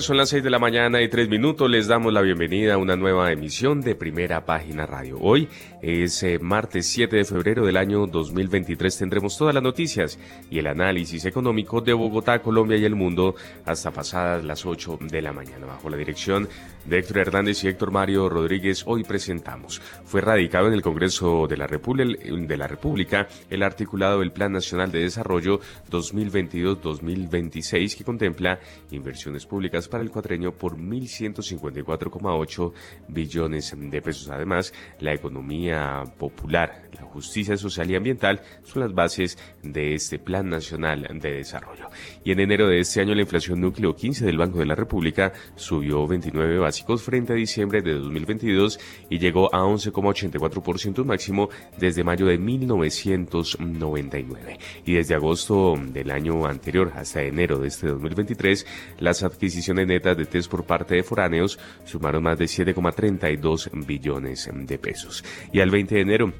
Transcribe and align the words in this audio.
Son 0.00 0.16
las 0.16 0.28
6 0.28 0.44
de 0.44 0.50
la 0.50 0.58
mañana 0.58 1.02
y 1.02 1.08
3 1.08 1.28
minutos. 1.28 1.68
Les 1.68 1.88
damos 1.88 2.12
la 2.12 2.20
bienvenida 2.20 2.74
a 2.74 2.78
una 2.78 2.94
nueva 2.94 3.32
emisión 3.32 3.80
de 3.80 3.96
Primera 3.96 4.44
Página 4.44 4.86
Radio. 4.86 5.18
Hoy 5.20 5.48
es 5.82 6.22
eh, 6.22 6.38
martes 6.38 6.86
7 6.86 7.16
de 7.16 7.24
febrero 7.24 7.66
del 7.66 7.76
año 7.76 8.06
2023. 8.06 8.96
Tendremos 8.96 9.36
todas 9.36 9.54
las 9.54 9.62
noticias 9.62 10.18
y 10.50 10.58
el 10.58 10.68
análisis 10.68 11.24
económico 11.24 11.80
de 11.80 11.94
Bogotá, 11.94 12.40
Colombia 12.40 12.76
y 12.76 12.84
el 12.84 12.94
mundo 12.94 13.34
hasta 13.64 13.90
pasadas 13.90 14.44
las 14.44 14.66
8 14.66 14.98
de 15.10 15.22
la 15.22 15.32
mañana. 15.32 15.66
Bajo 15.66 15.90
la 15.90 15.96
dirección 15.96 16.48
de 16.84 16.98
Héctor 16.98 17.18
Hernández 17.18 17.64
y 17.64 17.68
Héctor 17.68 17.90
Mario 17.90 18.28
Rodríguez, 18.28 18.84
hoy 18.86 19.04
presentamos. 19.04 19.80
Fue 20.04 20.20
radicado 20.20 20.68
en 20.68 20.74
el 20.74 20.82
Congreso 20.82 21.46
de 21.48 21.56
la, 21.56 21.66
de 21.66 22.56
la 22.56 22.68
República 22.68 23.26
el 23.50 23.62
articulado 23.62 24.20
del 24.20 24.32
Plan 24.32 24.52
Nacional 24.52 24.92
de 24.92 25.00
Desarrollo 25.00 25.60
2022-2026 25.90 27.96
que 27.96 28.04
contempla 28.04 28.60
inversiones 28.90 29.44
públicas 29.44 29.87
para 29.88 30.02
el 30.02 30.10
cuatreño 30.10 30.52
por 30.52 30.76
1.154,8 30.76 32.72
billones 33.08 33.74
de 33.76 34.02
pesos. 34.02 34.28
Además, 34.30 34.72
la 35.00 35.14
economía 35.14 36.04
popular, 36.18 36.88
la 36.92 37.02
justicia 37.02 37.56
social 37.56 37.90
y 37.90 37.96
ambiental 37.96 38.40
son 38.62 38.82
las 38.82 38.94
bases 38.94 39.38
de 39.62 39.94
este 39.94 40.18
Plan 40.18 40.48
Nacional 40.48 41.06
de 41.20 41.32
Desarrollo. 41.32 41.88
Y 42.24 42.32
en 42.32 42.40
enero 42.40 42.68
de 42.68 42.80
este 42.80 43.00
año 43.00 43.14
la 43.14 43.22
inflación 43.22 43.60
núcleo 43.60 43.94
15 43.94 44.26
del 44.26 44.38
Banco 44.38 44.58
de 44.58 44.66
la 44.66 44.74
República 44.74 45.32
subió 45.56 46.04
29 46.06 46.58
básicos 46.58 47.02
frente 47.02 47.32
a 47.32 47.36
diciembre 47.36 47.82
de 47.82 47.94
2022 47.94 48.78
y 49.10 49.18
llegó 49.18 49.54
a 49.54 49.60
11,84% 49.60 51.04
máximo 51.04 51.48
desde 51.78 52.04
mayo 52.04 52.26
de 52.26 52.38
1999. 52.38 54.58
Y 54.84 54.94
desde 54.94 55.14
agosto 55.14 55.74
del 55.92 56.10
año 56.10 56.46
anterior 56.46 56.92
hasta 56.94 57.22
enero 57.22 57.58
de 57.58 57.68
este 57.68 57.88
2023, 57.88 58.66
las 58.98 59.22
adquisiciones 59.22 59.86
netas 59.86 60.16
de 60.16 60.26
test 60.26 60.50
por 60.50 60.64
parte 60.64 60.96
de 60.96 61.02
foráneos 61.02 61.58
sumaron 61.84 62.22
más 62.22 62.38
de 62.38 62.46
7,32 62.46 63.86
billones 63.86 64.50
de 64.52 64.78
pesos. 64.78 65.24
Y 65.52 65.60
al 65.60 65.70
20 65.70 65.94
de 65.94 66.00
enero 66.00 66.32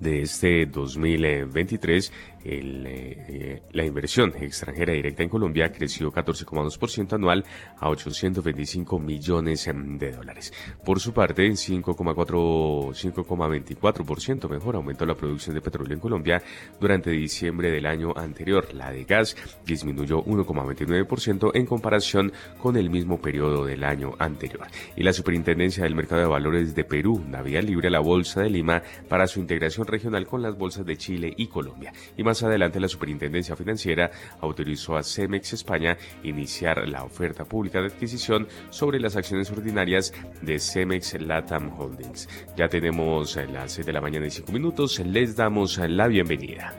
de 0.00 0.22
este 0.22 0.66
2023, 0.66 2.12
el, 2.46 2.86
eh, 2.86 3.62
la 3.72 3.84
inversión 3.84 4.32
extranjera 4.40 4.92
directa 4.92 5.22
en 5.22 5.28
Colombia 5.28 5.72
creció 5.72 6.12
14,2% 6.12 7.14
anual 7.14 7.44
a 7.78 7.88
825 7.88 8.98
millones 8.98 9.68
de 9.74 10.12
dólares. 10.12 10.52
Por 10.84 11.00
su 11.00 11.12
parte, 11.12 11.48
5,4, 11.48 12.94
5,24% 12.94 14.48
mejor 14.48 14.76
aumentó 14.76 15.04
la 15.06 15.14
producción 15.14 15.54
de 15.54 15.60
petróleo 15.60 15.94
en 15.94 16.00
Colombia 16.00 16.42
durante 16.80 17.10
diciembre 17.10 17.70
del 17.70 17.86
año 17.86 18.12
anterior. 18.16 18.72
La 18.74 18.92
de 18.92 19.04
gas 19.04 19.36
disminuyó 19.64 20.24
1,29% 20.24 21.50
en 21.54 21.66
comparación 21.66 22.32
con 22.60 22.76
el 22.76 22.90
mismo 22.90 23.20
periodo 23.20 23.64
del 23.64 23.84
año 23.84 24.14
anterior. 24.18 24.66
Y 24.96 25.02
la 25.02 25.12
Superintendencia 25.12 25.84
del 25.84 25.94
Mercado 25.94 26.22
de 26.22 26.28
Valores 26.28 26.74
de 26.74 26.84
Perú 26.84 27.24
da 27.28 27.42
vía 27.42 27.62
libre 27.62 27.88
a 27.88 27.90
la 27.90 28.00
Bolsa 28.00 28.42
de 28.42 28.50
Lima 28.50 28.82
para 29.08 29.26
su 29.26 29.40
integración 29.40 29.86
regional 29.86 30.26
con 30.26 30.42
las 30.42 30.56
bolsas 30.56 30.86
de 30.86 30.96
Chile 30.96 31.32
y 31.36 31.48
Colombia. 31.48 31.92
Y 32.16 32.22
más 32.22 32.35
adelante, 32.42 32.80
la 32.80 32.88
Superintendencia 32.88 33.56
Financiera 33.56 34.10
autorizó 34.40 34.96
a 34.96 35.02
Cemex 35.02 35.52
España 35.52 35.96
iniciar 36.22 36.88
la 36.88 37.04
oferta 37.04 37.44
pública 37.44 37.80
de 37.80 37.88
adquisición 37.88 38.48
sobre 38.70 39.00
las 39.00 39.16
acciones 39.16 39.50
ordinarias 39.50 40.12
de 40.42 40.58
Cemex 40.58 41.20
Latam 41.20 41.72
Holdings. 41.78 42.28
Ya 42.56 42.68
tenemos 42.68 43.36
las 43.36 43.72
6 43.72 43.86
de 43.86 43.92
la 43.92 44.00
mañana 44.00 44.26
y 44.26 44.30
5 44.30 44.52
minutos. 44.52 44.98
Les 45.00 45.36
damos 45.36 45.78
la 45.78 46.08
bienvenida. 46.08 46.74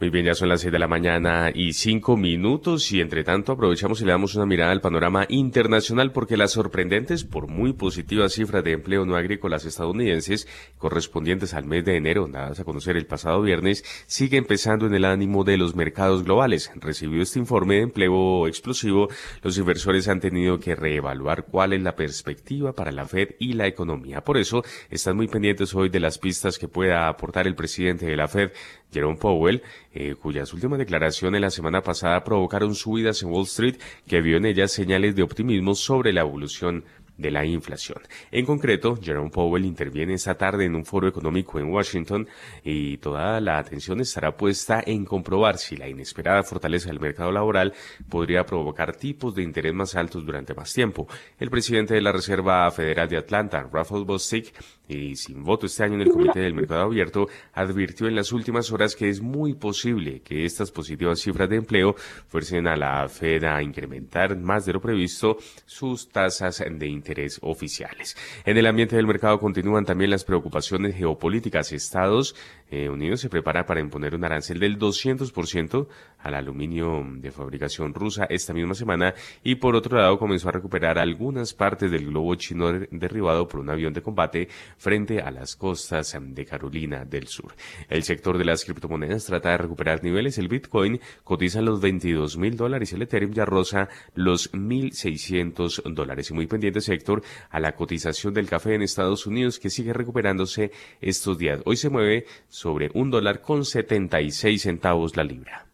Muy 0.00 0.10
bien, 0.10 0.26
ya 0.26 0.34
son 0.34 0.48
las 0.48 0.60
6 0.60 0.72
de 0.72 0.78
la 0.78 0.86
mañana 0.86 1.50
y 1.52 1.72
5 1.72 2.16
minutos 2.16 2.92
y 2.92 3.00
entre 3.00 3.24
tanto 3.24 3.50
aprovechamos 3.50 4.00
y 4.00 4.04
le 4.04 4.12
damos 4.12 4.36
una 4.36 4.46
mirada 4.46 4.70
al 4.70 4.80
panorama 4.80 5.26
internacional 5.28 6.12
porque 6.12 6.36
las 6.36 6.52
sorprendentes 6.52 7.24
por 7.24 7.48
muy 7.48 7.72
positivas 7.72 8.32
cifras 8.32 8.62
de 8.62 8.74
empleo 8.74 9.04
no 9.04 9.16
agrícolas 9.16 9.64
estadounidenses 9.64 10.46
correspondientes 10.78 11.52
al 11.52 11.64
mes 11.64 11.84
de 11.84 11.96
enero, 11.96 12.28
dadas 12.28 12.60
a 12.60 12.64
conocer 12.64 12.96
el 12.96 13.06
pasado 13.06 13.42
viernes, 13.42 13.84
sigue 14.06 14.36
empezando 14.36 14.86
en 14.86 14.94
el 14.94 15.04
ánimo 15.04 15.42
de 15.42 15.56
los 15.56 15.74
mercados 15.74 16.22
globales. 16.22 16.70
Recibido 16.76 17.24
este 17.24 17.40
informe 17.40 17.74
de 17.74 17.82
empleo 17.82 18.46
explosivo, 18.46 19.08
los 19.42 19.58
inversores 19.58 20.06
han 20.06 20.20
tenido 20.20 20.60
que 20.60 20.76
reevaluar 20.76 21.46
cuál 21.46 21.72
es 21.72 21.82
la 21.82 21.96
perspectiva 21.96 22.72
para 22.72 22.92
la 22.92 23.04
Fed 23.04 23.30
y 23.40 23.54
la 23.54 23.66
economía. 23.66 24.22
Por 24.22 24.38
eso 24.38 24.62
están 24.90 25.16
muy 25.16 25.26
pendientes 25.26 25.74
hoy 25.74 25.88
de 25.88 25.98
las 25.98 26.18
pistas 26.18 26.56
que 26.56 26.68
pueda 26.68 27.08
aportar 27.08 27.48
el 27.48 27.56
presidente 27.56 28.06
de 28.06 28.16
la 28.16 28.28
Fed, 28.28 28.52
Jerome 28.92 29.16
Powell, 29.16 29.62
eh, 29.92 30.14
cuyas 30.14 30.52
últimas 30.52 30.78
declaraciones 30.78 31.40
la 31.40 31.50
semana 31.50 31.82
pasada 31.82 32.24
provocaron 32.24 32.74
subidas 32.74 33.22
en 33.22 33.30
Wall 33.30 33.44
Street 33.44 33.76
que 34.06 34.20
vio 34.20 34.36
en 34.36 34.46
ellas 34.46 34.72
señales 34.72 35.14
de 35.14 35.22
optimismo 35.22 35.74
sobre 35.74 36.12
la 36.12 36.22
evolución 36.22 36.84
de 37.18 37.30
la 37.32 37.44
inflación. 37.44 37.98
En 38.30 38.46
concreto, 38.46 38.96
Jerome 38.96 39.30
Powell 39.30 39.64
interviene 39.64 40.14
esta 40.14 40.36
tarde 40.36 40.64
en 40.64 40.76
un 40.76 40.84
foro 40.84 41.08
económico 41.08 41.58
en 41.58 41.70
Washington 41.70 42.28
y 42.64 42.96
toda 42.98 43.40
la 43.40 43.58
atención 43.58 44.00
estará 44.00 44.36
puesta 44.36 44.82
en 44.86 45.04
comprobar 45.04 45.58
si 45.58 45.76
la 45.76 45.88
inesperada 45.88 46.44
fortaleza 46.44 46.88
del 46.88 47.00
mercado 47.00 47.32
laboral 47.32 47.74
podría 48.08 48.46
provocar 48.46 48.96
tipos 48.96 49.34
de 49.34 49.42
interés 49.42 49.74
más 49.74 49.96
altos 49.96 50.24
durante 50.24 50.54
más 50.54 50.72
tiempo. 50.72 51.08
El 51.38 51.50
presidente 51.50 51.94
de 51.94 52.00
la 52.00 52.12
Reserva 52.12 52.70
Federal 52.70 53.08
de 53.08 53.18
Atlanta, 53.18 53.68
Rafael 53.70 54.04
Bostic, 54.04 54.54
y 54.88 55.16
sin 55.16 55.44
voto 55.44 55.66
este 55.66 55.84
año 55.84 55.94
en 55.94 56.02
el 56.02 56.10
Comité 56.10 56.40
del 56.40 56.54
Mercado 56.54 56.82
Abierto, 56.82 57.28
advirtió 57.52 58.08
en 58.08 58.16
las 58.16 58.32
últimas 58.32 58.72
horas 58.72 58.96
que 58.96 59.08
es 59.08 59.20
muy 59.20 59.54
posible 59.54 60.20
que 60.22 60.44
estas 60.44 60.70
positivas 60.70 61.20
cifras 61.20 61.48
de 61.48 61.56
empleo 61.56 61.94
fuercen 62.28 62.66
a 62.66 62.76
la 62.76 63.08
Fed 63.08 63.44
a 63.44 63.62
incrementar 63.62 64.36
más 64.36 64.64
de 64.64 64.72
lo 64.72 64.80
previsto 64.80 65.36
sus 65.66 66.08
tasas 66.08 66.64
de 66.68 66.86
interés 66.86 67.38
oficiales. 67.42 68.16
En 68.44 68.56
el 68.56 68.66
ambiente 68.66 68.96
del 68.96 69.06
mercado 69.06 69.38
continúan 69.38 69.84
también 69.84 70.10
las 70.10 70.24
preocupaciones 70.24 70.96
geopolíticas. 70.96 71.72
Estados 71.72 72.34
eh, 72.70 72.88
Unidos 72.88 73.20
se 73.20 73.28
prepara 73.28 73.66
para 73.66 73.80
imponer 73.80 74.14
un 74.14 74.24
arancel 74.24 74.58
del 74.58 74.78
200% 74.78 75.88
al 76.18 76.34
aluminio 76.34 77.04
de 77.16 77.30
fabricación 77.30 77.94
rusa 77.94 78.26
esta 78.28 78.52
misma 78.52 78.74
semana 78.74 79.14
y 79.42 79.56
por 79.56 79.76
otro 79.76 79.98
lado 79.98 80.18
comenzó 80.18 80.48
a 80.48 80.52
recuperar 80.52 80.98
algunas 80.98 81.54
partes 81.54 81.90
del 81.90 82.06
globo 82.06 82.34
chino 82.34 82.72
derribado 82.90 83.46
por 83.48 83.60
un 83.60 83.70
avión 83.70 83.92
de 83.92 84.02
combate 84.02 84.48
frente 84.76 85.20
a 85.20 85.30
las 85.30 85.56
costas 85.56 86.16
de 86.20 86.44
Carolina 86.44 87.04
del 87.04 87.26
Sur. 87.26 87.54
El 87.88 88.02
sector 88.02 88.38
de 88.38 88.44
las 88.44 88.64
criptomonedas 88.64 89.26
trata 89.26 89.50
de 89.50 89.58
recuperar 89.58 90.02
niveles. 90.02 90.38
El 90.38 90.48
Bitcoin 90.48 91.00
cotiza 91.24 91.60
los 91.60 91.80
22 91.80 92.36
mil 92.36 92.56
dólares 92.56 92.92
y 92.92 92.96
el 92.96 93.02
Ethereum 93.02 93.32
ya 93.32 93.44
roza 93.44 93.88
los 94.14 94.52
1.600 94.52 95.82
dólares. 95.94 96.30
Y 96.30 96.34
muy 96.34 96.46
pendiente 96.46 96.80
sector 96.80 97.22
a 97.50 97.60
la 97.60 97.74
cotización 97.74 98.34
del 98.34 98.48
café 98.48 98.74
en 98.74 98.82
Estados 98.82 99.26
Unidos 99.26 99.58
que 99.58 99.70
sigue 99.70 99.92
recuperándose 99.92 100.72
estos 101.00 101.38
días. 101.38 101.60
Hoy 101.64 101.76
se 101.76 101.90
mueve 101.90 102.26
sobre 102.58 102.90
un 102.94 103.10
dólar 103.10 103.40
con 103.40 103.64
76 103.64 104.62
centavos 104.62 105.16
la 105.16 105.22
libra. 105.22 105.64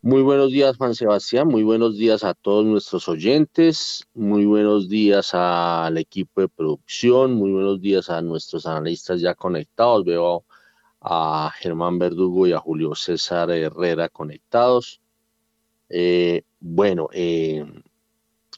Muy 0.00 0.22
buenos 0.22 0.50
días, 0.50 0.78
Juan 0.78 0.94
Sebastián. 0.94 1.48
Muy 1.48 1.62
buenos 1.62 1.98
días 1.98 2.24
a 2.24 2.32
todos 2.32 2.64
nuestros 2.64 3.06
oyentes. 3.06 4.06
Muy 4.14 4.46
buenos 4.46 4.88
días 4.88 5.34
al 5.34 5.98
equipo 5.98 6.40
de 6.40 6.48
producción. 6.48 7.34
Muy 7.34 7.52
buenos 7.52 7.82
días 7.82 8.08
a 8.08 8.22
nuestros 8.22 8.64
analistas 8.64 9.20
ya 9.20 9.34
conectados. 9.34 10.06
Veo 10.06 10.46
a 11.02 11.52
Germán 11.58 11.98
Verdugo 11.98 12.46
y 12.46 12.52
a 12.54 12.58
Julio 12.58 12.94
César 12.94 13.50
Herrera 13.50 14.08
conectados. 14.08 15.02
Eh, 15.90 16.44
bueno, 16.58 17.10
eh, 17.12 17.66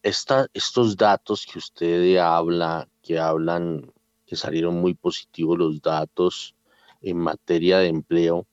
estos 0.04 0.96
datos 0.96 1.44
que 1.44 1.58
usted 1.58 2.16
habla, 2.18 2.86
que 3.02 3.18
hablan, 3.18 3.92
que 4.32 4.36
salieron 4.36 4.80
muy 4.80 4.94
positivos 4.94 5.58
los 5.58 5.82
datos 5.82 6.54
en 7.02 7.18
materia 7.18 7.80
de 7.80 7.88
empleo 7.88 8.46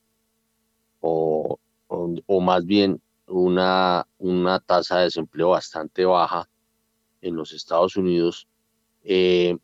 o 1.00 1.58
o, 2.26 2.40
más 2.40 2.64
bien 2.64 3.00
una, 3.26 4.06
una 4.18 4.60
tasa 4.60 4.98
de 4.98 5.04
desempleo 5.04 5.50
bastante 5.50 6.04
baja, 6.04 6.48
en 7.22 7.34
los 7.34 7.52
Estados 7.52 7.96
Unidos, 7.96 8.46
eh, 9.02 9.56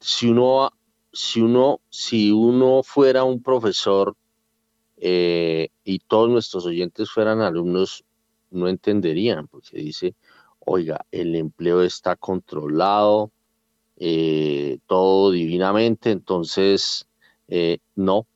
si 0.00 0.28
uno, 0.28 0.70
si 1.12 1.40
uno, 1.40 1.80
si 1.88 2.30
uno 2.30 2.82
fuera 2.82 3.24
un 3.24 3.42
profesor 3.42 4.14
eh, 4.96 5.68
y 5.84 5.98
todos 6.00 6.28
nuestros 6.28 6.66
oyentes 6.66 7.10
fueran 7.10 7.40
alumnos, 7.40 8.04
no 8.50 8.68
entenderían, 8.68 9.48
porque 9.48 9.78
dice, 9.78 10.14
oiga, 10.58 11.06
el 11.10 11.34
empleo 11.36 11.82
está 11.82 12.16
controlado, 12.16 13.30
eh, 13.98 14.78
todo 14.86 15.30
divinamente, 15.30 16.10
entonces 16.10 17.06
no, 17.94 18.26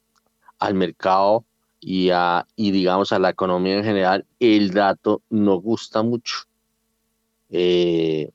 al 0.59 0.75
mercado 0.75 1.45
y, 1.81 2.11
a, 2.11 2.47
y 2.55 2.71
digamos 2.71 3.13
a 3.13 3.19
la 3.19 3.31
economía 3.31 3.77
en 3.77 3.85
general, 3.85 4.27
el 4.39 4.71
dato 4.71 5.23
no 5.31 5.57
gusta 5.57 6.03
mucho. 6.03 6.45
Eh, 7.49 8.31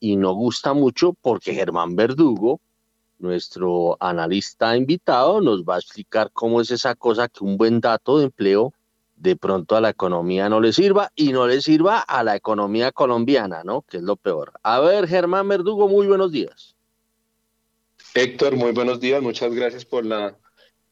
y 0.00 0.16
no 0.16 0.32
gusta 0.32 0.72
mucho 0.72 1.12
porque 1.12 1.54
Germán 1.54 1.94
Verdugo, 1.94 2.60
nuestro 3.18 3.98
analista 4.00 4.76
invitado, 4.76 5.42
nos 5.42 5.62
va 5.62 5.76
a 5.76 5.78
explicar 5.78 6.30
cómo 6.32 6.62
es 6.62 6.70
esa 6.70 6.94
cosa 6.94 7.28
que 7.28 7.44
un 7.44 7.58
buen 7.58 7.80
dato 7.80 8.18
de 8.18 8.24
empleo 8.24 8.72
de 9.20 9.36
pronto 9.36 9.76
a 9.76 9.82
la 9.82 9.90
economía 9.90 10.48
no 10.48 10.60
le 10.60 10.72
sirva 10.72 11.12
y 11.14 11.32
no 11.32 11.46
le 11.46 11.60
sirva 11.60 12.00
a 12.00 12.24
la 12.24 12.36
economía 12.36 12.90
colombiana, 12.90 13.62
¿no? 13.64 13.82
Que 13.82 13.98
es 13.98 14.02
lo 14.02 14.16
peor. 14.16 14.52
A 14.62 14.80
ver, 14.80 15.06
Germán 15.06 15.46
Verdugo, 15.46 15.88
muy 15.88 16.06
buenos 16.06 16.32
días. 16.32 16.74
Héctor, 18.14 18.56
muy 18.56 18.72
buenos 18.72 18.98
días. 18.98 19.22
Muchas 19.22 19.54
gracias 19.54 19.84
por 19.84 20.06
la 20.06 20.38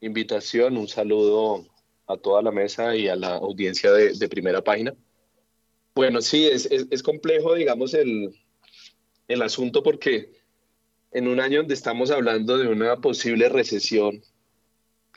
invitación. 0.00 0.76
Un 0.76 0.88
saludo 0.88 1.66
a 2.06 2.18
toda 2.18 2.42
la 2.42 2.52
mesa 2.52 2.94
y 2.94 3.08
a 3.08 3.16
la 3.16 3.36
audiencia 3.36 3.90
de, 3.92 4.28
primera 4.28 4.62
página. 4.62 4.94
Bueno, 5.94 6.20
sí, 6.20 6.46
es, 6.46 6.66
es, 6.66 7.02
complejo, 7.02 7.54
digamos, 7.54 7.94
el, 7.94 8.38
el 9.26 9.40
asunto 9.40 9.82
porque 9.82 10.30
en 11.12 11.28
un 11.28 11.40
año 11.40 11.60
donde 11.60 11.74
estamos 11.74 12.10
hablando 12.10 12.58
de 12.58 12.68
una 12.68 12.96
posible 12.96 13.48
recesión, 13.48 14.22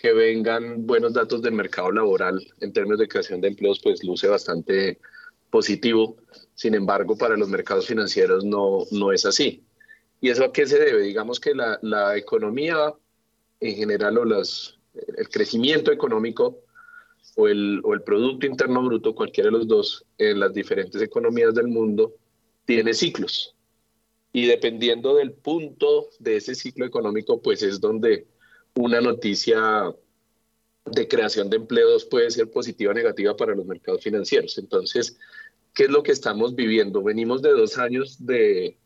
que 0.02 0.14
vengan 0.14 0.88
buenos 0.88 1.14
datos 1.14 1.44
del 1.44 1.54
mercado 1.54 1.92
laboral 1.92 2.42
en 2.60 2.74
términos 2.74 2.98
de 2.98 3.08
creación 3.08 3.40
de 3.40 3.50
empleos, 3.50 3.80
pues 3.80 4.04
luce 4.04 4.28
bastante 4.28 5.00
positivo. 5.52 6.18
Sin 6.56 6.74
embargo, 6.74 7.16
para 7.16 7.38
los 7.38 7.50
mercados 7.50 7.86
financieros 7.86 8.44
no, 8.44 8.80
no 8.90 9.12
es 9.12 9.28
así. 9.28 9.64
¿Y 10.20 10.30
eso 10.30 10.44
a 10.44 10.52
qué 10.52 10.66
se 10.66 10.80
debe? 10.80 11.04
Digamos 11.04 11.40
que 11.40 11.54
la, 11.54 11.78
la 11.84 12.18
economía 12.18 12.96
en 13.60 13.76
general 13.76 14.18
o 14.18 14.26
las, 14.26 14.80
el 15.18 15.30
crecimiento 15.30 15.92
económico 15.92 16.58
o 17.36 17.48
el, 17.48 17.80
o 17.84 17.94
el 17.94 18.02
Producto 18.02 18.48
Interno 18.48 18.84
Bruto, 18.84 19.14
cualquiera 19.14 19.52
de 19.52 19.58
los 19.58 19.68
dos, 19.68 20.04
en 20.18 20.40
las 20.40 20.52
diferentes 20.52 21.00
economías 21.00 21.54
del 21.54 21.68
mundo, 21.68 22.16
tiene 22.66 22.96
ciclos. 22.96 23.56
Y 24.34 24.48
dependiendo 24.48 25.14
del 25.14 25.34
punto 25.34 26.08
de 26.18 26.38
ese 26.38 26.56
ciclo 26.56 26.88
económico, 26.88 27.40
pues 27.40 27.62
es 27.62 27.80
donde 27.80 28.26
una 28.76 29.02
noticia 29.02 29.94
de 30.86 31.08
creación 31.08 31.50
de 31.50 31.58
empleos 31.58 32.06
puede 32.06 32.32
ser 32.32 32.50
positiva 32.50 32.92
o 32.92 32.94
negativa 32.94 33.36
para 33.36 33.56
los 33.56 33.66
mercados 33.66 34.02
financieros. 34.02 34.58
Entonces, 34.58 35.18
¿qué 35.74 35.84
es 35.84 35.90
lo 35.90 36.04
que 36.04 36.12
estamos 36.12 36.56
viviendo? 36.56 37.04
Venimos 37.04 37.42
de 37.42 37.52
dos 37.52 37.78
años 37.78 38.26
de, 38.26 38.78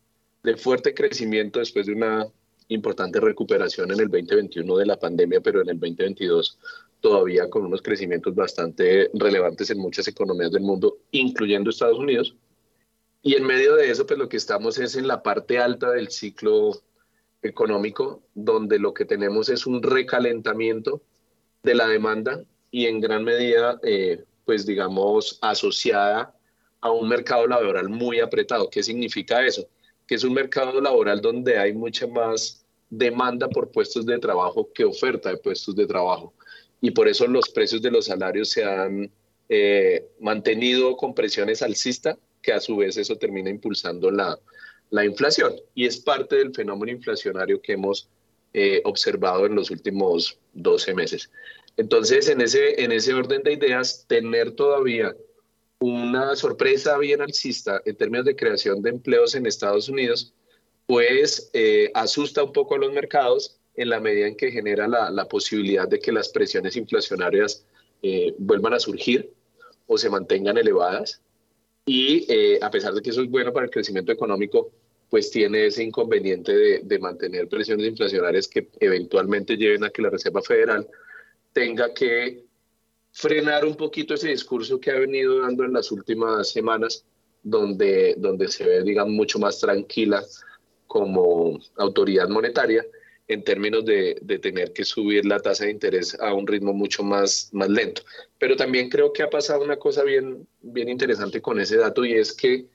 fuerte 0.58 0.94
crecimiento 0.94 1.60
después 1.60 1.88
de 1.88 1.94
una 1.94 2.28
importante 2.68 3.20
recuperación 3.20 3.92
en 3.92 4.00
el 4.00 4.10
2021 4.10 4.78
de 4.78 4.86
la 4.86 5.00
pandemia, 5.00 5.42
pero 5.42 5.62
en 5.62 5.70
el 5.70 5.80
2022 5.80 6.60
todavía 7.00 7.50
con 7.50 7.66
unos 7.66 7.82
crecimientos 7.82 8.34
bastante 8.34 9.10
relevantes 9.14 9.70
en 9.70 9.80
muchas 9.80 10.08
economías 10.08 10.52
del 10.52 10.64
mundo, 10.64 10.98
incluyendo 11.12 11.70
Estados 11.70 12.00
Unidos. 12.00 12.36
Y 13.22 13.36
en 13.36 13.44
medio 13.44 13.76
de 13.76 13.90
eso, 13.90 14.06
pues 14.06 14.20
lo 14.20 14.30
que 14.30 14.38
estamos 14.38 14.78
es 14.78 14.96
en 14.96 15.08
la 15.08 15.24
parte 15.24 15.58
alta 15.58 15.92
del 15.92 16.10
ciclo 16.10 16.82
económico, 17.46 18.22
donde 18.34 18.80
lo 18.80 18.94
que 18.94 19.06
tenemos 19.06 19.50
es 19.50 19.66
un 19.66 19.82
recalentamiento 19.82 21.02
de 21.64 21.76
la 21.76 21.88
demanda 21.88 22.44
y 22.72 22.86
en 22.86 23.00
gran 23.00 23.24
medida, 23.24 23.80
eh, 23.84 24.24
pues 24.46 24.66
digamos, 24.66 25.40
asociada 25.42 26.36
a 26.82 26.92
un 26.92 27.08
mercado 27.08 27.48
laboral 27.48 27.90
muy 27.90 28.20
apretado. 28.20 28.70
¿Qué 28.70 28.84
significa 28.84 29.46
eso? 29.46 29.68
Que 30.08 30.16
es 30.16 30.24
un 30.24 30.34
mercado 30.34 30.80
laboral 30.82 31.22
donde 31.22 31.58
hay 31.58 31.74
mucha 31.74 32.08
más 32.08 32.66
demanda 32.90 33.50
por 33.50 33.72
puestos 33.72 34.06
de 34.06 34.20
trabajo 34.20 34.70
que 34.74 34.86
oferta 34.86 35.30
de 35.30 35.38
puestos 35.38 35.76
de 35.76 35.88
trabajo 35.88 36.34
y 36.82 36.92
por 36.92 37.08
eso 37.08 37.26
los 37.28 37.50
precios 37.50 37.82
de 37.82 37.92
los 37.92 38.06
salarios 38.06 38.50
se 38.50 38.64
han 38.64 39.10
eh, 39.50 40.06
mantenido 40.20 40.96
con 40.96 41.16
presiones 41.16 41.62
alcistas, 41.62 42.18
que 42.42 42.54
a 42.54 42.60
su 42.60 42.78
vez 42.78 42.96
eso 42.98 43.16
termina 43.16 43.50
impulsando 43.50 44.12
la, 44.12 44.38
la 44.90 45.06
inflación. 45.06 45.56
Y 45.74 45.86
es 45.86 45.98
parte 45.98 46.38
del 46.38 46.54
fenómeno 46.54 46.92
inflacionario 46.92 47.62
que 47.62 47.74
hemos 47.74 48.08
eh, 48.54 48.82
observado 48.86 49.46
en 49.46 49.56
los 49.56 49.70
últimos 49.72 50.38
12 50.54 50.94
meses. 50.94 51.30
Entonces, 51.78 52.30
en 52.30 52.42
ese, 52.42 52.82
en 52.82 52.92
ese 52.92 53.14
orden 53.14 53.44
de 53.44 53.54
ideas, 53.54 54.06
tener 54.08 54.52
todavía 54.52 55.16
una 55.80 56.36
sorpresa 56.36 56.98
bien 56.98 57.22
alcista 57.22 57.82
en 57.86 57.96
términos 57.96 58.26
de 58.26 58.36
creación 58.36 58.82
de 58.82 58.92
empleos 58.92 59.36
en 59.36 59.46
Estados 59.46 59.90
Unidos, 59.90 60.34
pues 60.88 61.50
eh, 61.54 61.92
asusta 61.94 62.44
un 62.44 62.54
poco 62.54 62.76
a 62.76 62.78
los 62.78 62.94
mercados 62.94 63.60
en 63.76 63.90
la 63.90 64.00
medida 64.00 64.28
en 64.28 64.38
que 64.38 64.52
genera 64.52 64.88
la, 64.88 65.26
posibilidad 65.26 65.88
de 65.88 66.00
que 66.00 66.12
las 66.12 66.30
presiones 66.30 66.76
inflacionarias 66.78 67.66
eh, 68.02 68.34
vuelvan 68.38 68.74
a 68.74 68.80
surgir 68.80 69.34
o 69.88 69.98
se 69.98 70.10
mantengan 70.10 70.58
elevadas. 70.58 71.22
Y 71.86 72.26
eh, 72.28 72.60
a 72.62 72.72
pesar 72.72 72.94
de 72.94 73.02
que 73.02 73.12
eso 73.12 73.22
es 73.22 73.30
bueno 73.30 73.54
para 73.54 73.66
el 73.66 73.72
crecimiento 73.72 74.12
económico, 74.12 74.72
pues 75.10 75.30
tiene 75.30 75.68
ese 75.68 75.84
inconveniente 75.84 76.56
de, 76.56 76.80
de, 76.84 77.00
mantener 77.00 77.48
presiones 77.48 77.88
inflacionarias 77.88 78.48
que 78.48 78.70
eventualmente 78.80 79.56
lleven 79.56 79.84
a 79.84 79.92
que 79.92 80.02
la 80.02 80.10
Reserva 80.10 80.42
Federal 80.42 80.88
tenga 81.54 81.94
que 81.94 82.44
frenar 83.12 83.64
un 83.66 83.76
poquito 83.76 84.16
ese 84.16 84.30
discurso 84.30 84.80
que 84.80 84.92
ha 84.92 85.00
venido 85.00 85.40
dando 85.40 85.64
en 85.64 85.74
las 85.74 85.92
últimas 85.92 86.50
semanas, 86.50 87.06
donde, 87.44 88.16
donde 88.18 88.48
se 88.48 88.66
ve, 88.66 88.84
digamos, 88.84 89.14
mucho 89.14 89.40
más 89.40 89.60
tranquila 89.60 90.24
como 90.88 91.60
autoridad 91.78 92.28
monetaria 92.28 92.86
en 93.28 93.44
términos 93.44 93.86
de, 93.86 94.18
de, 94.22 94.40
tener 94.40 94.72
que 94.72 94.86
subir 94.86 95.26
la 95.26 95.40
tasa 95.40 95.66
de 95.66 95.72
interés 95.72 96.16
a 96.20 96.34
un 96.34 96.46
ritmo 96.46 96.74
mucho 96.74 97.04
más, 97.04 97.50
más 97.54 97.70
lento. 97.70 98.04
Pero 98.38 98.56
también 98.56 98.90
creo 98.90 99.12
que 99.14 99.24
ha 99.24 99.30
pasado 99.30 99.64
una 99.64 99.78
cosa 99.78 100.04
bien, 100.04 100.48
bien 100.62 100.90
interesante 100.90 101.42
con 101.42 101.60
ese 101.60 101.78
dato 101.78 102.06
y 102.06 102.14
es 102.14 102.34
que 102.34 102.68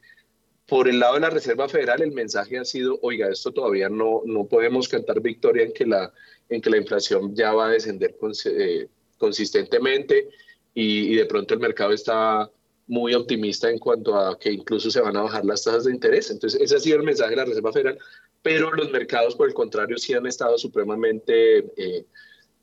por 0.71 0.89
el 0.89 1.01
lado 1.01 1.15
de 1.15 1.21
la 1.21 1.31
Reserva 1.31 1.69
Federal 1.69 2.01
el 2.01 2.13
mensaje 2.13 2.57
ha 2.57 2.65
sido, 2.65 2.99
oiga, 3.03 3.29
esto 3.29 3.53
todavía 3.53 3.89
no, 3.89 4.23
no 4.25 4.47
podemos 4.47 4.89
cantar 4.89 5.21
victoria 5.21 5.65
en 5.65 5.73
que, 5.73 5.85
la, 5.85 6.13
en 6.49 6.61
que 6.61 6.71
la 6.71 6.77
inflación 6.77 7.35
ya 7.35 7.53
va 7.53 7.67
a 7.67 7.71
descender 7.71 8.17
eh, 8.45 8.87
consistentemente 9.19 10.29
y, 10.73 11.13
y, 11.13 11.17
de 11.17 11.27
pronto 11.27 11.55
el 11.55 11.61
mercado 11.61 11.93
está 11.93 12.49
muy 12.87 13.15
optimista 13.15 13.69
en 13.69 13.79
cuanto 13.79 14.17
a 14.17 14.39
que 14.39 14.53
incluso 14.53 14.91
se 14.93 15.01
van 15.01 15.17
a 15.17 15.23
bajar 15.23 15.45
las 15.45 15.65
tasas 15.65 15.85
de 15.85 15.93
interés. 15.93 16.31
Entonces, 16.31 16.61
ese 16.61 16.77
ha 16.77 16.81
sido 16.81 16.99
el 16.99 17.05
mensaje 17.05 17.31
de 17.31 17.37
la 17.37 17.45
Reserva 17.45 17.73
Federal 17.73 17.99
pero 18.43 18.73
los 18.73 18.91
mercados, 18.91 19.37
por 19.37 19.49
el 19.49 19.55
contrario, 19.55 19.99
sí 19.99 20.15
han 20.15 20.27
estado 20.27 20.57
supremamente 20.59 21.59
eh, 21.77 22.07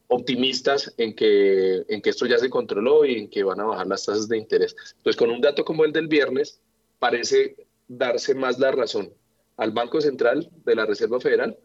optimistas 0.07 0.93
en 0.97 1.15
que, 1.15 1.83
en 1.87 2.01
que 2.01 2.09
esto 2.09 2.25
ya 2.25 2.37
se 2.37 2.49
controló 2.49 3.05
y 3.05 3.15
en 3.15 3.29
que 3.29 3.43
van 3.43 3.59
a 3.59 3.65
bajar 3.65 3.87
las 3.87 4.05
tasas 4.05 4.27
de 4.27 4.37
interés. 4.37 4.75
Entonces, 4.97 5.17
con 5.17 5.29
un 5.29 5.41
dato 5.41 5.63
como 5.63 5.85
el 5.85 5.91
del 5.91 6.07
viernes, 6.07 6.61
parece 6.99 7.55
darse 7.87 8.33
más 8.33 8.59
la 8.59 8.71
razón 8.71 9.13
al 9.57 9.71
Banco 9.71 10.01
Central 10.01 10.49
de 10.65 10.75
la 10.75 10.85
Reserva 10.85 11.19
Federal 11.19 11.57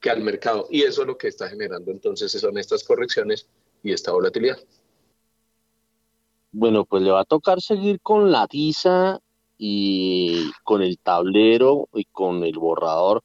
que 0.00 0.10
al 0.10 0.22
mercado. 0.22 0.66
Y 0.70 0.82
eso 0.82 1.02
es 1.02 1.06
lo 1.06 1.18
que 1.18 1.28
está 1.28 1.48
generando 1.48 1.90
entonces 1.90 2.32
son 2.32 2.58
estas 2.58 2.84
correcciones 2.84 3.48
y 3.82 3.92
esta 3.92 4.12
volatilidad. 4.12 4.58
Bueno, 6.52 6.84
pues 6.84 7.02
le 7.02 7.10
va 7.10 7.20
a 7.20 7.24
tocar 7.24 7.60
seguir 7.60 8.00
con 8.00 8.32
la 8.32 8.46
tiza 8.48 9.20
y 9.56 10.50
con 10.64 10.82
el 10.82 10.98
tablero 10.98 11.88
y 11.94 12.04
con 12.06 12.42
el 12.44 12.58
borrador 12.58 13.22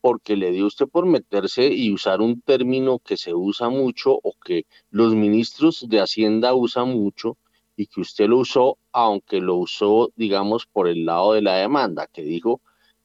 porque 0.00 0.36
le 0.36 0.50
dio 0.52 0.66
usted 0.66 0.86
por 0.86 1.06
meterse 1.06 1.68
y 1.68 1.92
usar 1.92 2.20
un 2.20 2.40
término 2.40 2.98
que 2.98 3.16
se 3.16 3.34
usa 3.34 3.68
mucho 3.68 4.12
o 4.22 4.34
que 4.44 4.66
los 4.90 5.14
ministros 5.14 5.86
de 5.88 6.00
Hacienda 6.00 6.54
usan 6.54 6.88
mucho 6.88 7.36
y 7.76 7.86
que 7.86 8.00
usted 8.00 8.26
lo 8.26 8.38
usó, 8.38 8.78
aunque 8.92 9.40
lo 9.40 9.56
usó, 9.56 10.10
digamos, 10.16 10.66
por 10.66 10.88
el 10.88 11.04
lado 11.04 11.34
de 11.34 11.42
la 11.42 11.56
demanda, 11.56 12.08
que 12.12 12.22
dijo 12.22 12.60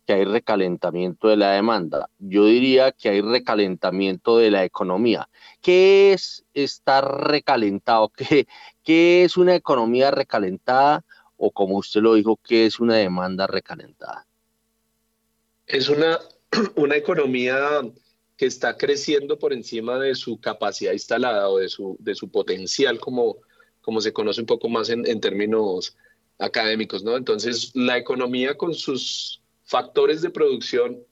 que 0.06 0.14
hay 0.14 0.26
recalentamiento 0.26 1.28
de 1.28 1.38
la 1.38 1.52
demanda. 1.52 2.10
Yo 2.20 2.46
diría 2.46 2.92
que 2.92 3.10
hay 3.10 3.22
recalentamiento 3.22 4.38
de 4.38 4.52
la 4.52 4.66
economía. 4.66 5.30
¿Qué 5.62 6.14
es 6.14 6.44
estar 6.54 7.28
recalentado? 7.28 8.10
¿Qué, 8.18 8.48
qué 8.84 9.24
es 9.24 9.38
una 9.38 9.56
economía 9.56 10.12
recalentada? 10.12 11.06
O 11.38 11.52
como 11.52 11.78
usted 11.78 12.02
lo 12.02 12.16
dijo, 12.16 12.38
¿qué 12.44 12.66
es 12.66 12.80
una 12.80 12.96
demanda 12.96 13.48
recalentada? 13.48 14.26
Es 15.68 15.90
una 15.90 16.20
una 16.76 16.96
economía 16.96 17.82
que 18.38 18.46
está 18.46 18.78
creciendo 18.78 19.38
por 19.38 19.54
encima 19.54 20.00
de 20.00 20.16
su 20.16 20.40
capacidad 20.40 20.94
instalada 20.94 21.50
o 21.50 21.60
de 21.60 21.70
su, 21.70 21.96
de 22.00 22.16
su 22.16 22.30
potencial, 22.30 23.00
como, 23.00 23.38
como 23.82 24.02
se 24.02 24.14
conoce 24.14 24.42
un 24.42 24.48
poco 24.48 24.70
más 24.70 24.90
en, 24.90 25.06
en 25.08 25.20
términos 25.20 25.96
académicos, 26.40 27.04
¿no? 27.04 27.16
Entonces, 27.16 27.72
la 27.76 27.98
economía 27.98 28.56
con 28.56 28.74
sus 28.74 29.42
factores 29.64 30.22
de 30.22 30.30
producción 30.30 31.04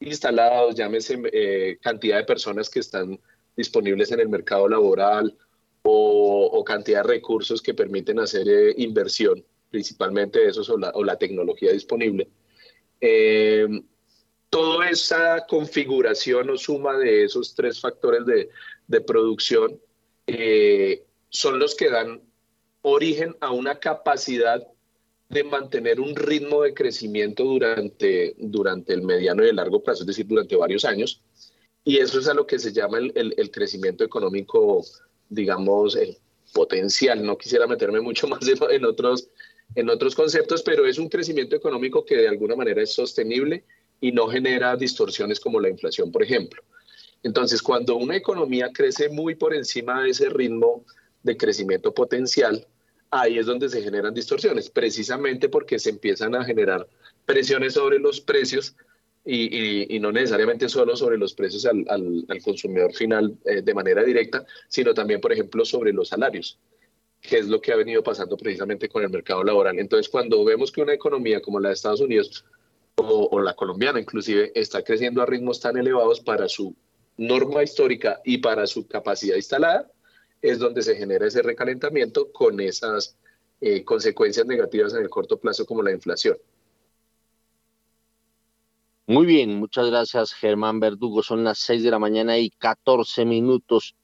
instalados, 0.00 0.74
llámese 0.74 1.20
eh, 1.32 1.78
cantidad 1.80 2.16
de 2.16 2.24
personas 2.24 2.70
que 2.70 2.80
están 2.80 3.20
disponibles 3.56 4.10
en 4.12 4.20
el 4.20 4.28
mercado 4.28 4.68
laboral 4.68 5.36
o, 5.82 6.62
cantidad 6.64 7.02
de 7.02 7.14
recursos 7.14 7.62
que 7.62 7.74
permiten 7.74 8.18
hacer 8.20 8.46
eh, 8.48 8.74
inversión, 8.76 9.44
principalmente 9.70 10.46
esos 10.46 10.68
o 10.70 10.76
la, 10.76 11.16
tecnología 11.16 11.72
disponible. 11.72 12.28
Eh, 13.00 13.66
toda 14.50 14.90
esa 14.90 15.46
configuración 15.46 16.50
o 16.50 16.58
suma 16.58 16.98
de 16.98 17.24
esos 17.24 17.54
tres 17.54 17.80
factores 17.80 18.26
de, 18.26 19.00
producción 19.02 19.80
son 21.30 21.58
los 21.58 21.74
que 21.76 21.88
dan 21.88 22.20
origen 22.82 23.36
a 23.40 23.52
una 23.52 23.78
capacidad 23.78 24.66
de 25.28 25.44
mantener 25.44 26.00
un 26.00 26.16
ritmo 26.16 26.62
de 26.62 26.74
crecimiento 26.74 27.44
durante, 27.44 28.34
durante 28.36 28.92
el 28.92 29.02
mediano 29.02 29.44
y 29.44 29.48
el 29.48 29.56
largo 29.56 29.82
plazo, 29.82 30.02
es 30.02 30.08
decir, 30.08 30.26
durante 30.26 30.56
varios 30.56 30.84
años. 30.84 31.22
Y 31.84 31.98
eso 31.98 32.18
es 32.18 32.26
a 32.26 32.34
lo 32.34 32.46
que 32.46 32.58
se 32.58 32.72
llama 32.72 32.98
el, 32.98 33.12
el, 33.14 33.50
crecimiento 33.50 34.02
económico, 34.02 34.84
digamos, 35.28 35.96
eh, 35.96 36.18
potencial. 36.52 37.24
No 37.24 37.38
quisiera 37.38 37.68
meterme 37.68 38.00
mucho 38.00 38.26
más 38.28 38.40
en, 38.46 38.84
otros, 38.84 39.28
en 39.76 39.88
otros 39.88 40.16
conceptos, 40.16 40.62
pero 40.62 40.84
es 40.84 40.98
un 40.98 41.08
crecimiento 41.08 41.54
económico 41.54 42.04
que 42.04 42.16
de 42.16 42.28
alguna 42.28 42.56
manera 42.56 42.82
es 42.82 42.92
sostenible 42.92 43.64
y 44.00 44.12
no 44.12 44.28
genera 44.28 44.76
distorsiones 44.76 45.40
como 45.40 45.60
la 45.60 45.68
inflación, 45.68 46.10
por 46.10 46.22
ejemplo. 46.22 46.62
Entonces, 47.22 47.60
cuando 47.60 47.96
una 47.96 48.16
economía 48.16 48.70
crece 48.72 49.08
muy 49.10 49.34
por 49.34 49.54
encima 49.54 50.02
de 50.02 50.10
ese 50.10 50.30
ritmo 50.30 50.84
de 51.22 51.36
crecimiento 51.36 51.92
potencial, 51.92 52.66
ahí 53.10 53.38
es 53.38 53.46
donde 53.46 53.68
se 53.68 53.82
generan 53.82 54.14
distorsiones, 54.14 54.70
precisamente 54.70 55.48
porque 55.48 55.78
se 55.78 55.90
empiezan 55.90 56.34
a 56.34 56.44
generar 56.44 56.88
presiones 57.26 57.74
sobre 57.74 57.98
los 57.98 58.20
precios 58.20 58.74
y, 59.24 59.98
no 60.00 60.12
necesariamente 60.12 60.68
solo 60.68 60.96
sobre 60.96 61.18
los 61.18 61.34
precios 61.34 61.66
al, 61.66 62.26
consumidor 62.42 62.94
final 62.94 63.36
eh, 63.44 63.60
de 63.60 63.74
manera 63.74 64.02
directa, 64.02 64.46
sino 64.68 64.94
también, 64.94 65.20
por 65.20 65.32
ejemplo, 65.32 65.64
sobre 65.64 65.92
los 65.92 66.08
salarios, 66.08 66.58
que 67.20 67.38
es 67.38 67.48
lo 67.48 67.60
que 67.60 67.72
ha 67.72 67.76
venido 67.76 68.02
pasando 68.02 68.36
precisamente 68.38 68.88
con 68.88 69.02
el 69.02 69.10
mercado 69.10 69.44
laboral. 69.44 69.78
Entonces, 69.78 70.08
cuando 70.08 70.42
vemos 70.42 70.72
que 70.72 70.80
una 70.80 70.94
economía 70.94 71.42
como 71.42 71.60
la 71.60 71.68
de 71.68 71.74
Estados 71.74 72.00
Unidos 72.00 72.46
o, 73.00 73.40
la 73.40 73.54
colombiana 73.54 74.00
inclusive 74.00 74.52
está 74.54 74.82
creciendo 74.82 75.22
a 75.22 75.26
ritmos 75.26 75.60
tan 75.60 75.76
elevados 75.76 76.20
para 76.20 76.48
su 76.48 76.74
norma 77.16 77.62
histórica 77.62 78.20
y 78.24 78.38
para 78.38 78.66
su 78.66 78.86
capacidad 78.86 79.36
instalada, 79.36 79.90
es 80.40 80.58
donde 80.58 80.82
se 80.82 80.96
genera 80.96 81.26
ese 81.26 81.42
recalentamiento 81.42 82.32
con 82.32 82.60
esas 82.60 83.16
eh, 83.60 83.84
consecuencias 83.84 84.46
negativas 84.46 84.94
en 84.94 85.02
el 85.02 85.10
corto 85.10 85.38
plazo 85.38 85.66
como 85.66 85.82
la 85.82 85.92
inflación. 85.92 86.38
Muy 89.06 89.26
bien, 89.26 89.56
muchas 89.56 89.88
gracias 89.88 90.32
Germán 90.32 90.78
Verdugo. 90.78 91.22
Son 91.22 91.42
las 91.42 91.58
6 91.58 91.82
de 91.82 91.90
la 91.90 91.98
mañana 91.98 92.38
y 92.38 92.48
14 92.50 93.24
minutos. 93.24 93.96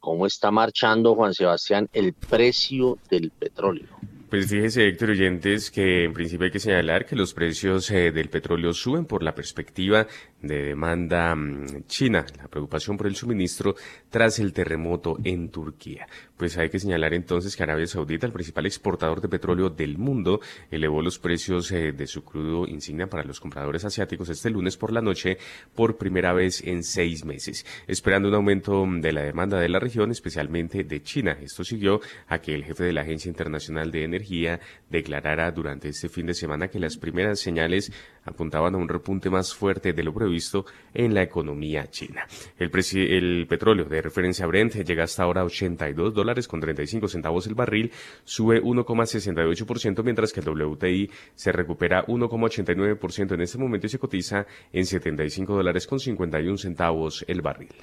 ¿Cómo 0.00 0.26
está 0.26 0.50
marchando, 0.50 1.14
Juan 1.14 1.34
Sebastián, 1.34 1.88
el 1.92 2.14
precio 2.14 2.98
del 3.08 3.30
petróleo? 3.30 3.88
Pues 4.30 4.46
fíjese, 4.46 4.86
Héctor 4.86 5.10
Oyentes, 5.10 5.72
que 5.72 6.04
en 6.04 6.12
principio 6.12 6.44
hay 6.44 6.52
que 6.52 6.60
señalar 6.60 7.04
que 7.04 7.16
los 7.16 7.34
precios 7.34 7.90
eh, 7.90 8.12
del 8.12 8.28
petróleo 8.28 8.72
suben 8.72 9.04
por 9.04 9.24
la 9.24 9.34
perspectiva 9.34 10.06
de 10.42 10.62
demanda 10.62 11.34
mm, 11.34 11.86
china, 11.86 12.24
la 12.38 12.48
preocupación 12.48 12.96
por 12.96 13.06
el 13.06 13.16
suministro 13.16 13.74
tras 14.08 14.38
el 14.38 14.52
terremoto 14.52 15.18
en 15.24 15.50
Turquía. 15.50 16.06
Pues 16.36 16.56
hay 16.58 16.70
que 16.70 16.78
señalar 16.78 17.14
entonces 17.14 17.56
que 17.56 17.62
Arabia 17.62 17.86
Saudita, 17.86 18.26
el 18.26 18.32
principal 18.32 18.66
exportador 18.66 19.20
de 19.20 19.28
petróleo 19.28 19.70
del 19.70 19.98
mundo, 19.98 20.40
elevó 20.70 21.02
los 21.02 21.18
precios 21.18 21.70
eh, 21.72 21.92
de 21.92 22.06
su 22.06 22.24
crudo 22.24 22.66
insignia 22.66 23.08
para 23.08 23.24
los 23.24 23.40
compradores 23.40 23.84
asiáticos 23.84 24.28
este 24.28 24.50
lunes 24.50 24.76
por 24.76 24.92
la 24.92 25.02
noche 25.02 25.38
por 25.74 25.96
primera 25.96 26.32
vez 26.32 26.62
en 26.64 26.82
seis 26.82 27.24
meses, 27.24 27.66
esperando 27.86 28.28
un 28.28 28.34
aumento 28.34 28.86
de 28.86 29.12
la 29.12 29.22
demanda 29.22 29.58
de 29.58 29.68
la 29.68 29.78
región, 29.78 30.10
especialmente 30.10 30.84
de 30.84 31.02
China. 31.02 31.36
Esto 31.40 31.64
siguió 31.64 32.00
a 32.26 32.38
que 32.38 32.54
el 32.54 32.64
jefe 32.64 32.84
de 32.84 32.92
la 32.92 33.02
Agencia 33.02 33.28
Internacional 33.28 33.90
de 33.90 34.04
Energía 34.04 34.60
declarara 34.88 35.50
durante 35.52 35.88
este 35.88 36.08
fin 36.08 36.26
de 36.26 36.34
semana 36.34 36.68
que 36.68 36.78
las 36.78 36.96
primeras 36.96 37.38
señales 37.40 37.92
apuntaban 38.30 38.74
a 38.74 38.78
un 38.78 38.88
repunte 38.88 39.30
más 39.30 39.54
fuerte 39.54 39.92
de 39.92 40.02
lo 40.02 40.12
previsto 40.12 40.64
en 40.94 41.14
la 41.14 41.22
economía 41.22 41.90
china. 41.90 42.26
El, 42.58 42.70
el 42.94 43.46
petróleo 43.46 43.84
de 43.84 44.02
referencia 44.02 44.46
Brent 44.46 44.74
llega 44.74 45.04
hasta 45.04 45.22
ahora 45.22 45.42
a 45.42 45.44
82 45.44 46.14
dólares 46.14 46.48
con 46.48 46.60
35 46.60 47.08
centavos 47.08 47.46
el 47.46 47.54
barril, 47.54 47.90
sube 48.24 48.62
1,68%, 48.62 50.02
mientras 50.02 50.32
que 50.32 50.40
el 50.40 50.48
WTI 50.48 51.10
se 51.34 51.52
recupera 51.52 52.06
1,89% 52.06 53.34
en 53.34 53.40
este 53.40 53.58
momento 53.58 53.86
y 53.86 53.90
se 53.90 53.98
cotiza 53.98 54.46
en 54.72 54.86
75 54.86 55.54
dólares 55.54 55.86
con 55.86 56.00
51 56.00 56.56
centavos 56.58 57.24
el 57.28 57.42
barril. 57.42 57.74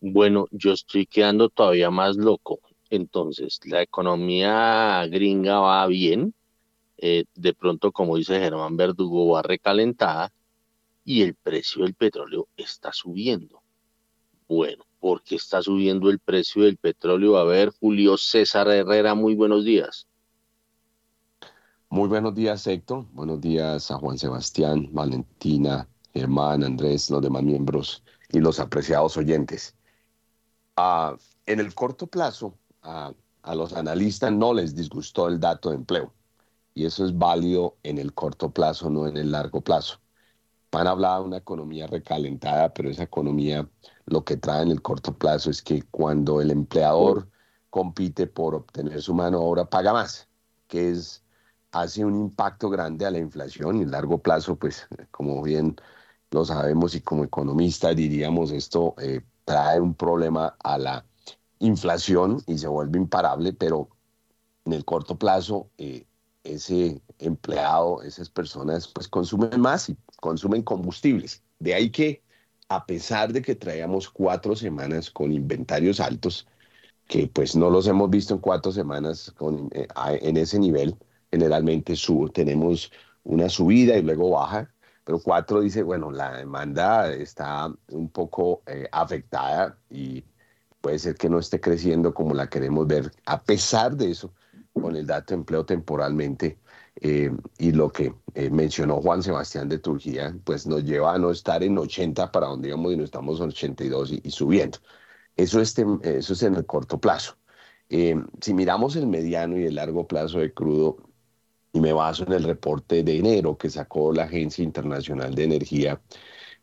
Bueno, 0.00 0.46
yo 0.50 0.72
estoy 0.72 1.06
quedando 1.06 1.48
todavía 1.48 1.90
más 1.90 2.16
loco. 2.16 2.58
Entonces, 2.90 3.60
la 3.64 3.82
economía 3.82 5.06
gringa 5.06 5.60
va 5.60 5.86
bien, 5.86 6.34
eh, 7.04 7.24
de 7.34 7.52
pronto, 7.52 7.90
como 7.90 8.16
dice 8.16 8.38
Germán 8.38 8.76
Verdugo, 8.76 9.32
va 9.32 9.42
recalentada 9.42 10.32
y 11.04 11.22
el 11.22 11.34
precio 11.34 11.82
del 11.82 11.94
petróleo 11.94 12.46
está 12.56 12.92
subiendo. 12.92 13.60
Bueno, 14.48 14.84
¿por 15.00 15.20
qué 15.24 15.34
está 15.34 15.60
subiendo 15.62 16.10
el 16.10 16.20
precio 16.20 16.62
del 16.62 16.76
petróleo? 16.76 17.38
A 17.38 17.44
ver, 17.44 17.72
Julio 17.80 18.16
César 18.16 18.68
Herrera, 18.68 19.16
muy 19.16 19.34
buenos 19.34 19.64
días. 19.64 20.06
Muy 21.88 22.08
buenos 22.08 22.36
días, 22.36 22.64
Héctor. 22.68 23.04
Buenos 23.10 23.40
días 23.40 23.90
a 23.90 23.96
Juan 23.96 24.16
Sebastián, 24.16 24.88
Valentina, 24.92 25.88
Germán, 26.14 26.62
Andrés, 26.62 27.10
los 27.10 27.20
demás 27.20 27.42
miembros 27.42 28.04
y 28.30 28.38
los 28.38 28.60
apreciados 28.60 29.16
oyentes. 29.16 29.74
Ah, 30.76 31.16
en 31.46 31.58
el 31.58 31.74
corto 31.74 32.06
plazo, 32.06 32.56
a 32.80 33.12
los 33.56 33.72
analistas 33.72 34.30
no 34.30 34.54
les 34.54 34.76
disgustó 34.76 35.26
el 35.26 35.40
dato 35.40 35.70
de 35.70 35.74
empleo 35.74 36.14
y 36.74 36.86
eso 36.86 37.04
es 37.04 37.16
válido 37.16 37.76
en 37.82 37.98
el 37.98 38.14
corto 38.14 38.50
plazo, 38.50 38.90
no 38.90 39.06
en 39.06 39.16
el 39.16 39.32
largo 39.32 39.60
plazo. 39.60 40.00
Van 40.70 40.86
a 40.86 40.90
hablar 40.90 41.20
de 41.20 41.26
una 41.26 41.36
economía 41.38 41.86
recalentada, 41.86 42.72
pero 42.72 42.88
esa 42.90 43.02
economía 43.02 43.68
lo 44.06 44.24
que 44.24 44.36
trae 44.36 44.62
en 44.62 44.70
el 44.70 44.82
corto 44.82 45.16
plazo 45.16 45.50
es 45.50 45.62
que 45.62 45.82
cuando 45.90 46.40
el 46.40 46.50
empleador 46.50 47.28
compite 47.70 48.26
por 48.26 48.54
obtener 48.54 49.02
su 49.02 49.14
mano 49.14 49.38
de 49.40 49.44
obra, 49.44 49.64
paga 49.70 49.92
más, 49.92 50.28
que 50.68 50.90
es, 50.90 51.24
hace 51.72 52.04
un 52.04 52.16
impacto 52.16 52.70
grande 52.70 53.06
a 53.06 53.10
la 53.10 53.18
inflación 53.18 53.76
y 53.78 53.82
en 53.82 53.90
largo 53.90 54.18
plazo, 54.18 54.56
pues 54.56 54.88
como 55.10 55.42
bien 55.42 55.76
lo 56.30 56.44
sabemos 56.44 56.94
y 56.94 57.00
como 57.02 57.24
economista 57.24 57.94
diríamos, 57.94 58.50
esto 58.50 58.94
eh, 58.98 59.22
trae 59.44 59.80
un 59.80 59.94
problema 59.94 60.56
a 60.62 60.78
la 60.78 61.04
inflación 61.58 62.42
y 62.46 62.58
se 62.58 62.68
vuelve 62.68 62.98
imparable, 62.98 63.52
pero 63.52 63.88
en 64.64 64.72
el 64.72 64.84
corto 64.84 65.18
plazo 65.18 65.70
eh, 65.78 66.06
ese 66.44 67.00
empleado, 67.18 68.02
esas 68.02 68.28
personas, 68.30 68.88
pues 68.88 69.08
consumen 69.08 69.60
más 69.60 69.88
y 69.88 69.96
consumen 70.20 70.62
combustibles. 70.62 71.42
De 71.58 71.74
ahí 71.74 71.90
que, 71.90 72.22
a 72.68 72.86
pesar 72.86 73.32
de 73.32 73.42
que 73.42 73.54
traíamos 73.54 74.10
cuatro 74.10 74.56
semanas 74.56 75.10
con 75.10 75.32
inventarios 75.32 76.00
altos, 76.00 76.46
que 77.08 77.26
pues 77.28 77.56
no 77.56 77.70
los 77.70 77.86
hemos 77.86 78.10
visto 78.10 78.34
en 78.34 78.40
cuatro 78.40 78.72
semanas 78.72 79.32
con, 79.36 79.68
eh, 79.72 79.86
en 80.22 80.36
ese 80.36 80.58
nivel, 80.58 80.96
generalmente 81.30 81.96
subo, 81.96 82.30
tenemos 82.30 82.92
una 83.24 83.48
subida 83.48 83.96
y 83.96 84.02
luego 84.02 84.30
baja, 84.30 84.72
pero 85.04 85.20
cuatro 85.20 85.60
dice, 85.60 85.82
bueno, 85.82 86.10
la 86.10 86.36
demanda 86.36 87.12
está 87.12 87.72
un 87.88 88.08
poco 88.08 88.62
eh, 88.66 88.88
afectada 88.92 89.78
y 89.90 90.24
puede 90.80 90.98
ser 90.98 91.16
que 91.16 91.28
no 91.28 91.38
esté 91.38 91.60
creciendo 91.60 92.14
como 92.14 92.34
la 92.34 92.48
queremos 92.48 92.86
ver. 92.86 93.12
A 93.26 93.42
pesar 93.42 93.96
de 93.96 94.10
eso, 94.10 94.32
con 94.72 94.96
el 94.96 95.06
dato 95.06 95.34
de 95.34 95.40
empleo 95.40 95.64
temporalmente 95.64 96.58
eh, 97.00 97.30
y 97.58 97.72
lo 97.72 97.90
que 97.90 98.14
eh, 98.34 98.50
mencionó 98.50 99.00
Juan 99.00 99.22
Sebastián 99.22 99.68
de 99.68 99.78
Turquía, 99.78 100.36
pues 100.44 100.66
nos 100.66 100.84
lleva 100.84 101.14
a 101.14 101.18
no 101.18 101.30
estar 101.30 101.62
en 101.62 101.78
80 101.78 102.30
para 102.32 102.48
donde 102.48 102.68
íbamos 102.68 102.92
y 102.92 102.96
no 102.96 103.04
estamos 103.04 103.40
en 103.40 103.48
82 103.48 104.12
y, 104.22 104.30
subiendo. 104.30 104.78
Eso 105.36 105.60
es, 105.60 105.74
eso 106.02 106.32
es 106.32 106.42
en 106.42 106.54
el 106.56 106.66
corto 106.66 107.00
plazo. 107.00 107.36
Eh, 107.88 108.16
si 108.40 108.54
miramos 108.54 108.96
el 108.96 109.06
mediano 109.06 109.58
y 109.58 109.64
el 109.64 109.74
largo 109.76 110.06
plazo 110.06 110.38
de 110.38 110.52
crudo, 110.52 110.96
y 111.72 111.80
me 111.80 111.92
baso 111.92 112.24
en 112.24 112.32
el 112.32 112.44
reporte 112.44 113.02
de 113.02 113.18
enero 113.18 113.56
que 113.56 113.70
sacó 113.70 114.12
la 114.12 114.24
Agencia 114.24 114.62
Internacional 114.62 115.34
de 115.34 115.44
Energía, 115.44 116.00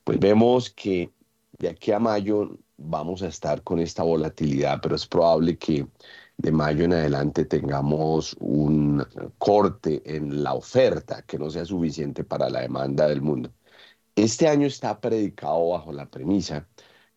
pues 0.04 0.20
vemos 0.20 0.70
que 0.70 1.12
de 1.58 1.70
aquí 1.70 1.92
a 1.92 2.00
mayo 2.00 2.58
vamos 2.78 3.22
a 3.24 3.28
estar 3.28 3.63
con 3.63 3.80
esta 3.80 4.04
volatilidad, 4.04 4.80
pero 4.82 4.96
es 4.96 5.08
probable 5.08 5.58
que 5.58 5.88
de 6.39 6.51
mayo 6.53 6.86
en 6.86 6.93
adelante 6.93 7.46
tengamos 7.46 8.36
un 8.39 9.05
corte 9.38 10.01
en 10.05 10.41
la 10.43 10.53
oferta 10.53 11.22
que 11.24 11.38
no 11.38 11.50
sea 11.50 11.65
suficiente 11.65 12.24
para 12.24 12.50
la 12.50 12.62
demanda 12.62 13.08
del 13.08 13.22
mundo. 13.22 13.51
Este 14.15 14.48
año 14.48 14.67
está 14.67 15.00
predicado 15.01 15.69
bajo 15.69 15.91
la 15.93 16.10
premisa 16.10 16.67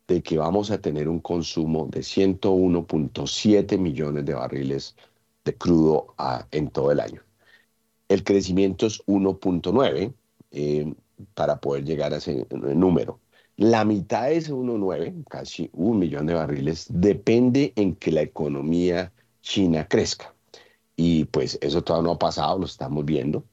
de 0.08 0.22
que 0.22 0.38
vamos 0.38 0.70
a 0.72 0.80
tener 0.80 1.08
un 1.08 1.20
consumo 1.20 1.88
de 1.88 2.00
101.7 2.00 3.78
millones 3.78 4.24
de 4.24 4.34
barriles 4.34 4.96
de 5.44 5.56
crudo 5.56 6.14
en 6.50 6.70
todo 6.70 6.92
el 6.92 7.00
año. 7.00 7.22
El 8.08 8.24
crecimiento 8.24 8.86
es 8.86 9.02
1.9, 9.06 10.14
eh, 10.50 10.94
para 11.34 11.60
poder 11.60 11.84
llegar 11.84 12.12
a 12.14 12.18
ese 12.18 12.46
número. 12.50 13.20
La 13.56 13.84
mitad 13.84 14.24
de 14.24 14.36
ese 14.36 14.52
1,9, 14.52 15.24
casi 15.28 15.70
un 15.72 15.98
millón 15.98 16.26
de 16.26 16.34
barriles, 16.34 16.86
depende 16.88 17.72
en 17.76 17.94
que 17.96 18.10
la 18.10 18.22
economía 18.22 19.12
china 19.42 19.86
crezca. 19.88 20.34
Y 20.96 21.24
pues 21.26 21.58
eso 21.60 21.82
todavía 21.82 22.08
no 22.08 22.14
ha 22.14 22.18
pasado, 22.18 22.58
lo 22.58 22.66
estamos 22.66 23.04
viendo. 23.04 23.44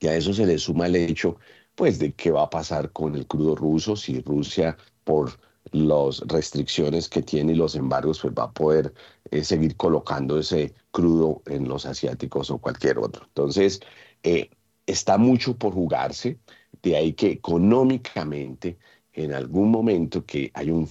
Y 0.00 0.06
a 0.06 0.16
eso 0.16 0.32
se 0.34 0.46
le 0.46 0.58
suma 0.58 0.86
el 0.86 0.96
hecho, 0.96 1.38
pues, 1.74 1.98
de 1.98 2.12
qué 2.12 2.30
va 2.30 2.44
a 2.44 2.50
pasar 2.50 2.92
con 2.92 3.14
el 3.14 3.26
crudo 3.26 3.56
ruso, 3.56 3.96
si 3.96 4.20
Rusia, 4.20 4.76
por 5.04 5.38
las 5.72 6.20
restricciones 6.26 7.08
que 7.08 7.22
tiene 7.22 7.52
y 7.52 7.56
los 7.56 7.74
embargos, 7.74 8.20
pues 8.20 8.34
va 8.34 8.44
a 8.44 8.52
poder 8.52 8.92
eh, 9.30 9.42
seguir 9.44 9.76
colocando 9.76 10.38
ese 10.38 10.74
crudo 10.90 11.42
en 11.46 11.68
los 11.68 11.86
asiáticos 11.86 12.50
o 12.50 12.58
cualquier 12.58 12.98
otro. 12.98 13.24
Entonces, 13.26 13.80
eh, 14.22 14.50
está 14.86 15.18
mucho 15.18 15.56
por 15.56 15.72
jugarse, 15.72 16.38
de 16.82 16.96
ahí 16.96 17.12
que 17.14 17.30
económicamente 17.30 18.76
en 19.14 19.32
algún 19.32 19.70
momento 19.70 20.24
que, 20.26 20.50
hay 20.54 20.70
un, 20.70 20.88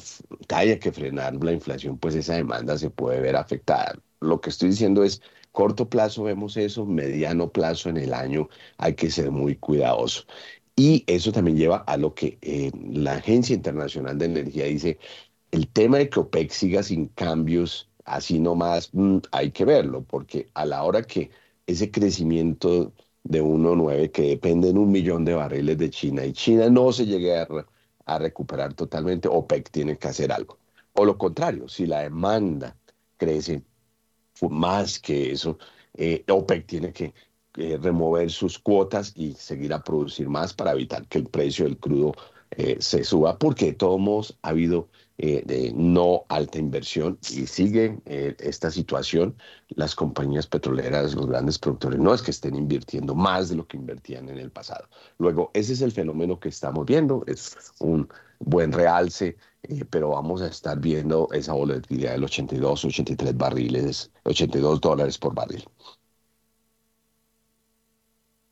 que 0.47 0.55
haya 0.55 0.79
que 0.79 0.91
frenar 0.91 1.35
la 1.43 1.51
inflación, 1.51 1.97
pues 1.97 2.15
esa 2.15 2.35
demanda 2.35 2.77
se 2.77 2.89
puede 2.89 3.19
ver 3.21 3.35
afectada. 3.35 3.99
Lo 4.21 4.39
que 4.41 4.49
estoy 4.49 4.69
diciendo 4.69 5.03
es, 5.03 5.21
corto 5.51 5.89
plazo 5.89 6.23
vemos 6.23 6.57
eso, 6.57 6.85
mediano 6.85 7.51
plazo 7.51 7.89
en 7.89 7.97
el 7.97 8.13
año 8.13 8.49
hay 8.77 8.95
que 8.95 9.11
ser 9.11 9.31
muy 9.31 9.55
cuidadoso. 9.57 10.23
Y 10.75 11.03
eso 11.07 11.31
también 11.31 11.57
lleva 11.57 11.77
a 11.77 11.97
lo 11.97 12.15
que 12.15 12.37
eh, 12.41 12.71
la 12.91 13.15
Agencia 13.15 13.55
Internacional 13.55 14.17
de 14.17 14.25
Energía 14.25 14.65
dice, 14.65 14.97
el 15.51 15.67
tema 15.67 15.99
de 15.99 16.09
que 16.09 16.19
OPEC 16.19 16.51
siga 16.51 16.81
sin 16.83 17.07
cambios, 17.09 17.89
así 18.05 18.39
nomás, 18.39 18.89
mm, 18.93 19.19
hay 19.31 19.51
que 19.51 19.65
verlo, 19.65 20.03
porque 20.03 20.47
a 20.55 20.65
la 20.65 20.83
hora 20.83 21.03
que 21.03 21.29
ese 21.67 21.91
crecimiento 21.91 22.91
de 23.23 23.41
1,9 23.41 24.11
que 24.11 24.23
depende 24.23 24.69
en 24.69 24.77
un 24.77 24.91
millón 24.91 25.25
de 25.25 25.33
barriles 25.33 25.77
de 25.77 25.89
China 25.89 26.25
y 26.25 26.33
China 26.33 26.69
no 26.69 26.91
se 26.91 27.05
llegue 27.05 27.37
a, 27.37 27.47
a 28.05 28.17
recuperar 28.19 28.73
totalmente, 28.73 29.27
OPEC 29.27 29.69
tiene 29.71 29.97
que 29.97 30.07
hacer 30.07 30.31
algo. 30.31 30.57
O 30.93 31.05
lo 31.05 31.17
contrario, 31.17 31.67
si 31.67 31.85
la 31.85 32.01
demanda 32.01 32.75
crece 33.17 33.63
más 34.49 34.99
que 34.99 35.31
eso, 35.31 35.57
eh, 35.93 36.23
OPEC 36.27 36.65
tiene 36.65 36.91
que 36.91 37.13
eh, 37.55 37.77
remover 37.81 38.31
sus 38.31 38.57
cuotas 38.59 39.13
y 39.15 39.33
seguir 39.33 39.73
a 39.73 39.83
producir 39.83 40.27
más 40.29 40.53
para 40.53 40.71
evitar 40.71 41.07
que 41.07 41.19
el 41.19 41.27
precio 41.27 41.65
del 41.65 41.77
crudo 41.77 42.13
eh, 42.51 42.77
se 42.79 43.03
suba, 43.03 43.37
porque 43.37 43.67
de 43.67 43.73
todos 43.73 43.99
modos 43.99 44.37
ha 44.41 44.49
habido 44.49 44.89
de 45.17 45.71
no 45.75 46.25
alta 46.27 46.57
inversión 46.57 47.17
y 47.29 47.47
sigue 47.47 47.99
esta 48.05 48.71
situación. 48.71 49.35
Las 49.69 49.95
compañías 49.95 50.47
petroleras, 50.47 51.15
los 51.15 51.27
grandes 51.27 51.59
productores, 51.59 51.99
no 51.99 52.13
es 52.13 52.21
que 52.21 52.31
estén 52.31 52.55
invirtiendo 52.55 53.15
más 53.15 53.49
de 53.49 53.55
lo 53.55 53.67
que 53.67 53.77
invertían 53.77 54.29
en 54.29 54.37
el 54.37 54.51
pasado. 54.51 54.87
Luego, 55.19 55.51
ese 55.53 55.73
es 55.73 55.81
el 55.81 55.91
fenómeno 55.91 56.39
que 56.39 56.49
estamos 56.49 56.85
viendo, 56.85 57.23
es 57.27 57.55
un 57.79 58.09
buen 58.39 58.71
realce 58.71 59.37
eh, 59.63 59.85
pero 59.89 60.09
vamos 60.09 60.41
a 60.41 60.47
estar 60.47 60.77
viendo 60.79 61.29
esa 61.31 61.53
volatilidad 61.53 62.11
del 62.11 62.25
82, 62.25 62.85
83 62.85 63.37
barriles, 63.37 64.11
82 64.23 64.81
dólares 64.81 65.17
por 65.17 65.33
barril. 65.33 65.63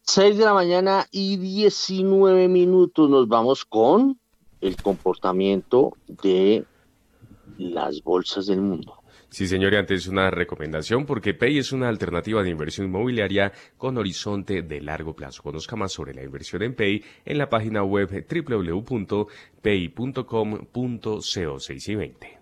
6 0.03 0.37
de 0.37 0.45
la 0.45 0.53
mañana 0.53 1.05
y 1.11 1.37
19 1.37 2.47
minutos 2.47 3.09
nos 3.09 3.27
vamos 3.27 3.65
con 3.65 4.19
el 4.61 4.75
comportamiento 4.77 5.97
de 6.07 6.63
las 7.57 8.01
bolsas 8.03 8.47
del 8.47 8.61
mundo. 8.61 9.01
Sí, 9.29 9.47
señor, 9.47 9.73
y 9.73 9.77
antes 9.77 10.07
una 10.07 10.29
recomendación 10.29 11.05
porque 11.05 11.33
Pay 11.33 11.59
es 11.59 11.71
una 11.71 11.87
alternativa 11.87 12.43
de 12.43 12.49
inversión 12.49 12.87
inmobiliaria 12.87 13.53
con 13.77 13.97
horizonte 13.97 14.61
de 14.61 14.81
largo 14.81 15.15
plazo. 15.15 15.41
Conozca 15.41 15.77
más 15.77 15.93
sobre 15.93 16.13
la 16.13 16.21
inversión 16.21 16.63
en 16.63 16.75
Pay 16.75 17.01
en 17.23 17.37
la 17.37 17.49
página 17.49 17.81
web 17.81 18.09
www.pay.com.co 18.29 19.19
6 21.59 21.87
y 21.87 21.95
20. 21.95 22.39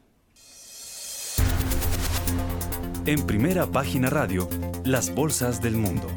En 3.06 3.26
primera 3.28 3.68
página 3.68 4.10
radio, 4.10 4.50
las 4.84 5.14
bolsas 5.14 5.62
del 5.62 5.76
mundo. 5.76 6.08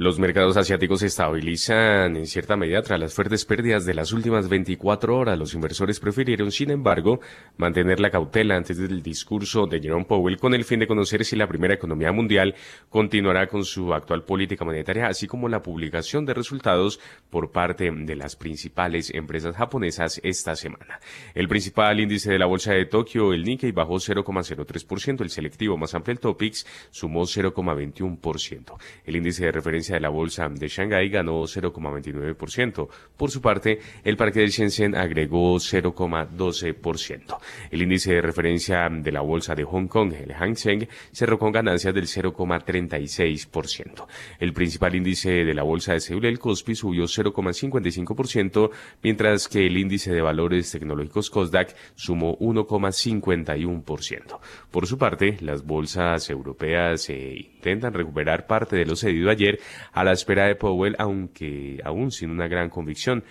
Los 0.00 0.20
mercados 0.20 0.56
asiáticos 0.56 1.00
se 1.00 1.06
estabilizan 1.06 2.14
en 2.14 2.28
cierta 2.28 2.56
medida 2.56 2.82
tras 2.82 3.00
las 3.00 3.14
fuertes 3.14 3.44
pérdidas 3.44 3.84
de 3.84 3.94
las 3.94 4.12
últimas 4.12 4.48
24 4.48 5.18
horas. 5.18 5.36
Los 5.36 5.54
inversores 5.54 5.98
prefirieron, 5.98 6.52
sin 6.52 6.70
embargo, 6.70 7.18
mantener 7.56 7.98
la 7.98 8.10
cautela 8.10 8.54
antes 8.54 8.76
del 8.76 9.02
discurso 9.02 9.66
de 9.66 9.80
Jerome 9.80 10.04
Powell 10.04 10.36
con 10.36 10.54
el 10.54 10.64
fin 10.64 10.78
de 10.78 10.86
conocer 10.86 11.24
si 11.24 11.34
la 11.34 11.48
primera 11.48 11.74
economía 11.74 12.12
mundial 12.12 12.54
continuará 12.88 13.48
con 13.48 13.64
su 13.64 13.92
actual 13.92 14.22
política 14.22 14.64
monetaria, 14.64 15.08
así 15.08 15.26
como 15.26 15.48
la 15.48 15.62
publicación 15.62 16.24
de 16.24 16.34
resultados 16.34 17.00
por 17.28 17.50
parte 17.50 17.90
de 17.90 18.14
las 18.14 18.36
principales 18.36 19.12
empresas 19.12 19.56
japonesas 19.56 20.20
esta 20.22 20.54
semana. 20.54 21.00
El 21.34 21.48
principal 21.48 21.98
índice 21.98 22.30
de 22.30 22.38
la 22.38 22.46
bolsa 22.46 22.72
de 22.72 22.86
Tokio, 22.86 23.32
el 23.32 23.42
Nikkei, 23.42 23.72
bajó 23.72 23.94
0,03%, 23.94 25.22
el 25.22 25.30
selectivo 25.30 25.76
más 25.76 25.92
amplio, 25.96 26.12
el 26.12 26.20
Topix, 26.20 26.64
sumó 26.92 27.22
0,21%. 27.22 28.78
El 29.04 29.16
índice 29.16 29.46
de 29.46 29.50
referencia 29.50 29.87
de 29.94 30.00
la 30.00 30.08
bolsa 30.08 30.48
de 30.48 30.68
Shanghái 30.68 31.08
ganó 31.08 31.42
0,29%. 31.42 32.88
Por 33.16 33.30
su 33.30 33.40
parte, 33.40 33.78
el 34.04 34.16
parque 34.16 34.40
de 34.40 34.48
Shenzhen 34.48 34.96
agregó 34.96 35.56
0,12%. 35.56 37.38
El 37.70 37.82
índice 37.82 38.14
de 38.14 38.22
referencia 38.22 38.88
de 38.90 39.12
la 39.12 39.20
bolsa 39.20 39.54
de 39.54 39.64
Hong 39.64 39.86
Kong, 39.86 40.12
el 40.14 40.32
Hang 40.32 40.56
Seng, 40.56 40.88
cerró 41.12 41.38
con 41.38 41.52
ganancias 41.52 41.94
del 41.94 42.06
0,36%. 42.06 44.06
El 44.38 44.52
principal 44.52 44.94
índice 44.94 45.44
de 45.44 45.54
la 45.54 45.62
bolsa 45.62 45.92
de 45.92 46.00
Seúl, 46.00 46.24
el 46.24 46.38
Kospi, 46.38 46.74
subió 46.74 47.04
0,55%, 47.04 48.70
mientras 49.02 49.48
que 49.48 49.66
el 49.66 49.76
índice 49.76 50.12
de 50.12 50.22
valores 50.22 50.70
tecnológicos 50.70 51.30
Kosdaq 51.30 51.74
sumó 51.94 52.38
1,51%. 52.38 54.38
Por 54.70 54.86
su 54.86 54.98
parte, 54.98 55.36
las 55.40 55.64
bolsas 55.64 56.30
europeas 56.30 57.10
eh, 57.10 57.50
intentan 57.58 57.92
recuperar 57.92 58.46
parte 58.46 58.76
de 58.76 58.86
lo 58.86 58.94
cedido 58.94 59.30
ayer 59.30 59.58
a 59.92 60.04
la 60.04 60.12
espera 60.12 60.46
de 60.46 60.54
Powell, 60.54 60.94
aunque 60.98 61.80
aún 61.84 62.12
sin 62.12 62.30
una 62.30 62.46
gran 62.46 62.70
convicción. 62.70 63.24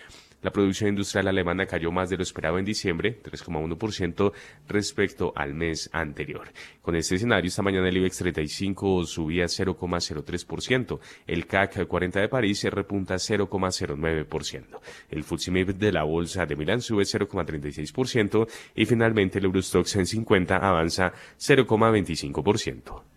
La 0.44 0.52
producción 0.52 0.90
industrial 0.90 1.28
alemana 1.28 1.66
cayó 1.66 1.92
más 1.92 2.12
de 2.12 2.18
lo 2.18 2.22
esperado 2.22 2.60
en 2.60 2.66
diciembre, 2.66 3.20
3,1% 3.24 4.32
respecto 4.68 5.34
al 5.36 5.56
mes 5.56 5.90
anterior. 5.92 6.48
Con 6.82 6.96
este 6.96 7.16
escenario, 7.16 7.48
esta 7.48 7.64
mañana 7.64 7.90
el 7.90 7.98
IBEX 7.98 8.18
35 8.20 9.06
subía 9.06 9.46
0,03%. 9.46 11.00
El 11.26 11.48
CAC 11.48 11.88
40 11.88 12.20
de 12.20 12.30
París 12.30 12.60
se 12.60 12.70
repunta 12.70 13.16
0,09%. 13.16 14.80
El 15.10 15.24
FTSE 15.24 15.74
de 15.74 15.92
la 15.92 16.04
bolsa 16.04 16.46
de 16.46 16.56
Milán 16.56 16.82
sube 16.82 17.04
0,36% 17.04 18.48
y 18.76 18.86
finalmente 18.86 19.40
el 19.40 19.46
Eurostoxx 19.46 19.96
en 19.96 20.06
50 20.06 20.56
avanza 20.56 21.14
0,25%. 21.40 23.17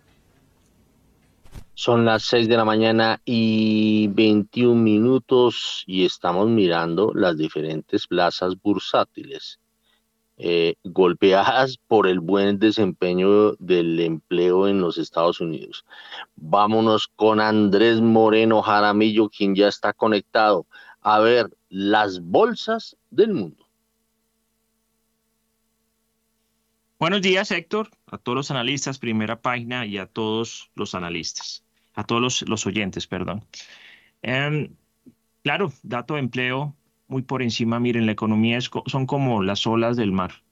Son 1.83 2.05
las 2.05 2.25
6 2.25 2.47
de 2.47 2.57
la 2.57 2.63
mañana 2.63 3.23
y 3.25 4.07
21 4.09 4.79
minutos 4.79 5.83
y 5.87 6.05
estamos 6.05 6.47
mirando 6.47 7.11
las 7.15 7.35
diferentes 7.37 8.05
plazas 8.05 8.53
bursátiles, 8.61 9.59
eh, 10.37 10.75
golpeadas 10.83 11.79
por 11.87 12.05
el 12.05 12.19
buen 12.19 12.59
desempeño 12.59 13.53
del 13.53 13.99
empleo 13.99 14.67
en 14.67 14.79
los 14.79 14.99
Estados 14.99 15.41
Unidos. 15.41 15.83
Vámonos 16.35 17.07
con 17.07 17.39
Andrés 17.39 17.99
Moreno 17.99 18.61
Jaramillo, 18.61 19.27
quien 19.29 19.55
ya 19.55 19.67
está 19.67 19.91
conectado. 19.91 20.67
A 21.01 21.19
ver, 21.19 21.49
las 21.67 22.21
bolsas 22.21 22.95
del 23.09 23.33
mundo. 23.33 23.65
Buenos 26.99 27.23
días, 27.23 27.49
Héctor, 27.49 27.89
a 28.05 28.19
todos 28.19 28.35
los 28.35 28.51
analistas, 28.51 28.99
primera 28.99 29.41
página 29.41 29.87
y 29.87 29.97
a 29.97 30.05
todos 30.05 30.69
los 30.75 30.93
analistas 30.93 31.63
a 31.93 32.03
todos 32.03 32.43
los, 32.47 32.65
oyentes, 32.65 33.07
perdón. 33.07 33.45
Em, 34.21 34.75
claro, 35.43 35.71
dato 35.83 36.15
de 36.15 36.21
empleo 36.21 36.75
muy 37.07 37.23
por 37.23 37.41
encima, 37.41 37.79
miren, 37.79 38.05
la 38.05 38.13
economía 38.13 38.57
es, 38.57 38.69
son 38.85 39.05
como 39.05 39.43
las 39.43 39.67
olas 39.67 39.97
del 39.97 40.11
mar. 40.11 40.43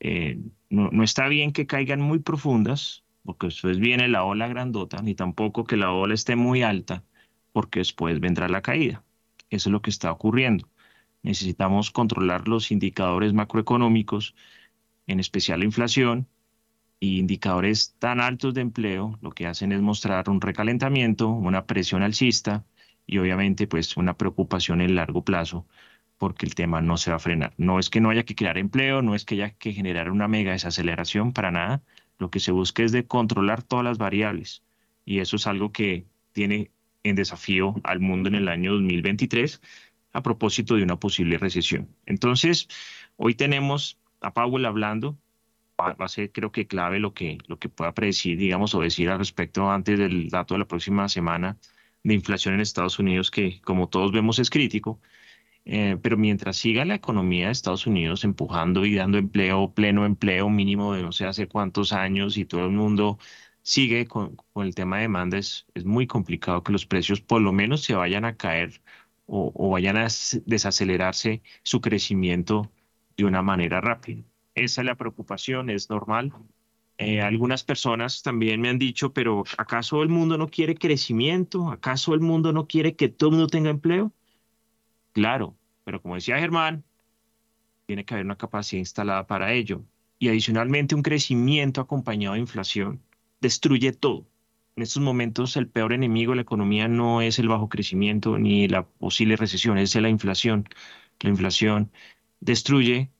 Eh, 0.00 0.38
no, 0.70 1.02
está 1.02 1.28
bien 1.28 1.52
que 1.52 1.66
caigan 1.66 2.00
muy 2.00 2.20
profundas, 2.20 3.04
porque 3.24 3.48
después 3.48 3.78
viene 3.78 4.08
la 4.08 4.24
ola 4.24 4.46
grandota, 4.48 5.02
ni 5.02 5.14
tampoco 5.14 5.64
que 5.64 5.76
la 5.76 5.92
ola 5.92 6.14
esté 6.14 6.36
muy 6.36 6.62
alta, 6.62 7.04
porque 7.52 7.80
después 7.80 8.20
vendrá 8.20 8.48
la 8.48 8.62
caída. 8.62 9.04
Eso 9.50 9.68
es 9.68 9.72
lo 9.72 9.82
que 9.82 9.90
está 9.90 10.12
ocurriendo. 10.12 10.68
Necesitamos 11.22 11.90
controlar 11.90 12.46
los 12.48 12.70
indicadores 12.70 13.32
macroeconómicos, 13.32 14.36
en 15.08 15.20
especial 15.20 15.60
la 15.60 15.64
inflación, 15.66 16.28
y 17.00 17.18
indicadores 17.18 17.94
tan 17.98 18.20
altos 18.20 18.54
de 18.54 18.62
empleo 18.62 19.18
lo 19.20 19.32
que 19.32 19.46
hacen 19.46 19.72
es 19.72 19.80
mostrar 19.80 20.28
un 20.30 20.40
recalentamiento, 20.40 21.28
una 21.28 21.66
presión 21.66 22.02
alcista 22.02 22.64
y 23.06 23.18
obviamente 23.18 23.66
pues 23.66 23.96
una 23.96 24.16
preocupación 24.16 24.80
en 24.80 24.94
largo 24.94 25.24
plazo 25.24 25.66
porque 26.18 26.46
el 26.46 26.54
tema 26.54 26.80
no 26.80 26.96
se 26.96 27.10
va 27.10 27.16
a 27.16 27.20
frenar. 27.20 27.52
No 27.58 27.78
es 27.78 27.90
que 27.90 28.00
no 28.00 28.10
haya 28.10 28.24
que 28.24 28.34
crear 28.34 28.58
empleo, 28.58 29.02
no 29.02 29.14
es 29.14 29.24
que 29.24 29.34
haya 29.34 29.50
que 29.50 29.72
generar 29.72 30.10
una 30.10 30.28
mega 30.28 30.52
desaceleración 30.52 31.32
para 31.32 31.50
nada. 31.50 31.82
Lo 32.18 32.30
que 32.30 32.40
se 32.40 32.52
busca 32.52 32.82
es 32.82 32.92
de 32.92 33.06
controlar 33.06 33.62
todas 33.62 33.84
las 33.84 33.98
variables 33.98 34.62
y 35.04 35.20
eso 35.20 35.36
es 35.36 35.46
algo 35.46 35.72
que 35.72 36.06
tiene 36.32 36.70
en 37.02 37.16
desafío 37.16 37.76
al 37.84 38.00
mundo 38.00 38.28
en 38.28 38.34
el 38.34 38.48
año 38.48 38.72
2023 38.72 39.60
a 40.12 40.22
propósito 40.22 40.74
de 40.76 40.82
una 40.82 40.98
posible 40.98 41.38
recesión. 41.38 41.88
Entonces, 42.06 42.68
hoy 43.16 43.34
tenemos 43.34 43.98
a 44.20 44.32
Powell 44.32 44.64
hablando, 44.64 45.18
va, 45.80 45.96
a 45.98 46.08
ser 46.08 46.32
creo 46.32 46.52
que 46.52 46.66
clave 46.66 46.98
lo 46.98 47.14
que, 47.14 47.38
lo 47.46 47.58
que 47.58 47.68
pueda 47.68 47.92
predecir, 47.94 48.38
digamos, 48.38 48.74
o 48.74 48.80
decir 48.80 49.10
al 49.10 49.18
respecto 49.18 49.70
antes 49.70 49.98
del 49.98 50.28
dato 50.30 50.54
de 50.54 50.60
la 50.60 50.68
próxima 50.68 51.08
semana 51.08 51.58
de 52.02 52.14
inflación 52.14 52.54
en 52.54 52.60
Estados 52.60 52.98
Unidos, 52.98 53.30
que 53.30 53.60
como 53.62 53.88
todos 53.88 54.12
vemos 54.12 54.38
es 54.38 54.50
crítico. 54.50 55.00
Eh, 55.64 55.98
pero 56.02 56.16
mientras 56.16 56.56
siga 56.56 56.84
la 56.84 56.94
economía 56.94 57.46
de 57.46 57.52
Estados 57.52 57.86
Unidos 57.86 58.24
empujando 58.24 58.86
y 58.86 58.94
dando 58.94 59.18
empleo, 59.18 59.74
pleno 59.74 60.06
empleo 60.06 60.48
mínimo 60.48 60.94
de 60.94 61.02
no 61.02 61.12
sé 61.12 61.26
hace 61.26 61.48
cuántos 61.48 61.92
años 61.92 62.38
y 62.38 62.44
todo 62.44 62.66
el 62.66 62.72
mundo 62.72 63.18
sigue 63.62 64.06
con, 64.06 64.36
el 64.56 64.74
tema 64.74 64.96
de 64.96 65.02
demanda, 65.02 65.38
es, 65.38 65.66
es, 65.74 65.84
muy 65.84 66.06
complicado 66.06 66.62
que 66.62 66.72
los 66.72 66.86
precios 66.86 67.20
por 67.20 67.42
lo 67.42 67.52
menos 67.52 67.82
se 67.82 67.94
vayan 67.94 68.24
a 68.24 68.36
caer 68.36 68.80
o, 69.26 69.52
o 69.54 69.70
vayan 69.70 69.96
a 69.96 70.08
desacelerarse 70.46 71.42
su 71.64 71.80
crecimiento 71.80 72.70
de 73.16 73.24
una 73.24 73.42
manera 73.42 73.80
rápida. 73.80 74.22
Esa 74.56 74.80
es 74.80 74.86
la 74.86 74.94
preocupación, 74.96 75.68
es 75.68 75.90
normal. 75.90 76.32
Eh, 76.96 77.20
algunas 77.20 77.62
personas 77.62 78.22
también 78.22 78.58
me 78.58 78.70
han 78.70 78.78
dicho, 78.78 79.12
pero 79.12 79.44
¿acaso 79.58 80.02
el 80.02 80.08
mundo 80.08 80.38
no 80.38 80.48
quiere 80.48 80.74
crecimiento? 80.74 81.70
¿Acaso 81.70 82.14
el 82.14 82.20
mundo 82.20 82.54
no 82.54 82.66
quiere 82.66 82.96
que 82.96 83.10
todo 83.10 83.28
el 83.30 83.36
mundo 83.36 83.48
tenga 83.48 83.68
empleo? 83.68 84.14
Claro, 85.12 85.58
pero 85.84 86.00
como 86.00 86.14
decía 86.14 86.38
Germán, 86.38 86.84
tiene 87.84 88.06
que 88.06 88.14
haber 88.14 88.24
una 88.24 88.38
capacidad 88.38 88.78
instalada 88.80 89.26
para 89.26 89.52
ello. 89.52 89.84
Y 90.18 90.28
adicionalmente 90.28 90.94
un 90.94 91.02
crecimiento 91.02 91.82
acompañado 91.82 92.34
de 92.34 92.40
inflación 92.40 93.02
destruye 93.42 93.92
todo. 93.92 94.26
En 94.74 94.82
estos 94.82 95.02
momentos 95.02 95.54
el 95.58 95.68
peor 95.68 95.92
enemigo 95.92 96.32
de 96.32 96.36
la 96.36 96.42
economía 96.42 96.88
no 96.88 97.20
es 97.20 97.38
el 97.38 97.48
bajo 97.48 97.68
crecimiento 97.68 98.38
ni 98.38 98.68
la 98.68 98.86
posible 98.86 99.36
recesión, 99.36 99.76
es 99.76 99.94
la 99.96 100.08
inflación. 100.08 100.66
La 101.20 101.28
inflación 101.28 101.92
destruye 102.40 103.10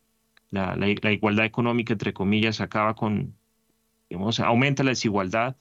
la, 0.56 1.12
igualdad 1.12 1.44
económica, 1.44 1.92
entre 1.92 2.12
comillas, 2.12 2.60
acaba 2.60 2.94
con, 2.94 3.36
digamos, 4.08 4.40
aumenta 4.40 4.82
la 4.84 4.90
desigualdad, 4.90 5.56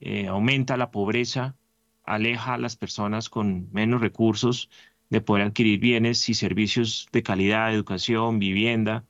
eh, 0.00 0.28
aumenta 0.28 0.76
la 0.76 0.90
pobreza, 0.90 1.56
aleja 2.04 2.54
a 2.54 2.58
las 2.58 2.76
personas 2.76 3.28
con 3.28 3.68
menos 3.72 4.00
recursos 4.00 4.70
de 5.10 5.20
poder 5.20 5.46
adquirir 5.46 5.80
bienes 5.80 6.28
y 6.28 6.34
servicios 6.34 7.08
de 7.12 7.22
calidad, 7.22 7.72
educación, 7.74 8.38
vivienda, 8.38 9.04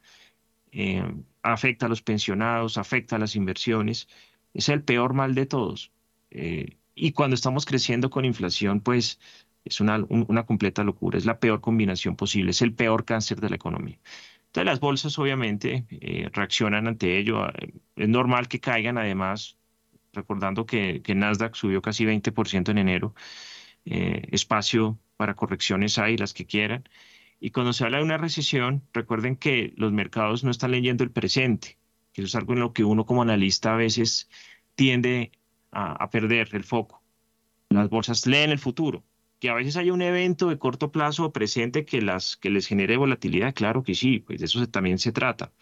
eh, 0.73 1.03
afecta 1.43 1.87
a 1.87 1.89
los 1.89 2.03
pensionados, 2.03 2.79
afecta 2.79 3.17
a 3.17 3.19
las 3.19 3.37
inversiones. 3.37 4.09
Es 4.55 4.69
el 4.69 4.83
peor 4.83 5.15
mal 5.15 5.35
de 5.35 5.47
todos. 5.47 5.93
Eh, 6.31 6.77
y 6.95 7.13
cuando 7.13 7.35
estamos 7.35 7.65
creciendo 7.65 8.11
con 8.11 8.25
inflación, 8.25 8.81
pues 8.81 9.21
es 9.65 9.81
una, 9.81 10.05
una, 10.09 10.47
completa 10.47 10.83
locura, 10.85 11.19
es 11.19 11.27
la 11.27 11.41
peor 11.41 11.61
combinación 11.61 12.17
posible, 12.17 12.51
es 12.51 12.63
el 12.63 12.75
peor 12.75 13.05
cáncer 13.05 13.41
de 13.41 13.51
la 13.51 13.57
economía. 13.57 13.99
Entonces 14.49 14.67
las 14.67 14.81
bolsas 14.81 15.19
obviamente 15.19 15.87
eh, 15.91 16.29
reaccionan 16.33 16.87
ante 16.89 17.19
ello. 17.19 17.47
Es 17.97 18.09
normal 18.09 18.49
que 18.49 18.61
caigan 18.61 18.99
además, 18.99 19.59
recordando 20.13 20.67
que, 20.67 21.03
que 21.03 21.15
Nasdaq 21.15 21.55
subió 21.55 21.83
casi 21.83 22.05
20% 22.05 22.71
en 22.71 22.79
enero. 22.79 23.15
espacio 23.85 24.99
para 25.17 25.35
correcciones 25.35 25.99
hay, 25.99 26.17
las 26.17 26.35
que 26.35 26.47
quieran. 26.47 26.89
Y 27.41 27.51
cuando 27.51 27.73
se 27.73 27.85
habla 27.85 27.99
de 27.99 28.05
una 28.05 28.19
recesión, 28.19 28.83
recuerden 28.93 29.37
que 29.37 29.73
los 29.77 29.93
mercados 29.93 30.45
no 30.45 30.51
están 30.51 30.73
leyendo 30.73 31.05
el 31.05 31.11
presente, 31.11 31.79
que 32.13 32.23
eso 32.23 32.27
es 32.27 32.35
algo 32.35 32.53
en 32.55 32.61
lo 32.61 32.73
que 32.73 32.85
uno 32.85 33.07
como 33.07 33.23
analista 33.23 33.75
a 33.75 33.77
veces 33.77 34.29
tiende 34.75 35.33
a, 35.71 36.11
perder 36.11 36.49
el 36.53 36.65
foco. 36.65 37.03
Las 37.69 37.89
bolsas 37.91 38.27
leen 38.27 38.51
el 38.51 38.59
futuro. 38.59 39.05
Que 39.39 39.51
a 39.51 39.55
veces 39.55 39.77
haya 39.77 39.93
un 39.93 40.03
evento 40.03 40.49
de 40.49 40.59
corto 40.59 40.91
plazo 40.93 41.33
presente 41.33 41.85
que, 41.85 42.03
las, 42.03 42.37
que 42.37 42.51
les 42.51 42.67
genere 42.67 42.97
volatilidad, 42.97 43.55
claro 43.55 43.83
que 43.85 43.95
sí, 43.95 44.19
pues 44.21 44.41
de 44.41 44.47
eso 44.47 44.67
también 44.69 44.99
se 44.99 45.13
trata. 45.13 45.53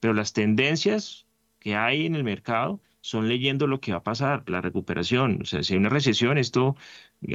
Pero 0.00 0.14
las 0.14 0.32
tendencias 0.32 1.26
que 1.58 1.74
hay 1.76 2.06
en 2.06 2.14
el 2.14 2.24
mercado 2.24 2.80
son 3.00 3.28
leyendo 3.28 3.66
lo 3.66 3.80
que 3.80 3.92
va 3.92 3.98
a 3.98 4.02
pasar, 4.02 4.44
la 4.48 4.60
recuperación. 4.60 5.40
O 5.42 5.44
sea, 5.44 5.62
si 5.62 5.74
hay 5.74 5.78
una 5.78 5.88
recesión, 5.90 6.38
esto, 6.38 6.76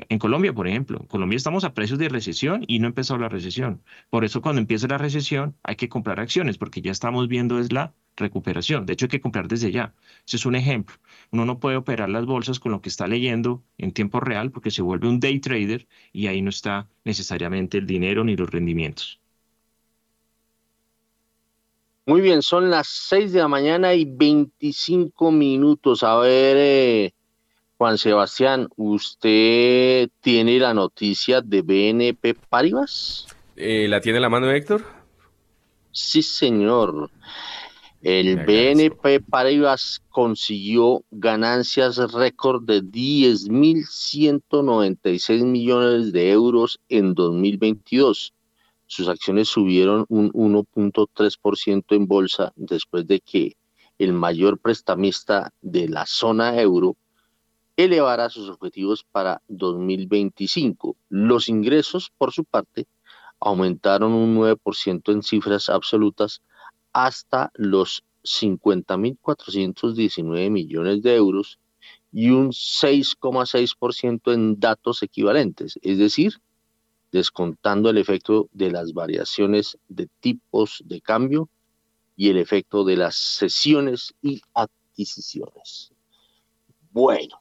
en 0.10 0.20
Colombia, 0.20 0.54
por 0.54 0.68
ejemplo, 0.68 1.00
en 1.02 1.08
Colombia 1.08 1.38
estamos 1.38 1.64
a 1.64 1.74
precios 1.74 2.00
de 2.00 2.10
recesión 2.10 2.64
y 2.68 2.80
no 2.80 2.88
ha 2.88 2.90
empezado 2.90 3.20
la 3.20 3.30
recesión. 3.30 3.84
Por 4.10 4.24
eso 4.24 4.42
cuando 4.42 4.62
empieza 4.62 4.88
la 4.88 4.98
recesión 4.98 5.56
hay 5.64 5.76
que 5.76 5.90
comprar 5.90 6.20
acciones, 6.20 6.58
porque 6.58 6.82
ya 6.82 6.92
estamos 6.92 7.28
viendo 7.28 7.60
es 7.60 7.74
la 7.74 7.94
recuperación. 8.16 8.86
De 8.86 8.94
hecho, 8.94 9.06
hay 9.06 9.10
que 9.10 9.22
comprar 9.22 9.48
desde 9.48 9.72
ya. 9.72 9.94
Ese 10.26 10.38
es 10.38 10.46
un 10.46 10.56
ejemplo. 10.56 10.96
Uno 11.32 11.46
no 11.46 11.60
puede 11.60 11.78
operar 11.78 12.10
las 12.10 12.26
bolsas 12.26 12.60
con 12.60 12.72
lo 12.72 12.82
que 12.82 12.90
está 12.90 13.08
leyendo 13.08 13.64
en 13.78 13.92
tiempo 13.92 14.20
real 14.20 14.52
porque 14.52 14.72
se 14.72 14.82
vuelve 14.82 15.08
un 15.08 15.20
day 15.20 15.40
trader 15.40 15.88
y 16.14 16.28
ahí 16.28 16.42
no 16.42 16.50
está 16.50 16.88
necesariamente 17.04 17.78
el 17.78 17.88
dinero 17.88 18.24
ni 18.24 18.36
los 18.36 18.50
rendimientos. 18.50 19.20
Muy 22.06 22.22
bien, 22.22 22.42
son 22.42 22.70
las 22.70 22.88
6 22.88 23.32
de 23.32 23.40
la 23.40 23.48
mañana 23.48 23.94
y 23.94 24.06
25 24.06 25.32
minutos. 25.32 26.04
A 26.04 26.18
ver, 26.18 26.58
eh, 26.58 27.14
Juan 27.82 27.98
Sebastián, 27.98 28.70
¿usted 28.76 30.12
tiene 30.20 30.60
la 30.60 30.76
noticia 30.76 31.42
de 31.42 31.64
BNP 31.64 32.36
Paribas? 32.36 33.26
Eh, 33.56 33.88
¿La 33.88 34.00
tiene 34.00 34.20
la 34.20 34.30
mano, 34.30 34.52
Héctor? 34.52 34.84
Sí, 35.92 36.22
señor. 36.22 37.10
El 38.04 38.46
BNP 38.46 39.22
Paribas 39.22 40.04
consiguió 40.10 41.04
ganancias 41.10 41.98
récord 42.14 42.62
de 42.66 42.84
10.196 42.84 45.44
millones 45.44 46.14
de 46.14 46.30
euros 46.30 46.80
en 46.88 47.16
2022 47.16 48.36
sus 48.86 49.08
acciones 49.08 49.48
subieron 49.48 50.06
un 50.10 50.32
1.3% 50.34 51.96
en 51.96 52.06
bolsa 52.06 52.54
después 52.56 53.08
de 53.08 53.22
que 53.22 53.56
el 53.98 54.14
mayor 54.14 54.60
prestamista 54.60 55.52
de 55.62 55.88
la 55.88 56.06
zona 56.06 56.62
euro 56.62 56.96
elevara 57.78 58.30
sus 58.30 58.50
objetivos 58.50 59.06
para 59.12 59.42
2025. 59.48 60.96
Los 61.10 61.50
ingresos, 61.50 62.12
por 62.18 62.32
su 62.32 62.44
parte, 62.44 62.88
aumentaron 63.40 64.14
un 64.14 64.36
9% 64.38 65.12
en 65.12 65.24
cifras 65.24 65.70
absolutas 65.70 66.42
hasta 66.94 67.52
los 67.56 68.04
50.419 68.24 70.50
millones 70.50 71.02
de 71.02 71.16
euros 71.16 71.60
y 72.12 72.30
un 72.30 72.52
6,6% 72.52 74.34
en 74.34 74.60
datos 74.60 75.02
equivalentes, 75.02 75.80
es 75.82 75.98
decir, 75.98 76.34
descontando 77.12 77.90
el 77.90 77.98
efecto 77.98 78.50
de 78.54 78.72
las 78.72 78.94
variaciones 78.94 79.78
de 79.88 80.08
tipos 80.20 80.84
de 80.86 81.02
cambio 81.02 81.50
y 82.16 82.30
el 82.30 82.38
efecto 82.38 82.84
de 82.84 82.98
las 82.98 83.16
sesiones 83.16 84.14
y 84.22 84.42
adquisiciones. 84.54 85.92
Bueno, 86.92 87.41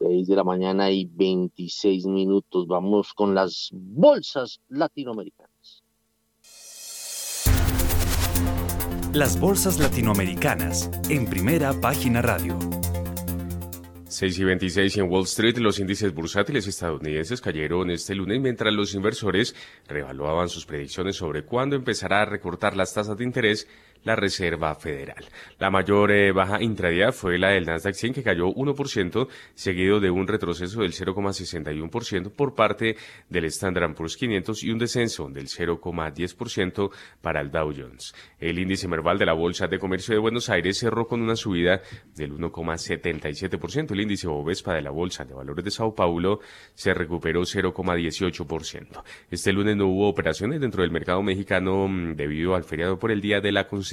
6 0.00 0.28
de 0.28 0.36
la 0.36 0.44
mañana 0.44 0.90
y 0.90 1.04
26 1.04 2.06
minutos. 2.06 2.66
Vamos 2.66 3.12
con 3.12 3.34
las 3.34 3.68
bolsas 3.72 4.60
latinoamericanas. 4.68 5.82
Las 9.12 9.38
bolsas 9.38 9.78
latinoamericanas 9.78 10.90
en 11.10 11.26
primera 11.26 11.78
página 11.80 12.22
radio. 12.22 12.58
6 14.10 14.38
y 14.38 14.44
26 14.44 14.96
en 14.96 15.10
Wall 15.10 15.22
Street, 15.22 15.58
los 15.58 15.78
índices 15.78 16.12
bursátiles 16.12 16.66
estadounidenses 16.66 17.40
cayeron 17.40 17.90
este 17.90 18.14
lunes 18.14 18.40
mientras 18.40 18.72
los 18.74 18.94
inversores 18.94 19.54
revaluaban 19.86 20.48
sus 20.48 20.66
predicciones 20.66 21.16
sobre 21.16 21.44
cuándo 21.44 21.76
empezará 21.76 22.22
a 22.22 22.24
recortar 22.24 22.76
las 22.76 22.92
tasas 22.92 23.16
de 23.18 23.24
interés 23.24 23.68
la 24.04 24.16
Reserva 24.16 24.74
Federal. 24.74 25.24
La 25.58 25.70
mayor 25.70 26.10
eh, 26.10 26.32
baja 26.32 26.62
intradía 26.62 27.12
fue 27.12 27.38
la 27.38 27.50
del 27.50 27.66
Nasdaq 27.66 27.94
100 27.94 28.14
que 28.14 28.22
cayó 28.22 28.48
1%, 28.48 29.28
seguido 29.54 30.00
de 30.00 30.10
un 30.10 30.26
retroceso 30.26 30.82
del 30.82 30.92
0,61% 30.92 32.30
por 32.30 32.54
parte 32.54 32.96
del 33.28 33.44
Standard 33.46 33.94
Poor's 33.94 34.16
500 34.16 34.64
y 34.64 34.70
un 34.70 34.78
descenso 34.78 35.28
del 35.28 35.48
0,10% 35.48 36.90
para 37.20 37.40
el 37.40 37.50
Dow 37.50 37.72
Jones. 37.76 38.14
El 38.38 38.58
índice 38.58 38.88
Merval 38.88 39.18
de 39.18 39.26
la 39.26 39.32
Bolsa 39.34 39.66
de 39.66 39.78
Comercio 39.78 40.14
de 40.14 40.20
Buenos 40.20 40.48
Aires 40.48 40.78
cerró 40.78 41.06
con 41.06 41.20
una 41.20 41.36
subida 41.36 41.82
del 42.14 42.32
1,77%. 42.32 43.92
El 43.92 44.00
índice 44.00 44.28
Bovespa 44.28 44.74
de 44.74 44.82
la 44.82 44.90
Bolsa 44.90 45.24
de 45.24 45.34
Valores 45.34 45.64
de 45.64 45.70
Sao 45.70 45.94
Paulo 45.94 46.40
se 46.74 46.94
recuperó 46.94 47.42
0,18%. 47.42 49.02
Este 49.30 49.52
lunes 49.52 49.76
no 49.76 49.86
hubo 49.86 50.08
operaciones 50.08 50.60
dentro 50.60 50.82
del 50.82 50.90
mercado 50.90 51.22
mexicano 51.22 51.88
mm, 51.88 52.14
debido 52.14 52.54
al 52.54 52.64
feriado 52.64 52.98
por 52.98 53.10
el 53.10 53.20
Día 53.20 53.40
de 53.40 53.52
la 53.52 53.66
Constitución 53.66 53.89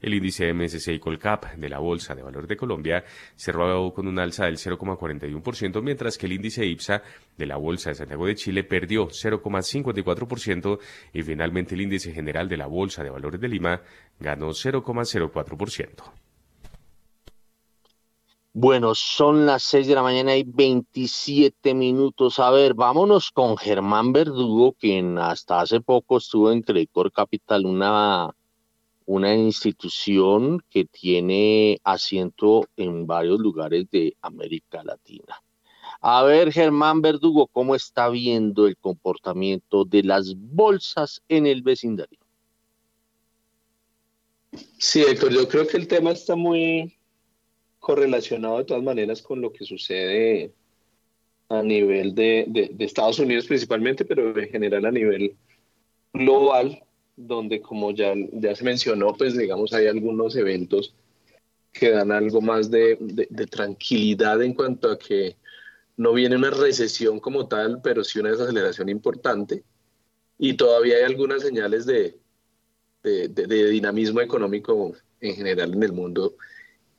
el 0.00 0.14
índice 0.14 0.52
MSCI 0.52 0.98
Colcap 0.98 1.54
de 1.54 1.68
la 1.68 1.78
Bolsa 1.78 2.14
de 2.14 2.22
Valor 2.22 2.46
de 2.46 2.56
Colombia 2.56 3.04
cerró 3.34 3.92
con 3.92 4.06
un 4.06 4.18
alza 4.18 4.44
del 4.44 4.56
0,41%, 4.56 5.82
mientras 5.82 6.18
que 6.18 6.26
el 6.26 6.32
índice 6.32 6.64
IPSA 6.66 7.02
de 7.36 7.46
la 7.46 7.56
Bolsa 7.56 7.90
de 7.90 7.96
Santiago 7.96 8.26
de 8.26 8.34
Chile 8.34 8.64
perdió 8.64 9.08
0,54% 9.08 10.78
y 11.12 11.22
finalmente 11.22 11.74
el 11.74 11.82
índice 11.82 12.12
general 12.12 12.48
de 12.48 12.56
la 12.56 12.66
Bolsa 12.66 13.02
de 13.02 13.10
Valores 13.10 13.40
de 13.40 13.48
Lima 13.48 13.80
ganó 14.18 14.48
0,04%. 14.50 16.12
Bueno, 18.58 18.94
son 18.94 19.44
las 19.44 19.64
6 19.64 19.86
de 19.86 19.94
la 19.94 20.02
mañana 20.02 20.34
y 20.34 20.42
27 20.42 21.74
minutos. 21.74 22.38
A 22.38 22.50
ver, 22.50 22.72
vámonos 22.72 23.30
con 23.30 23.58
Germán 23.58 24.14
Verdugo, 24.14 24.72
quien 24.72 25.18
hasta 25.18 25.60
hace 25.60 25.82
poco 25.82 26.16
estuvo 26.16 26.50
en 26.50 26.62
Credicor 26.62 27.12
Capital, 27.12 27.66
una, 27.66 28.34
una 29.06 29.34
institución 29.34 30.62
que 30.70 30.84
tiene 30.84 31.80
asiento 31.84 32.68
en 32.76 33.06
varios 33.06 33.40
lugares 33.40 33.86
de 33.90 34.16
América 34.20 34.82
Latina. 34.84 35.42
A 36.00 36.22
ver, 36.24 36.52
Germán 36.52 37.00
Verdugo, 37.00 37.46
¿cómo 37.46 37.74
está 37.74 38.08
viendo 38.10 38.66
el 38.66 38.76
comportamiento 38.76 39.84
de 39.84 40.02
las 40.02 40.34
bolsas 40.36 41.22
en 41.28 41.46
el 41.46 41.62
vecindario? 41.62 42.18
Sí, 44.78 45.02
Héctor, 45.02 45.32
yo 45.32 45.48
creo 45.48 45.66
que 45.66 45.76
el 45.76 45.88
tema 45.88 46.10
está 46.10 46.36
muy, 46.36 46.96
correlacionado 47.86 48.58
de 48.58 48.64
todas 48.64 48.82
maneras 48.82 49.22
con 49.22 49.40
lo 49.40 49.52
que 49.52 49.64
sucede 49.64 50.52
a 51.48 51.62
nivel 51.62 52.16
de, 52.16 52.44
de, 52.48 52.84
Estados 52.84 53.20
Unidos 53.20 53.46
principalmente, 53.46 54.04
pero 54.04 54.36
en 54.36 54.48
general 54.48 54.86
a 54.86 54.90
nivel 54.90 55.36
global, 56.12 56.82
donde 57.16 57.60
como 57.60 57.92
ya, 57.92 58.14
ya 58.32 58.54
se 58.54 58.64
mencionó, 58.64 59.14
pues 59.14 59.36
digamos 59.36 59.72
hay 59.72 59.86
algunos 59.86 60.36
eventos 60.36 60.94
que 61.72 61.90
dan 61.90 62.12
algo 62.12 62.40
más 62.40 62.70
de, 62.70 62.96
de, 63.00 63.46
tranquilidad 63.46 64.42
en 64.42 64.54
cuanto 64.54 64.90
a 64.90 64.98
que 64.98 65.36
no 65.96 66.12
viene 66.12 66.36
una 66.36 66.50
recesión 66.50 67.20
como 67.20 67.48
tal, 67.48 67.80
pero 67.82 68.02
sí 68.02 68.18
una 68.18 68.30
desaceleración 68.30 68.88
importante. 68.88 69.62
Y 70.38 70.54
todavía 70.54 70.96
hay 70.96 71.04
algunas 71.04 71.42
señales 71.42 71.86
de, 71.86 72.18
de 73.02 73.70
dinamismo 73.70 74.20
económico 74.20 74.94
en 75.20 75.36
general 75.36 75.74
en 75.74 75.82
el 75.82 75.92
mundo 75.92 76.36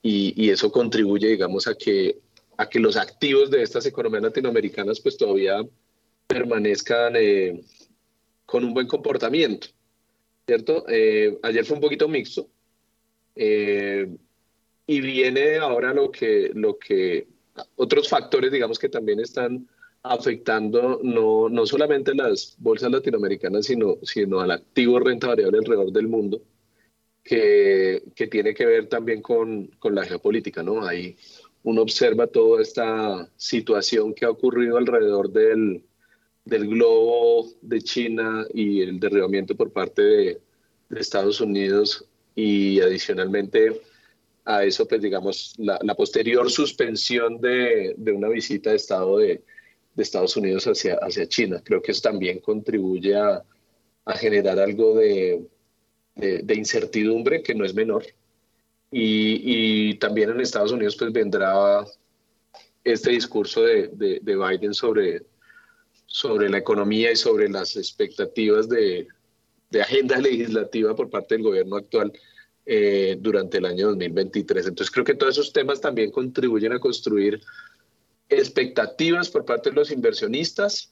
y, 0.02 0.50
eso 0.50 0.72
contribuye, 0.72 1.28
digamos, 1.28 1.68
a 1.68 1.76
que, 1.76 2.20
a 2.58 2.70
que 2.70 2.80
los 2.80 2.96
activos 2.96 3.52
de 3.52 3.64
estas 3.64 3.86
economías 3.86 4.24
latinoamericanas 4.24 5.00
pues 5.00 5.18
todavía 5.18 5.62
permanezcan 6.28 7.14
eh, 7.16 7.62
con 8.46 8.64
un 8.64 8.74
buen 8.74 8.88
comportamiento, 8.88 9.68
¿cierto? 10.48 10.86
Eh, 10.88 11.38
ayer 11.44 11.66
fue 11.66 11.76
un 11.76 11.82
poquito 11.82 12.08
mixto 12.08 12.48
eh, 13.36 14.08
y 14.88 15.02
viene 15.02 15.58
ahora 15.58 15.94
lo 15.94 16.10
que, 16.10 16.52
lo 16.54 16.80
que, 16.80 17.28
otros 17.76 18.08
factores, 18.08 18.50
digamos, 18.50 18.80
que 18.80 18.88
también 18.88 19.20
están 19.20 19.68
afectando 20.04 21.02
no, 21.04 21.50
no 21.50 21.66
solamente 21.66 22.16
las 22.16 22.56
bolsas 22.60 22.90
latinoamericanas, 22.92 23.66
sino, 23.66 23.98
sino 24.04 24.40
al 24.40 24.52
activo 24.52 25.00
renta 25.00 25.28
variable 25.28 25.58
alrededor 25.58 25.92
del 25.92 26.08
mundo 26.08 26.42
que, 27.24 28.04
que 28.16 28.28
tiene 28.28 28.54
que 28.54 28.66
ver 28.66 28.88
también 28.88 29.22
con, 29.22 29.68
con, 29.80 29.94
la 29.94 30.06
geopolítica, 30.06 30.64
¿no? 30.64 30.86
Ahí 30.88 31.18
uno 31.64 31.82
observa 31.82 32.28
toda 32.28 32.62
esta 32.62 33.30
situación 33.36 34.14
que 34.14 34.24
ha 34.24 34.30
ocurrido 34.30 34.78
alrededor 34.78 35.30
del, 35.30 35.84
del 36.48 36.68
globo 36.68 37.50
de 37.62 37.82
China 37.82 38.46
y 38.54 38.82
el 38.82 39.00
derribamiento 39.00 39.56
por 39.56 39.72
parte 39.72 40.02
de, 40.02 40.42
de 40.90 41.00
Estados 41.00 41.42
Unidos 41.42 42.06
y 42.36 42.80
adicionalmente 42.80 43.82
a 44.46 44.64
eso, 44.64 44.88
pues 44.88 45.02
digamos, 45.02 45.54
la, 45.58 45.78
la 45.84 45.96
posterior 45.96 46.50
suspensión 46.50 47.42
de, 47.42 47.94
de, 47.98 48.12
una 48.12 48.30
visita 48.30 48.70
de 48.70 48.78
Estado 48.78 49.18
de, 49.18 49.44
de, 49.96 50.04
Estados 50.04 50.38
Unidos 50.38 50.66
hacia, 50.66 50.96
hacia 51.02 51.28
China. 51.28 51.62
Creo 51.64 51.82
que 51.82 51.92
eso 51.92 52.02
también 52.02 52.40
contribuye 52.40 53.16
a, 53.16 53.44
a 54.06 54.14
generar 54.14 54.58
algo 54.58 54.96
de, 54.96 55.46
de, 56.16 56.56
incertidumbre 56.56 57.44
que 57.44 57.54
no 57.54 57.66
es 57.66 57.74
menor. 57.74 58.06
Y, 58.90 59.96
también 59.96 60.30
en 60.30 60.40
Estados 60.40 60.72
Unidos 60.72 60.96
pues 60.96 61.12
vendrá 61.12 61.86
este 62.84 63.12
discurso 63.12 63.64
de, 63.64 64.22
Biden 64.24 64.74
sobre, 64.74 65.24
sobre 66.08 66.50
la 66.50 66.58
economía 66.58 67.12
y 67.12 67.16
sobre 67.16 67.50
las 67.50 67.76
expectativas 67.76 68.68
de, 68.68 69.08
agenda 69.80 70.18
legislativa 70.22 70.96
por 70.96 71.10
parte 71.10 71.36
del 71.36 71.44
gobierno 71.44 71.76
actual 71.76 72.12
eh, 72.66 73.18
durante 73.20 73.60
el 73.60 73.66
año 73.66 73.88
2023. 73.88 74.68
Entonces 74.68 74.92
creo 74.92 75.06
que 75.06 75.14
todos 75.14 75.38
esos 75.38 75.54
temas 75.54 75.80
también 75.80 76.12
contribuyen 76.12 76.74
a 76.74 76.80
construir 76.80 77.42
expectativas 78.30 79.30
por 79.30 79.46
parte 79.46 79.70
de 79.70 79.76
los 79.76 79.92
inversionistas 79.92 80.92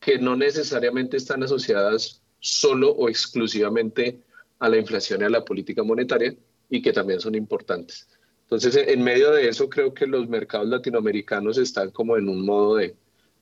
que 0.00 0.18
no 0.18 0.36
necesariamente 0.36 1.16
están 1.16 1.42
asociadas 1.42 2.22
solo 2.40 2.90
o 2.90 3.08
exclusivamente 3.08 4.20
a 4.58 4.68
la 4.68 4.76
inflación 4.76 5.20
y 5.20 5.24
a 5.24 5.30
la 5.30 5.44
política 5.44 5.82
monetaria 5.82 6.34
y 6.68 6.82
que 6.82 6.92
también 6.92 7.20
son 7.20 7.34
importantes. 7.34 8.08
Entonces, 8.42 8.76
en 8.76 9.02
medio 9.02 9.32
de 9.32 9.48
eso, 9.48 9.68
creo 9.68 9.92
que 9.92 10.06
los 10.06 10.28
mercados 10.28 10.68
latinoamericanos 10.68 11.58
están 11.58 11.90
como 11.90 12.16
en 12.16 12.28
un 12.28 12.44
modo 12.44 12.76
de, 12.76 12.94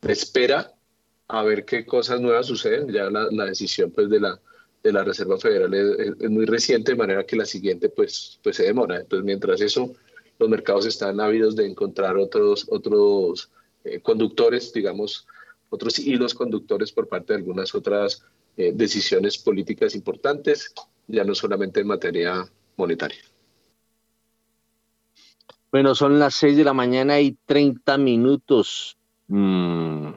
espera 0.02 0.73
a 1.28 1.42
ver 1.42 1.64
qué 1.64 1.84
cosas 1.84 2.20
nuevas 2.20 2.46
suceden. 2.46 2.88
Ya 2.92 3.10
la, 3.10 3.44
decisión 3.44 3.90
pues, 3.90 4.08
de, 4.08 4.20
la, 4.20 4.40
de 4.82 4.92
la 4.92 5.04
Reserva 5.04 5.38
Federal 5.38 5.72
es, 5.74 6.30
muy 6.30 6.46
reciente, 6.46 6.92
de 6.92 6.98
manera 6.98 7.24
que 7.24 7.36
la 7.36 7.46
siguiente 7.46 7.88
pues, 7.88 8.38
pues 8.42 8.56
se 8.56 8.64
demora. 8.64 9.00
Entonces, 9.00 9.24
mientras 9.24 9.60
eso, 9.60 9.92
los 10.38 10.48
mercados 10.48 10.86
están 10.86 11.20
ávidos 11.20 11.56
de 11.56 11.66
encontrar 11.66 12.16
otros, 12.16 12.66
otros 12.68 13.50
eh, 13.84 14.00
conductores, 14.00 14.72
digamos, 14.72 15.26
otros 15.70 15.98
hilos 15.98 16.34
conductores 16.34 16.92
por 16.92 17.08
parte 17.08 17.32
de 17.32 17.38
algunas 17.38 17.74
otras 17.74 18.22
eh, 18.56 18.72
decisiones 18.74 19.38
políticas 19.38 19.94
importantes 19.94 20.72
ya 21.06 21.24
no 21.24 21.34
solamente 21.34 21.80
en 21.80 21.86
materia 21.86 22.44
monetaria. 22.76 23.18
Bueno, 25.70 25.94
son 25.94 26.18
las 26.18 26.34
6 26.34 26.56
de 26.56 26.64
la 26.64 26.72
mañana 26.72 27.20
y 27.20 27.36
30 27.46 27.98
minutos. 27.98 28.96
Mm. 29.28 30.10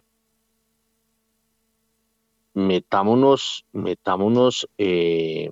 Metámonos, 2.58 3.68
metámonos 3.72 4.68
eh, 4.80 5.52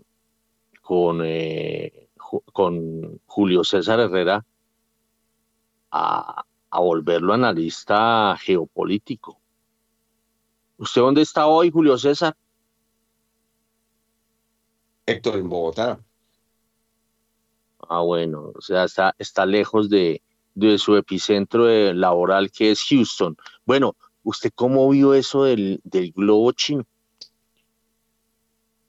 con, 0.82 1.22
eh, 1.24 2.10
con 2.52 3.22
Julio 3.28 3.64
César 3.64 4.00
Herrera 4.00 4.44
a, 5.92 6.44
a 6.72 6.80
volverlo 6.80 7.32
analista 7.32 8.36
geopolítico. 8.40 9.40
¿Usted 10.78 11.02
dónde 11.02 11.22
está 11.22 11.46
hoy, 11.46 11.70
Julio 11.70 11.96
César? 12.00 12.36
Héctor, 15.06 15.36
en 15.36 15.48
Bogotá. 15.48 16.04
Ah, 17.88 18.02
bueno, 18.02 18.52
o 18.56 18.62
sea, 18.62 18.86
está, 18.86 19.14
está 19.20 19.46
lejos 19.46 19.92
de, 19.92 20.24
de 20.56 20.80
su 20.80 20.96
epicentro 20.96 21.68
laboral 21.94 22.50
que 22.50 22.72
es 22.72 22.84
Houston. 22.90 23.38
Bueno, 23.64 23.96
¿usted 24.24 24.52
cómo 24.56 24.90
vio 24.90 25.14
eso 25.14 25.44
del, 25.44 25.80
del 25.84 26.12
globo 26.12 26.52
chino? 26.52 26.84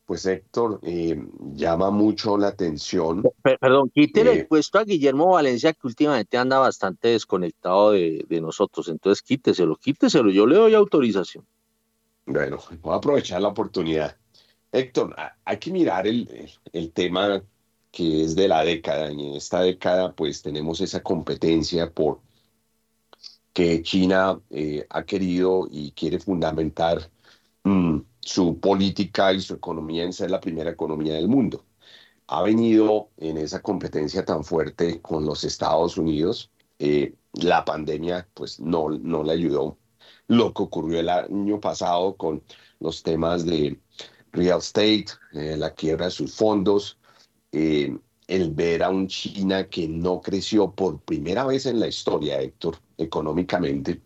Pues 0.07 0.25
Héctor, 0.25 0.79
eh, 0.83 1.21
llama 1.53 1.91
mucho 1.91 2.37
la 2.37 2.47
atención. 2.47 3.23
perdón, 3.43 3.91
quítele 3.93 4.31
el 4.31 4.37
eh, 4.39 4.45
puesto 4.45 4.79
a 4.79 4.85
Guillermo 4.85 5.27
Valencia, 5.33 5.73
que 5.73 5.85
últimamente 5.85 6.37
anda 6.37 6.57
bastante 6.57 7.09
desconectado 7.09 7.91
de, 7.91 8.25
de, 8.27 8.41
nosotros. 8.41 8.87
Entonces 8.87 9.21
quíteselo, 9.21 9.75
quíteselo, 9.75 10.31
yo 10.31 10.47
le 10.47 10.55
doy 10.55 10.73
autorización. 10.73 11.45
Bueno, 12.25 12.57
voy 12.81 12.93
a 12.93 12.97
aprovechar 12.97 13.41
la 13.41 13.49
oportunidad. 13.49 14.17
Héctor, 14.71 15.15
hay 15.45 15.57
que 15.57 15.71
mirar 15.71 16.07
el, 16.07 16.29
tema 16.93 17.41
que 17.91 18.23
es 18.23 18.35
de 18.35 18.47
la 18.47 18.63
década. 18.63 19.11
Y 19.11 19.27
en 19.27 19.35
esta 19.35 19.61
década, 19.61 20.13
pues 20.13 20.41
tenemos 20.41 20.81
esa 20.81 21.01
competencia 21.01 21.89
por 21.91 22.19
que 23.53 23.81
China 23.81 24.39
eh, 24.51 24.85
ha 24.89 25.03
querido 25.03 25.67
y 25.71 25.91
quiere 25.91 26.19
fundamentar 26.19 27.09
mm, 27.63 27.99
su 28.27 28.59
política 28.59 29.31
y 29.33 29.39
su 29.41 29.53
economía 29.55 30.03
en 30.03 30.11
ser 30.13 30.29
la 30.31 30.41
primera 30.41 30.71
economía 30.71 31.13
del 31.13 31.29
mundo. 31.29 31.65
Ha 32.27 32.43
venido 32.43 33.09
en 33.17 33.37
esa 33.37 33.61
competencia 33.61 34.25
tan 34.25 34.43
fuerte 34.43 35.01
con 35.01 35.25
los 35.25 35.45
Estados 35.45 35.97
Unidos. 35.97 36.51
Eh, 36.79 37.15
la 37.33 37.63
pandemia, 37.63 38.27
pues 38.33 38.59
no, 38.59 38.89
no 38.89 39.23
le 39.23 39.31
ayudó. 39.33 39.77
Lo 40.27 40.53
que 40.53 40.63
ocurrió 40.63 40.99
el 40.99 41.09
año 41.09 41.61
pasado 41.61 42.17
con 42.17 42.43
los 42.81 43.01
temas 43.01 43.45
de 43.45 43.79
real 44.33 44.59
estate, 44.59 45.05
eh, 45.33 45.55
la 45.57 45.73
quiebra 45.73 46.05
de 46.05 46.11
sus 46.11 46.35
fondos, 46.35 46.99
eh, 47.53 47.97
el 48.27 48.51
ver 48.51 48.83
a 48.83 48.89
un 48.89 49.07
China 49.07 49.69
que 49.69 49.87
no 49.87 50.19
creció 50.21 50.71
por 50.71 50.99
primera 51.01 51.45
vez 51.45 51.65
en 51.65 51.79
la 51.79 51.87
historia, 51.87 52.41
Héctor, 52.41 52.77
económicamente, 52.97 54.01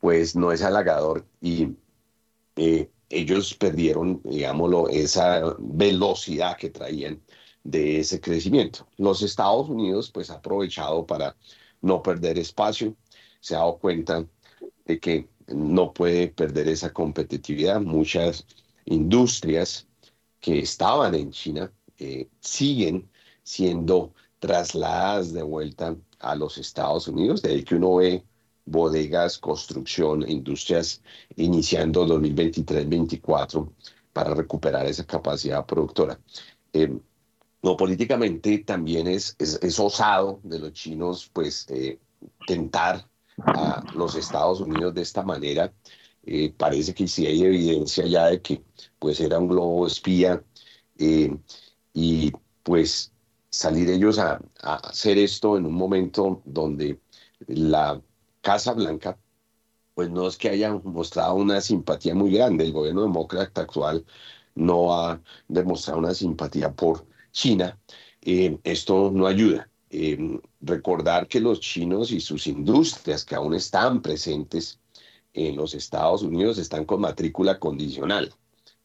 pues 0.00 0.36
no 0.36 0.52
es 0.52 0.62
halagador 0.62 1.24
y 1.40 1.68
ellos 3.12 3.54
perdieron, 3.54 4.20
digámoslo, 4.24 4.88
esa 4.88 5.54
velocidad 5.58 6.56
que 6.56 6.70
traían 6.70 7.22
de 7.62 8.00
ese 8.00 8.20
crecimiento. 8.20 8.86
Los 8.96 9.22
Estados 9.22 9.68
Unidos, 9.68 10.10
pues, 10.10 10.30
ha 10.30 10.34
aprovechado 10.34 11.06
para 11.06 11.36
no 11.82 12.02
perder 12.02 12.38
espacio, 12.38 12.96
se 13.40 13.54
ha 13.54 13.58
dado 13.58 13.78
cuenta 13.78 14.26
de 14.86 14.98
que 14.98 15.28
no 15.48 15.92
puede 15.92 16.28
perder 16.28 16.68
esa 16.68 16.92
competitividad. 16.92 17.80
Muchas 17.80 18.46
industrias 18.86 19.86
que 20.40 20.60
estaban 20.60 21.14
en 21.14 21.30
China 21.30 21.72
eh, 21.98 22.28
siguen 22.40 23.10
siendo 23.42 24.14
trasladadas 24.38 25.32
de 25.32 25.42
vuelta 25.42 25.96
a 26.18 26.34
los 26.34 26.58
Estados 26.58 27.08
Unidos, 27.08 27.42
de 27.42 27.50
ahí 27.50 27.62
que 27.62 27.74
uno 27.76 27.96
ve 27.96 28.24
bodegas, 28.64 29.38
construcción, 29.38 30.28
industrias 30.28 31.02
iniciando 31.36 32.06
2023-2024 32.06 33.72
para 34.12 34.34
recuperar 34.34 34.86
esa 34.86 35.06
capacidad 35.06 35.64
productora. 35.66 36.18
Eh, 36.72 36.92
no, 37.62 37.76
políticamente 37.76 38.58
también 38.58 39.06
es, 39.06 39.36
es, 39.38 39.78
osado 39.78 40.40
de 40.42 40.58
los 40.58 40.72
chinos, 40.72 41.30
pues, 41.32 41.66
eh, 41.70 41.98
tentar 42.46 43.08
a 43.38 43.84
los 43.94 44.16
Estados 44.16 44.60
Unidos 44.60 44.94
de 44.94 45.02
esta 45.02 45.22
manera. 45.22 45.72
Eh, 46.24 46.52
parece 46.56 46.94
que 46.94 47.08
sí 47.08 47.26
hay 47.26 47.42
evidencia 47.42 48.06
ya 48.06 48.26
de 48.26 48.40
que, 48.42 48.62
pues, 48.98 49.20
era 49.20 49.38
un 49.38 49.48
globo 49.48 49.86
espía 49.86 50.42
y, 50.98 52.32
pues, 52.62 53.12
salir 53.50 53.90
ellos 53.90 54.18
a, 54.18 54.40
a 54.62 54.76
hacer 54.76 55.18
esto 55.18 55.56
en 55.56 55.66
un 55.66 55.74
momento 55.74 56.42
donde 56.44 56.98
la 57.46 58.00
Casa 58.42 58.72
Blanca, 58.74 59.18
pues 59.94 60.10
no 60.10 60.26
es 60.28 60.36
que 60.36 60.50
haya 60.50 60.72
mostrado 60.74 61.34
una 61.34 61.60
simpatía 61.60 62.14
muy 62.14 62.32
grande. 62.32 62.64
El 62.64 62.72
gobierno 62.72 63.02
demócrata 63.02 63.62
actual 63.62 64.04
no 64.54 64.94
ha 64.94 65.20
demostrado 65.48 66.00
una 66.00 66.14
simpatía 66.14 66.72
por 66.72 67.06
China. 67.32 67.78
Eh, 68.20 68.58
esto 68.64 69.10
no 69.12 69.26
ayuda. 69.26 69.70
Eh, 69.90 70.40
recordar 70.60 71.28
que 71.28 71.40
los 71.40 71.60
chinos 71.60 72.12
y 72.12 72.20
sus 72.20 72.46
industrias 72.46 73.24
que 73.24 73.34
aún 73.34 73.54
están 73.54 74.02
presentes 74.02 74.80
en 75.34 75.56
los 75.56 75.74
Estados 75.74 76.22
Unidos 76.22 76.58
están 76.58 76.84
con 76.84 77.00
matrícula 77.00 77.58
condicional. 77.58 78.34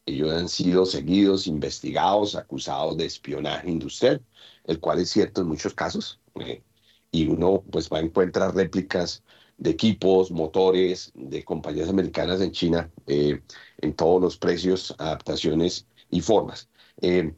Ellos 0.06 0.32
han 0.32 0.48
sido 0.48 0.86
seguidos, 0.86 1.46
investigados, 1.46 2.34
acusados 2.34 2.96
de 2.96 3.06
espionaje 3.06 3.70
industrial, 3.70 4.22
el 4.64 4.80
cual 4.80 5.00
es 5.00 5.10
cierto 5.10 5.42
en 5.42 5.48
muchos 5.48 5.74
casos. 5.74 6.20
Eh, 6.40 6.62
y 7.10 7.26
uno 7.28 7.62
pues 7.70 7.88
va 7.90 7.98
a 7.98 8.02
encontrar 8.02 8.54
réplicas 8.54 9.22
de 9.58 9.70
equipos, 9.70 10.30
motores 10.30 11.12
de 11.14 11.44
compañías 11.44 11.88
americanas 11.88 12.40
en 12.40 12.52
China 12.52 12.90
eh, 13.06 13.42
en 13.78 13.94
todos 13.94 14.22
los 14.22 14.38
precios, 14.38 14.94
adaptaciones 14.98 15.86
y 16.10 16.20
formas. 16.20 16.68
Eh, 17.00 17.34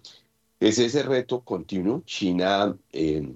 es 0.61 0.78
ese 0.78 1.02
reto 1.02 1.42
continuo. 1.42 2.02
China 2.04 2.76
eh, 2.92 3.35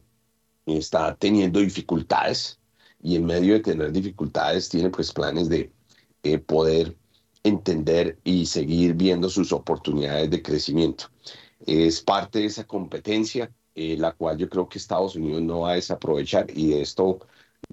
está 0.67 1.17
teniendo 1.17 1.61
dificultades 1.61 2.61
y 3.03 3.17
en 3.17 3.25
medio 3.25 3.55
de 3.55 3.61
tener 3.61 3.91
dificultades 3.91 4.69
tiene 4.69 4.91
pues 4.91 5.13
planes 5.13 5.49
de 5.49 5.71
poder 6.47 6.97
entender 7.43 8.19
y 8.25 8.47
seguir 8.47 8.95
viendo 8.95 9.29
sus 9.29 9.53
oportunidades 9.53 10.31
de 10.31 10.43
crecimiento. 10.43 11.07
Es 11.67 12.01
parte 12.01 12.41
de 12.41 12.47
esa 12.47 12.67
competencia, 12.67 13.53
la 13.75 14.13
cual 14.13 14.39
yo 14.39 14.49
creo 14.49 14.69
que 14.69 14.79
Estados 14.79 15.17
Unidos 15.17 15.43
no 15.43 15.61
va 15.61 15.73
a 15.73 15.75
desaprovechar 15.75 16.47
y 16.51 16.69
de 16.69 16.81
esto 16.81 17.21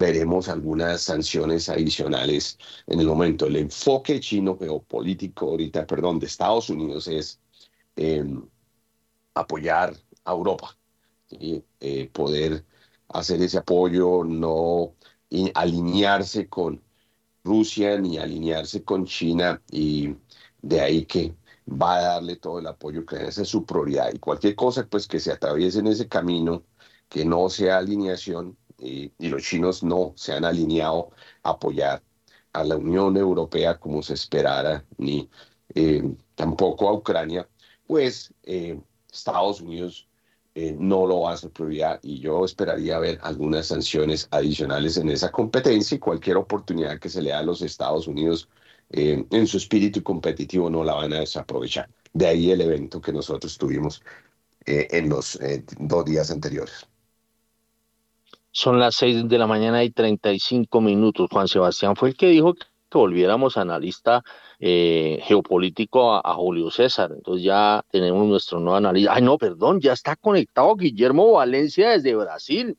veremos 0.02 0.48
algunas 0.48 1.02
sanciones 1.02 1.68
adicionales 1.68 2.58
en 2.88 2.98
el 2.98 3.06
momento. 3.06 3.46
El 3.46 3.54
enfoque 3.56 4.18
chino 4.18 4.58
geopolítico 4.58 5.50
ahorita, 5.50 5.86
perdón, 5.86 6.18
de 6.18 6.26
Estados 6.26 6.70
Unidos 6.70 7.06
es 7.06 7.38
em, 7.94 8.42
apoyar 9.34 9.94
a 10.24 10.32
Europa 10.32 10.76
y 11.30 11.62
eh, 11.80 12.10
poder 12.12 12.64
hacer 13.10 13.42
ese 13.42 13.58
apoyo, 13.58 14.24
no 14.24 14.94
alinearse 15.54 16.48
con 16.48 16.82
Rusia 17.44 17.96
ni 17.98 18.18
alinearse 18.18 18.82
con 18.82 19.06
China 19.06 19.62
y 19.70 20.16
de 20.62 20.80
ahí 20.80 21.06
que 21.06 21.34
va 21.68 21.98
a 21.98 22.02
darle 22.02 22.36
todo 22.36 22.58
el 22.58 22.66
apoyo 22.66 23.06
que 23.06 23.16
esa 23.28 23.42
es 23.42 23.48
su 23.48 23.64
prioridad 23.64 24.12
y 24.12 24.18
cualquier 24.18 24.56
cosa 24.56 24.86
pues 24.86 25.06
que 25.06 25.20
se 25.20 25.32
atraviese 25.32 25.78
en 25.78 25.86
ese 25.86 26.08
camino 26.08 26.64
que 27.08 27.24
no 27.24 27.48
sea 27.48 27.78
alineación 27.78 28.56
y, 28.82 29.12
los 29.28 29.42
chinos 29.42 29.82
no 29.82 30.12
se 30.16 30.32
han 30.32 30.44
alineado 30.44 31.10
a 31.42 31.50
apoyar 31.50 32.02
a 32.52 32.64
la 32.64 32.76
Unión 32.76 33.16
Europea 33.16 33.78
como 33.78 34.02
se 34.02 34.14
esperara, 34.14 34.84
ni 34.98 35.28
eh, 35.74 36.02
tampoco 36.34 36.88
a 36.88 36.92
Ucrania, 36.94 37.48
pues 37.86 38.32
eh, 38.42 38.78
Estados 39.10 39.60
Unidos 39.60 40.08
eh, 40.54 40.76
no 40.78 41.06
lo 41.06 41.20
va 41.22 41.30
a 41.30 41.34
hacer 41.34 41.50
prioridad 41.50 42.00
y 42.02 42.20
yo 42.20 42.44
esperaría 42.44 42.98
ver 42.98 43.18
algunas 43.22 43.66
sanciones 43.68 44.28
adicionales 44.30 44.96
en 44.98 45.08
esa 45.08 45.30
competencia 45.30 45.96
y 45.96 45.98
cualquier 45.98 46.36
oportunidad 46.36 46.98
que 46.98 47.08
se 47.08 47.22
le 47.22 47.30
da 47.30 47.38
a 47.38 47.42
los 47.42 47.62
Estados 47.62 48.06
Unidos 48.06 48.48
en 48.94 49.46
su 49.46 49.56
espíritu 49.56 50.02
competitivo 50.02 50.68
no 50.68 50.84
la 50.84 50.92
van 50.92 51.14
a 51.14 51.20
desaprovechar. 51.20 51.88
De 52.12 52.26
ahí 52.26 52.50
el 52.50 52.60
evento 52.60 53.00
que 53.00 53.10
nosotros 53.10 53.56
tuvimos 53.56 54.02
en 54.66 55.08
los 55.08 55.38
dos 55.78 56.04
días 56.04 56.30
anteriores. 56.30 56.86
Son 58.52 58.78
las 58.78 58.96
seis 58.96 59.26
de 59.26 59.38
la 59.38 59.46
mañana 59.46 59.82
y 59.82 59.90
35 59.90 60.80
minutos. 60.82 61.28
Juan 61.32 61.48
Sebastián 61.48 61.96
fue 61.96 62.10
el 62.10 62.16
que 62.16 62.28
dijo 62.28 62.54
que 62.54 62.98
volviéramos 62.98 63.56
analista 63.56 64.22
eh, 64.60 65.20
geopolítico 65.22 66.14
a, 66.14 66.34
Julio 66.34 66.70
César. 66.70 67.12
Entonces 67.16 67.44
ya 67.44 67.82
tenemos 67.90 68.26
nuestro 68.28 68.60
nuevo 68.60 68.76
analista. 68.76 69.14
Ay, 69.14 69.22
no, 69.22 69.38
perdón, 69.38 69.80
ya 69.80 69.94
está 69.94 70.16
conectado 70.16 70.76
Guillermo 70.76 71.32
Valencia 71.32 71.90
desde 71.90 72.14
Brasil. 72.14 72.76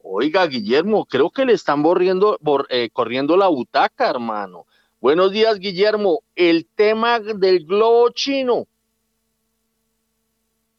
Oiga, 0.00 0.46
Guillermo, 0.46 1.06
creo 1.06 1.30
que 1.30 1.44
le 1.44 1.54
están 1.54 1.82
borriendo, 1.82 2.38
eh, 2.68 2.88
corriendo 2.92 3.36
la 3.36 3.48
butaca, 3.48 4.08
hermano. 4.08 4.66
Buenos 5.00 5.32
días, 5.32 5.58
Guillermo. 5.58 6.22
El 6.36 6.66
tema 6.66 7.18
del 7.18 7.66
globo 7.66 8.10
chino. 8.10 8.68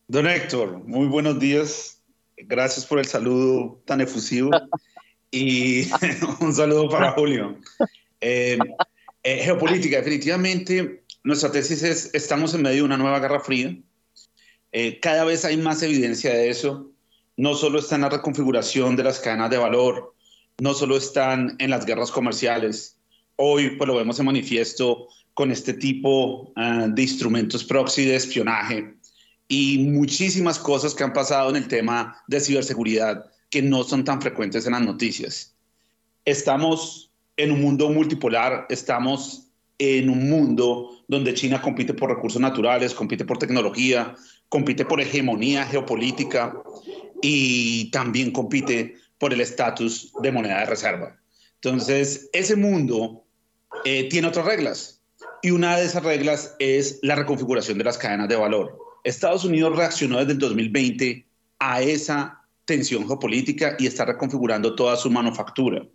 Don 0.08 0.28
Héctor, 0.28 0.84
muy 0.86 1.08
buenos 1.08 1.40
días. 1.40 1.95
Gracias 2.38 2.86
por 2.86 3.00
el 3.00 3.06
saludo 3.06 3.82
tan 3.86 4.02
efusivo 4.02 4.52
y 5.32 5.88
un 6.42 6.54
saludo 6.54 6.90
para 6.90 7.12
Julio. 7.12 7.58
Eh, 8.22 8.58
eh, 9.24 9.44
geopolítica, 9.44 9.98
definitivamente 9.98 11.06
nuestra 11.24 11.52
tesis 11.52 11.82
es, 11.82 12.12
estamos 12.14 12.54
en 12.54 12.62
medio 12.62 12.78
de 12.78 12.84
una 12.84 12.98
nueva 12.98 13.20
guerra 13.20 13.40
fría. 13.40 13.76
Eh, 14.72 15.00
cada 15.00 15.24
vez 15.24 15.44
hay 15.46 15.58
más 15.58 15.82
evidencia 15.82 16.32
de 16.32 16.50
eso. 16.50 16.92
No 17.38 17.56
solo 17.56 17.80
está 17.80 17.96
en 17.96 18.02
la 18.02 18.10
reconfiguración 18.10 18.96
de 18.96 19.04
las 19.04 19.20
cadenas 19.20 19.50
de 19.50 19.58
valor, 19.58 20.14
no 20.60 20.74
solo 20.74 20.98
están 20.98 21.56
en 21.60 21.70
las 21.70 21.86
guerras 21.86 22.12
comerciales. 22.12 22.98
Hoy 23.38 23.72
pues 23.72 23.88
lo 23.88 23.96
vemos 23.96 24.20
en 24.20 24.26
manifiesto 24.26 25.08
con 25.34 25.52
este 25.52 25.74
tipo 25.74 26.54
ah, 26.56 26.88
de 26.90 27.02
instrumentos 27.02 27.64
proxy 27.64 28.06
de 28.06 28.16
espionaje 28.16 28.95
y 29.48 29.78
muchísimas 29.80 30.60
cosas 30.60 30.96
que 30.96 31.04
han 31.04 31.14
pasado 31.14 31.50
en 31.50 31.58
el 31.58 31.68
tema 31.68 32.24
de 32.28 32.40
ciberseguridad 32.40 33.26
que 33.50 33.62
no 33.62 33.84
son 33.84 34.04
tan 34.04 34.22
frecuentes 34.22 34.66
en 34.66 34.74
las 34.74 34.82
noticias. 34.82 35.56
Estamos 36.26 37.12
en 37.38 37.52
un 37.52 37.62
mundo 37.62 37.90
multipolar, 37.90 38.66
estamos 38.70 39.48
en 39.78 40.10
un 40.10 40.30
mundo 40.30 40.90
donde 41.08 41.34
China 41.34 41.62
compite 41.62 41.94
por 41.94 42.10
recursos 42.10 42.42
naturales, 42.42 42.94
compite 42.94 43.26
por 43.26 43.38
tecnología, 43.38 44.16
compite 44.50 44.86
por 44.86 45.02
hegemonía 45.02 45.66
geopolítica 45.66 46.56
y 47.22 47.92
también 47.92 48.32
compite 48.32 48.96
por 49.18 49.34
el 49.34 49.42
estatus 49.42 50.12
de 50.22 50.32
moneda 50.32 50.60
de 50.60 50.66
reserva. 50.66 51.18
Entonces, 51.56 52.30
ese 52.34 52.56
mundo 52.56 53.24
eh, 53.84 54.08
tiene 54.10 54.28
otras 54.28 54.46
reglas 54.46 55.02
y 55.42 55.52
una 55.52 55.78
de 55.78 55.86
esas 55.86 56.04
reglas 56.04 56.56
es 56.60 57.00
la 57.02 57.16
reconfiguración 57.16 57.78
de 57.78 57.84
las 57.84 57.98
cadenas 57.98 58.30
de 58.30 58.36
valor. 58.36 58.85
Estados 59.06 59.46
Unidos 59.46 59.76
reaccionó 59.78 60.18
desde 60.18 60.32
el 60.32 60.40
2020 60.40 61.28
a 61.60 61.82
esa 61.82 62.42
tensión 62.66 63.06
geopolítica 63.06 63.76
y 63.78 63.86
está 63.86 64.04
reconfigurando 64.04 64.74
toda 64.74 64.98
su 64.98 65.12
manufactura. 65.12 65.86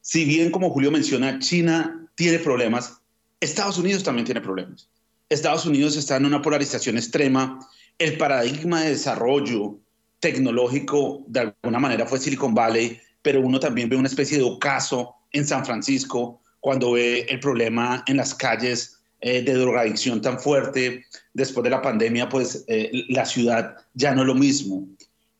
Si 0.00 0.24
bien, 0.24 0.50
como 0.50 0.68
Julio 0.70 0.90
menciona, 0.90 1.38
China 1.38 2.10
tiene 2.16 2.40
problemas, 2.40 3.00
Estados 3.40 3.78
Unidos 3.78 4.02
también 4.02 4.24
tiene 4.24 4.40
problemas. 4.40 4.88
Estados 5.28 5.66
Unidos 5.66 5.96
está 5.96 6.16
en 6.16 6.26
una 6.26 6.42
polarización 6.42 6.96
extrema. 6.96 7.60
El 7.98 8.18
paradigma 8.18 8.82
de 8.82 8.90
desarrollo 8.90 9.78
tecnológico, 10.18 11.24
de 11.28 11.40
alguna 11.62 11.78
manera, 11.78 12.06
fue 12.06 12.18
Silicon 12.18 12.54
Valley, 12.54 13.00
pero 13.22 13.40
uno 13.40 13.60
también 13.60 13.88
ve 13.88 13.94
una 13.94 14.08
especie 14.08 14.38
de 14.38 14.44
ocaso 14.44 15.14
en 15.30 15.46
San 15.46 15.64
Francisco 15.64 16.40
cuando 16.58 16.92
ve 16.92 17.20
el 17.28 17.38
problema 17.38 18.02
en 18.08 18.16
las 18.16 18.34
calles 18.34 19.01
eh, 19.24 19.40
de 19.40 19.54
drogadicción 19.54 20.20
tan 20.20 20.40
fuerte, 20.40 21.06
después 21.32 21.62
de 21.62 21.70
la 21.70 21.80
pandemia, 21.80 22.28
pues 22.28 22.64
eh, 22.66 22.90
la 23.08 23.24
ciudad 23.24 23.76
ya 23.94 24.16
no 24.16 24.22
es 24.22 24.26
lo 24.26 24.34
mismo. 24.34 24.84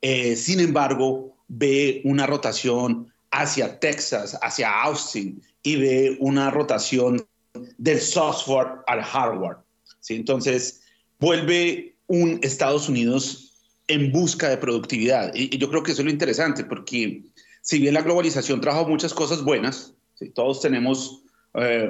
Eh, 0.00 0.36
sin 0.36 0.60
embargo, 0.60 1.36
ve 1.48 2.00
una 2.04 2.28
rotación 2.28 3.12
hacia 3.32 3.80
Texas, 3.80 4.38
hacia 4.40 4.70
Austin, 4.82 5.42
y 5.64 5.74
ve 5.74 6.16
una 6.20 6.48
rotación 6.48 7.26
del 7.76 8.00
software 8.00 8.68
al 8.86 9.02
hardware. 9.02 9.56
¿sí? 9.98 10.14
Entonces, 10.14 10.82
vuelve 11.18 11.96
un 12.06 12.38
Estados 12.42 12.88
Unidos 12.88 13.52
en 13.88 14.12
busca 14.12 14.48
de 14.48 14.58
productividad. 14.58 15.34
Y, 15.34 15.58
yo 15.58 15.68
creo 15.68 15.82
que 15.82 15.90
eso 15.90 16.02
es 16.02 16.06
lo 16.06 16.12
interesante, 16.12 16.62
porque 16.62 17.24
si 17.62 17.80
bien 17.80 17.94
la 17.94 18.02
globalización 18.02 18.60
trajo 18.60 18.88
muchas 18.88 19.12
cosas 19.12 19.42
buenas, 19.42 19.92
todos 20.34 20.60
tenemos 20.60 21.24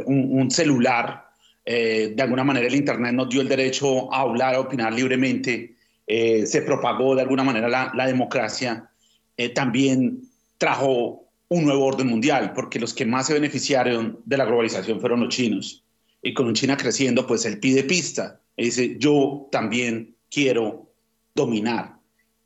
un, 0.06 0.50
celular 0.50 1.31
eh, 1.64 2.12
de 2.14 2.22
alguna 2.22 2.44
manera 2.44 2.66
el 2.66 2.74
Internet 2.74 3.12
nos 3.14 3.28
dio 3.28 3.40
el 3.40 3.48
derecho 3.48 4.12
a 4.12 4.20
hablar, 4.20 4.54
a 4.54 4.60
opinar 4.60 4.92
libremente, 4.92 5.76
eh, 6.06 6.46
se 6.46 6.62
propagó 6.62 7.14
de 7.14 7.22
alguna 7.22 7.44
manera 7.44 7.68
la, 7.68 8.06
democracia, 8.06 8.90
eh, 9.36 9.50
también 9.50 10.28
trajo 10.58 11.28
un 11.48 11.64
nuevo 11.64 11.86
orden 11.86 12.08
mundial, 12.08 12.52
porque 12.54 12.80
los 12.80 12.94
que 12.94 13.06
más 13.06 13.26
se 13.26 13.34
beneficiaron 13.34 14.20
de 14.24 14.36
la 14.36 14.44
globalización 14.44 15.00
fueron 15.00 15.20
los 15.20 15.34
chinos. 15.34 15.84
Y 16.22 16.34
con 16.34 16.52
China 16.54 16.76
creciendo, 16.76 17.26
pues 17.26 17.44
él 17.44 17.58
pide 17.58 17.84
pista. 17.84 18.40
Y 18.56 18.64
dice, 18.64 18.96
yo 18.98 19.48
también 19.50 20.14
quiero 20.30 20.90
dominar. 21.34 21.96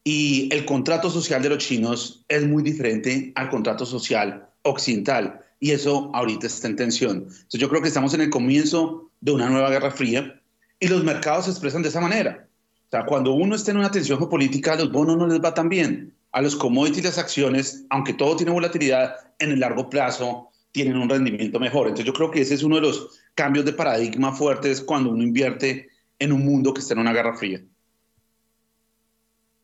Y 0.02 0.48
el 0.52 0.64
contrato 0.64 1.10
social 1.10 1.42
de 1.42 1.50
los 1.50 1.58
chinos 1.58 2.24
es 2.28 2.46
muy 2.46 2.62
diferente 2.62 3.32
al 3.34 3.48
contrato 3.48 3.84
social 3.86 4.48
occidental. 4.62 5.40
Y 5.60 5.72
eso 5.72 6.10
ahorita 6.14 6.46
está 6.46 6.68
en 6.68 6.76
tensión. 6.76 7.16
Entonces 7.16 7.60
yo 7.60 7.68
creo 7.68 7.82
que 7.82 7.88
estamos 7.88 8.14
en 8.14 8.20
el 8.20 8.30
comienzo 8.30 9.05
de 9.20 9.32
una 9.32 9.48
nueva 9.48 9.70
guerra 9.70 9.90
fría 9.90 10.40
y 10.78 10.88
los 10.88 11.04
mercados 11.04 11.46
se 11.46 11.50
expresan 11.50 11.82
de 11.82 11.88
esa 11.88 12.00
manera. 12.00 12.48
O 12.86 12.90
sea, 12.90 13.04
cuando 13.04 13.32
uno 13.32 13.56
está 13.56 13.72
en 13.72 13.78
una 13.78 13.90
tensión 13.90 14.18
geopolítica, 14.18 14.74
a 14.74 14.76
los 14.76 14.92
bonos 14.92 15.16
no 15.16 15.26
les 15.26 15.40
va 15.40 15.54
tan 15.54 15.68
bien. 15.68 16.14
A 16.32 16.42
los 16.42 16.54
commodities 16.54 16.98
y 16.98 17.02
las 17.02 17.18
acciones, 17.18 17.86
aunque 17.90 18.12
todo 18.12 18.36
tiene 18.36 18.52
volatilidad, 18.52 19.14
en 19.38 19.50
el 19.52 19.60
largo 19.60 19.88
plazo 19.88 20.50
tienen 20.72 20.96
un 20.96 21.08
rendimiento 21.08 21.58
mejor. 21.58 21.88
Entonces 21.88 22.06
yo 22.06 22.12
creo 22.12 22.30
que 22.30 22.42
ese 22.42 22.54
es 22.54 22.62
uno 22.62 22.76
de 22.76 22.82
los 22.82 23.20
cambios 23.34 23.64
de 23.64 23.72
paradigma 23.72 24.32
fuertes 24.32 24.82
cuando 24.82 25.10
uno 25.10 25.22
invierte 25.22 25.88
en 26.18 26.32
un 26.32 26.44
mundo 26.44 26.72
que 26.72 26.80
está 26.80 26.94
en 26.94 27.00
una 27.00 27.12
guerra 27.12 27.36
fría. 27.36 27.62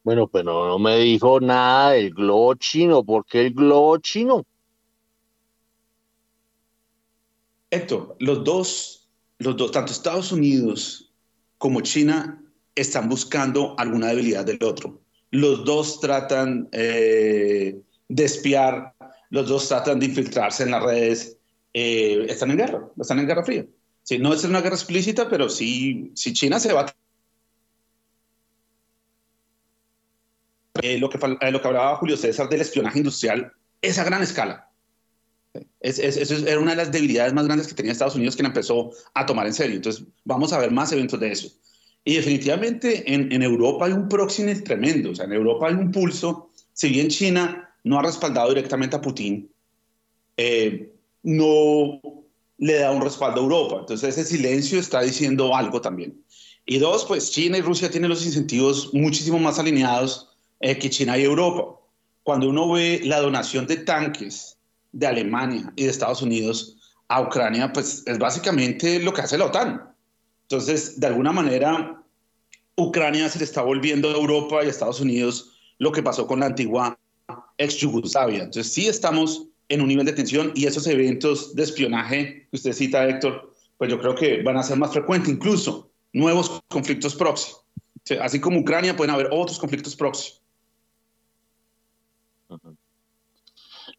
Bueno, 0.05 0.27
pero 0.27 0.67
no 0.67 0.79
me 0.79 0.99
dijo 0.99 1.39
nada 1.41 1.93
del 1.93 2.11
globo 2.13 2.55
chino. 2.55 3.05
¿Por 3.05 3.25
qué 3.25 3.43
el 3.43 3.55
globo 3.55 3.99
chino? 3.99 4.45
Héctor, 7.71 8.17
los 8.19 8.43
dos, 8.43 9.02
los 9.43 9.57
dos, 9.57 9.73
tanto 9.73 9.93
Estados 9.93 10.33
Unidos 10.33 11.13
como 11.59 11.81
China 11.81 12.43
están 12.75 13.09
buscando 13.09 13.75
alguna 13.79 14.09
debilidad 14.09 14.45
del 14.45 14.63
otro. 14.63 15.01
Los 15.31 15.65
dos 15.65 16.01
tratan 16.01 16.69
eh, 16.73 17.81
de 18.09 18.25
espiar, 18.25 18.95
los 19.31 19.49
dos 19.49 19.69
tratan 19.69 19.99
de 19.99 20.07
infiltrarse 20.07 20.63
en 20.63 20.71
las 20.71 20.83
redes. 20.83 21.37
Eh, 21.75 22.27
están 22.29 22.51
en 22.51 22.59
guerra, 22.59 22.89
están 23.01 23.19
en 23.19 23.27
guerra 23.27 23.45
fría. 23.45 23.67
Sí, 24.03 24.19
no 24.19 24.35
es 24.35 24.45
una 24.45 24.61
guerra 24.61 24.75
explícita, 24.75 25.29
pero 25.29 25.49
sí, 25.49 26.11
si 26.15 26.33
China 26.33 26.59
se 26.59 26.73
va 26.73 26.87
eh, 30.83 30.99
lo, 30.99 31.09
que, 31.09 31.19
lo 31.19 31.61
que 31.61 31.69
hablaba 31.69 31.97
Julio 31.97 32.17
César 32.17 32.49
del 32.49 32.63
espionaje 32.63 32.99
industrial 32.99 33.53
es 33.81 33.99
a 33.99 34.05
gran 34.05 34.23
escala. 34.23 34.72
Es, 35.81 35.99
eso 35.99 36.47
era 36.47 36.61
una 36.61 36.71
de 36.71 36.79
las 36.79 36.93
debilidades 36.93 37.33
más 37.33 37.45
grandes 37.45 37.67
que 37.67 37.75
tenía 37.75 37.93
Estados 37.93 38.15
Unidos 38.15 38.37
que 38.37 38.43
la 38.43 38.49
empezó 38.49 38.91
a 39.15 39.27
tomar 39.27 39.47
en 39.47 39.55
serio. 39.55 39.77
Entonces, 39.77 40.05
vamos 40.25 40.53
a 40.53 40.59
ver 40.59 40.71
más 40.71 40.93
eventos 40.93 41.21
de 41.21 41.33
eso. 41.33 41.49
Y 42.05 42.17
definitivamente 42.17 43.13
en, 43.13 43.43
Europa 43.43 43.87
hay 43.87 43.93
un 43.93 44.09
proxy 44.09 44.45
tremendo. 44.63 45.11
O 45.11 45.15
sea, 45.15 45.27
en 45.27 45.33
Europa 45.33 45.69
hay 45.69 45.75
un 45.75 45.93
pulso. 45.93 46.51
Si 46.73 46.89
bien 46.89 47.09
China 47.09 47.71
no 47.85 47.99
ha 47.99 48.03
respaldado 48.03 48.49
directamente 48.49 48.97
a 48.97 49.01
Putin, 49.01 49.51
eh, 50.37 50.93
no 51.23 52.01
le 52.59 52.75
da 52.75 52.91
un 52.93 53.03
respaldo 53.03 53.41
a 53.41 53.43
Europa. 53.45 53.77
Entonces, 53.81 54.17
ese 54.17 54.25
silencio 54.37 54.81
está 54.81 55.03
diciendo 55.03 55.55
algo 55.55 55.81
también. 55.81 56.25
Y 56.65 56.79
dos, 56.79 57.05
pues 57.05 57.31
China 57.31 57.59
y 57.59 57.61
Rusia 57.61 57.91
tienen 57.91 58.11
los 58.11 58.25
incentivos 58.25 58.95
muchísimo 58.95 59.39
más 59.39 59.59
alineados 59.59 60.29
eh, 60.61 60.79
que 60.79 60.91
China 60.91 61.19
y 61.19 61.25
Europa. 61.25 61.79
Cuando 62.23 62.49
uno 62.49 62.71
ve 62.71 63.01
la 63.05 63.21
donación 63.21 63.67
de 63.67 63.79
tanques 63.79 64.59
de 64.93 65.07
Alemania 65.07 65.73
y 65.77 65.85
de 65.85 65.91
Estados 65.91 66.23
Unidos 66.23 66.79
a 67.09 67.21
Ucrania, 67.21 67.73
pues 67.73 68.03
es 68.07 68.19
básicamente 68.19 69.01
lo 69.01 69.13
que 69.13 69.23
hace 69.23 69.39
la 69.39 69.47
OTAN. 69.47 69.83
Entonces, 70.43 71.01
de 71.01 71.07
alguna 71.07 71.33
manera, 71.33 72.03
Ucrania 72.77 73.29
se 73.29 73.39
le 73.39 73.45
está 73.45 73.63
volviendo 73.63 74.09
a 74.09 74.15
Europa 74.15 74.63
y 74.63 74.67
a 74.67 74.71
Estados 74.71 75.01
Unidos 75.01 75.53
lo 75.79 75.93
que 75.93 76.03
pasó 76.03 76.27
con 76.27 76.41
la 76.41 76.47
antigua 76.47 76.99
ex 77.59 77.77
Yugoslavia. 77.77 78.45
Entonces, 78.45 78.73
sí 78.73 78.87
estamos 78.87 79.49
en 79.69 79.81
un 79.81 79.89
nivel 79.89 80.07
de 80.07 80.13
tensión 80.13 80.53
y 80.55 80.67
esos 80.67 80.87
eventos 80.87 81.55
de 81.55 81.63
espionaje 81.63 82.49
que 82.51 82.57
usted 82.57 82.73
cita, 82.73 83.09
Héctor, 83.09 83.55
pues 83.79 83.91
yo 83.91 83.99
creo 83.99 84.15
que 84.15 84.43
van 84.43 84.57
a 84.57 84.63
ser 84.63 84.79
más 84.79 84.93
frecuentes, 84.93 85.33
incluso 85.33 85.91
nuevos 86.13 86.63
conflictos 86.69 87.15
proxy. 87.15 87.53
Así 88.21 88.41
como 88.41 88.61
Ucrania, 88.61 88.97
pueden 88.97 89.15
haber 89.15 89.29
otros 89.31 89.59
conflictos 89.59 89.97
proxy. 89.97 90.33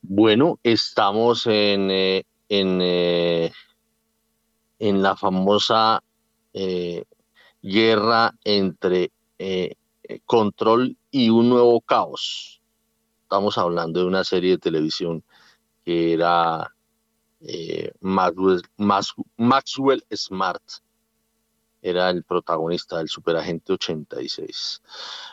Bueno, 0.06 0.60
estamos 0.64 1.48
en, 1.48 1.90
eh, 1.90 2.26
en, 2.50 2.80
eh, 2.82 3.54
en, 4.78 5.02
la 5.02 5.16
famosa 5.16 6.04
eh, 6.52 7.06
guerra 7.62 8.36
entre 8.44 9.12
control 10.26 10.98
y 11.10 11.30
un 11.30 11.50
nuevo 11.50 11.80
caos. 11.80 12.62
Estamos 13.24 13.58
hablando 13.58 14.02
de 14.02 14.06
una 14.06 14.26
serie 14.26 14.52
de 14.52 14.58
televisión 14.58 15.24
que 15.86 16.14
era 16.14 16.76
Maxwell, 18.02 18.62
Maxwell 19.38 20.06
Smart 20.14 20.64
era 21.82 22.10
el 22.10 22.24
protagonista 22.24 22.98
del 22.98 23.10
Superagente 23.10 23.74
86. 23.74 24.82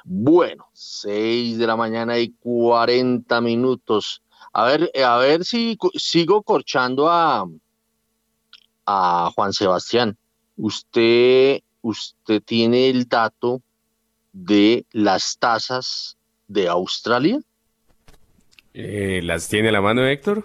Bueno, 0.05 0.69
6 0.73 1.59
de 1.59 1.67
la 1.67 1.77
mañana 1.77 2.19
y 2.19 2.33
40 2.33 3.41
minutos. 3.41 4.23
A 4.53 4.65
ver, 4.65 4.91
a 5.05 5.19
ver 5.19 5.45
si 5.45 5.79
sigo 5.95 6.43
corchando 6.43 7.09
a, 7.09 7.47
a 8.87 9.31
Juan 9.35 9.53
Sebastián. 9.53 10.17
Usted, 10.57 11.61
usted 11.83 12.43
tiene 12.43 12.91
el 12.91 13.09
dato 13.09 13.63
de 14.33 14.85
las 14.93 15.39
tasas 15.39 16.17
de 16.49 16.69
Australia. 16.69 17.41
Eh, 18.75 19.21
¿Las 19.23 19.49
tiene 19.49 19.69
a 19.69 19.73
la 19.73 19.81
mano, 19.81 20.07
Héctor? 20.07 20.45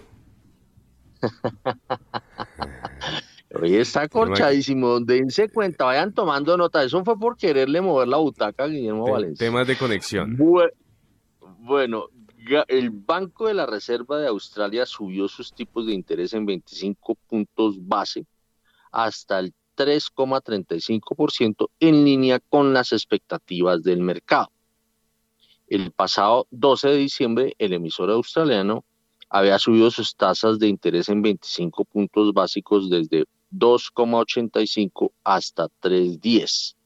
Hoy 3.60 3.76
está 3.76 4.08
corchadísimo. 4.08 5.00
Dense 5.00 5.48
cuenta, 5.48 5.84
vayan 5.84 6.12
tomando 6.12 6.56
nota. 6.56 6.82
Eso 6.82 7.04
fue 7.04 7.18
por 7.18 7.36
quererle 7.36 7.80
mover 7.80 8.08
la 8.08 8.18
butaca 8.18 8.64
a 8.64 8.68
Guillermo 8.68 9.10
Valencia. 9.10 9.46
Temas 9.46 9.66
de 9.66 9.76
conexión. 9.76 10.36
Bueno, 11.58 12.06
el 12.68 12.90
Banco 12.90 13.46
de 13.48 13.54
la 13.54 13.66
Reserva 13.66 14.18
de 14.18 14.28
Australia 14.28 14.86
subió 14.86 15.28
sus 15.28 15.52
tipos 15.52 15.86
de 15.86 15.94
interés 15.94 16.32
en 16.32 16.46
25 16.46 17.14
puntos 17.28 17.76
base 17.78 18.26
hasta 18.92 19.38
el 19.40 19.52
3,35% 19.76 21.68
en 21.80 22.04
línea 22.04 22.40
con 22.40 22.72
las 22.72 22.92
expectativas 22.92 23.82
del 23.82 24.00
mercado. 24.00 24.50
El 25.68 25.90
pasado 25.90 26.46
12 26.50 26.88
de 26.88 26.96
diciembre, 26.96 27.54
el 27.58 27.72
emisor 27.72 28.10
australiano 28.10 28.84
había 29.28 29.58
subido 29.58 29.90
sus 29.90 30.14
tasas 30.14 30.58
de 30.58 30.68
interés 30.68 31.08
en 31.08 31.22
25 31.22 31.84
puntos 31.84 32.32
básicos 32.32 32.88
desde 32.88 33.24
2,85 33.52 35.10
hasta 35.24 35.68
3,10. 35.82 36.76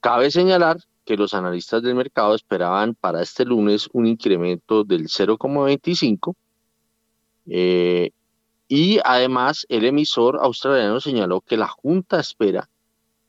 Cabe 0.00 0.30
señalar 0.30 0.78
que 1.08 1.16
los 1.16 1.32
analistas 1.32 1.82
del 1.82 1.94
mercado 1.94 2.34
esperaban 2.34 2.94
para 2.94 3.22
este 3.22 3.46
lunes 3.46 3.88
un 3.94 4.06
incremento 4.06 4.84
del 4.84 5.08
0,25 5.08 6.34
eh, 7.46 8.10
y 8.68 8.98
además 9.02 9.64
el 9.70 9.86
emisor 9.86 10.38
australiano 10.38 11.00
señaló 11.00 11.40
que 11.40 11.56
la 11.56 11.66
Junta 11.66 12.20
espera 12.20 12.68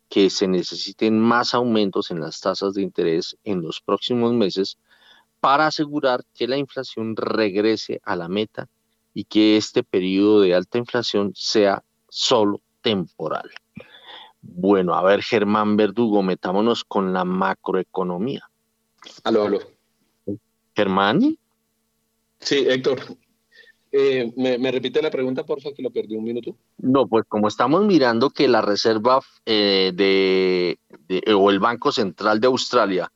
que 0.10 0.30
se 0.30 0.50
necesiten 0.50 1.18
más 1.22 1.54
aumentos 1.54 2.12
en 2.12 2.20
las 2.20 2.42
tasas 2.42 2.74
de 2.74 2.82
interés 2.82 3.38
en 3.46 3.62
los 3.62 3.80
próximos 3.80 4.34
meses 4.34 4.78
para 5.40 5.68
asegurar 5.68 6.26
que 6.36 6.50
la 6.50 6.58
inflación 6.58 7.16
regrese 7.16 8.02
a 8.04 8.18
la 8.18 8.28
meta 8.28 8.68
y 9.14 9.24
que 9.24 9.56
este 9.56 9.84
periodo 9.84 10.42
de 10.42 10.54
alta 10.54 10.80
inflación 10.80 11.32
sea 11.34 11.82
solo 12.10 12.60
temporal. 12.82 13.50
Bueno, 14.42 14.94
a 14.94 15.04
ver, 15.04 15.22
Germán 15.22 15.76
Verdugo, 15.78 16.24
metámonos 16.24 16.84
con 16.84 17.14
la 17.14 17.26
macroeconomía. 17.26 18.50
Aló, 19.24 19.46
aló. 19.46 19.60
Germán. 20.76 21.38
Sí, 22.40 22.66
Héctor. 22.68 23.00
Eh, 23.92 24.32
¿me, 24.36 24.72
repite 24.72 25.02
la 25.02 25.10
pregunta, 25.10 25.44
por 25.44 25.62
favor, 25.62 25.76
que 25.76 25.82
lo 25.82 25.90
perdí 25.90 26.16
un 26.16 26.24
minuto? 26.24 26.56
No, 26.78 27.08
pues 27.08 27.26
como 27.28 27.48
estamos 27.48 27.84
mirando 27.86 28.30
que 28.30 28.48
la 28.48 28.62
Reserva 28.62 29.20
eh, 29.46 29.92
de, 29.96 30.80
o 31.34 31.50
el 31.50 31.60
Banco 31.60 31.92
Central 31.92 32.40
de 32.40 32.48
Australia 32.48 33.12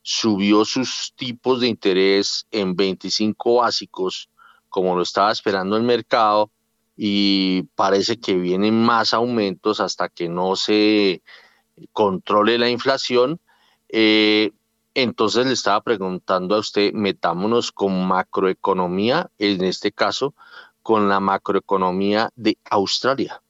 subió 0.00 0.64
sus 0.64 1.12
tipos 1.16 1.60
de 1.60 1.68
interés 1.68 2.46
en 2.50 2.76
25 2.76 3.56
básicos, 3.56 4.28
como 4.68 4.94
lo 4.94 5.02
estaba 5.02 5.32
esperando 5.32 5.76
el 5.76 5.82
mercado, 5.82 6.50
y 6.96 7.64
parece 7.74 8.18
que 8.18 8.34
vienen 8.34 8.82
más 8.82 9.14
aumentos 9.14 9.80
hasta 9.80 10.08
que 10.08 10.28
no 10.28 10.56
se 10.56 11.22
controle 11.92 12.58
la 12.58 12.68
inflación. 12.68 13.40
Eh, 13.88 14.52
entonces 14.94 15.46
le 15.46 15.52
estaba 15.52 15.80
preguntando 15.80 16.54
a 16.54 16.58
usted, 16.58 16.92
metámonos 16.92 17.72
con 17.72 18.06
macroeconomía, 18.06 19.30
en 19.38 19.64
este 19.64 19.92
caso 19.92 20.34
con 20.82 21.08
la 21.08 21.20
macroeconomía 21.20 22.30
de 22.34 22.58
Australia. 22.64 23.40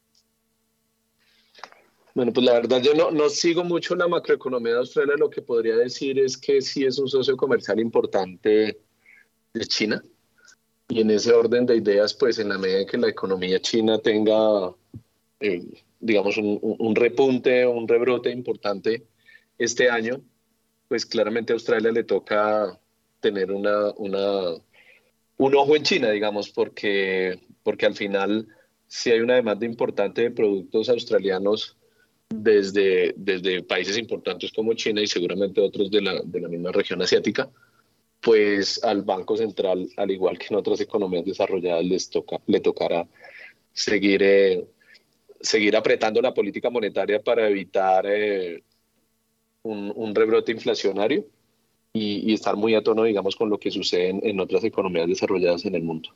Bueno, 2.15 2.33
pues 2.33 2.45
la 2.45 2.53
verdad 2.53 2.83
yo 2.83 2.95
no, 2.95 3.11
no 3.11 3.31
sigo 3.31 3.65
mucho 3.65 3.97
la 3.97 4.07
macroeconomía 4.07 4.73
de 4.73 4.79
Australia, 4.81 5.15
lo 5.19 5.31
que 5.31 5.41
podría 5.41 5.77
decir 5.77 6.19
es 6.19 6.37
que 6.37 6.61
sí 6.61 6.85
es 6.85 6.99
un 6.99 7.09
socio 7.09 7.37
comercial 7.37 7.81
importante 7.81 8.79
de 9.55 9.67
China. 9.67 10.03
Y 10.93 11.01
en 11.01 11.11
ese 11.11 11.33
orden 11.33 11.65
de 11.65 11.77
ideas, 11.77 12.13
pues 12.13 12.39
en 12.39 12.51
la 12.51 12.59
medida 12.59 12.81
en 12.81 12.87
que 12.87 12.99
la 12.99 13.09
economía 13.09 13.59
china 13.61 13.99
tenga, 13.99 14.75
eh, 15.41 15.65
digamos, 15.99 16.37
un, 16.37 16.59
un, 16.61 16.95
repunte 16.95 17.67
un 17.67 17.89
rebrote 17.89 18.31
importante 18.31 19.03
este 19.57 19.89
año, 19.89 20.21
pues 20.89 21.07
claramente 21.07 21.55
a 21.55 21.55
Australia 21.55 21.91
le 21.93 22.05
toca 22.05 22.79
tener 23.21 23.51
una, 23.53 23.91
un 23.97 25.55
ojo 25.55 25.77
en 25.77 25.83
China, 25.83 26.11
digamos, 26.11 26.51
porque, 26.51 27.41
porque 27.63 27.87
al 27.87 27.95
final 27.95 28.47
si 28.87 29.11
hay 29.11 29.21
una 29.21 29.37
demanda 29.37 29.65
importante 29.65 30.21
de 30.21 30.31
productos 30.31 30.91
australianos 30.91 31.75
desde, 32.29 33.15
desde 33.17 33.63
países 33.63 33.97
importantes 33.97 34.53
como 34.53 34.75
China 34.75 35.01
y 35.01 35.07
seguramente 35.07 35.63
otros 35.63 35.91
de 35.91 36.03
la, 36.03 36.21
de 36.23 36.41
la 36.41 36.49
misma 36.49 36.71
región 36.71 37.01
asiática, 37.01 37.49
pues 38.23 38.83
al 38.85 39.03
Banco 39.03 39.37
Central, 39.37 39.89
al 39.97 40.11
igual 40.11 40.39
que 40.39 40.47
en 40.51 40.57
otras 40.57 40.81
economías 40.81 41.25
desarrolladas, 41.25 41.85
les 41.85 42.09
toca, 42.09 42.41
le 42.47 42.61
tocará 42.61 43.07
seguir, 43.73 44.23
eh, 44.23 44.65
seguir 45.41 45.77
apretando 45.77 46.23
la 46.23 46.33
política 46.33 46.71
monetaria 46.71 47.21
para 47.21 47.49
evitar 47.49 48.07
eh, 48.07 48.63
un, 49.65 50.15
rebrote 50.15 50.53
inflacionario 50.53 51.27
y, 51.93 52.31
y, 52.31 52.35
estar 52.35 52.57
muy 52.57 52.77
a 52.77 52.83
tono, 52.83 53.03
digamos, 53.03 53.35
con 53.35 53.51
lo 53.51 53.59
que 53.59 53.73
sucede 53.73 54.11
en, 54.11 54.21
en 54.23 54.41
otras 54.41 54.63
economías 54.65 55.09
desarrolladas 55.09 55.65
en 55.65 55.75
el 55.75 55.83
mundo. 55.83 56.11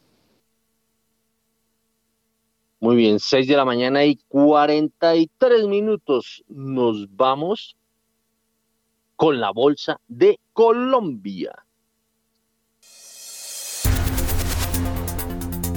Muy 2.78 2.94
bien, 2.94 3.18
6 3.18 3.48
de 3.48 3.56
la 3.56 3.64
mañana 3.64 4.04
y 4.04 4.16
43 4.28 5.66
minutos. 5.66 6.44
Nos 6.46 7.08
vamos 7.16 7.76
con 9.16 9.40
la 9.40 9.50
bolsa 9.50 10.00
de 10.06 10.38
Colombia. 10.52 11.65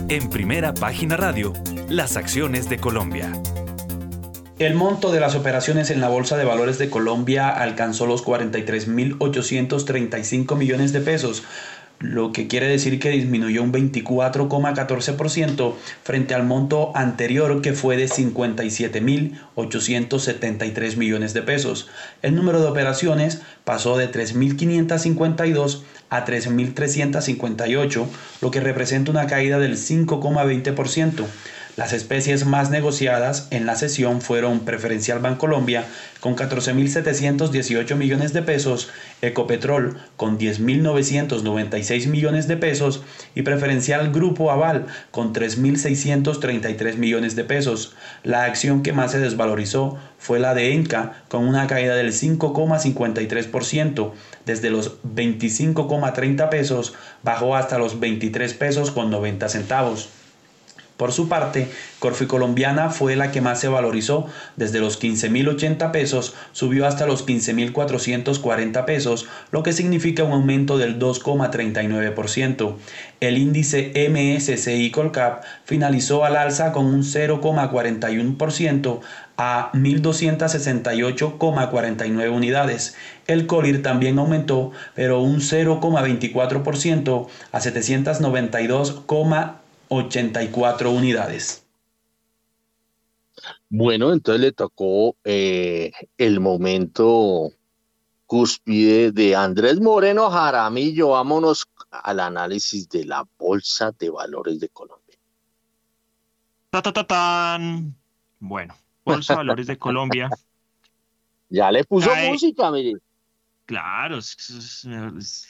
En 0.10 0.30
primera 0.32 0.74
página 0.74 1.16
radio, 1.18 1.54
las 1.88 2.18
acciones 2.18 2.68
de 2.68 2.80
Colombia. 2.80 3.32
El 4.58 4.74
monto 4.74 5.12
de 5.12 5.20
las 5.20 5.36
operaciones 5.36 5.92
en 5.92 6.02
la 6.02 6.10
Bolsa 6.10 6.36
de 6.36 6.46
Valores 6.46 6.80
de 6.80 6.90
Colombia 6.90 7.50
alcanzó 7.50 8.08
los 8.08 8.26
43.835 8.26 10.58
millones 10.58 10.94
de 10.94 11.02
pesos, 11.02 11.44
lo 12.00 12.32
que 12.32 12.48
quiere 12.48 12.68
decir 12.68 13.00
que 13.00 13.12
disminuyó 13.12 13.62
un 13.62 13.72
24,14% 13.72 15.76
frente 16.02 16.34
al 16.34 16.44
monto 16.44 16.92
anterior 16.96 17.62
que 17.62 17.74
fue 17.74 17.96
de 17.96 18.08
57.873 18.08 20.98
millones 20.98 21.36
de 21.36 21.44
pesos. 21.44 21.88
El 22.24 22.34
número 22.34 22.62
de 22.62 22.68
operaciones 22.68 23.44
pasó 23.64 23.96
de 23.96 24.12
3.552 24.12 25.84
a 26.10 26.26
3.358, 26.26 28.06
lo 28.42 28.52
que 28.52 28.60
representa 28.60 29.12
una 29.12 29.28
caída 29.28 29.60
del 29.60 29.78
5,20%. 29.78 31.26
Las 31.80 31.94
especies 31.94 32.46
más 32.46 32.70
negociadas 32.72 33.48
en 33.52 33.66
la 33.66 33.78
sesión 33.78 34.20
fueron 34.20 34.66
Preferencial 34.66 35.20
Bancolombia 35.20 35.86
con 36.20 36.36
14.718 36.36 37.96
millones 37.96 38.34
de 38.34 38.42
pesos, 38.42 38.90
Ecopetrol 39.22 39.98
con 40.18 40.38
10.996 40.38 42.08
millones 42.08 42.50
de 42.50 42.58
pesos 42.58 43.02
y 43.34 43.44
Preferencial 43.44 44.12
Grupo 44.12 44.52
Aval 44.52 44.88
con 45.12 45.34
3.633 45.34 46.98
millones 46.98 47.38
de 47.38 47.46
pesos. 47.46 47.96
La 48.26 48.44
acción 48.44 48.84
que 48.84 48.92
más 48.92 49.14
se 49.14 49.20
desvalorizó 49.20 49.98
fue 50.18 50.42
la 50.42 50.54
de 50.54 50.74
Enca 50.74 51.24
con 51.30 51.48
una 51.48 51.66
caída 51.68 51.96
del 51.96 52.12
5,53%, 52.12 54.12
desde 54.46 54.70
los 54.70 55.02
25,30 55.04 56.50
pesos 56.50 56.94
bajó 57.24 57.56
hasta 57.56 57.78
los 57.78 58.02
23 58.02 58.54
pesos 58.56 58.92
con 58.92 59.10
90 59.10 59.48
centavos. 59.48 60.10
Por 61.00 61.12
su 61.14 61.30
parte, 61.30 61.72
Corfi 62.00 62.26
Colombiana 62.26 62.90
fue 62.90 63.16
la 63.16 63.32
que 63.32 63.40
más 63.40 63.62
se 63.62 63.70
valorizó, 63.70 64.28
desde 64.58 64.82
los 64.82 65.02
15.080 65.02 65.92
pesos 65.92 66.34
subió 66.52 66.86
hasta 66.86 67.06
los 67.06 67.26
15.440 67.26 68.84
pesos, 68.84 69.26
lo 69.52 69.64
que 69.64 69.72
significa 69.72 70.26
un 70.26 70.34
aumento 70.34 70.78
del 70.78 71.00
2,39%. 71.00 72.76
El 73.22 73.38
índice 73.38 73.94
MSCI 74.10 74.92
Colcap 74.92 75.46
finalizó 75.64 76.26
al 76.26 76.36
alza 76.36 76.74
con 76.74 76.86
un 76.86 77.04
0,41% 77.04 79.00
a 79.38 79.72
1.268,49 79.72 82.30
unidades. 82.30 82.98
El 83.26 83.48
COLIR 83.48 83.82
también 83.82 84.20
aumentó, 84.20 84.74
pero 84.96 85.22
un 85.22 85.40
0,24% 85.40 87.28
a 87.54 87.60
792,49 87.62 89.69
84 89.90 90.92
unidades. 90.92 91.66
Bueno, 93.70 94.12
entonces 94.14 94.42
le 94.42 94.52
tocó 94.52 95.16
eh, 95.24 95.92
el 96.18 96.40
momento 96.40 97.52
cúspide 98.26 99.12
de 99.12 99.36
Andrés 99.36 99.80
Moreno 99.80 100.30
Jaramillo. 100.30 101.10
Vámonos 101.10 101.68
al 101.92 102.20
análisis 102.20 102.88
de 102.90 103.06
la 103.06 103.26
Bolsa 103.38 103.92
de 103.98 104.10
Valores 104.10 104.60
de 104.60 104.70
Colombia. 104.70 105.18
Ta, 106.70 106.82
ta, 106.82 106.94
ta, 106.94 107.06
tan. 107.06 107.96
Bueno, 108.40 108.76
Bolsa 109.04 109.34
de 109.34 109.38
Valores 109.38 109.68
de 109.68 109.78
Colombia. 109.78 110.30
Ya 111.52 111.72
le 111.72 111.84
puso 111.84 112.12
música, 112.16 112.70
mire. 112.70 112.94
Claro, 113.70 114.18
es, 114.18 114.88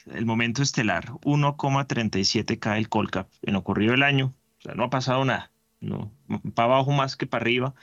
el 0.07 0.25
momento 0.25 0.61
estelar. 0.61 1.05
1,37 1.21 2.59
cae 2.59 2.77
el 2.77 2.89
Colcap 2.89 3.29
en 3.43 3.53
lo 3.53 3.63
corrido 3.63 3.91
del 3.91 4.03
año. 4.03 4.35
O 4.57 4.61
sea, 4.61 4.73
no 4.73 4.83
ha 4.83 4.89
pasado 4.89 5.23
nada. 5.23 5.53
No, 5.79 6.11
para 6.53 6.65
abajo 6.73 6.91
más 6.91 7.15
que 7.15 7.27
para 7.27 7.43
arriba. 7.43 7.75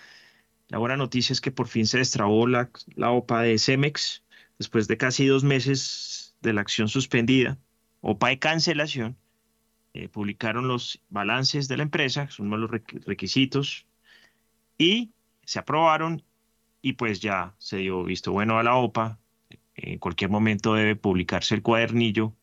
La 0.69 0.77
buena 0.77 0.99
noticia 0.99 1.33
es 1.33 1.41
que 1.41 1.53
por 1.53 1.69
fin 1.69 1.87
se 1.87 1.97
destrabó 1.97 2.47
la, 2.47 2.69
la 2.97 3.13
OPA 3.13 3.41
de 3.41 3.59
Cemex 3.59 4.25
después 4.59 4.89
de 4.89 4.99
casi 4.99 5.25
dos 5.25 5.43
meses 5.43 6.37
de 6.43 6.53
la 6.53 6.61
acción 6.61 6.89
suspendida. 6.89 7.57
OPA 8.03 8.29
de 8.29 8.39
cancelación. 8.39 9.17
Eh, 9.95 10.11
publicaron 10.11 10.69
los 10.69 11.01
balances 11.09 11.67
de 11.67 11.79
la 11.79 11.85
empresa, 11.85 12.29
son 12.29 12.51
los 12.51 12.71
requisitos, 12.71 13.87
y 14.77 15.13
se 15.47 15.61
aprobaron 15.61 16.23
y 16.83 16.93
pues 16.93 17.21
ya 17.21 17.55
se 17.57 17.79
dio 17.79 18.05
visto 18.05 18.33
bueno 18.33 18.59
a 18.59 18.63
la 18.63 18.75
OPA 18.75 19.19
en 19.77 19.99
cualquier 19.99 20.31
momento 20.31 20.75
debe 20.75 20.97
publicarse 20.97 21.55
el 21.55 21.63
cuadernillo 21.63 22.35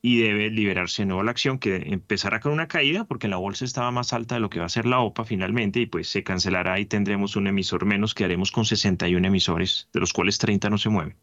y 0.00 0.20
debe 0.20 0.50
liberarse 0.50 1.02
de 1.02 1.06
nuevo 1.06 1.22
la 1.22 1.32
acción, 1.32 1.58
que 1.58 1.76
empezará 1.76 2.40
con 2.40 2.52
una 2.52 2.68
caída 2.68 3.04
porque 3.04 3.28
la 3.28 3.36
bolsa 3.36 3.64
estaba 3.64 3.90
más 3.90 4.12
alta 4.12 4.36
de 4.36 4.40
lo 4.40 4.50
que 4.50 4.60
va 4.60 4.66
a 4.66 4.70
ser 4.70 4.86
la 4.86 5.00
OPA 5.00 5.24
finalmente 5.24 5.80
y 5.80 5.86
pues 5.86 6.08
se 6.08 6.22
cancelará 6.22 6.78
y 6.78 6.86
tendremos 6.86 7.36
un 7.36 7.48
emisor 7.48 7.84
menos, 7.84 8.14
quedaremos 8.14 8.52
con 8.52 8.64
61 8.64 9.26
emisores, 9.26 9.88
de 9.92 10.00
los 10.00 10.12
cuales 10.12 10.38
30 10.38 10.70
no 10.70 10.78
se 10.78 10.88
mueven. 10.88 11.16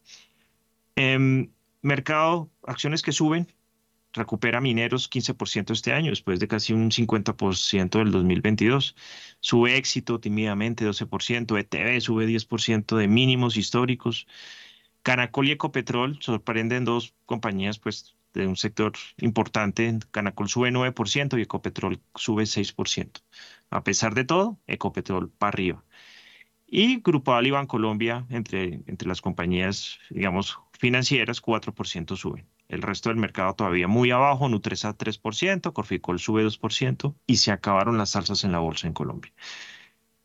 Em, 0.96 1.52
mercado, 1.82 2.52
acciones 2.64 3.02
que 3.02 3.12
suben, 3.12 3.48
recupera 4.16 4.62
mineros 4.62 5.10
15% 5.10 5.74
este 5.74 5.94
año, 5.94 6.10
después 6.10 6.40
de 6.40 6.48
casi 6.48 6.74
un 6.74 6.92
50% 6.92 8.00
del 8.00 8.12
2022. 8.12 8.96
Sube 9.40 9.78
éxito 9.78 10.20
tímidamente 10.20 10.86
12%, 10.86 11.58
ETV 11.58 12.02
sube 12.02 12.26
10% 12.26 12.98
de 12.98 13.08
mínimos 13.08 13.58
históricos. 13.58 14.28
Canacol 15.06 15.48
y 15.48 15.52
Ecopetrol 15.52 16.18
sorprenden 16.20 16.84
dos 16.84 17.14
compañías 17.28 17.78
pues, 17.78 18.16
de 18.34 18.48
un 18.48 18.58
sector 18.58 18.94
importante. 19.18 20.00
Canacol 20.10 20.50
sube 20.50 20.72
9% 20.72 21.38
y 21.38 21.44
Ecopetrol 21.44 22.02
sube 22.16 22.46
6%. 22.46 23.22
A 23.70 23.84
pesar 23.84 24.16
de 24.16 24.24
todo, 24.24 24.58
Ecopetrol 24.66 25.30
para 25.30 25.50
arriba. 25.50 25.84
Y 26.66 27.02
Grupo 27.02 27.36
Ali 27.36 27.52
Colombia, 27.68 28.26
entre, 28.30 28.82
entre 28.88 29.08
las 29.08 29.22
compañías, 29.22 30.00
digamos, 30.10 30.58
financieras, 30.72 31.40
4% 31.40 32.18
suben. 32.18 32.48
El 32.68 32.82
resto 32.82 33.10
del 33.10 33.20
mercado 33.20 33.54
todavía 33.54 33.88
muy 33.88 34.10
abajo, 34.10 34.50
Nutresa 34.50 34.98
3%, 34.98 35.72
Corficol 35.72 36.20
sube 36.20 36.44
2% 36.44 37.14
y 37.28 37.38
se 37.38 37.52
acabaron 37.52 38.00
las 38.00 38.10
salsas 38.10 38.44
en 38.44 38.52
la 38.52 38.58
bolsa 38.58 38.88
en 38.88 38.94
Colombia. 38.94 39.32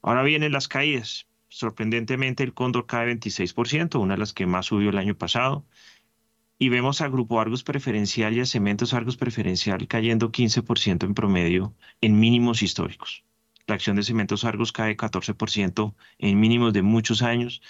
Ahora 0.01 0.23
vienen 0.23 0.53
las 0.53 0.69
caídas. 0.69 1.27
Sorprendentemente, 1.51 2.45
el 2.45 2.55
Cóndor 2.55 2.87
cae 2.87 3.13
26%, 3.13 4.01
una 4.01 4.15
de 4.15 4.21
las 4.21 4.33
que 4.33 4.47
más 4.47 4.67
subió 4.67 4.91
el 4.91 4.99
año 4.99 5.17
pasado. 5.17 5.67
Y 6.61 6.69
vemos 6.69 7.01
a 7.01 7.09
Grupo 7.09 7.41
Argos 7.41 7.65
Preferencial 7.65 8.35
y 8.35 8.41
a 8.41 8.47
Cementos 8.47 8.95
Argos 8.95 9.17
Preferencial 9.17 9.89
cayendo 9.89 10.31
15% 10.31 11.05
en 11.05 11.15
promedio 11.15 11.75
en 12.01 12.21
mínimos 12.21 12.63
históricos. 12.63 13.25
La 13.67 13.75
acción 13.75 13.97
de 13.97 14.05
Cementos 14.05 14.45
Argos 14.45 14.71
cae 14.71 14.97
14% 14.97 15.95
en 16.19 16.39
mínimos 16.39 16.73
de 16.73 16.83
muchos 16.83 17.21
años. 17.21 17.63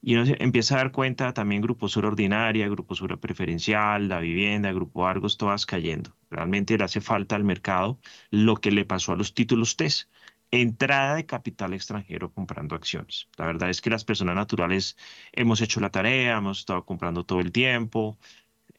Y 0.00 0.14
uno 0.14 0.32
empieza 0.38 0.76
a 0.76 0.78
dar 0.78 0.92
cuenta 0.92 1.34
también 1.34 1.62
Grupo 1.62 1.88
Sur 1.88 2.06
Ordinaria, 2.06 2.68
Grupo 2.68 2.94
Sur 2.94 3.18
Preferencial, 3.18 4.08
La 4.08 4.20
Vivienda, 4.20 4.70
Grupo 4.70 5.04
Argos, 5.04 5.36
todas 5.36 5.66
cayendo. 5.66 6.14
Realmente 6.30 6.78
le 6.78 6.84
hace 6.84 7.00
falta 7.00 7.34
al 7.34 7.42
mercado 7.42 7.98
lo 8.30 8.56
que 8.56 8.70
le 8.70 8.84
pasó 8.84 9.12
a 9.12 9.16
los 9.16 9.34
títulos 9.34 9.74
TES 9.74 10.08
entrada 10.50 11.16
de 11.16 11.26
capital 11.26 11.74
extranjero 11.74 12.32
comprando 12.32 12.74
acciones. 12.76 13.28
La 13.36 13.46
verdad 13.46 13.70
es 13.70 13.80
que 13.80 13.90
las 13.90 14.04
personas 14.04 14.36
naturales 14.36 14.96
hemos 15.32 15.60
hecho 15.60 15.80
la 15.80 15.90
tarea, 15.90 16.38
hemos 16.38 16.60
estado 16.60 16.84
comprando 16.84 17.24
todo 17.24 17.40
el 17.40 17.52
tiempo, 17.52 18.18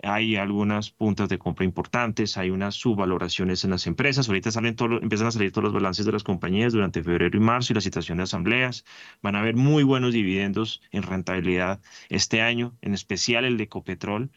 hay 0.04 0.36
algunas 0.36 0.92
puntas 0.92 1.30
de 1.30 1.40
compra 1.40 1.66
importantes, 1.66 2.38
hay 2.38 2.50
unas 2.52 2.76
subvaloraciones 2.76 3.64
en 3.64 3.72
las 3.72 3.88
empresas. 3.88 4.28
Ahorita 4.28 4.52
salen 4.52 4.76
todos, 4.76 5.02
empiezan 5.02 5.28
a 5.28 5.32
salir 5.32 5.52
todos 5.52 5.66
los 5.66 5.74
balances 5.74 6.06
de 6.06 6.12
las 6.12 6.24
compañías 6.24 6.74
durante 6.74 7.04
febrero 7.04 7.36
y 7.38 7.40
marzo 7.40 7.74
y 7.74 7.76
la 7.76 7.82
situación 7.82 8.18
de 8.18 8.24
asambleas. 8.24 8.86
Van 9.22 9.36
a 9.36 9.40
haber 9.40 9.56
muy 9.56 9.84
buenos 9.84 10.14
dividendos 10.14 10.82
en 10.92 11.04
rentabilidad 11.04 11.82
este 12.10 12.42
año, 12.42 12.78
en 12.82 12.94
especial 12.94 13.46
el 13.46 13.58
de 13.58 13.64
Ecopetrol. 13.64 14.32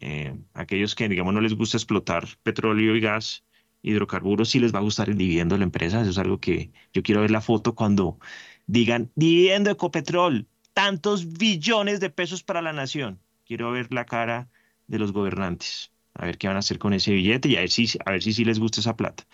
Eh, 0.00 0.36
aquellos 0.54 0.94
que, 0.94 1.08
digamos, 1.08 1.34
no 1.34 1.40
les 1.40 1.54
gusta 1.54 1.76
explotar 1.76 2.26
petróleo 2.42 2.96
y 2.96 3.00
gas, 3.00 3.44
hidrocarburos, 3.82 4.50
sí 4.50 4.60
les 4.60 4.74
va 4.74 4.78
a 4.78 4.82
gustar 4.82 5.08
el 5.08 5.16
dividendo 5.16 5.54
de 5.54 5.60
la 5.60 5.64
empresa. 5.64 6.00
Eso 6.00 6.10
es 6.10 6.18
algo 6.18 6.38
que 6.38 6.72
yo 6.92 7.02
quiero 7.02 7.22
ver 7.22 7.30
la 7.30 7.40
foto 7.40 7.74
cuando 7.74 8.18
digan 8.66 9.10
dividendo 9.14 9.70
Ecopetrol, 9.70 10.46
tantos 10.74 11.32
billones 11.32 12.00
de 12.00 12.10
pesos 12.10 12.42
para 12.42 12.62
la 12.62 12.72
nación. 12.72 13.20
Quiero 13.44 13.70
ver 13.72 13.92
la 13.92 14.04
cara 14.04 14.48
de 14.86 14.98
los 14.98 15.12
gobernantes, 15.12 15.92
a 16.14 16.26
ver 16.26 16.38
qué 16.38 16.46
van 16.46 16.56
a 16.56 16.60
hacer 16.60 16.78
con 16.78 16.92
ese 16.92 17.12
billete 17.12 17.48
y 17.48 17.56
a 17.56 17.60
ver 17.60 17.70
si, 17.70 17.88
a 18.04 18.10
ver 18.10 18.22
si 18.22 18.32
sí 18.32 18.44
les 18.44 18.58
gusta 18.58 18.80
esa 18.80 18.96
plata. 18.96 19.24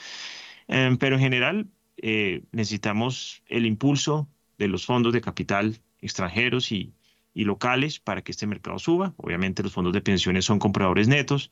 Em, 0.68 0.96
pero 0.96 1.16
en 1.16 1.22
general 1.22 1.68
eh, 1.96 2.44
necesitamos 2.52 3.42
el 3.46 3.66
impulso 3.66 4.28
de 4.58 4.68
los 4.68 4.86
fondos 4.86 5.12
de 5.12 5.20
capital 5.20 5.78
extranjeros 6.00 6.72
y, 6.72 6.94
y 7.34 7.44
locales 7.44 8.00
para 8.00 8.22
que 8.22 8.32
este 8.32 8.46
mercado 8.46 8.78
suba. 8.78 9.14
Obviamente 9.18 9.62
los 9.62 9.72
fondos 9.72 9.92
de 9.92 10.00
pensiones 10.00 10.44
son 10.44 10.58
compradores 10.58 11.08
netos. 11.08 11.50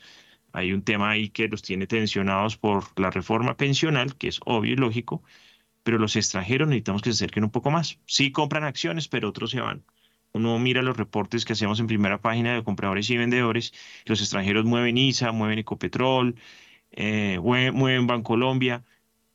Hay 0.55 0.72
un 0.72 0.82
tema 0.82 1.11
ahí 1.11 1.28
que 1.30 1.48
los 1.48 1.62
tiene 1.62 1.86
tensionados 1.86 2.57
por 2.57 2.98
la 2.98 3.11
reforma 3.11 3.57
pensional, 3.57 4.16
que 4.16 4.28
es 4.28 4.40
obvio 4.46 4.72
y 4.72 4.76
lógico, 4.76 5.22
pero 5.82 5.98
los 5.98 6.16
extranjeros 6.16 6.68
necesitamos 6.68 7.02
que 7.02 7.12
se 7.12 7.24
acerquen 7.24 7.44
un 7.44 7.50
poco 7.50 7.70
más. 7.70 8.00
Sí 8.07 8.32
compran 8.32 8.64
acciones, 8.64 9.09
pero 9.09 9.28
otros 9.28 9.50
se 9.50 9.61
van 9.61 9.84
uno 10.34 10.59
mira 10.59 10.82
los 10.82 10.96
reportes 10.96 11.44
que 11.44 11.52
hacemos 11.55 11.80
en 11.80 11.86
primera 11.86 12.20
página 12.20 12.55
de 12.55 12.64
compradores 12.64 13.09
y 13.11 13.16
vendedores, 13.16 13.72
los 14.05 14.20
extranjeros 14.20 14.64
mueven 14.64 14.98
ISA, 14.98 15.32
mueven 15.32 15.61
Ecopetrol, 15.61 16.34
eh, 16.90 17.38
mueven 17.40 18.07
Bancolombia, 18.07 18.84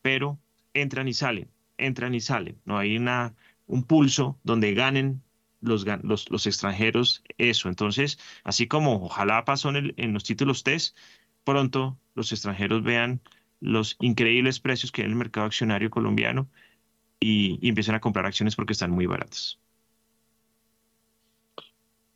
pero 0.02 0.40
entran 0.74 1.08
y 1.08 1.14
salen, 1.14 1.50
entran 1.78 2.14
y 2.16 2.20
salen. 2.20 2.60
No 2.66 2.78
hay 2.78 2.98
un 2.98 3.84
pulso 3.84 4.40
donde 4.44 4.74
ganen 4.74 5.24
los, 5.62 5.86
los, 6.04 6.30
los, 6.30 6.48
extranjeros 6.48 7.24
eso. 7.38 7.70
Entonces, 7.70 8.20
así 8.44 8.68
como 8.68 9.04
ojalá 9.06 9.46
pasó 9.46 9.70
en, 9.70 10.14
los 10.14 10.24
títulos 10.24 10.64
test, 10.64 10.98
pronto 11.44 11.98
los 12.16 12.32
extranjeros 12.32 12.84
vean 12.84 13.22
los 13.60 13.98
increíbles 14.00 14.60
precios 14.60 14.92
que 14.92 15.02
hay 15.02 15.06
en 15.06 15.12
el 15.12 15.18
mercado 15.18 15.46
accionario 15.46 15.90
colombiano 15.90 16.50
y, 17.20 17.60
y 17.62 17.70
empiecen 17.70 17.96
a 17.96 18.00
comprar 18.00 18.26
acciones 18.26 18.56
porque 18.56 18.74
están 18.74 18.92
muy 18.92 19.06
baratas. 19.06 19.60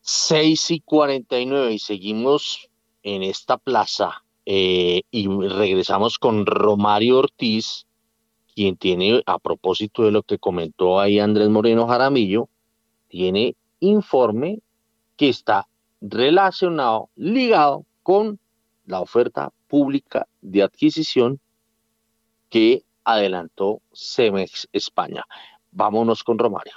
6 0.02 0.72
y 0.72 0.80
49 0.82 1.74
y 1.74 1.80
seguimos 1.80 2.70
en 3.04 3.24
esta 3.24 3.58
plaza 3.58 4.24
eh, 4.46 5.04
y 5.12 5.28
regresamos 5.28 6.20
con 6.20 6.46
Romario 6.46 7.20
Ortiz, 7.20 7.86
quien 8.54 8.76
tiene, 8.76 9.24
a 9.26 9.40
propósito 9.40 10.04
de 10.04 10.12
lo 10.12 10.24
que 10.24 10.40
comentó 10.40 11.00
ahí 11.00 11.20
Andrés 11.20 11.50
Moreno 11.50 11.88
Jaramillo, 11.88 12.50
tiene 13.14 13.56
informe 13.80 14.58
que 15.18 15.30
está 15.30 15.68
relacionado, 16.02 17.10
ligado 17.16 17.86
con 18.02 18.40
la 18.88 19.02
oferta 19.02 19.52
pública 19.68 20.26
de 20.42 20.64
adquisición 20.64 21.40
que 22.50 22.82
adelantó 23.04 23.82
Cemex 23.94 24.68
España. 24.74 25.24
Vámonos 25.72 26.24
con 26.24 26.40
Romario. 26.40 26.74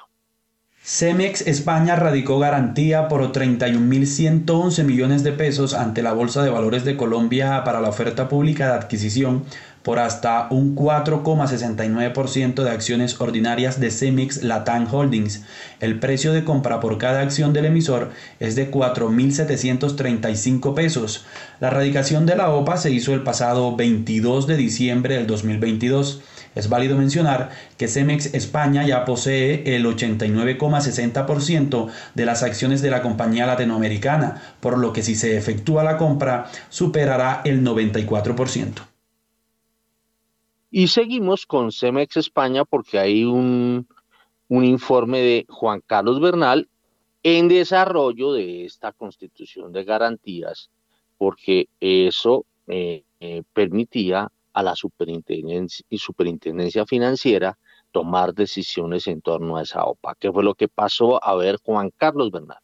Cemex 0.82 1.40
España 1.46 1.96
radicó 1.96 2.38
garantía 2.38 3.08
por 3.08 3.32
31.111 3.32 4.84
millones 4.84 5.24
de 5.24 5.32
pesos 5.32 5.72
ante 5.72 6.02
la 6.02 6.12
Bolsa 6.12 6.44
de 6.44 6.50
Valores 6.50 6.84
de 6.84 6.98
Colombia 6.98 7.64
para 7.64 7.80
la 7.80 7.88
oferta 7.88 8.28
pública 8.28 8.66
de 8.66 8.74
adquisición 8.74 9.44
por 9.86 9.98
hasta 10.00 10.48
un 10.50 10.74
4,69% 10.74 12.64
de 12.64 12.70
acciones 12.70 13.20
ordinarias 13.20 13.78
de 13.78 13.92
Cemex 13.92 14.42
Latam 14.42 14.92
Holdings. 14.92 15.44
El 15.78 16.00
precio 16.00 16.32
de 16.32 16.42
compra 16.42 16.80
por 16.80 16.98
cada 16.98 17.20
acción 17.20 17.52
del 17.52 17.66
emisor 17.66 18.10
es 18.40 18.56
de 18.56 18.68
4.735 18.68 20.74
pesos. 20.74 21.24
La 21.60 21.70
radicación 21.70 22.26
de 22.26 22.34
la 22.34 22.50
OPA 22.50 22.78
se 22.78 22.90
hizo 22.90 23.14
el 23.14 23.22
pasado 23.22 23.76
22 23.76 24.48
de 24.48 24.56
diciembre 24.56 25.18
del 25.18 25.28
2022. 25.28 26.20
Es 26.56 26.68
válido 26.68 26.96
mencionar 26.96 27.50
que 27.76 27.86
Cemex 27.86 28.34
España 28.34 28.84
ya 28.84 29.04
posee 29.04 29.76
el 29.76 29.86
89,60% 29.86 31.86
de 32.16 32.26
las 32.26 32.42
acciones 32.42 32.82
de 32.82 32.90
la 32.90 33.02
compañía 33.02 33.46
latinoamericana, 33.46 34.42
por 34.58 34.78
lo 34.78 34.92
que 34.92 35.04
si 35.04 35.14
se 35.14 35.36
efectúa 35.36 35.84
la 35.84 35.96
compra 35.96 36.46
superará 36.70 37.42
el 37.44 37.62
94%. 37.62 38.95
Y 40.78 40.88
seguimos 40.88 41.46
con 41.46 41.72
Cemex 41.72 42.18
España 42.18 42.66
porque 42.66 42.98
hay 42.98 43.24
un, 43.24 43.88
un 44.48 44.62
informe 44.62 45.20
de 45.20 45.46
Juan 45.48 45.80
Carlos 45.80 46.20
Bernal 46.20 46.68
en 47.22 47.48
desarrollo 47.48 48.34
de 48.34 48.66
esta 48.66 48.92
constitución 48.92 49.72
de 49.72 49.84
garantías, 49.84 50.68
porque 51.16 51.70
eso 51.80 52.44
eh, 52.66 53.04
eh, 53.20 53.42
permitía 53.54 54.30
a 54.52 54.62
la 54.62 54.76
superintendencia, 54.76 55.82
y 55.88 55.96
superintendencia 55.96 56.84
financiera 56.84 57.56
tomar 57.90 58.34
decisiones 58.34 59.06
en 59.06 59.22
torno 59.22 59.56
a 59.56 59.62
esa 59.62 59.82
OPA. 59.82 60.14
¿Qué 60.20 60.30
fue 60.30 60.44
lo 60.44 60.52
que 60.52 60.68
pasó? 60.68 61.24
A 61.24 61.34
ver, 61.36 61.56
Juan 61.64 61.90
Carlos 61.96 62.30
Bernal. 62.30 62.58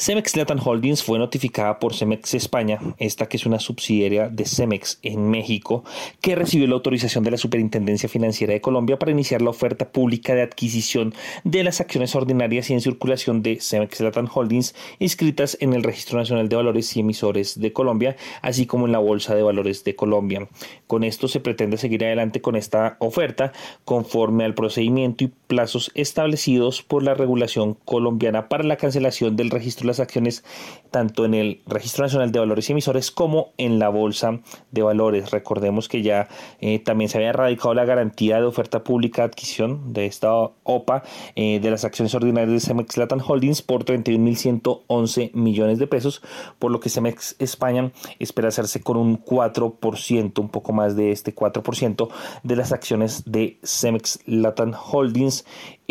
Cemex 0.00 0.34
Latin 0.34 0.58
Holdings 0.64 1.02
fue 1.02 1.18
notificada 1.18 1.78
por 1.78 1.92
Cemex 1.92 2.32
España, 2.32 2.78
esta 2.96 3.28
que 3.28 3.36
es 3.36 3.44
una 3.44 3.58
subsidiaria 3.58 4.30
de 4.30 4.46
Cemex 4.46 4.98
en 5.02 5.28
México, 5.28 5.84
que 6.22 6.34
recibió 6.34 6.66
la 6.66 6.76
autorización 6.76 7.22
de 7.22 7.32
la 7.32 7.36
Superintendencia 7.36 8.08
Financiera 8.08 8.54
de 8.54 8.62
Colombia 8.62 8.98
para 8.98 9.12
iniciar 9.12 9.42
la 9.42 9.50
oferta 9.50 9.92
pública 9.92 10.34
de 10.34 10.40
adquisición 10.40 11.12
de 11.44 11.64
las 11.64 11.82
acciones 11.82 12.14
ordinarias 12.14 12.70
y 12.70 12.72
en 12.72 12.80
circulación 12.80 13.42
de 13.42 13.60
Cemex 13.60 14.00
Latin 14.00 14.26
Holdings 14.32 14.74
inscritas 15.00 15.58
en 15.60 15.74
el 15.74 15.82
Registro 15.82 16.18
Nacional 16.18 16.48
de 16.48 16.56
Valores 16.56 16.96
y 16.96 17.00
Emisores 17.00 17.60
de 17.60 17.74
Colombia, 17.74 18.16
así 18.40 18.64
como 18.64 18.86
en 18.86 18.92
la 18.92 19.00
Bolsa 19.00 19.34
de 19.34 19.42
Valores 19.42 19.84
de 19.84 19.96
Colombia. 19.96 20.48
Con 20.86 21.04
esto 21.04 21.28
se 21.28 21.40
pretende 21.40 21.76
seguir 21.76 22.06
adelante 22.06 22.40
con 22.40 22.56
esta 22.56 22.96
oferta 23.00 23.52
conforme 23.84 24.46
al 24.46 24.54
procedimiento 24.54 25.24
y 25.24 25.32
plazos 25.46 25.90
establecidos 25.94 26.80
por 26.80 27.02
la 27.02 27.12
regulación 27.12 27.74
colombiana 27.84 28.48
para 28.48 28.64
la 28.64 28.76
cancelación 28.76 29.36
del 29.36 29.50
registro 29.50 29.89
las 29.90 30.00
acciones 30.00 30.44
tanto 30.90 31.24
en 31.24 31.34
el 31.34 31.60
Registro 31.66 32.04
Nacional 32.04 32.32
de 32.32 32.38
Valores 32.38 32.68
y 32.68 32.72
Emisores 32.72 33.10
como 33.10 33.52
en 33.56 33.78
la 33.78 33.88
Bolsa 33.88 34.40
de 34.70 34.82
Valores. 34.82 35.30
Recordemos 35.30 35.88
que 35.88 36.02
ya 36.02 36.28
eh, 36.60 36.78
también 36.78 37.08
se 37.08 37.18
había 37.18 37.32
radicado 37.32 37.74
la 37.74 37.84
garantía 37.84 38.36
de 38.36 38.44
oferta 38.44 38.82
pública 38.84 39.22
de 39.22 39.26
adquisición 39.28 39.92
de 39.92 40.06
esta 40.06 40.32
OPA 40.32 41.02
eh, 41.36 41.60
de 41.60 41.70
las 41.70 41.84
acciones 41.84 42.14
ordinarias 42.14 42.52
de 42.52 42.60
Cemex 42.60 42.96
Latin 42.96 43.20
Holdings 43.26 43.62
por 43.62 43.84
31.111 43.84 45.32
millones 45.34 45.78
de 45.78 45.86
pesos, 45.86 46.22
por 46.58 46.70
lo 46.70 46.80
que 46.80 46.88
Cemex 46.88 47.36
España 47.38 47.92
espera 48.18 48.48
hacerse 48.48 48.80
con 48.80 48.96
un 48.96 49.22
4%, 49.24 50.40
un 50.40 50.48
poco 50.48 50.72
más 50.72 50.96
de 50.96 51.12
este 51.12 51.34
4% 51.34 52.08
de 52.42 52.56
las 52.56 52.72
acciones 52.72 53.24
de 53.26 53.58
Cemex 53.62 54.20
Latin 54.26 54.74
Holdings 54.74 55.44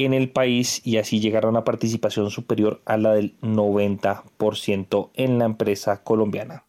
en 0.06 0.14
el 0.14 0.32
país 0.32 0.82
y 0.86 0.98
así 0.98 1.20
llegar 1.20 1.46
a 1.46 1.50
una 1.50 1.64
participación 1.64 2.32
superior 2.32 2.82
a 2.86 2.98
la 2.98 3.14
del 3.14 3.38
90% 3.42 5.12
en 5.14 5.40
la 5.40 5.46
empresa 5.46 6.04
colombiana. 6.04 6.66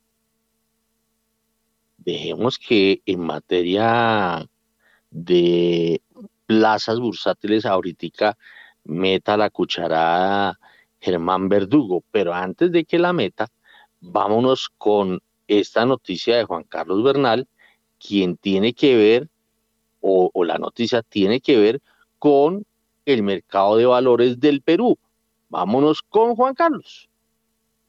Dejemos 1.98 2.58
que 2.58 3.02
en 3.06 3.20
materia 3.20 4.48
de 5.10 6.02
plazas 6.46 6.98
bursátiles 6.98 7.66
ahorita 7.66 8.36
meta 8.84 9.36
la 9.36 9.50
cucharada 9.50 10.58
Germán 11.00 11.48
Verdugo, 11.48 12.02
pero 12.10 12.34
antes 12.34 12.72
de 12.72 12.84
que 12.84 12.98
la 12.98 13.12
meta, 13.12 13.48
vámonos 14.00 14.70
con 14.76 15.20
esta 15.46 15.86
noticia 15.86 16.36
de 16.36 16.44
Juan 16.44 16.64
Carlos 16.64 17.04
Bernal, 17.04 17.46
quien 17.98 18.36
tiene 18.36 18.72
que 18.72 18.96
ver, 18.96 19.28
o, 20.00 20.30
o 20.32 20.44
la 20.44 20.58
noticia 20.58 21.02
tiene 21.02 21.40
que 21.40 21.58
ver 21.58 21.80
con 22.18 22.64
el 23.04 23.22
mercado 23.22 23.76
de 23.76 23.86
valores 23.86 24.40
del 24.40 24.62
Perú. 24.62 24.98
Vámonos 25.48 26.02
con 26.02 26.36
Juan 26.36 26.54
Carlos. 26.54 27.10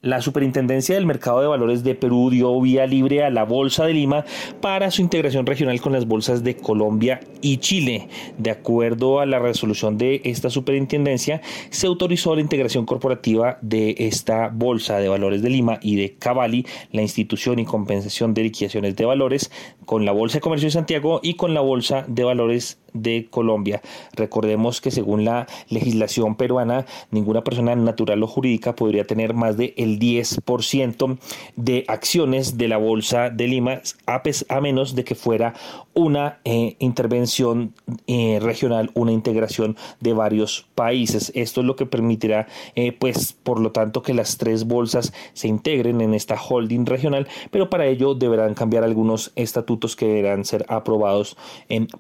La 0.04 0.20
Superintendencia 0.20 0.96
del 0.96 1.06
Mercado 1.06 1.42
de 1.42 1.48
Valores 1.48 1.84
de 1.84 1.94
Perú 1.94 2.32
dio 2.32 2.60
vía 2.60 2.88
libre 2.88 3.24
a 3.24 3.30
la 3.30 3.46
Bolsa 3.46 3.86
de 3.86 3.94
Lima 3.94 4.26
para 4.60 4.90
su 4.90 5.04
integración 5.04 5.46
regional 5.46 5.80
con 5.80 5.94
las 5.94 6.08
bolsas 6.08 6.44
de 6.44 6.58
Colombia 6.58 7.20
y 7.44 7.58
Chile. 7.58 8.10
De 8.40 8.50
acuerdo 8.50 9.20
a 9.20 9.28
la 9.28 9.38
resolución 9.38 10.00
de 10.00 10.22
esta 10.24 10.50
superintendencia, 10.50 11.44
se 11.70 11.86
autorizó 11.86 12.34
la 12.34 12.42
integración 12.42 12.88
corporativa 12.88 13.60
de 13.62 13.94
esta 14.00 14.50
Bolsa 14.50 14.98
de 14.98 15.08
Valores 15.08 15.44
de 15.44 15.52
Lima 15.52 15.78
y 15.84 15.98
de 15.98 16.16
Cavalli, 16.16 16.66
la 16.92 17.04
institución 17.04 17.60
y 17.60 17.66
compensación 17.66 18.34
de 18.34 18.42
liquidaciones 18.42 18.96
de 18.96 19.06
valores, 19.06 19.52
con 19.86 20.04
la 20.04 20.14
Bolsa 20.14 20.40
de 20.40 20.42
Comercio 20.42 20.66
de 20.66 20.72
Santiago 20.72 21.20
y 21.22 21.36
con 21.36 21.54
la 21.54 21.62
Bolsa 21.62 22.06
de 22.08 22.24
Valores 22.24 22.81
de 22.94 23.28
Colombia. 23.30 23.82
Recordemos 24.14 24.82
que 24.82 24.92
según 24.92 25.26
la 25.26 25.48
legislación 25.70 26.36
peruana, 26.36 26.86
ninguna 27.12 27.44
persona 27.44 27.76
natural 27.76 28.24
o 28.24 28.28
jurídica 28.28 28.76
podría 28.76 29.06
tener 29.06 29.34
más 29.34 29.58
del 29.58 29.74
el 29.78 30.00
10% 30.00 31.18
de 31.56 31.86
acciones 31.88 32.58
de 32.58 32.68
la 32.68 32.78
Bolsa 32.78 33.30
de 33.30 33.48
Lima, 33.48 33.82
a, 34.06 34.62
menos 34.62 34.96
de 34.96 35.04
que 35.04 35.16
fuera 35.16 35.54
una 35.94 36.40
eh, 36.46 36.76
intervención 36.80 37.74
eh, 38.08 38.40
regional, 38.42 38.92
una 38.94 39.12
integración 39.12 39.78
de 40.00 40.14
varios 40.14 40.68
países. 40.76 41.32
Esto 41.36 41.62
es 41.62 41.68
lo 41.68 41.76
que 41.76 41.86
permitirá, 41.86 42.48
eh, 42.76 42.92
pues, 42.92 43.34
por 43.34 43.60
lo 43.60 43.72
tanto, 43.72 44.02
que 44.02 44.14
las 44.14 44.38
tres 44.38 44.66
bolsas 44.66 45.14
se 45.34 45.48
integren 45.48 46.02
en 46.02 46.14
esta 46.14 46.40
holding 46.42 46.86
regional, 46.86 47.28
pero 47.52 47.70
para 47.70 47.88
ello 47.88 48.14
deberán 48.14 48.54
cambiar 48.54 48.84
algunos 48.84 49.32
estatutos 49.36 49.96
que 49.96 50.08
deberán 50.08 50.46
ser 50.46 50.66
aprobados 50.68 51.38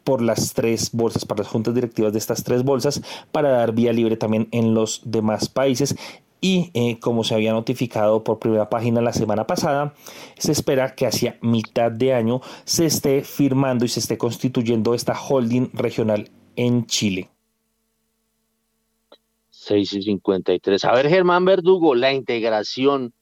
por 0.04 0.22
las 0.22 0.54
tres 0.54 0.81
bolsas, 0.92 1.26
para 1.26 1.44
las 1.44 1.52
juntas 1.52 1.76
directivas 1.76 2.14
de 2.14 2.20
estas 2.20 2.44
tres 2.44 2.64
bolsas, 2.64 3.02
para 3.32 3.50
dar 3.50 3.74
vía 3.74 3.94
libre 3.94 4.18
también 4.18 4.48
en 4.52 4.74
los 4.74 5.02
demás 5.06 5.50
países 5.50 5.96
y 6.42 6.72
eh, 6.74 7.00
como 7.00 7.24
se 7.24 7.36
había 7.36 7.54
notificado 7.54 8.24
por 8.24 8.40
primera 8.40 8.68
página 8.68 9.00
la 9.00 9.14
semana 9.14 9.46
pasada, 9.46 9.94
se 10.38 10.52
espera 10.52 10.96
que 10.96 11.06
hacia 11.06 11.38
mitad 11.42 11.92
de 11.92 12.14
año 12.14 12.42
se 12.66 12.88
esté 12.88 13.22
firmando 13.24 13.86
y 13.86 13.88
se 13.88 14.00
esté 14.00 14.18
constituyendo 14.18 14.96
esta 14.96 15.14
holding 15.14 15.70
regional 15.74 16.32
en 16.56 16.88
Chile. 16.88 17.30
6 19.52 19.94
y 19.94 20.02
53. 20.02 20.84
A 20.86 20.94
ver, 20.94 21.08
Germán 21.08 21.46
Verdugo, 21.46 21.94
la 21.94 22.12
integración, 22.12 23.14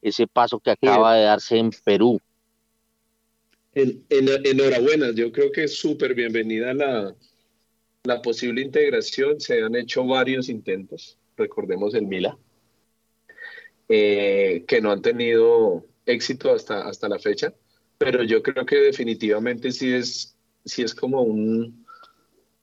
ese 0.00 0.28
paso 0.28 0.60
que 0.60 0.70
acaba 0.70 1.14
de 1.14 1.24
darse 1.24 1.58
en 1.58 1.70
Perú. 1.84 2.20
En, 3.78 4.04
enhorabuena, 4.44 5.12
yo 5.14 5.30
creo 5.30 5.52
que 5.52 5.64
es 5.64 5.78
súper 5.78 6.12
bienvenida 6.12 6.74
la, 6.74 7.14
la 8.02 8.20
posible 8.22 8.60
integración. 8.60 9.40
Se 9.40 9.62
han 9.62 9.76
hecho 9.76 10.04
varios 10.04 10.48
intentos, 10.48 11.16
recordemos 11.36 11.94
el 11.94 12.06
Mila 12.06 12.36
eh, 13.88 14.64
que 14.66 14.80
no 14.80 14.90
han 14.90 15.00
tenido 15.00 15.86
éxito 16.06 16.52
hasta, 16.52 16.88
hasta 16.88 17.08
la 17.08 17.20
fecha, 17.20 17.54
pero 17.98 18.24
yo 18.24 18.42
creo 18.42 18.66
que 18.66 18.78
definitivamente 18.78 19.70
sí 19.70 19.92
es, 19.92 20.36
sí 20.64 20.82
es 20.82 20.92
como, 20.92 21.22
un, 21.22 21.86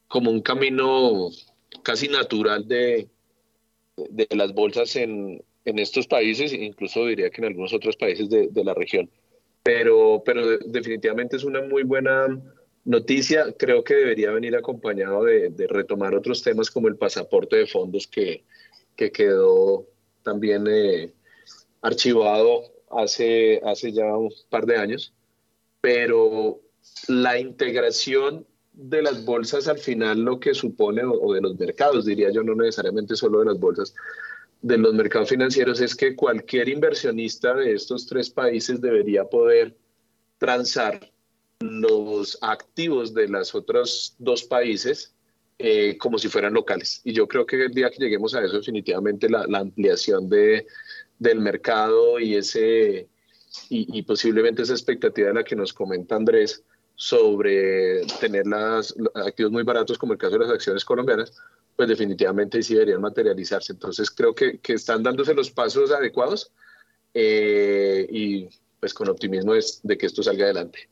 como 0.10 0.32
un 0.32 0.42
camino 0.42 1.30
casi 1.82 2.10
natural 2.10 2.68
de, 2.68 3.08
de 3.96 4.28
las 4.36 4.54
bolsas 4.54 4.98
en, 4.98 5.42
en 5.64 5.80
estos 5.80 6.08
países, 6.08 6.52
incluso 6.52 7.06
diría 7.06 7.30
que 7.30 7.40
en 7.40 7.48
algunos 7.48 7.72
otros 7.74 7.96
países 7.96 8.30
de, 8.30 8.50
de 8.50 8.64
la 8.66 8.74
región. 8.74 9.10
Pero, 9.66 10.22
pero 10.24 10.60
definitivamente 10.60 11.36
es 11.36 11.44
una 11.44 11.62
muy 11.62 11.84
buena 11.84 12.28
noticia. 12.86 13.52
Creo 13.58 13.84
que 13.84 13.96
debería 13.96 14.32
venir 14.32 14.56
acompañado 14.56 15.24
de, 15.24 15.50
de 15.50 15.68
retomar 15.68 16.16
otros 16.16 16.42
temas 16.44 16.72
como 16.72 16.88
el 16.88 16.96
pasaporte 16.96 17.58
de 17.58 17.68
fondos 17.68 18.08
que, 18.08 18.46
que 18.96 19.12
quedó 19.12 19.88
también 20.24 20.66
eh, 20.68 21.12
archivado 21.82 22.64
hace, 22.90 23.62
hace 23.64 23.92
ya 23.92 24.06
un 24.18 24.32
par 24.50 24.66
de 24.66 24.78
años, 24.78 25.14
pero 25.82 26.60
la 27.08 27.40
integración 27.40 28.46
de 28.74 29.02
las 29.02 29.24
bolsas 29.24 29.68
al 29.68 29.78
final 29.78 30.22
lo 30.22 30.40
que 30.40 30.54
supone, 30.54 31.04
o, 31.06 31.34
de 31.34 31.42
los 31.42 31.58
mercados, 31.58 32.06
diría 32.06 32.32
yo, 32.32 32.44
no 32.44 32.56
necesariamente 32.56 33.16
solo 33.16 33.40
de 33.40 33.46
las 33.46 33.60
bolsas, 33.60 33.96
de 34.66 34.80
los 34.80 34.96
mercados 34.96 35.30
financieros, 35.30 35.80
es 35.80 35.96
que 35.96 36.16
cualquier 36.16 36.70
inversionista 36.70 37.54
de 37.54 37.74
estos 37.74 38.08
tres 38.08 38.32
países 38.32 38.82
debería 38.82 39.24
poder 39.24 39.78
transar 40.40 41.12
los 41.60 42.40
activos 42.42 43.14
de 43.14 43.28
los 43.28 43.54
otros 43.54 44.16
dos 44.18 44.44
países 44.44 45.14
eh, 45.60 46.00
como 46.00 46.18
si 46.18 46.30
fueran 46.30 46.56
locales. 46.56 47.00
Y 47.04 47.14
yo 47.14 47.28
creo 47.28 47.46
que 47.46 47.66
el 47.66 47.76
día 47.76 47.92
que 47.92 48.00
lleguemos 48.00 48.34
a 48.34 48.44
eso, 48.44 48.58
definitivamente 48.58 49.30
la, 49.30 49.46
la 49.48 49.60
ampliación 49.60 50.28
de, 50.30 50.66
del 51.20 51.42
mercado 51.42 52.20
y, 52.20 52.34
ese, 52.34 53.08
y, 53.70 54.02
posiblemente 54.02 54.64
esa 54.64 54.74
expectativa 54.74 55.28
de 55.28 55.36
la 55.36 55.44
que 55.44 55.56
nos 55.56 55.74
comenta 55.74 56.16
Andrés 56.16 56.64
sobre 56.96 58.06
tener 58.20 58.48
las, 58.48 58.96
activos 59.14 59.52
muy 59.52 59.64
baratos 59.64 59.98
como 59.98 60.14
el 60.14 60.20
caso 60.20 60.34
de 60.34 60.40
las 60.40 60.52
acciones 60.52 60.86
colombianas, 60.86 61.34
pues 61.76 61.90
definitivamente 61.90 62.62
sí 62.64 62.74
deberían 62.74 63.02
materializarse. 63.02 63.74
Entonces 63.74 64.10
creo 64.10 64.34
que, 64.34 64.60
que 64.60 64.74
están 64.74 65.04
dándose 65.04 65.34
los 65.34 65.52
pasos 65.52 65.92
adecuados 65.92 66.52
eh, 67.14 68.08
y 68.10 68.48
pues 68.80 68.94
con 68.94 69.10
optimismo 69.10 69.56
es 69.56 69.82
de 69.84 69.98
que 69.98 70.06
esto 70.06 70.24
salga 70.24 70.46
adelante. 70.46 70.90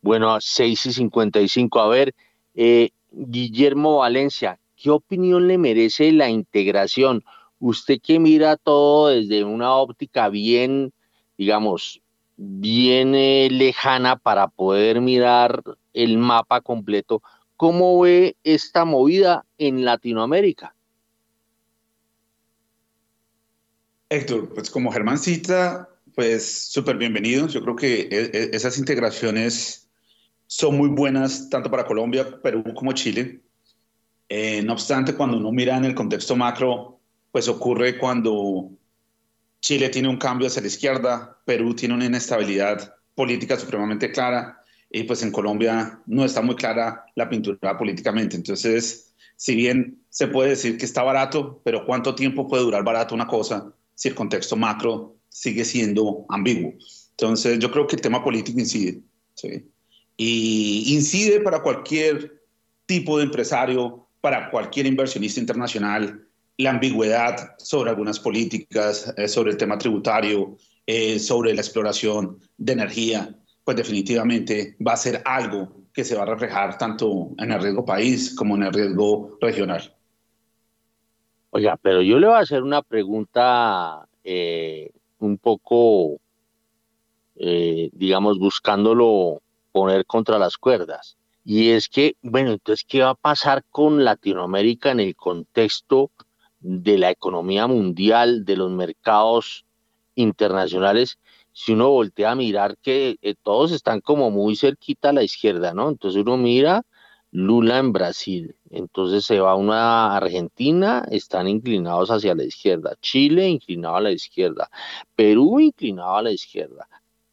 Bueno, 0.00 0.34
a 0.34 0.40
6 0.40 0.86
y 0.86 0.92
55. 0.92 1.80
A 1.80 1.88
ver, 1.88 2.14
eh, 2.54 2.90
Guillermo 3.10 3.98
Valencia, 3.98 4.58
¿qué 4.76 4.90
opinión 4.90 5.48
le 5.48 5.58
merece 5.58 6.12
la 6.12 6.30
integración? 6.30 7.24
usted 7.60 8.00
que 8.00 8.18
mira 8.18 8.56
todo 8.56 9.08
desde 9.08 9.44
una 9.44 9.74
óptica 9.74 10.28
bien, 10.28 10.92
digamos, 11.36 12.00
bien 12.38 13.14
eh, 13.16 13.48
lejana 13.50 14.16
para 14.16 14.48
poder 14.48 15.00
mirar 15.00 15.62
el 15.92 16.16
mapa 16.18 16.60
completo, 16.60 17.20
¿cómo 17.56 18.00
ve 18.00 18.36
esta 18.44 18.84
movida 18.84 19.44
en 19.58 19.84
Latinoamérica? 19.84 20.74
Héctor, 24.08 24.54
pues 24.54 24.70
como 24.70 24.92
Germán 24.92 25.18
cita, 25.18 25.88
pues 26.14 26.70
súper 26.70 26.96
bienvenidos. 26.96 27.52
Yo 27.52 27.60
creo 27.62 27.76
que 27.76 28.00
e, 28.02 28.30
e, 28.32 28.50
esas 28.52 28.78
integraciones 28.78 29.90
son 30.46 30.78
muy 30.78 30.88
buenas 30.88 31.50
tanto 31.50 31.70
para 31.70 31.84
Colombia, 31.84 32.40
Perú 32.40 32.64
como 32.74 32.92
Chile. 32.92 33.40
Eh, 34.28 34.62
no 34.62 34.74
obstante, 34.74 35.14
cuando 35.14 35.36
uno 35.36 35.50
mira 35.50 35.76
en 35.76 35.84
el 35.84 35.94
contexto 35.94 36.36
macro, 36.36 37.00
pues 37.32 37.48
ocurre 37.48 37.98
cuando 37.98 38.70
Chile 39.60 39.88
tiene 39.88 40.08
un 40.08 40.16
cambio 40.16 40.46
hacia 40.46 40.62
la 40.62 40.68
izquierda, 40.68 41.38
Perú 41.44 41.74
tiene 41.74 41.94
una 41.94 42.06
inestabilidad 42.06 42.94
política 43.14 43.58
supremamente 43.58 44.12
clara 44.12 44.62
y 44.90 45.02
pues 45.02 45.22
en 45.22 45.32
Colombia 45.32 46.00
no 46.06 46.24
está 46.24 46.40
muy 46.40 46.54
clara 46.54 47.04
la 47.14 47.28
pintura 47.28 47.76
políticamente. 47.76 48.36
Entonces, 48.36 49.14
si 49.36 49.54
bien 49.54 50.02
se 50.08 50.28
puede 50.28 50.50
decir 50.50 50.78
que 50.78 50.84
está 50.84 51.02
barato, 51.02 51.60
pero 51.64 51.84
¿cuánto 51.84 52.14
tiempo 52.14 52.46
puede 52.46 52.62
durar 52.62 52.84
barato 52.84 53.14
una 53.14 53.26
cosa 53.26 53.72
si 53.94 54.08
el 54.08 54.14
contexto 54.14 54.56
macro 54.56 55.16
sigue 55.28 55.64
siendo 55.64 56.24
ambiguo? 56.28 56.74
Entonces, 57.10 57.58
yo 57.58 57.70
creo 57.70 57.86
que 57.86 57.96
el 57.96 58.02
tema 58.02 58.22
político 58.22 58.60
incide. 58.60 59.02
Y 60.16 60.94
incide 60.94 61.40
para 61.40 61.62
cualquier 61.62 62.42
tipo 62.86 63.18
de 63.18 63.24
empresario, 63.24 64.08
para 64.20 64.50
cualquier 64.50 64.86
inversionista 64.86 65.40
internacional, 65.40 66.27
la 66.58 66.70
ambigüedad 66.70 67.54
sobre 67.58 67.90
algunas 67.90 68.18
políticas, 68.18 69.14
eh, 69.16 69.28
sobre 69.28 69.52
el 69.52 69.56
tema 69.56 69.78
tributario, 69.78 70.56
eh, 70.84 71.20
sobre 71.20 71.54
la 71.54 71.60
exploración 71.60 72.40
de 72.56 72.72
energía, 72.72 73.38
pues 73.64 73.76
definitivamente 73.76 74.76
va 74.84 74.94
a 74.94 74.96
ser 74.96 75.22
algo 75.24 75.84
que 75.92 76.04
se 76.04 76.16
va 76.16 76.22
a 76.22 76.26
reflejar 76.26 76.76
tanto 76.76 77.30
en 77.38 77.52
el 77.52 77.62
riesgo 77.62 77.84
país 77.84 78.34
como 78.34 78.56
en 78.56 78.64
el 78.64 78.72
riesgo 78.72 79.38
regional. 79.40 79.94
Oiga, 81.50 81.78
pero 81.80 82.02
yo 82.02 82.18
le 82.18 82.26
voy 82.26 82.36
a 82.36 82.40
hacer 82.40 82.62
una 82.62 82.82
pregunta 82.82 84.06
eh, 84.24 84.90
un 85.18 85.38
poco, 85.38 86.18
digamos, 87.34 88.38
buscándolo 88.38 89.40
poner 89.70 90.04
contra 90.06 90.38
las 90.38 90.58
cuerdas. 90.58 91.16
Y 91.44 91.70
es 91.70 91.88
que, 91.88 92.16
bueno, 92.20 92.50
entonces, 92.52 92.84
¿qué 92.86 93.02
va 93.02 93.10
a 93.10 93.14
pasar 93.14 93.64
con 93.70 94.04
Latinoamérica 94.04 94.90
en 94.90 95.00
el 95.00 95.14
contexto 95.14 96.10
de 96.60 96.98
la 96.98 97.10
economía 97.10 97.66
mundial, 97.66 98.44
de 98.44 98.56
los 98.56 98.70
mercados 98.70 99.64
internacionales, 100.14 101.18
si 101.52 101.72
uno 101.72 101.90
voltea 101.90 102.32
a 102.32 102.34
mirar 102.34 102.76
que 102.78 103.16
eh, 103.22 103.34
todos 103.42 103.72
están 103.72 104.00
como 104.00 104.30
muy 104.30 104.56
cerquita 104.56 105.10
a 105.10 105.12
la 105.12 105.22
izquierda, 105.22 105.74
¿no? 105.74 105.88
Entonces 105.88 106.22
uno 106.22 106.36
mira 106.36 106.82
Lula 107.30 107.78
en 107.78 107.92
Brasil, 107.92 108.56
entonces 108.70 109.24
se 109.24 109.38
va 109.40 109.54
uno 109.54 109.74
a 109.74 110.16
Argentina, 110.16 111.04
están 111.10 111.46
inclinados 111.46 112.10
hacia 112.10 112.34
la 112.34 112.44
izquierda, 112.44 112.96
Chile 113.02 113.48
inclinado 113.48 113.96
a 113.96 114.00
la 114.00 114.12
izquierda, 114.12 114.70
Perú 115.14 115.60
inclinado 115.60 116.16
a 116.16 116.22
la 116.22 116.30
izquierda, 116.30 116.88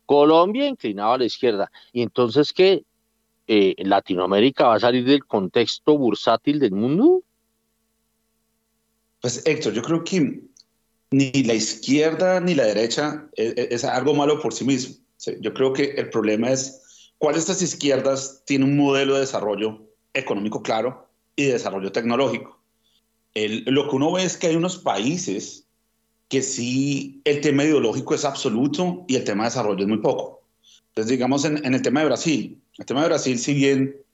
Colombia 0.05 0.67
inclinado 0.67 1.13
a 1.13 1.17
la 1.19 1.25
izquierda, 1.25 1.71
y 1.93 2.01
entonces 2.01 2.51
que 2.51 2.83
eh, 3.47 3.75
Latinoamérica 3.77 4.67
va 4.67 4.75
a 4.75 4.79
salir 4.79 5.05
del 5.05 5.25
contexto 5.25 5.97
bursátil 5.97 6.59
del 6.59 6.71
mundo. 6.71 7.21
Pues 9.25 9.41
Héctor, 9.43 9.73
yo 9.73 9.81
creo 9.81 10.03
que 10.03 10.39
ni 11.09 11.31
la 11.31 11.55
izquierda 11.55 12.39
ni 12.39 12.53
la 12.53 12.65
derecha 12.65 13.27
es, 13.33 13.83
algo 13.83 14.13
malo 14.13 14.39
por 14.39 14.53
sí 14.53 14.63
mismo. 14.65 14.97
Yo 15.41 15.51
creo 15.51 15.73
que 15.73 15.95
el 15.97 16.11
problema 16.11 16.51
es 16.51 17.11
cuál 17.17 17.33
de 17.33 17.39
estas 17.39 17.63
izquierdas 17.63 18.43
tiene 18.45 18.65
un 18.65 18.77
modelo 18.77 19.15
de 19.15 19.21
desarrollo 19.21 19.81
económico 20.13 20.61
claro 20.61 21.09
y 21.35 21.45
de 21.45 21.53
desarrollo 21.53 21.91
tecnológico. 21.91 22.61
lo 23.33 23.89
que 23.89 23.95
uno 23.95 24.11
ve 24.11 24.25
es 24.25 24.37
que 24.37 24.45
hay 24.45 24.57
unos 24.57 24.77
países 24.77 25.65
que 26.29 26.43
sí 26.43 27.19
el 27.23 27.41
tema 27.41 27.63
ideológico 27.63 28.13
es 28.13 28.25
absoluto 28.25 29.05
y 29.07 29.15
el 29.15 29.23
tema 29.23 29.45
de 29.45 29.49
desarrollo 29.49 29.81
es 29.81 29.87
muy 29.87 30.01
poco. 30.01 30.43
Entonces, 30.89 31.09
digamos, 31.09 31.45
en, 31.45 31.65
en 31.65 31.73
el 31.73 31.81
tema 31.81 32.01
de 32.01 32.05
Brasil, 32.05 32.61
el 32.77 32.85
tema 32.85 33.01
de 33.01 33.07
Brasil, 33.07 33.39
si 33.39 33.55
bien 33.55 34.04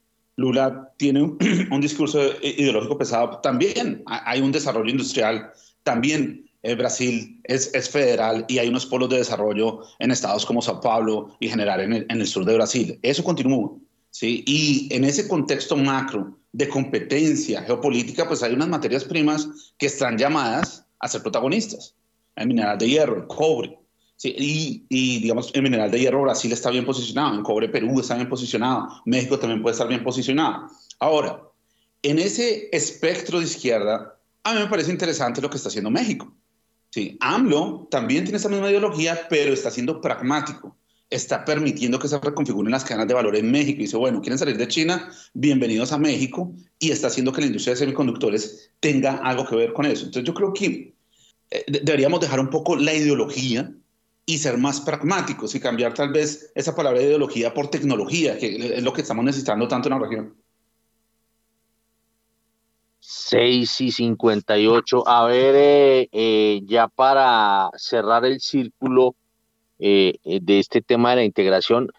Lula 0.41 0.91
tiene 0.97 1.21
un, 1.71 1.81
discurso 1.81 2.19
ideológico 2.41 2.97
pesado. 2.97 3.39
También 3.41 4.03
hay 4.05 4.41
un 4.41 4.51
desarrollo 4.51 4.89
industrial, 4.89 5.51
también 5.83 6.49
eh, 6.63 6.75
Brasil 6.75 7.39
es, 7.45 7.89
federal 7.89 8.45
y 8.47 8.59
hay 8.59 8.67
unos 8.67 8.85
polos 8.85 9.09
de 9.09 9.17
desarrollo 9.17 9.81
en 9.99 10.11
estados 10.11 10.45
como 10.45 10.61
Sao 10.61 10.81
Paulo 10.81 11.35
y 11.39 11.49
general 11.49 11.79
en 11.81 11.93
el, 11.93 12.05
en 12.09 12.21
el 12.21 12.27
sur 12.27 12.45
de 12.45 12.55
Brasil. 12.55 12.99
Eso 13.01 13.23
continúa. 13.23 13.71
¿sí? 14.11 14.43
Y 14.45 14.87
en 14.91 15.03
ese 15.03 15.27
contexto 15.27 15.75
macro 15.75 16.37
de 16.51 16.67
competencia 16.67 17.63
geopolítica, 17.63 18.27
pues 18.27 18.43
hay 18.43 18.53
unas 18.53 18.67
materias 18.67 19.05
primas 19.05 19.73
que 19.77 19.87
están 19.87 20.17
llamadas 20.17 20.85
a 20.99 21.07
ser 21.07 21.21
protagonistas. 21.21 21.95
El 22.35 22.47
mineral 22.47 22.77
de 22.77 22.89
hierro, 22.89 23.17
el 23.17 23.27
cobre. 23.27 23.77
¿Sí? 24.21 24.35
Y, 24.37 24.85
y, 24.89 25.19
digamos, 25.19 25.49
el 25.55 25.63
mineral 25.63 25.89
de 25.89 25.99
hierro 25.99 26.21
Brasil 26.21 26.51
está 26.51 26.69
bien 26.69 26.85
posicionado, 26.85 27.33
en 27.33 27.41
cobre 27.41 27.69
Perú 27.69 27.99
está 27.99 28.15
bien 28.15 28.29
posicionado, 28.29 28.87
México 29.05 29.39
también 29.39 29.63
puede 29.63 29.73
estar 29.73 29.87
bien 29.87 30.03
posicionado. 30.03 30.67
Ahora, 30.99 31.41
en 32.03 32.19
ese 32.19 32.69
espectro 32.71 33.39
de 33.39 33.45
izquierda, 33.45 34.15
a 34.43 34.53
mí 34.53 34.59
me 34.59 34.67
parece 34.67 34.91
interesante 34.91 35.41
lo 35.41 35.49
que 35.49 35.57
está 35.57 35.69
haciendo 35.69 35.89
México. 35.89 36.31
Sí, 36.91 37.17
AMLO 37.19 37.87
también 37.89 38.25
tiene 38.25 38.37
esa 38.37 38.49
misma 38.49 38.69
ideología, 38.69 39.27
pero 39.27 39.53
está 39.53 39.71
siendo 39.71 40.01
pragmático. 40.01 40.75
Está 41.09 41.43
permitiendo 41.43 41.97
que 41.97 42.07
se 42.07 42.19
reconfiguren 42.19 42.71
las 42.71 42.83
cadenas 42.83 43.07
de 43.07 43.13
valor 43.15 43.35
en 43.35 43.49
México. 43.49 43.79
Y 43.79 43.83
dice, 43.83 43.97
bueno, 43.97 44.21
quieren 44.21 44.37
salir 44.37 44.57
de 44.57 44.67
China, 44.67 45.11
bienvenidos 45.33 45.91
a 45.93 45.97
México. 45.97 46.53
Y 46.79 46.91
está 46.91 47.07
haciendo 47.07 47.31
que 47.31 47.41
la 47.41 47.47
industria 47.47 47.73
de 47.73 47.79
semiconductores 47.79 48.71
tenga 48.79 49.17
algo 49.17 49.45
que 49.47 49.55
ver 49.55 49.73
con 49.73 49.85
eso. 49.85 50.05
Entonces 50.05 50.23
yo 50.25 50.33
creo 50.33 50.53
que 50.53 50.93
eh, 51.49 51.65
deberíamos 51.67 52.19
dejar 52.19 52.39
un 52.39 52.49
poco 52.49 52.75
la 52.75 52.93
ideología 52.93 53.73
y 54.25 54.37
ser 54.37 54.57
más 54.57 54.81
pragmáticos 54.81 55.55
y 55.55 55.59
cambiar 55.59 55.93
tal 55.93 56.11
vez 56.11 56.51
esa 56.55 56.75
palabra 56.75 57.01
ideología 57.01 57.53
por 57.53 57.69
tecnología, 57.69 58.37
que 58.37 58.75
es 58.77 58.83
lo 58.83 58.93
que 58.93 59.01
estamos 59.01 59.25
necesitando 59.25 59.67
tanto 59.67 59.89
en 59.89 59.99
la 59.99 60.07
región. 60.07 60.35
6 62.99 63.81
y 63.81 63.91
58. 63.91 65.07
A 65.07 65.25
ver, 65.25 65.55
eh, 65.55 66.09
eh, 66.11 66.61
ya 66.65 66.87
para 66.87 67.69
cerrar 67.75 68.25
el 68.25 68.39
círculo 68.39 69.15
eh, 69.79 70.15
de 70.23 70.59
este 70.59 70.81
tema 70.81 71.09
de 71.11 71.15
la 71.17 71.23
integración, 71.23 71.91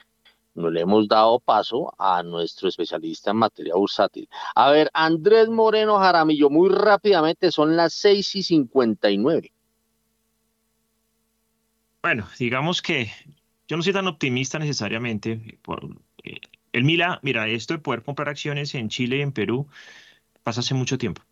no 0.55 0.71
le 0.71 0.83
hemos 0.83 1.09
dado 1.09 1.41
paso 1.41 1.95
a 1.99 2.23
nuestro 2.23 2.69
especialista 2.69 3.31
en 3.31 3.39
materia 3.39 3.75
bursátil. 3.75 4.29
A 4.55 4.71
ver, 4.71 4.91
Andrés 4.93 5.49
Moreno 5.49 5.99
Jaramillo, 5.99 6.51
muy 6.51 6.69
rápidamente, 6.69 7.51
son 7.51 7.77
las 7.77 7.95
6 7.95 8.37
y 8.37 8.43
59. 8.43 9.52
Bueno, 12.03 12.29
digamos 12.39 12.83
que 12.83 13.11
yo 13.69 13.77
no 13.77 13.83
soy 13.83 13.93
tan 13.93 14.09
optimista 14.09 14.59
necesariamente. 14.59 15.59
Por, 15.63 15.99
el 16.73 16.85
Mila, 16.85 17.21
mira, 17.23 17.49
esto 17.49 17.75
de 17.75 17.81
poder 17.81 18.03
comprar 18.03 18.29
acciones 18.29 18.75
en 18.75 18.89
Chile 18.89 19.19
y 19.19 19.21
en 19.21 19.33
Perú 19.33 19.69
pasa 20.43 20.61
hace 20.61 20.75
mucho 20.75 20.99
tiempo. 20.99 21.23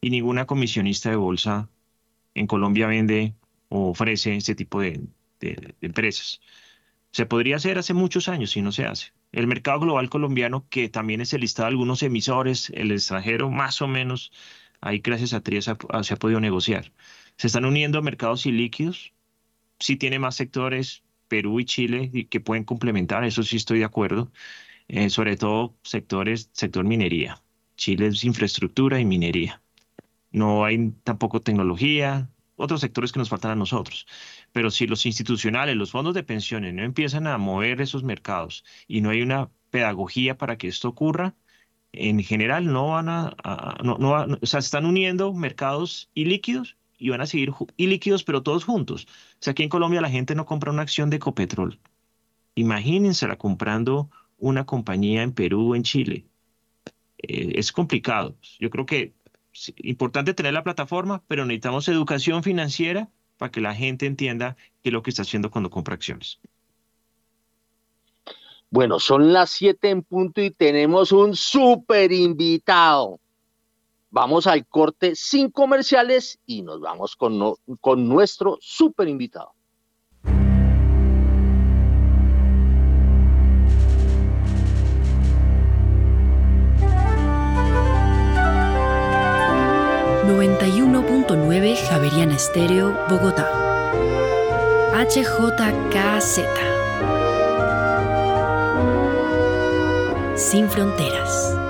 Y 0.00 0.10
ninguna 0.10 0.46
comisionista 0.46 1.10
de 1.10 1.16
bolsa 1.16 1.68
en 2.34 2.46
Colombia 2.46 2.86
vende 2.86 3.34
o 3.68 3.90
ofrece 3.90 4.36
este 4.36 4.54
tipo 4.54 4.80
de, 4.80 5.00
empresas. 5.80 6.40
Se 7.10 7.26
podría 7.26 7.56
hacer 7.56 7.78
hace 7.78 7.94
muchos 7.94 8.28
años 8.28 8.56
y 8.56 8.62
no 8.62 8.72
se 8.72 8.84
hace. 8.86 9.12
El 9.32 9.46
mercado 9.46 9.80
global 9.80 10.10
colombiano, 10.10 10.66
que 10.68 10.88
también 10.88 11.20
es 11.20 11.32
el 11.32 11.40
listado 11.40 11.66
de 11.66 11.72
algunos 11.72 12.02
emisores, 12.02 12.70
el 12.74 12.92
extranjero 12.92 13.50
más 13.50 13.82
o 13.82 13.88
menos, 13.88 14.32
ahí 14.80 14.98
gracias 14.98 15.32
a 15.32 15.42
Trias 15.42 15.64
se 15.64 16.14
ha 16.14 16.16
podido 16.16 16.40
negociar. 16.40 16.92
Se 17.36 17.46
están 17.48 17.64
uniendo 17.64 18.00
mercados 18.02 18.46
ilíquidos. 18.46 19.13
Sí 19.84 19.96
tiene 19.96 20.18
más 20.18 20.36
sectores, 20.36 21.04
Perú 21.28 21.60
y 21.60 21.66
Chile, 21.66 22.10
que 22.30 22.40
pueden 22.40 22.64
complementar, 22.64 23.22
eso 23.22 23.42
sí 23.42 23.56
estoy 23.56 23.80
de 23.80 23.84
acuerdo. 23.84 24.32
Eh, 24.88 25.10
sobre 25.10 25.36
todo 25.36 25.76
sectores, 25.82 26.48
sector 26.54 26.86
minería. 26.86 27.42
Chile 27.76 28.06
es 28.06 28.24
infraestructura 28.24 28.98
y 28.98 29.04
minería. 29.04 29.62
No 30.32 30.64
hay 30.64 30.92
tampoco 31.04 31.42
tecnología, 31.42 32.30
otros 32.56 32.80
sectores 32.80 33.12
que 33.12 33.18
nos 33.18 33.28
faltan 33.28 33.50
a 33.50 33.56
nosotros. 33.56 34.06
Pero 34.52 34.70
si 34.70 34.86
los 34.86 35.04
institucionales, 35.04 35.76
los 35.76 35.90
fondos 35.90 36.14
de 36.14 36.22
pensiones 36.24 36.72
no 36.72 36.82
empiezan 36.82 37.26
a 37.26 37.36
mover 37.36 37.82
esos 37.82 38.04
mercados 38.04 38.64
y 38.88 39.02
no 39.02 39.10
hay 39.10 39.20
una 39.20 39.50
pedagogía 39.70 40.38
para 40.38 40.56
que 40.56 40.68
esto 40.68 40.88
ocurra, 40.88 41.36
en 41.92 42.22
general 42.22 42.72
no 42.72 42.88
van 42.88 43.10
a, 43.10 43.36
no, 43.84 43.98
no 43.98 44.38
o 44.40 44.46
sea, 44.46 44.60
están 44.60 44.86
uniendo 44.86 45.34
mercados 45.34 46.10
ilíquidos 46.14 46.78
y 47.04 47.10
van 47.10 47.20
a 47.20 47.26
seguir 47.26 47.52
ilíquidos, 47.76 48.24
pero 48.24 48.42
todos 48.42 48.64
juntos. 48.64 49.06
O 49.06 49.36
sea, 49.40 49.50
aquí 49.50 49.62
en 49.62 49.68
Colombia 49.68 50.00
la 50.00 50.08
gente 50.08 50.34
no 50.34 50.46
compra 50.46 50.72
una 50.72 50.80
acción 50.80 51.10
de 51.10 51.16
Ecopetrol. 51.16 51.78
Imagínensela 52.54 53.36
comprando 53.36 54.08
una 54.38 54.64
compañía 54.64 55.22
en 55.22 55.32
Perú 55.32 55.72
o 55.72 55.76
en 55.76 55.82
Chile. 55.82 56.24
Eh, 57.18 57.52
es 57.56 57.72
complicado. 57.72 58.36
Yo 58.58 58.70
creo 58.70 58.86
que 58.86 59.12
es 59.52 59.74
importante 59.82 60.32
tener 60.32 60.54
la 60.54 60.64
plataforma, 60.64 61.22
pero 61.28 61.44
necesitamos 61.44 61.88
educación 61.88 62.42
financiera 62.42 63.10
para 63.36 63.52
que 63.52 63.60
la 63.60 63.74
gente 63.74 64.06
entienda 64.06 64.56
qué 64.82 64.88
es 64.88 64.92
lo 64.94 65.02
que 65.02 65.10
está 65.10 65.22
haciendo 65.22 65.50
cuando 65.50 65.68
compra 65.68 65.96
acciones. 65.96 66.40
Bueno, 68.70 68.98
son 68.98 69.34
las 69.34 69.50
7 69.50 69.90
en 69.90 70.02
punto 70.02 70.40
y 70.40 70.50
tenemos 70.50 71.12
un 71.12 71.36
súper 71.36 72.12
invitado. 72.12 73.20
Vamos 74.14 74.46
al 74.46 74.64
corte 74.64 75.16
sin 75.16 75.50
comerciales 75.50 76.38
y 76.46 76.62
nos 76.62 76.78
vamos 76.80 77.16
con, 77.16 77.56
con 77.80 78.08
nuestro 78.08 78.58
súper 78.60 79.08
invitado. 79.08 79.54
91.9 90.28 91.76
Javeriana 91.88 92.36
Estéreo, 92.36 92.96
Bogotá. 93.10 93.50
HJKZ. 94.94 96.38
Sin 100.36 100.70
fronteras. 100.70 101.63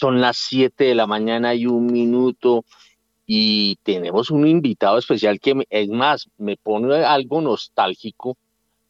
Son 0.00 0.20
las 0.20 0.36
7 0.36 0.84
de 0.84 0.94
la 0.94 1.08
mañana 1.08 1.56
y 1.56 1.66
un 1.66 1.86
minuto 1.86 2.64
y 3.26 3.74
tenemos 3.82 4.30
un 4.30 4.46
invitado 4.46 4.96
especial 4.96 5.40
que 5.40 5.66
es 5.70 5.88
más, 5.88 6.30
me 6.36 6.56
pone 6.56 6.94
algo 7.04 7.40
nostálgico 7.40 8.36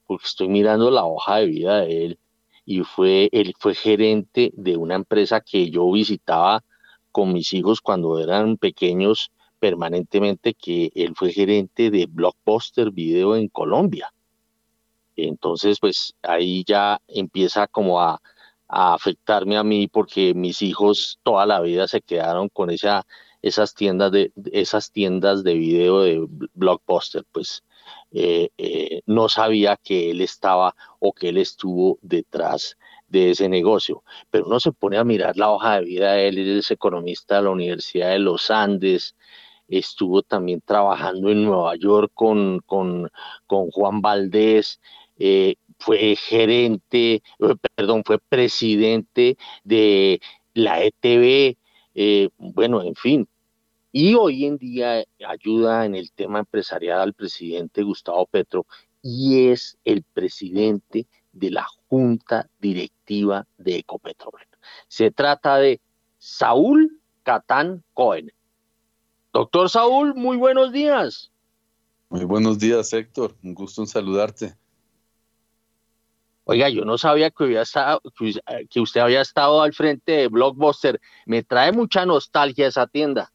porque 0.05 0.27
estoy 0.27 0.49
mirando 0.49 0.91
la 0.91 1.05
hoja 1.05 1.37
de 1.37 1.45
vida 1.47 1.81
de 1.81 2.05
él 2.05 2.19
y 2.63 2.81
fue, 2.81 3.27
él 3.31 3.55
fue 3.57 3.73
gerente 3.73 4.51
de 4.53 4.77
una 4.77 4.93
empresa 4.93 5.41
que 5.41 5.71
yo 5.71 5.91
visitaba 5.91 6.63
con 7.11 7.33
mis 7.33 7.53
hijos 7.53 7.81
cuando 7.81 8.19
eran 8.19 8.57
pequeños 8.57 9.31
permanentemente, 9.57 10.53
que 10.53 10.91
él 10.93 11.13
fue 11.15 11.31
gerente 11.31 11.89
de 11.89 12.05
Blockbuster 12.05 12.91
Video 12.91 13.35
en 13.35 13.47
Colombia. 13.47 14.13
Entonces, 15.15 15.79
pues 15.79 16.13
ahí 16.21 16.63
ya 16.67 17.01
empieza 17.07 17.65
como 17.65 17.99
a, 17.99 18.21
a 18.69 18.93
afectarme 18.93 19.57
a 19.57 19.63
mí 19.63 19.87
porque 19.87 20.33
mis 20.33 20.61
hijos 20.61 21.19
toda 21.23 21.45
la 21.45 21.59
vida 21.61 21.87
se 21.87 22.01
quedaron 22.01 22.49
con 22.49 22.69
esa, 22.69 23.05
esas 23.41 23.73
tiendas 23.73 24.11
de 24.11 24.31
esas 24.53 24.91
tiendas 24.91 25.43
de 25.43 25.55
video 25.55 26.01
de 26.01 26.25
Blockbuster, 26.53 27.25
pues 27.31 27.63
eh, 28.11 28.49
eh, 28.57 29.01
no 29.05 29.29
sabía 29.29 29.77
que 29.77 30.11
él 30.11 30.21
estaba 30.21 30.75
o 30.99 31.13
que 31.13 31.29
él 31.29 31.37
estuvo 31.37 31.99
detrás 32.01 32.77
de 33.07 33.31
ese 33.31 33.49
negocio. 33.49 34.03
Pero 34.29 34.45
uno 34.47 34.59
se 34.59 34.71
pone 34.71 34.97
a 34.97 35.03
mirar 35.03 35.37
la 35.37 35.51
hoja 35.51 35.75
de 35.79 35.85
vida 35.85 36.13
de 36.13 36.27
él, 36.29 36.37
él 36.37 36.59
es 36.59 36.71
economista 36.71 37.37
de 37.37 37.43
la 37.43 37.49
Universidad 37.51 38.11
de 38.11 38.19
los 38.19 38.51
Andes, 38.51 39.15
estuvo 39.67 40.21
también 40.23 40.61
trabajando 40.61 41.29
en 41.29 41.43
Nueva 41.43 41.75
York 41.75 42.11
con, 42.13 42.59
con, 42.65 43.09
con 43.47 43.69
Juan 43.71 44.01
Valdés, 44.01 44.79
eh, 45.17 45.55
fue 45.79 46.15
gerente, 46.15 47.23
perdón, 47.75 48.03
fue 48.05 48.19
presidente 48.19 49.37
de 49.63 50.21
la 50.53 50.83
ETV, 50.83 51.57
bueno, 52.37 52.83
en 52.83 52.95
fin, 52.95 53.27
y 53.91 54.13
hoy 54.13 54.45
en 54.45 54.57
día 54.57 55.03
ayuda 55.27 55.85
en 55.85 55.95
el 55.95 56.11
tema 56.11 56.39
empresarial 56.39 56.99
al 56.99 57.13
presidente 57.13 57.81
Gustavo 57.81 58.25
Petro 58.27 58.67
y 59.01 59.47
es 59.47 59.77
el 59.83 60.03
presidente 60.03 61.07
de 61.31 61.51
la 61.51 61.65
junta 61.87 62.49
directiva 62.59 63.47
de 63.57 63.77
Ecopetrol. 63.77 64.41
Se 64.87 65.09
trata 65.09 65.57
de 65.57 65.81
Saúl 66.19 66.99
Catán 67.23 67.83
Cohen. 67.93 68.31
Doctor 69.33 69.69
Saúl, 69.69 70.13
muy 70.15 70.37
buenos 70.37 70.71
días. 70.71 71.31
Muy 72.09 72.25
buenos 72.25 72.59
días, 72.59 72.91
Héctor. 72.93 73.35
Un 73.43 73.53
gusto 73.53 73.81
en 73.81 73.87
saludarte. 73.87 74.55
Oiga, 76.51 76.67
yo 76.67 76.83
no 76.83 76.97
sabía 76.97 77.29
que, 77.29 77.43
había 77.43 77.61
estado, 77.61 78.01
que 78.71 78.79
usted 78.79 79.01
había 79.01 79.21
estado 79.21 79.61
al 79.61 79.71
frente 79.71 80.13
de 80.13 80.27
Blockbuster. 80.29 80.99
Me 81.27 81.43
trae 81.43 81.71
mucha 81.71 82.07
nostalgia 82.07 82.65
esa 82.65 82.87
tienda. 82.87 83.31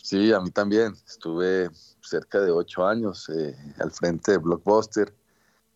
Sí, 0.00 0.32
a 0.32 0.38
mí 0.38 0.52
también. 0.52 0.94
Estuve 1.04 1.68
cerca 2.00 2.38
de 2.38 2.52
ocho 2.52 2.86
años 2.86 3.28
eh, 3.28 3.56
al 3.80 3.90
frente 3.90 4.30
de 4.30 4.38
Blockbuster, 4.38 5.12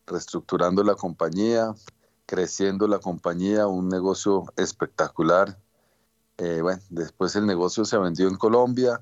reestructurando 0.07 0.85
la 0.85 0.95
compañía, 0.95 1.75
creciendo 2.27 2.87
la 2.87 3.01
compañía, 3.01 3.67
un 3.67 3.89
negocio 3.89 4.45
espectacular. 4.57 5.59
Eh, 6.39 6.61
bueno, 6.63 6.81
después 6.91 7.35
el 7.35 7.45
negocio 7.45 7.85
se 7.85 7.99
vendió 7.99 8.29
en 8.29 8.37
Colombia, 8.37 9.01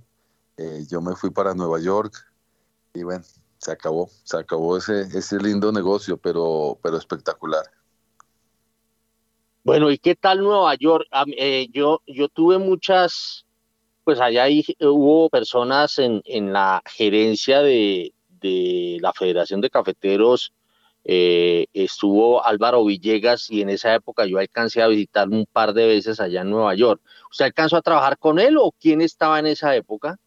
eh, 0.56 0.86
yo 0.88 1.02
me 1.02 1.14
fui 1.14 1.28
para 1.28 1.52
Nueva 1.52 1.78
York 1.78 2.14
y 2.94 3.02
bueno, 3.02 3.22
se 3.61 3.72
acabó, 3.72 4.08
se 4.24 4.38
acabó 4.38 4.78
ese, 4.78 5.02
ese 5.02 5.38
lindo 5.38 5.70
negocio, 5.70 6.16
pero, 6.16 6.78
pero 6.82 6.96
espectacular. 6.96 7.64
Bueno, 9.62 9.90
¿y 9.90 9.98
qué 9.98 10.16
tal 10.16 10.40
Nueva 10.42 10.74
York? 10.76 11.06
Eh, 11.36 11.68
yo, 11.70 12.00
yo 12.06 12.28
tuve 12.28 12.56
muchas, 12.56 13.44
pues 14.02 14.18
allá 14.18 14.46
hubo 14.80 15.28
personas 15.28 15.98
en, 15.98 16.22
en 16.24 16.54
la 16.54 16.82
gerencia 16.86 17.61
de, 17.61 18.14
de, 18.40 18.96
la 19.02 19.12
Federación 19.12 19.61
de 19.61 19.68
Cafeteros, 19.68 20.54
eh, 21.04 21.66
estuvo 21.74 22.44
Álvaro 22.44 22.82
Villegas 22.86 23.50
y 23.50 23.61
en 23.61 23.68
esa 23.68 23.94
época 23.94 24.24
yo 24.24 24.38
alcancé 24.38 24.80
a 24.80 24.86
visitar 24.86 25.28
un 25.28 25.44
par 25.44 25.74
de 25.74 25.86
veces 25.86 26.18
allá 26.18 26.40
en 26.40 26.50
Nueva 26.50 26.74
York. 26.74 27.02
¿Usted 27.30 27.44
alcanzó 27.44 27.76
a 27.76 27.82
trabajar 27.82 28.16
con 28.16 28.38
él 28.38 28.56
o 28.56 28.72
quién 28.80 29.02
estaba 29.02 29.38
en 29.38 29.46
esa 29.46 29.76
época? 29.76 30.18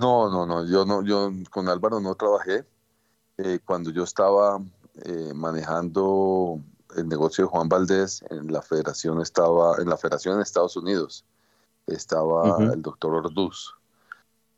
No, 0.00 0.30
no, 0.30 0.46
no, 0.46 0.66
yo 0.66 0.84
no, 0.84 1.04
yo 1.04 1.30
con 1.50 1.68
Álvaro 1.68 2.00
no 2.00 2.14
trabajé. 2.14 2.64
Eh, 3.38 3.60
cuando 3.64 3.90
yo 3.90 4.04
estaba 4.04 4.60
eh, 5.04 5.32
manejando 5.34 6.60
el 6.96 7.08
negocio 7.08 7.44
de 7.44 7.50
Juan 7.50 7.68
Valdés 7.68 8.22
en 8.30 8.52
la 8.52 8.62
federación 8.62 9.20
estaba 9.20 9.76
en 9.78 9.88
la 9.88 9.96
federación 9.96 10.34
en 10.34 10.40
Estados 10.42 10.76
Unidos 10.76 11.24
estaba 11.86 12.58
el 12.72 12.82
doctor 12.82 13.14
Orduz. 13.14 13.74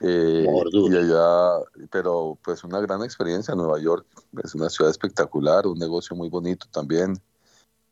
Eh, 0.01 0.47
y 0.72 0.97
allá 0.97 1.61
pero 1.90 2.36
pues 2.43 2.64
una 2.64 2.80
gran 2.80 3.05
experiencia 3.05 3.55
Nueva 3.55 3.78
York 3.78 4.05
es 4.43 4.53
una 4.57 4.68
ciudad 4.68 4.90
espectacular 4.90 5.64
un 5.66 5.78
negocio 5.78 6.16
muy 6.16 6.28
bonito 6.28 6.66
también. 6.70 7.20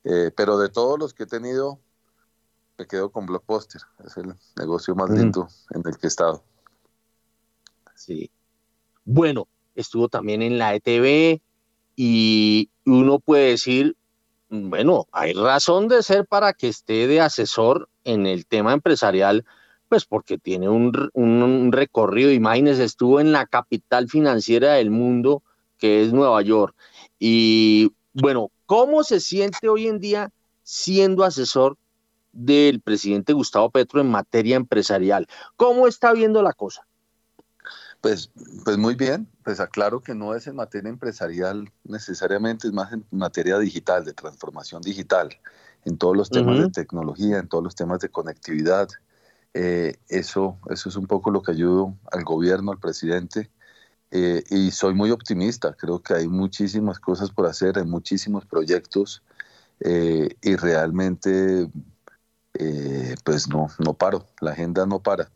Eh, 0.03 0.33
pero 0.35 0.59
de 0.59 0.69
todos 0.71 0.99
los 0.99 1.15
que 1.15 1.25
he 1.25 1.27
tenido 1.27 1.79
me 2.79 2.87
quedo 2.87 3.11
con 3.11 3.27
Blockbuster 3.27 3.83
es 4.05 4.17
el 4.17 4.35
negocio 4.57 4.95
más 4.95 5.11
lindo 5.11 5.49
en 5.71 5.83
el 5.85 5.99
que 5.99 6.07
he 6.07 6.09
estado 6.09 6.43
sí 8.01 8.31
bueno 9.05 9.49
estuvo 9.75 10.09
también 10.09 10.43
en 10.43 10.59
la 10.59 10.75
ETV 10.75 11.41
y 11.97 12.71
uno 12.85 13.19
puede 13.19 13.51
decir 13.51 13.97
bueno, 14.51 15.07
hay 15.13 15.33
razón 15.33 15.87
de 15.87 16.03
ser 16.03 16.27
para 16.27 16.53
que 16.53 16.69
esté 16.69 17.07
de 17.07 17.21
asesor 17.21 17.89
en 18.03 18.27
el 18.27 18.47
tema 18.47 18.73
empresarial, 18.73 19.45
pues 19.89 20.05
porque 20.05 20.39
tiene 20.39 20.69
un, 20.69 21.11
un, 21.15 21.71
recorrido, 21.73 22.33
imagínense, 22.33 22.83
estuvo 22.83 23.21
en 23.21 23.31
la 23.31 23.47
capital 23.47 24.09
financiera 24.09 24.75
del 24.75 24.91
mundo, 24.91 25.45
que 25.79 26.03
es 26.03 26.13
Nueva 26.13 26.43
York. 26.43 26.75
Y 27.19 27.93
bueno, 28.13 28.51
¿cómo 28.67 29.05
se 29.05 29.21
siente 29.21 29.69
hoy 29.69 29.87
en 29.87 30.01
día 30.01 30.33
siendo 30.65 31.23
asesor 31.23 31.79
del 32.33 32.81
presidente 32.81 33.33
Gustavo 33.33 33.71
Petro 33.71 34.01
en 34.01 34.11
materia 34.11 34.57
empresarial? 34.57 35.29
¿Cómo 35.55 35.87
está 35.87 36.13
viendo 36.13 36.43
la 36.43 36.55
cosa? 36.55 36.89
Pues, 38.01 38.31
pues 38.65 38.79
muy 38.79 38.95
bien, 38.95 39.29
pues 39.45 39.61
aclaro 39.61 40.01
que 40.01 40.15
no 40.15 40.35
es 40.35 40.47
en 40.47 40.57
materia 40.57 40.89
empresarial 40.89 41.71
necesariamente, 41.85 42.67
es 42.67 42.73
más 42.73 42.93
en 42.93 43.05
materia 43.11 43.59
digital, 43.59 44.05
de 44.07 44.15
transformación 44.15 44.81
digital, 44.81 45.29
en 45.85 45.99
todos 45.99 46.17
los 46.17 46.31
temas 46.31 46.59
de 46.59 46.71
tecnología, 46.71 47.39
en 47.39 47.49
todos 47.49 47.63
los 47.63 47.75
temas 47.75 48.01
de 48.01 48.09
conectividad. 48.09 48.89
Eh, 49.53 49.97
eso, 50.09 50.57
eso 50.71 50.89
es 50.89 50.97
un 50.97 51.07
poco 51.07 51.31
lo 51.31 51.43
que 51.43 51.53
ayudo 51.53 51.95
al 52.11 52.25
gobierno, 52.25 52.73
al 52.73 52.79
presidente, 52.79 53.51
eh, 54.11 54.45
y 54.49 54.71
soy 54.71 54.95
muy 54.95 55.11
optimista, 55.11 55.75
creo 55.75 56.03
que 56.03 56.15
hay 56.15 56.27
muchísimas 56.27 57.01
cosas 57.01 57.31
por 57.31 57.47
hacer, 57.47 57.79
hay 57.79 57.85
muchísimos 57.85 58.47
proyectos, 58.47 59.23
eh, 59.81 60.37
y 60.41 60.57
realmente, 60.57 61.71
pues 63.25 63.49
no, 63.49 63.69
no 63.79 63.95
paro, 63.95 64.27
la 64.41 64.53
agenda 64.53 64.87
no 64.87 65.01
para. 65.01 65.31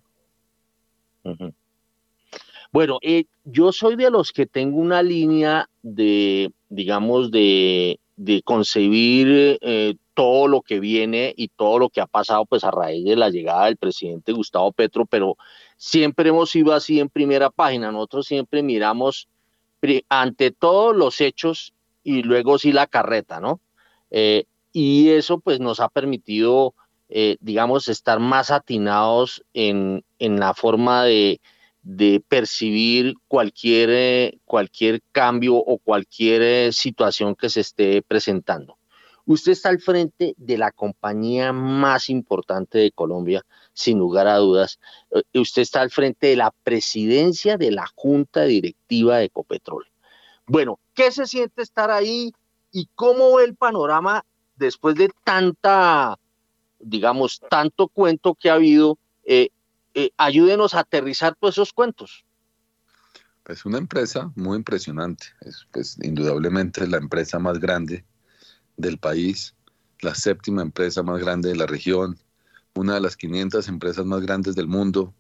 Bueno, 2.75 2.99
eh, 3.03 3.27
yo 3.45 3.71
soy 3.71 3.95
de 3.95 4.11
los 4.11 4.33
que 4.33 4.47
tengo 4.47 4.79
una 4.79 5.01
línea 5.01 5.71
de, 5.85 6.51
digamos, 6.69 7.31
de, 7.31 8.01
de 8.17 8.43
concebir 8.43 9.61
eh, 9.61 9.95
todo 10.13 10.49
lo 10.49 10.61
que 10.61 10.81
viene 10.81 11.33
y 11.37 11.47
todo 11.47 11.79
lo 11.79 11.89
que 11.89 12.01
ha 12.01 12.09
pasado 12.09 12.47
pues 12.47 12.65
a 12.65 12.73
raíz 12.73 13.05
de 13.05 13.15
la 13.15 13.31
llegada 13.31 13.67
del 13.67 13.77
presidente 13.77 14.33
Gustavo 14.33 14.73
Petro, 14.73 15.07
pero 15.07 15.37
siempre 15.77 16.31
hemos 16.31 16.53
ido 16.57 16.73
así 16.73 16.99
en 16.99 17.09
primera 17.09 17.49
página. 17.49 17.93
Nosotros 17.93 18.27
siempre 18.27 18.61
miramos 18.61 19.29
ante 20.09 20.51
todos 20.51 20.97
los 20.97 21.21
hechos 21.21 21.75
y 22.03 22.25
luego 22.25 22.59
sí 22.59 22.73
la 22.73 22.89
carreta, 22.89 23.39
¿no? 23.39 23.61
Eh, 24.11 24.47
y 24.73 25.11
eso 25.11 25.39
pues 25.39 25.61
nos 25.61 25.79
ha 25.79 25.89
permitido, 25.89 26.75
digamos, 27.39 27.87
estar 27.87 28.19
más 28.19 28.51
atinados 28.51 29.45
en, 29.55 30.03
en 30.19 30.41
la 30.41 30.55
forma 30.55 31.05
de, 31.05 31.41
de 31.85 32.25
percibir 32.27 33.15
cualquier, 33.29 33.91
eh, 33.93 34.39
cualquier 34.47 35.03
cambio 35.13 35.57
o 35.57 35.79
cualquier 35.79 36.43
eh, 36.43 36.73
situación 36.73 37.37
que 37.37 37.51
se 37.51 37.61
esté 37.61 38.01
presentando. 38.03 38.79
Usted 39.27 39.53
está 39.53 39.69
al 39.69 39.81
frente 39.81 40.35
de 40.39 40.59
la 40.59 40.73
compañía 40.73 41.53
más 41.53 42.09
importante 42.09 42.79
de 42.79 42.91
Colombia, 42.91 43.45
sin 43.75 43.99
lugar 43.99 44.27
a 44.27 44.39
dudas. 44.39 44.81
Eh, 45.11 45.39
usted 45.39 45.63
está 45.63 45.83
al 45.83 45.91
frente 45.91 46.29
de 46.29 46.37
la 46.37 46.53
presidencia 46.63 47.59
de 47.59 47.71
la 47.71 47.87
Junta 47.95 48.45
Directiva 48.45 49.19
de 49.19 49.27
Ecopetrol. 49.27 49.87
Bueno, 50.47 50.79
¿qué 50.95 51.11
se 51.11 51.27
siente 51.27 51.63
estar 51.63 51.91
ahí 51.91 52.33
y 52.73 52.89
cómo 52.95 53.37
ve 53.37 53.45
el 53.45 53.57
panorama 53.57 54.25
después 54.57 54.95
de 54.95 55.11
tanta, 55.23 56.19
digamos, 56.79 57.41
tanto 57.51 57.89
cuento 57.89 58.35
que 58.35 58.49
ha 58.49 58.55
habido 58.55 58.99
ayúdenos 60.17 60.75
a 60.75 60.81
aterrizar 60.81 61.35
todos 61.35 61.55
esos 61.55 61.73
cuentos. 61.73 62.25
Pues 63.45 63.67
una 63.67 63.79
empresa 63.79 64.33
muy 64.37 64.57
impresionante, 64.57 65.27
es 65.43 65.67
pues, 65.71 65.99
indudablemente 66.03 66.87
la 66.87 66.97
empresa 66.97 67.39
más 67.39 67.61
grande 67.61 68.05
del 68.77 68.99
país, 68.99 69.55
la 70.01 70.15
séptima 70.15 70.63
empresa 70.63 71.03
más 71.03 71.21
grande 71.21 71.51
de 71.51 71.57
la 71.57 71.67
región, 71.67 72.19
una 72.75 72.95
de 72.95 73.01
las 73.01 73.17
500 73.17 73.69
empresas 73.69 74.07
más 74.07 74.21
grandes 74.23 74.55
del 74.55 74.67
mundo. 74.67 75.15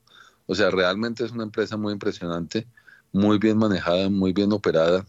O 0.47 0.55
sea, 0.55 0.71
realmente 0.71 1.25
es 1.25 1.33
una 1.33 1.45
empresa 1.45 1.77
muy 1.77 1.93
impresionante, 1.93 2.67
muy 3.13 3.39
bien 3.39 3.59
manejada, 3.59 4.09
muy 4.09 4.33
bien 4.33 4.53
operada, 4.53 5.07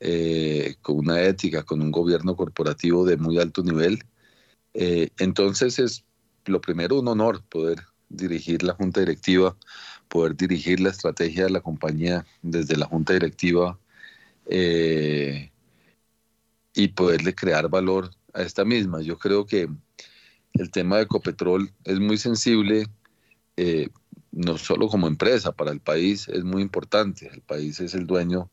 eh, 0.00 0.76
con 0.82 0.98
una 0.98 1.22
ética, 1.22 1.62
con 1.62 1.80
un 1.80 1.90
gobierno 1.90 2.36
corporativo 2.36 3.04
de 3.04 3.16
muy 3.16 3.38
alto 3.38 3.62
nivel. 3.62 4.04
Eh, 4.74 5.10
entonces 5.18 5.78
es 5.78 6.04
lo 6.44 6.60
primero 6.60 6.98
un 6.98 7.08
honor 7.08 7.42
poder 7.44 7.84
dirigir 8.08 8.62
la 8.62 8.74
junta 8.74 9.00
directiva, 9.00 9.56
poder 10.08 10.36
dirigir 10.36 10.80
la 10.80 10.90
estrategia 10.90 11.44
de 11.44 11.50
la 11.50 11.60
compañía 11.60 12.26
desde 12.42 12.76
la 12.76 12.86
junta 12.86 13.12
directiva 13.12 13.78
eh, 14.46 15.50
y 16.74 16.88
poderle 16.88 17.34
crear 17.34 17.68
valor 17.68 18.10
a 18.32 18.42
esta 18.42 18.64
misma. 18.64 19.02
Yo 19.02 19.18
creo 19.18 19.46
que 19.46 19.68
el 20.54 20.70
tema 20.70 20.96
de 20.96 21.02
Ecopetrol 21.02 21.70
es 21.84 22.00
muy 22.00 22.18
sensible, 22.18 22.86
eh, 23.56 23.88
no 24.32 24.58
solo 24.58 24.88
como 24.88 25.06
empresa, 25.06 25.52
para 25.52 25.72
el 25.72 25.80
país 25.80 26.28
es 26.28 26.44
muy 26.44 26.62
importante. 26.62 27.28
El 27.32 27.42
país 27.42 27.80
es 27.80 27.94
el 27.94 28.06
dueño 28.06 28.50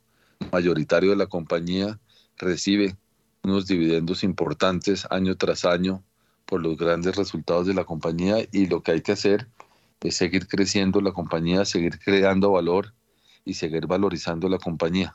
mayoritario 0.52 1.12
de 1.12 1.16
la 1.16 1.28
compañía, 1.28 2.00
recibe 2.38 2.98
unos 3.44 3.68
dividendos 3.68 4.24
importantes 4.24 5.08
año 5.10 5.38
tras 5.38 5.66
año 5.66 6.04
por 6.46 6.62
los 6.62 6.78
grandes 6.78 7.16
resultados 7.16 7.68
de 7.68 7.74
la 7.74 7.84
compañía 7.84 8.38
y 8.52 8.68
lo 8.68 8.82
que 8.82 8.92
hay 8.92 9.02
que 9.02 9.14
hacer 9.14 9.48
es 10.02 10.16
seguir 10.16 10.48
creciendo 10.48 11.02
la 11.02 11.12
compañía, 11.12 11.66
seguir 11.66 12.00
creando 12.00 12.52
valor 12.52 12.94
y 13.44 13.56
seguir 13.56 13.88
valorizando 13.88 14.48
la 14.50 14.58
compañía. 14.58 15.14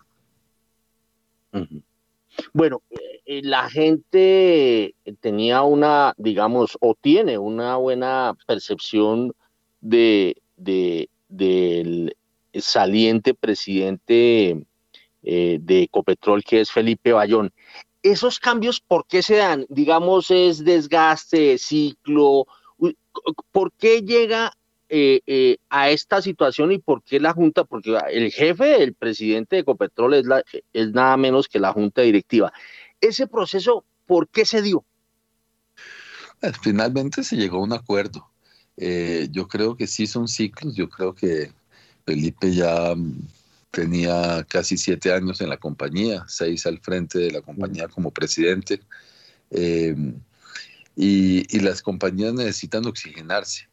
Bueno, 2.53 2.83
eh, 2.91 3.41
la 3.43 3.69
gente 3.69 4.95
tenía 5.21 5.63
una, 5.63 6.15
digamos, 6.17 6.77
o 6.81 6.95
tiene 6.95 7.39
una 7.39 7.77
buena 7.77 8.37
percepción 8.47 9.33
de, 9.81 10.37
del 10.57 12.17
saliente 12.55 13.35
presidente 13.35 14.65
eh, 15.23 15.59
de 15.61 15.83
Ecopetrol, 15.83 16.43
que 16.43 16.61
es 16.61 16.71
Felipe 16.71 17.13
Bayón 17.13 17.53
esos 18.03 18.39
cambios, 18.39 18.81
¿por 18.81 19.07
qué 19.07 19.23
se 19.23 19.37
dan? 19.37 19.67
Digamos, 19.69 20.31
es 20.31 20.65
desgaste, 20.65 21.59
ciclo. 21.59 22.47
¿Por 23.53 23.73
qué 23.73 24.03
llega 24.03 24.53
eh, 24.89 25.21
eh, 25.27 25.59
a 25.69 25.91
esta 25.91 26.23
situación 26.23 26.73
y 26.73 26.79
por 26.79 27.03
qué 27.03 27.21
la 27.21 27.33
Junta? 27.33 27.65
Porque 27.65 27.99
el 28.11 28.31
jefe, 28.33 28.83
el 28.83 28.95
presidente 28.95 29.57
de 29.57 29.63
Ecopetrol 29.63 30.15
es, 30.15 30.25
la, 30.27 30.43
es 30.73 30.93
nada 30.93 31.17
menos 31.17 31.49
que 31.49 31.59
la 31.59 31.73
Junta 31.73 32.03
Directiva. 32.03 32.53
Ese 33.01 33.27
proceso, 33.27 33.85
¿por 34.07 34.29
qué 34.29 34.45
se 34.45 34.63
dio? 34.63 34.85
Finalmente 36.63 37.23
se 37.23 37.37
llegó 37.37 37.59
a 37.59 37.65
un 37.65 37.73
acuerdo. 37.73 38.31
Eh, 38.77 39.29
yo 39.31 39.47
creo 39.47 39.77
que 39.77 39.87
sí 39.87 40.07
son 40.07 40.27
ciclos, 40.27 40.75
yo 40.75 40.89
creo 40.89 41.15
que 41.15 41.53
Felipe 42.07 42.51
ya 42.53 42.95
tenía 43.71 44.45
casi 44.49 44.77
siete 44.77 45.13
años 45.13 45.41
en 45.41 45.49
la 45.49 45.57
compañía, 45.57 46.25
seis 46.29 46.67
al 46.67 46.79
frente 46.81 47.19
de 47.19 47.31
la 47.31 47.43
compañía 47.43 47.89
como 47.89 48.11
presidente. 48.11 48.81
Eh, 49.51 49.95
y, 50.97 51.57
y, 51.57 51.61
las 51.61 51.83
compañías 51.83 52.35
necesitan 52.35 52.87
oxigenarse, 52.87 53.69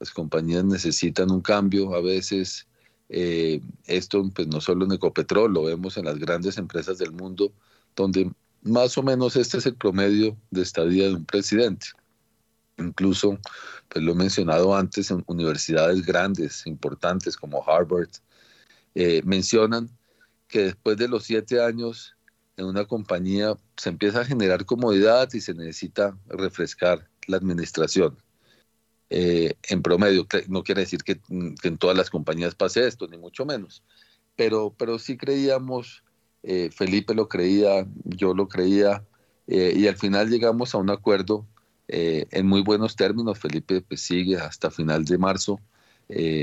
las 0.00 0.10
compañías 0.10 0.64
necesitan 0.64 1.30
un 1.30 1.40
cambio. 1.40 1.94
A 1.94 2.00
veces 2.00 2.66
eh, 3.14 3.60
esto 3.86 4.24
pues, 4.34 4.48
no 4.48 4.60
solo 4.62 4.86
en 4.86 4.92
Ecopetrol, 4.92 5.52
lo 5.52 5.64
vemos 5.64 5.98
en 5.98 6.06
las 6.06 6.18
grandes 6.18 6.56
empresas 6.56 6.96
del 6.96 7.12
mundo, 7.12 7.52
donde 7.94 8.32
más 8.62 8.96
o 8.96 9.02
menos 9.02 9.36
este 9.36 9.58
es 9.58 9.66
el 9.66 9.74
promedio 9.74 10.34
de 10.50 10.62
estadía 10.62 11.08
de 11.08 11.16
un 11.16 11.26
presidente. 11.26 11.88
Incluso, 12.78 13.38
pues 13.90 14.02
lo 14.02 14.12
he 14.12 14.14
mencionado 14.14 14.74
antes, 14.74 15.10
en 15.10 15.22
universidades 15.26 16.06
grandes, 16.06 16.66
importantes 16.66 17.36
como 17.36 17.62
Harvard, 17.68 18.08
eh, 18.94 19.22
mencionan 19.24 19.88
que 20.48 20.64
después 20.64 20.96
de 20.98 21.08
los 21.08 21.24
siete 21.24 21.62
años 21.62 22.14
en 22.56 22.66
una 22.66 22.84
compañía 22.84 23.56
se 23.76 23.88
empieza 23.88 24.20
a 24.20 24.24
generar 24.24 24.66
comodidad 24.66 25.28
y 25.32 25.40
se 25.40 25.54
necesita 25.54 26.16
refrescar 26.28 27.08
la 27.26 27.38
administración. 27.38 28.18
Eh, 29.08 29.54
en 29.68 29.82
promedio, 29.82 30.26
no 30.48 30.62
quiere 30.62 30.82
decir 30.82 31.02
que, 31.02 31.20
en 31.30 31.78
todas 31.78 31.96
las 31.96 32.10
compañías 32.10 32.54
pase 32.54 32.86
esto, 32.86 33.06
ni 33.08 33.18
mucho 33.18 33.44
menos, 33.46 33.82
pero, 34.36 34.74
pero 34.76 34.98
sí 34.98 35.16
creíamos, 35.16 36.02
eh, 36.42 36.70
Felipe 36.74 37.14
lo 37.14 37.28
creía, 37.28 37.86
yo 38.04 38.34
lo 38.34 38.48
creía, 38.48 39.04
y 39.46 39.86
al 39.86 39.96
final 39.96 40.30
llegamos 40.30 40.74
a 40.74 40.78
un 40.78 40.88
acuerdo 40.88 41.46
en 41.88 42.46
muy 42.46 42.62
buenos 42.62 42.96
términos. 42.96 43.38
Felipe 43.38 43.82
pues, 43.82 44.00
sigue 44.00 44.36
hasta 44.36 44.70
final 44.70 45.04
de 45.04 45.18
marzo 45.18 45.60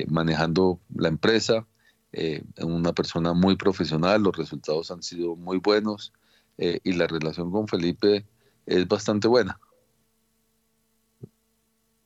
manejando 0.09 0.79
la 0.93 1.07
empresa 1.07 1.65
eh, 2.11 2.43
una 2.61 2.93
persona 2.93 3.33
muy 3.33 3.55
profesional, 3.55 4.23
los 4.23 4.35
resultados 4.35 4.89
han 4.91 5.03
sido 5.03 5.35
muy 5.35 5.57
buenos 5.57 6.11
eh, 6.57 6.79
y 6.83 6.93
la 6.93 7.07
relación 7.07 7.51
con 7.51 7.67
Felipe 7.67 8.25
es 8.65 8.87
bastante 8.87 9.27
buena. 9.27 9.59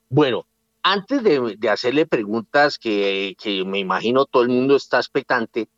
Bueno, 0.10 0.46
antes 0.84 1.24
de, 1.24 1.70
hacerle 1.70 2.06
preguntas 2.06 2.78
que, 2.78 3.36
me 3.66 3.80
imagino 3.80 4.26
todo 4.26 4.44
el 4.44 4.50
mundo 4.50 4.76
está 4.76 4.98
expectante, 4.98 5.70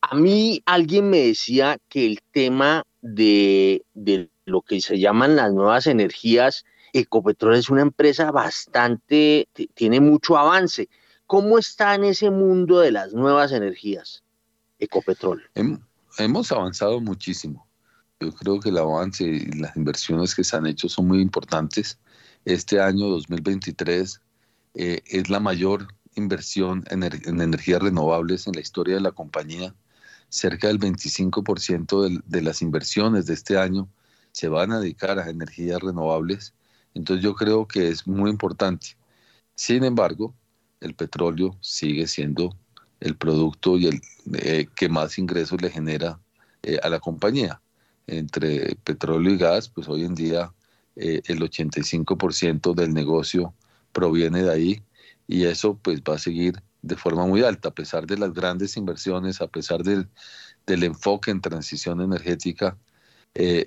a 0.00 0.16
mí 0.16 0.62
alguien 0.64 1.10
me 1.10 1.18
decía 1.18 1.78
que 1.88 2.06
el 2.06 2.20
tema 2.32 2.84
de, 3.02 3.84
de 3.92 4.30
lo 4.46 4.62
que 4.62 4.80
se 4.80 4.98
llaman 4.98 5.36
las 5.36 5.52
nuevas 5.52 5.86
energías, 5.86 6.64
Ecopetrol 6.92 7.54
es 7.54 7.70
una 7.70 7.82
empresa 7.82 8.30
bastante, 8.30 9.48
tiene 9.74 10.00
mucho 10.00 10.36
avance. 10.36 10.88
¿Cómo 11.30 11.58
está 11.58 11.94
en 11.94 12.02
ese 12.02 12.28
mundo 12.28 12.80
de 12.80 12.90
las 12.90 13.12
nuevas 13.12 13.52
energías, 13.52 14.24
Ecopetrol? 14.80 15.48
hemos 16.18 16.50
avanzado 16.50 17.00
muchísimo. 17.00 17.68
Yo 18.18 18.32
creo 18.34 18.58
que 18.58 18.70
el 18.70 18.78
avance 18.78 19.22
y 19.22 19.46
las 19.52 19.76
inversiones 19.76 20.34
que 20.34 20.42
se 20.42 20.56
han 20.56 20.66
hecho 20.66 20.88
son 20.88 21.06
muy 21.06 21.20
importantes. 21.20 22.00
Este 22.44 22.80
año 22.80 23.06
2023 23.06 24.20
eh, 24.74 25.02
es 25.06 25.30
la 25.30 25.38
mayor 25.38 25.86
inversión 26.16 26.82
en, 26.90 27.04
energías 27.04 27.80
renovables 27.80 28.48
en 28.48 28.54
la 28.54 28.62
historia 28.62 28.96
de 28.96 29.00
la 29.00 29.12
compañía. 29.12 29.72
Cerca 30.30 30.66
del 30.66 30.80
25% 30.80 32.24
de 32.26 32.42
las 32.42 32.60
inversiones 32.60 33.26
de 33.26 33.34
este 33.34 33.56
año 33.56 33.88
se 34.32 34.48
van 34.48 34.72
a 34.72 34.80
dedicar 34.80 35.20
a 35.20 35.30
energías 35.30 35.78
renovables. 35.78 36.54
Entonces 36.92 37.22
yo 37.22 37.36
creo 37.36 37.68
que 37.68 37.86
es 37.86 38.08
muy 38.08 38.30
importante. 38.32 38.96
Sin 39.54 39.84
embargo, 39.84 40.34
el 40.80 40.94
petróleo 40.94 41.56
sigue 41.60 42.06
siendo 42.06 42.56
el 43.00 43.16
producto 43.16 43.78
y 43.78 43.86
el 43.86 44.00
eh, 44.34 44.66
que 44.76 44.88
más 44.88 45.18
ingresos 45.18 45.60
le 45.60 45.70
genera 45.70 46.20
eh, 46.62 46.78
a 46.82 46.88
la 46.88 47.00
compañía. 47.00 47.60
Entre 48.06 48.76
petróleo 48.76 49.32
y 49.32 49.38
gas, 49.38 49.68
pues 49.68 49.88
hoy 49.88 50.04
en 50.04 50.14
día 50.14 50.52
eh, 50.96 51.22
el 51.26 51.40
85% 51.40 52.74
del 52.74 52.92
negocio 52.92 53.54
proviene 53.92 54.42
de 54.42 54.52
ahí 54.52 54.82
y 55.26 55.44
eso 55.44 55.78
pues 55.80 56.00
va 56.02 56.16
a 56.16 56.18
seguir 56.18 56.62
de 56.82 56.96
forma 56.96 57.26
muy 57.26 57.42
alta, 57.42 57.68
a 57.68 57.74
pesar 57.74 58.06
de 58.06 58.18
las 58.18 58.32
grandes 58.32 58.76
inversiones, 58.76 59.40
a 59.40 59.46
pesar 59.48 59.82
del, 59.82 60.08
enfoque 60.66 61.30
en 61.30 61.40
transición 61.40 62.00
energética, 62.00 62.78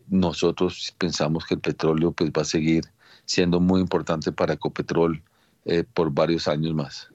nosotros 0.08 0.94
pensamos 0.98 1.46
que 1.46 1.56
el 1.56 1.62
petróleo 1.62 2.12
pues 2.12 2.32
va 2.32 2.42
a 2.42 2.46
seguir 2.46 2.86
siendo 3.26 3.60
muy 3.60 3.82
importante 3.82 4.32
para 4.32 4.54
Ecopetrol 4.54 5.22
eh, 5.66 5.84
por 5.84 6.12
varios 6.12 6.48
años 6.48 6.74
más. 6.74 7.10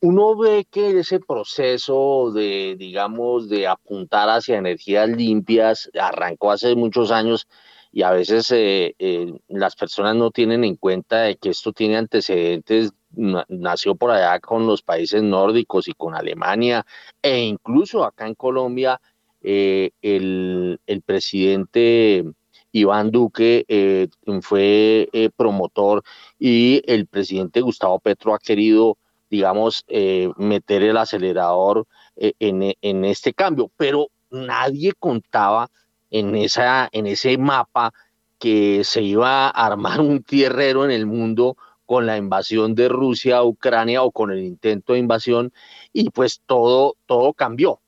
Uno 0.00 0.36
ve 0.36 0.66
que 0.70 0.98
ese 0.98 1.20
proceso 1.20 2.30
de, 2.32 2.76
digamos, 2.78 3.48
de 3.48 3.66
apuntar 3.66 4.28
hacia 4.28 4.58
energías 4.58 5.08
limpias 5.08 5.90
arrancó 5.98 6.50
hace 6.50 6.74
muchos 6.74 7.10
años 7.10 7.46
y 7.92 8.02
a 8.02 8.10
veces 8.10 8.50
eh, 8.52 8.94
eh, 8.98 9.32
las 9.48 9.76
personas 9.76 10.16
no 10.16 10.30
tienen 10.30 10.64
en 10.64 10.76
cuenta 10.76 11.22
de 11.22 11.36
que 11.36 11.50
esto 11.50 11.72
tiene 11.72 11.96
antecedentes, 11.96 12.92
nació 13.10 13.94
por 13.94 14.10
allá 14.10 14.40
con 14.40 14.66
los 14.66 14.82
países 14.82 15.22
nórdicos 15.22 15.86
y 15.88 15.92
con 15.92 16.14
Alemania 16.14 16.86
e 17.20 17.40
incluso 17.40 18.04
acá 18.04 18.26
en 18.26 18.34
Colombia 18.34 19.00
el, 19.42 20.80
el 20.86 21.02
presidente 21.02 22.24
Iván 22.72 23.10
Duque 23.10 23.64
eh, 23.68 24.08
fue 24.40 25.08
eh, 25.12 25.30
promotor 25.34 26.02
y 26.38 26.82
el 26.86 27.06
presidente 27.06 27.60
Gustavo 27.60 27.98
Petro 28.00 28.34
ha 28.34 28.38
querido, 28.38 28.96
digamos, 29.30 29.84
eh, 29.88 30.30
meter 30.36 30.82
el 30.82 30.96
acelerador 30.96 31.86
en, 32.16 33.04
este 33.04 33.32
cambio, 33.32 33.70
pero 33.76 34.08
nadie 34.30 34.92
contaba 34.98 35.70
en, 36.10 36.34
en 36.36 37.06
ese 37.06 37.38
mapa 37.38 37.92
que 38.38 38.84
se 38.84 39.02
iba 39.02 39.46
a 39.46 39.66
armar 39.66 40.00
un 40.00 40.22
tierrero 40.22 40.84
en 40.84 40.90
el 40.90 41.06
mundo 41.06 41.56
con 41.86 42.06
la 42.06 42.16
invasión 42.16 42.74
de 42.74 42.88
Rusia 42.88 43.38
a 43.38 43.44
Ucrania 43.44 44.02
o 44.02 44.10
con 44.10 44.30
el 44.30 44.40
intento 44.40 44.92
de 44.94 44.98
invasión 44.98 45.52
y 45.92 46.10
pues 46.10 46.40
todo, 46.46 46.96
todo 47.06 47.32
cambió. 47.34 47.80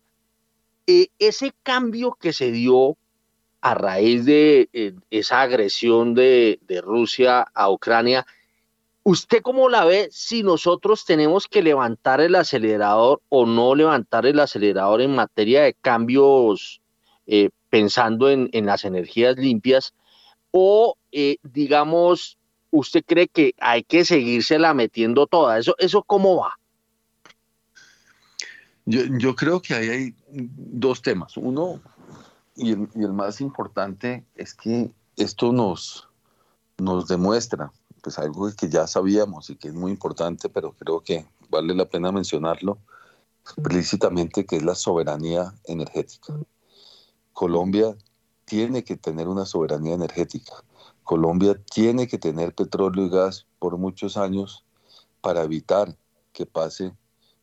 ese 0.86 1.52
cambio 1.62 2.16
que 2.20 2.32
se 2.32 2.50
dio 2.50 2.96
a 3.64 3.72
raíz 3.72 4.26
de 4.26 4.68
eh, 4.74 4.92
esa 5.10 5.40
agresión 5.40 6.14
de, 6.14 6.58
Rusia 6.82 7.46
a 7.54 7.70
Ucrania. 7.70 8.26
¿Usted 9.04 9.40
cómo 9.40 9.70
la 9.70 9.86
ve 9.86 10.08
si 10.12 10.42
nosotros 10.42 11.06
tenemos 11.06 11.48
que 11.48 11.62
levantar 11.62 12.20
el 12.20 12.34
acelerador 12.34 13.22
o 13.30 13.46
no 13.46 13.74
levantar 13.74 14.26
el 14.26 14.38
acelerador 14.38 15.00
en 15.00 15.14
materia 15.14 15.62
de 15.62 15.72
cambios 15.72 16.82
eh, 17.26 17.48
pensando 17.70 18.28
en, 18.28 18.50
las 18.66 18.84
energías 18.84 19.38
limpias? 19.38 19.94
O, 20.50 20.98
eh, 21.10 21.38
digamos, 21.42 22.36
¿usted 22.70 23.02
cree 23.06 23.28
que 23.28 23.54
hay 23.58 23.82
que 23.82 24.04
la 24.58 24.74
metiendo 24.74 25.26
toda? 25.26 25.58
¿Eso, 25.58 25.74
eso 25.78 26.02
cómo 26.02 26.36
va? 26.36 26.58
Yo, 28.84 29.04
yo 29.18 29.34
creo 29.34 29.62
que 29.62 29.72
ahí 29.72 29.88
hay 29.88 30.14
dos 30.28 31.00
temas. 31.00 31.38
Uno, 31.38 31.80
y 32.56 32.72
el, 32.72 33.12
más 33.12 33.40
importante 33.40 34.24
es 34.34 34.54
que 34.54 34.92
esto 35.16 35.52
nos, 35.52 36.08
nos 36.78 37.08
demuestra 37.08 37.72
pues 38.02 38.18
algo 38.18 38.50
que 38.54 38.68
ya 38.68 38.86
sabíamos 38.86 39.48
y 39.50 39.56
que 39.56 39.68
es 39.68 39.74
muy 39.74 39.90
importante, 39.90 40.48
pero 40.48 40.72
creo 40.72 41.00
que 41.00 41.26
vale 41.48 41.74
la 41.74 41.86
pena 41.86 42.12
mencionarlo 42.12 42.78
explícitamente, 43.42 44.44
que 44.44 44.56
es 44.56 44.62
la 44.62 44.74
soberanía 44.74 45.54
energética. 45.64 46.34
Colombia 47.32 47.96
tiene 48.44 48.84
que 48.84 48.96
tener 48.96 49.28
una 49.28 49.46
soberanía 49.46 49.94
energética. 49.94 50.52
Colombia 51.02 51.60
tiene 51.72 52.06
que 52.06 52.18
tener 52.18 52.54
petróleo 52.54 53.06
y 53.06 53.10
gas 53.10 53.46
por 53.58 53.76
muchos 53.78 54.16
años 54.16 54.64
para 55.20 55.42
evitar 55.42 55.96
que 56.32 56.46
pase 56.46 56.94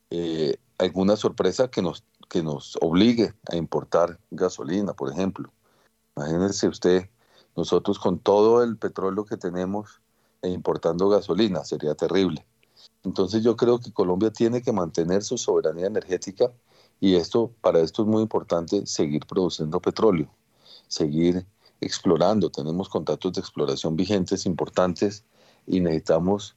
eh, 0.10 0.58
alguna 0.78 1.16
sorpresa 1.16 1.70
que 1.70 1.82
nos 1.82 2.04
que 2.32 2.42
nos 2.42 2.78
obligue 2.80 3.34
a 3.52 3.58
importar 3.58 4.18
gasolina, 4.32 4.94
por 4.94 5.12
ejemplo. 5.12 5.52
Imagínense 6.16 6.70
usted, 6.70 7.10
nosotros 7.58 8.00
con 8.00 8.20
todo 8.20 8.64
el 8.64 8.78
petróleo 8.78 9.26
que 9.26 9.36
tenemos 9.36 10.00
e 10.42 10.48
importando 10.48 11.10
gasolina, 11.10 11.66
sería 11.66 11.94
terrible. 11.94 12.46
Entonces 13.04 13.44
yo 13.44 13.58
creo 13.58 13.82
que 13.82 13.92
Colombia 13.92 14.32
tiene 14.32 14.62
que 14.62 14.72
mantener 14.72 15.24
su 15.24 15.38
soberanía 15.38 15.88
energética 15.88 16.54
y 17.02 17.16
esto 17.16 17.52
para 17.60 17.80
esto 17.80 18.04
es 18.04 18.08
muy 18.08 18.22
importante 18.22 18.86
seguir 18.86 19.26
produciendo 19.26 19.82
petróleo, 19.82 20.32
seguir 20.88 21.46
explorando. 21.82 22.50
Tenemos 22.50 22.88
contratos 22.88 23.34
de 23.34 23.42
exploración 23.42 23.98
vigentes 23.98 24.46
importantes 24.46 25.26
y 25.68 25.82
necesitamos 25.82 26.56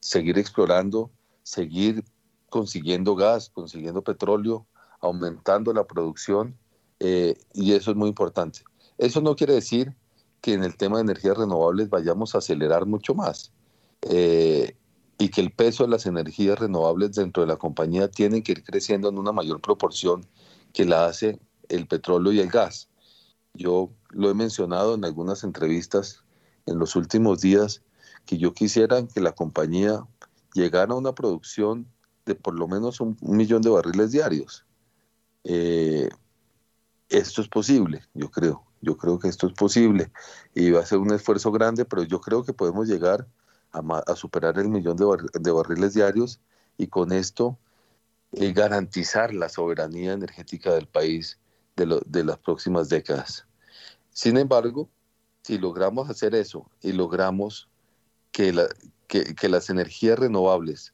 seguir 0.00 0.36
explorando, 0.36 1.12
seguir 1.44 2.04
consiguiendo 2.50 3.14
gas, 3.14 3.50
consiguiendo 3.50 4.02
petróleo 4.02 4.66
aumentando 5.02 5.72
la 5.74 5.84
producción 5.84 6.56
eh, 7.00 7.36
y 7.52 7.72
eso 7.72 7.90
es 7.90 7.96
muy 7.96 8.08
importante. 8.08 8.60
Eso 8.96 9.20
no 9.20 9.36
quiere 9.36 9.54
decir 9.54 9.94
que 10.40 10.54
en 10.54 10.64
el 10.64 10.76
tema 10.76 10.96
de 10.96 11.02
energías 11.02 11.36
renovables 11.36 11.90
vayamos 11.90 12.34
a 12.34 12.38
acelerar 12.38 12.86
mucho 12.86 13.14
más. 13.14 13.52
Eh, 14.02 14.76
y 15.18 15.28
que 15.28 15.40
el 15.40 15.52
peso 15.52 15.84
de 15.84 15.90
las 15.90 16.06
energías 16.06 16.58
renovables 16.58 17.12
dentro 17.12 17.42
de 17.42 17.46
la 17.46 17.56
compañía 17.56 18.08
tiene 18.10 18.42
que 18.42 18.52
ir 18.52 18.64
creciendo 18.64 19.08
en 19.08 19.18
una 19.18 19.30
mayor 19.30 19.60
proporción 19.60 20.26
que 20.72 20.84
la 20.84 21.06
hace 21.06 21.38
el 21.68 21.86
petróleo 21.86 22.32
y 22.32 22.40
el 22.40 22.48
gas. 22.48 22.88
Yo 23.54 23.90
lo 24.10 24.30
he 24.30 24.34
mencionado 24.34 24.94
en 24.94 25.04
algunas 25.04 25.44
entrevistas 25.44 26.24
en 26.66 26.78
los 26.78 26.96
últimos 26.96 27.40
días 27.40 27.82
que 28.26 28.38
yo 28.38 28.52
quisiera 28.52 29.06
que 29.06 29.20
la 29.20 29.32
compañía 29.32 30.04
llegara 30.54 30.92
a 30.92 30.96
una 30.96 31.14
producción 31.14 31.86
de 32.24 32.34
por 32.34 32.54
lo 32.58 32.68
menos 32.68 33.00
un, 33.00 33.16
millón 33.20 33.62
de 33.62 33.70
barriles 33.70 34.12
diarios. 34.12 34.64
Eh, 35.44 36.08
esto 37.08 37.42
es 37.42 37.48
posible, 37.48 38.02
yo 38.14 38.30
creo. 38.30 38.64
Yo 38.80 38.96
creo 38.96 39.18
que 39.20 39.28
esto 39.28 39.46
es 39.46 39.52
posible 39.52 40.10
y 40.54 40.70
va 40.72 40.80
a 40.80 40.86
ser 40.86 40.98
un 40.98 41.12
esfuerzo 41.12 41.52
grande, 41.52 41.84
pero 41.84 42.02
yo 42.02 42.20
creo 42.20 42.44
que 42.44 42.52
podemos 42.52 42.88
llegar 42.88 43.28
a, 43.70 44.16
superar 44.16 44.58
el 44.58 44.68
millón 44.68 44.96
de, 44.96 45.50
barriles 45.52 45.94
diarios 45.94 46.40
y 46.76 46.88
con 46.88 47.12
esto 47.12 47.58
eh, 48.32 48.52
garantizar 48.52 49.32
la 49.32 49.48
soberanía 49.48 50.12
energética 50.12 50.74
del 50.74 50.88
país 50.88 51.38
de, 51.76 52.24
las 52.24 52.38
próximas 52.38 52.88
décadas. 52.88 53.46
Sin 54.10 54.36
embargo, 54.36 54.90
si 55.42 55.58
logramos 55.58 56.10
hacer 56.10 56.34
eso 56.34 56.68
y 56.82 56.92
logramos 56.92 57.68
que, 58.30 58.66
que, 59.08 59.48
las 59.48 59.70
energías 59.70 60.18
renovables 60.18 60.92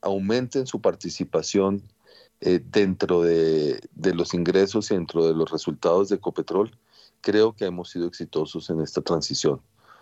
aumenten 0.00 0.66
su 0.66 0.80
participación 0.80 1.82
eh, 2.40 2.60
dentro 2.64 3.22
de, 3.22 3.80
de, 3.94 4.14
los 4.14 4.34
ingresos 4.34 4.90
y 4.90 4.94
dentro 4.94 5.26
de 5.26 5.34
los 5.34 5.50
resultados 5.50 6.08
de 6.08 6.16
Ecopetrol, 6.16 6.70
creo 7.20 7.54
que 7.54 7.66
hemos 7.66 7.90
sido 7.90 8.06
exitosos 8.06 8.70
en 8.70 8.80
esta 8.80 9.00
transición 9.00 9.60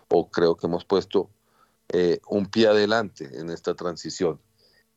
o 0.08 0.28
creo 0.30 0.56
que 0.56 0.66
hemos 0.66 0.84
puesto 0.84 1.30
eh, 1.88 2.20
un 2.28 2.46
pie 2.46 2.66
adelante 2.68 3.28
en 3.38 3.50
esta 3.50 3.74
transición. 3.74 4.40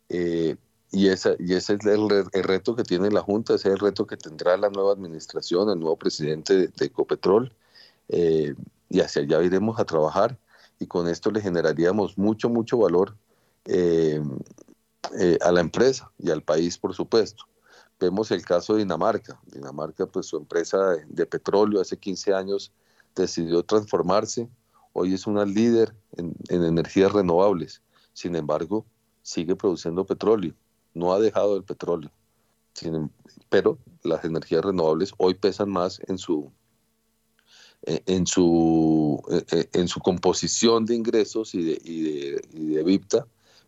Eh, 0.10 0.56
y, 0.92 1.10
esa, 1.10 1.36
y 1.38 1.54
ese 1.54 1.74
es 1.74 1.86
el, 1.86 2.10
reto 2.44 2.76
que 2.76 2.84
tiene 2.84 3.12
la 3.12 3.22
Junta, 3.22 3.56
ese 3.56 3.68
es 3.68 3.74
el 3.74 3.80
reto 3.80 4.08
que 4.08 4.16
tendrá 4.16 4.56
la 4.58 4.70
nueva 4.70 4.94
administración, 4.94 5.70
el 5.70 5.80
nuevo 5.80 5.98
presidente 5.98 6.68
de, 6.68 6.86
Ecopetrol, 6.86 7.52
eh, 8.10 8.56
y 8.90 9.02
hacia 9.02 9.22
allá 9.22 9.44
iremos 9.44 9.80
a 9.80 9.86
trabajar 9.86 10.38
y 10.80 10.88
con 10.88 11.10
esto 11.10 11.30
le 11.30 11.42
generaríamos 11.42 12.18
mucho, 12.18 12.50
mucho 12.50 12.78
valor 12.78 13.16
a 15.42 15.52
la 15.52 15.62
empresa 15.62 16.12
y 16.18 16.32
al 16.32 16.42
país, 16.44 16.78
por 16.78 16.94
supuesto. 16.94 17.46
Vemos 18.00 18.30
el 18.32 18.46
caso 18.46 18.74
de 18.74 18.80
Dinamarca. 18.80 19.40
Dinamarca, 19.46 20.06
pues 20.06 20.28
su 20.28 20.38
empresa 20.38 20.96
de, 21.08 21.26
petróleo 21.26 21.82
hace 21.82 21.98
15 21.98 22.34
años 22.34 22.72
decidió 23.16 23.64
transformarse, 23.64 24.50
Hoy 25.00 25.14
es 25.14 25.28
una 25.28 25.46
líder 25.46 25.94
en, 26.14 26.36
energías 26.50 27.12
renovables. 27.12 27.84
Sin 28.14 28.36
embargo, 28.36 28.84
sigue 29.22 29.56
produciendo 29.56 30.08
petróleo. 30.08 30.56
No 30.96 31.14
ha 31.14 31.20
dejado 31.20 31.56
el 31.56 31.64
petróleo. 31.64 32.10
Em, 32.82 33.08
pero 33.48 33.78
las 34.02 34.26
energías 34.26 34.66
renovables 34.66 35.14
hoy 35.20 35.36
pesan 35.36 35.70
más 35.70 36.02
en 36.08 36.18
su, 36.18 36.52
e, 37.86 38.02
en 38.08 38.26
su, 38.26 39.22
e, 39.30 39.46
e, 39.56 39.70
en 39.80 39.88
su 39.88 40.00
composición 40.00 40.88
de 40.88 40.96
ingresos 40.96 41.54
y 41.54 41.62
de, 41.62 41.74
de, 41.76 42.48
y 42.54 42.66
de 42.74 42.84
VIPTA, 42.84 43.28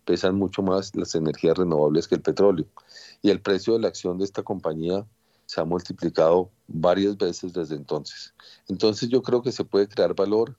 pesan 0.10 0.40
mucho 0.40 0.64
más 0.64 0.96
las 0.96 1.14
energías 1.14 1.56
renovables 1.56 2.08
que 2.08 2.16
el 2.16 2.24
petróleo. 2.24 2.66
Y 3.22 3.30
el 3.30 3.42
precio 3.42 3.74
de 3.74 3.80
la 3.80 3.90
acción 3.90 4.18
de 4.18 4.26
esta 4.26 4.42
compañía 4.42 5.06
se 5.46 5.62
ha 5.62 5.66
multiplicado 5.66 6.50
varias 6.68 7.16
veces 7.16 7.54
desde 7.54 7.76
entonces. 7.76 8.34
Entonces 8.68 9.08
yo 9.10 9.22
creo 9.22 9.44
que 9.44 9.52
se 9.52 9.66
puede 9.66 9.88
crear 9.88 10.16
valor 10.16 10.58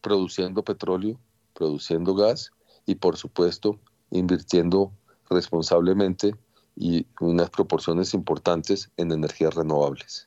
produciendo 0.00 0.64
petróleo, 0.64 1.20
produciendo 1.52 2.14
gas 2.14 2.52
y 2.86 2.94
por 2.94 3.18
supuesto 3.18 3.78
invirtiendo 4.10 4.92
responsablemente 5.28 6.34
y 6.74 7.06
unas 7.20 7.50
proporciones 7.50 8.14
importantes 8.14 8.90
en 8.96 9.12
energías 9.12 9.54
renovables. 9.54 10.26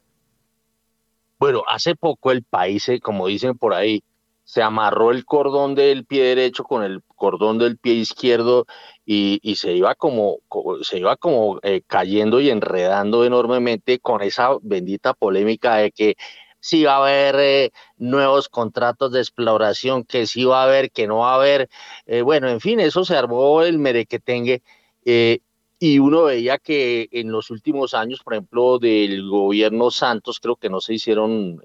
Bueno, 1.40 1.64
hace 1.68 1.96
poco 1.96 2.30
el 2.30 2.44
país, 2.44 2.88
eh, 2.90 3.00
como 3.00 3.26
dicen 3.26 3.58
por 3.58 3.74
ahí, 3.74 4.04
se 4.44 4.62
amarró 4.62 5.12
el 5.12 5.26
cordón 5.26 5.74
del 5.74 6.06
pie 6.06 6.24
derecho 6.24 6.64
con 6.64 6.84
el 6.84 7.02
cordón 7.24 7.58
del 7.58 7.78
pie 7.78 7.94
izquierdo 7.94 8.66
y, 9.06 9.40
se 9.56 9.72
iba 9.72 9.96
como, 9.96 10.40
se 10.82 11.00
iba 11.00 11.16
como 11.16 11.58
eh, 11.64 11.82
cayendo 11.88 12.42
y 12.42 12.50
enredando 12.50 13.24
enormemente 13.24 14.00
con 14.00 14.22
esa 14.22 14.58
bendita 14.62 15.14
polémica 15.14 15.78
de 15.78 15.92
que 15.92 16.16
si 16.60 16.84
va 16.84 16.96
a 16.96 16.98
haber 16.98 17.36
eh, 17.40 17.72
nuevos 17.98 18.50
contratos 18.50 19.14
de 19.14 19.20
exploración, 19.22 20.04
que 20.04 20.28
si 20.28 20.44
va 20.44 20.64
a 20.64 20.66
haber, 20.66 20.92
que 20.92 21.08
no 21.08 21.20
va 21.20 21.32
a 21.32 21.36
haber. 21.36 21.70
Eh, 22.08 22.24
bueno, 22.24 22.50
en 22.50 22.60
fin, 22.60 22.82
eso 22.82 23.06
se 23.06 23.16
armó 23.16 23.62
el 23.64 23.80
merequetengue. 23.80 24.62
Eh, 25.06 25.40
y 25.80 26.00
uno 26.00 26.24
veía 26.24 26.58
que 26.58 27.08
en 27.12 27.32
los 27.32 27.52
últimos 27.52 27.94
años, 27.94 28.20
por 28.22 28.34
ejemplo, 28.34 28.80
del 28.80 29.30
gobierno 29.30 29.92
Santos, 29.92 30.40
creo 30.42 30.58
que 30.58 30.70
no 30.70 30.82
se 30.82 30.94
hicieron 30.96 31.62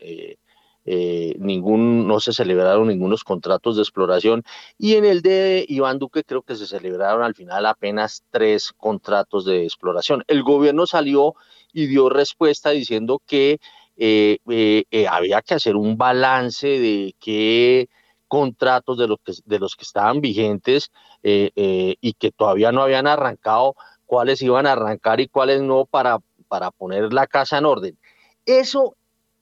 ningún, 1.39 2.06
no 2.06 2.20
se 2.20 2.32
celebraron 2.32 2.89
ningunos 2.89 3.24
contratos 3.24 3.77
de 3.77 3.82
exploración. 3.82 4.43
Y 4.78 4.94
en 4.94 5.05
el 5.05 5.23
de 5.23 5.65
Iván 5.69 5.98
Duque 5.98 6.24
creo 6.24 6.43
que 6.43 6.56
se 6.56 6.66
celebraron 6.66 7.23
al 7.23 7.35
final 7.35 7.66
apenas 7.66 8.24
tres 8.31 8.73
contratos 8.73 9.44
de 9.44 9.65
exploración. 9.65 10.24
El 10.27 10.43
gobierno 10.43 10.86
salió 10.86 11.35
y 11.73 11.86
dio 11.86 12.09
respuesta 12.09 12.70
diciendo 12.70 13.20
que 13.27 13.59
eh, 13.97 14.39
eh, 14.48 14.85
eh, 14.93 15.09
había 15.09 15.43
que 15.43 15.55
hacer 15.55 15.74
un 15.77 15.98
balance 15.98 16.66
de 16.66 17.15
qué 17.19 17.89
contratos 18.28 18.97
de 18.98 19.09
los 19.09 19.19
que, 19.24 19.32
de 19.44 19.59
los 19.59 19.74
que 19.74 19.85
estaban 19.85 20.20
vigentes 20.20 20.90
y 21.23 22.12
que 22.15 22.31
todavía 22.31 22.73
no 22.73 22.82
habían 22.82 23.06
arrancado, 23.06 23.74
cuáles 24.06 24.40
iban 24.43 24.66
a 24.66 24.73
arrancar 24.73 25.20
y 25.20 25.28
cuáles 25.28 25.62
no 25.62 25.85
para, 25.86 26.19
para 26.47 26.70
poner 26.70 27.12
la 27.12 27.27
casa 27.27 27.59
en 27.59 27.65
orden. 27.65 27.98
Eso, 28.44 28.97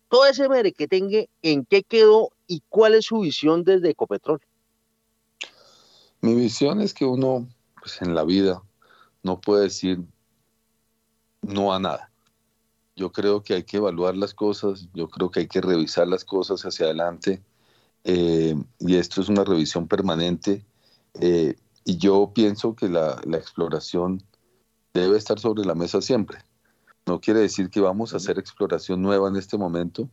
todo 0.08 0.26
ese 0.26 0.48
merequetengue, 0.48 1.28
¿en 1.42 1.64
qué 1.64 1.82
quedó 1.82 2.30
y 2.46 2.62
cuál 2.68 2.94
es 2.94 3.06
su 3.06 3.20
visión 3.20 3.64
desde 3.64 3.90
Ecopetrol? 3.90 4.40
Mi 6.20 6.34
visión 6.34 6.80
es 6.80 6.94
que 6.94 7.04
uno, 7.04 7.48
pues 7.80 8.00
en 8.02 8.14
la 8.14 8.24
vida, 8.24 8.62
no 9.22 9.40
puede 9.40 9.64
decir 9.64 10.00
no 11.42 11.72
a 11.72 11.78
nada 11.78 12.10
yo 12.96 13.12
creo 13.12 13.42
que 13.42 13.54
hay 13.54 13.62
que 13.62 13.76
evaluar 13.76 14.16
las 14.16 14.32
cosas, 14.32 14.88
yo 14.94 15.08
creo 15.08 15.30
que 15.30 15.40
hay 15.40 15.46
que 15.46 15.60
revisar 15.60 16.08
las 16.08 16.24
cosas 16.24 16.62
hacia 16.62 16.86
adelante 16.86 17.42
eh, 18.04 18.56
y 18.78 18.96
esto 18.96 19.20
es 19.20 19.28
una 19.28 19.44
revisión 19.44 19.86
permanente 19.86 20.64
eh, 21.20 21.56
y 21.84 21.98
yo 21.98 22.32
pienso 22.34 22.74
que 22.74 22.88
la, 22.88 23.20
exploración 23.34 24.22
debe 24.94 25.18
estar 25.18 25.38
sobre 25.38 25.64
la 25.64 25.74
mesa 25.74 26.00
siempre. 26.00 26.38
No 27.06 27.20
quiere 27.20 27.40
decir 27.40 27.70
que 27.70 27.80
vamos 27.80 28.12
a 28.12 28.16
hacer 28.16 28.38
exploración 28.38 29.00
nueva 29.00 29.28
en 29.28 29.36
este 29.36 29.56
momento. 29.56 30.08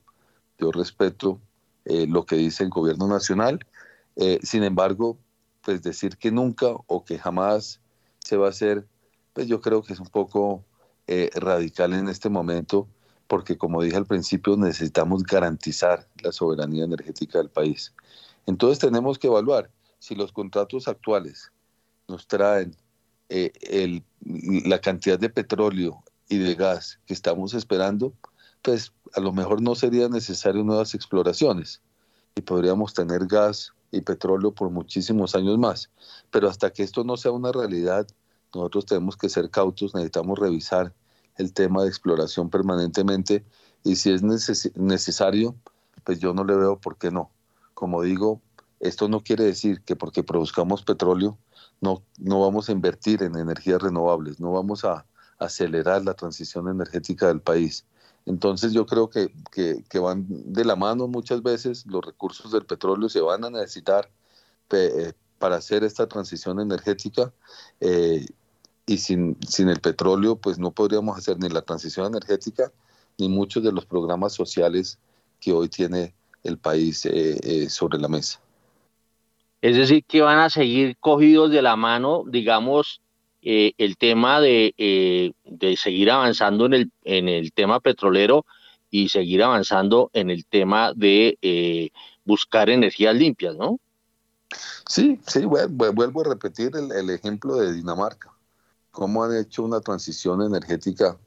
Yo 0.60 0.72
respeto 0.72 1.42
eh, 1.86 2.06
lo 2.08 2.26
que 2.26 2.36
dice 2.36 2.64
el 2.64 2.70
gobierno 2.70 3.08
nacional. 3.08 3.60
sin 4.44 4.64
embargo, 4.64 5.18
pues 5.64 5.82
decir 5.82 6.18
que 6.18 6.32
nunca 6.32 6.68
o 6.88 7.04
que 7.04 7.18
jamás 7.18 7.82
se 8.20 8.38
va 8.38 8.48
a 8.48 8.50
hacer, 8.50 8.88
pues 9.34 9.48
yo 9.48 9.62
creo 9.62 9.82
que 9.82 9.94
es 9.94 10.00
un 10.00 10.08
poco 10.08 10.64
eh, 11.08 11.30
radical 11.36 11.94
en 11.94 12.08
este 12.08 12.30
momento, 12.30 12.88
porque 13.28 13.58
como 13.58 13.82
dije 13.82 13.98
al 13.98 14.06
principio, 14.06 14.56
necesitamos 14.56 15.24
garantizar 15.24 16.08
la 16.22 16.32
soberanía 16.32 16.86
energética 16.86 17.40
del 17.40 17.50
país. 17.50 17.94
Entonces 18.46 18.80
tenemos 18.80 19.20
que 19.20 19.28
evaluar 19.28 19.70
si 20.00 20.16
los 20.16 20.32
contratos 20.32 20.88
actuales 20.88 21.52
nos 22.08 22.28
traen 22.28 22.76
eh, 23.30 23.52
el, 23.62 24.04
la 24.66 24.80
cantidad 24.80 25.20
de 25.20 25.30
petróleo 25.30 26.03
y 26.30 26.38
de 26.38 26.56
gas 26.56 27.00
que 27.06 27.14
estamos 27.14 27.54
esperando, 27.54 28.14
pues 28.62 28.94
a 29.14 29.20
lo 29.20 29.32
mejor 29.32 29.62
no 29.62 29.76
serían 29.76 30.12
necesarias 30.12 30.66
nuevas 30.66 30.96
exploraciones 30.96 31.82
y 32.36 32.42
podríamos 32.42 32.94
tener 32.94 33.26
gas 33.28 33.74
y 33.92 34.02
petróleo 34.02 34.52
por 34.52 34.70
muchísimos 34.70 35.36
años 35.36 35.58
más. 35.58 35.90
Pero 36.32 36.50
hasta 36.50 36.72
que 36.72 36.84
esto 36.84 37.04
no 37.04 37.18
sea 37.18 37.32
una 37.32 37.52
realidad, 37.52 38.08
nosotros 38.54 38.86
tenemos 38.86 39.18
que 39.18 39.30
ser 39.30 39.50
cautos, 39.50 39.94
necesitamos 39.94 40.40
revisar 40.40 40.94
el 41.38 41.54
tema 41.54 41.84
de 41.84 41.90
exploración 41.90 42.50
permanentemente 42.50 43.44
y 43.84 43.96
si 43.96 44.12
es 44.12 44.24
necesario, 44.24 45.56
pues 46.04 46.20
yo 46.20 46.34
no 46.34 46.44
le 46.44 46.56
veo 46.56 46.80
por 46.80 46.98
qué 46.98 47.12
no. 47.12 47.32
Como 47.74 48.02
digo, 48.02 48.42
esto 48.80 49.08
no 49.10 49.22
quiere 49.22 49.44
decir 49.44 49.82
que 49.82 49.96
porque 49.96 50.24
produzcamos 50.24 50.84
petróleo 50.84 51.38
no, 51.82 52.02
no 52.18 52.40
vamos 52.40 52.70
a 52.70 52.72
invertir 52.72 53.24
en 53.24 53.36
energías 53.36 53.82
renovables, 53.82 54.40
no 54.40 54.54
vamos 54.54 54.86
a 54.86 55.06
acelerar 55.44 56.04
la 56.04 56.14
transición 56.14 56.68
energética 56.68 57.28
del 57.28 57.42
país. 57.42 57.86
Entonces 58.26 58.72
yo 58.72 58.86
creo 58.86 59.10
que, 59.10 59.34
que, 59.52 60.00
van 60.00 60.26
de 60.30 60.64
la 60.64 60.76
mano 60.76 61.08
muchas 61.08 61.44
veces, 61.44 61.86
los 61.86 62.04
recursos 62.04 62.52
del 62.52 62.66
petróleo 62.66 63.10
se 63.10 63.20
van 63.20 63.44
a 63.44 63.50
necesitar 63.50 64.10
eh, 64.72 65.14
para 65.40 65.58
hacer 65.58 65.84
esta 65.84 66.08
transición 66.08 66.62
energética 66.62 67.34
eh, 67.82 68.26
y 68.86 68.98
sin, 68.98 69.38
sin 69.46 69.68
el 69.68 69.82
petróleo 69.82 70.38
pues 70.38 70.58
no 70.58 70.72
podríamos 70.72 71.18
hacer 71.18 71.38
ni 71.38 71.50
la 71.50 71.62
transición 71.62 72.08
energética 72.08 72.72
ni 73.18 73.28
muchos 73.28 73.62
de 73.62 73.74
los 73.74 73.86
programas 73.86 74.34
sociales 74.34 74.98
que 75.42 75.52
hoy 75.52 75.68
tiene 75.68 76.16
el 76.44 76.58
país 76.58 77.06
eh, 77.06 77.70
sobre 77.70 78.00
la 78.00 78.08
mesa. 78.08 78.40
Es 79.62 79.78
decir, 79.78 80.04
que 80.06 80.22
van 80.22 80.40
a 80.40 80.50
seguir 80.50 80.98
cogidos 80.98 81.52
de 81.52 81.62
la 81.62 81.76
mano, 81.76 82.24
digamos, 82.28 83.03
eh, 83.46 83.74
el 83.78 83.98
tema 83.98 84.40
de, 84.40 84.74
eh, 84.78 85.34
de, 85.44 85.76
seguir 85.76 86.10
avanzando 86.10 86.66
en 86.66 86.74
el, 86.74 86.92
en 87.04 87.28
el 87.28 87.52
tema 87.52 87.82
petrolero 87.82 88.46
y 88.90 89.10
seguir 89.10 89.44
avanzando 89.44 90.10
en 90.14 90.30
el 90.30 90.46
tema 90.46 90.94
de 90.96 91.38
eh, 91.42 91.90
buscar 92.24 92.70
energías 92.70 93.16
limpias, 93.16 93.56
¿no? 93.58 93.80
Sí, 94.88 95.20
sí, 95.28 95.44
vuelvo 95.46 96.22
a 96.22 96.24
repetir 96.24 96.72
el, 96.76 97.10
ejemplo 97.10 97.56
de 97.56 97.74
Dinamarca, 97.74 98.32
cómo 98.92 99.24
han 99.24 99.36
hecho 99.36 99.64
una 99.64 99.82
transición 99.82 100.42
energética 100.42 101.18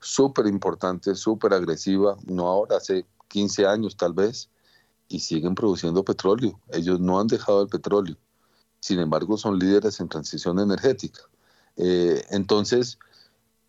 súper 0.00 0.48
importante, 0.48 1.14
súper 1.14 1.54
agresiva, 1.54 2.16
no 2.26 2.48
ahora, 2.48 2.78
hace 2.78 3.06
15 3.28 3.66
años 3.66 3.96
tal 3.96 4.12
vez, 4.12 4.50
y 5.08 5.20
siguen 5.20 5.54
produciendo 5.54 6.04
petróleo. 6.04 6.58
Ellos 6.70 7.00
no 7.00 7.20
han 7.20 7.28
dejado 7.28 7.62
el 7.62 7.68
petróleo. 7.68 8.16
Sin 8.80 8.98
embargo, 8.98 9.38
son 9.38 9.58
líderes 9.58 10.00
en 10.00 10.08
transición 10.08 10.58
energética. 10.58 11.22
Eh, 11.76 12.22
entonces, 12.30 12.98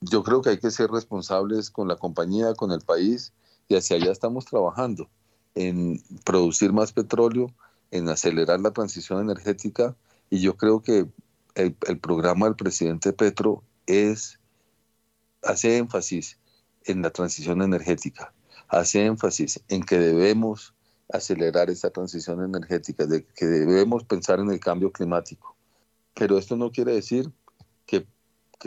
yo 0.01 0.23
creo 0.23 0.41
que 0.41 0.51
hay 0.51 0.57
que 0.57 0.71
ser 0.71 0.89
responsables 0.91 1.69
con 1.69 1.87
la 1.87 1.95
compañía, 1.95 2.53
con 2.53 2.71
el 2.71 2.81
país, 2.81 3.33
y 3.67 3.75
hacia 3.75 3.97
allá 3.97 4.11
estamos 4.11 4.45
trabajando, 4.45 5.09
en 5.55 6.01
producir 6.25 6.73
más 6.73 6.91
petróleo, 6.91 7.53
en 7.91 8.09
acelerar 8.09 8.59
la 8.59 8.71
transición 8.71 9.21
energética, 9.21 9.95
y 10.29 10.41
yo 10.41 10.57
creo 10.57 10.81
que 10.81 11.07
el, 11.55 11.99
programa 11.99 12.47
del 12.47 12.55
presidente 12.55 13.13
Petro 13.13 13.63
es, 13.85 14.39
hace 15.43 15.77
énfasis 15.77 16.39
en 16.85 17.01
la 17.01 17.11
transición 17.11 17.61
energética, 17.61 18.33
hace 18.67 19.05
énfasis 19.05 19.61
en 19.67 19.83
que 19.83 19.99
debemos 19.99 20.73
acelerar 21.11 21.69
esa 21.69 21.91
transición 21.91 22.43
energética, 22.43 23.05
de 23.05 23.23
que 23.23 23.45
debemos 23.45 24.03
pensar 24.03 24.39
en 24.39 24.49
el 24.49 24.59
cambio 24.59 24.91
climático. 24.91 25.55
Pero 26.15 26.37
esto 26.37 26.55
no 26.55 26.71
quiere 26.71 26.93
decir 26.93 27.31
que, 27.85 28.05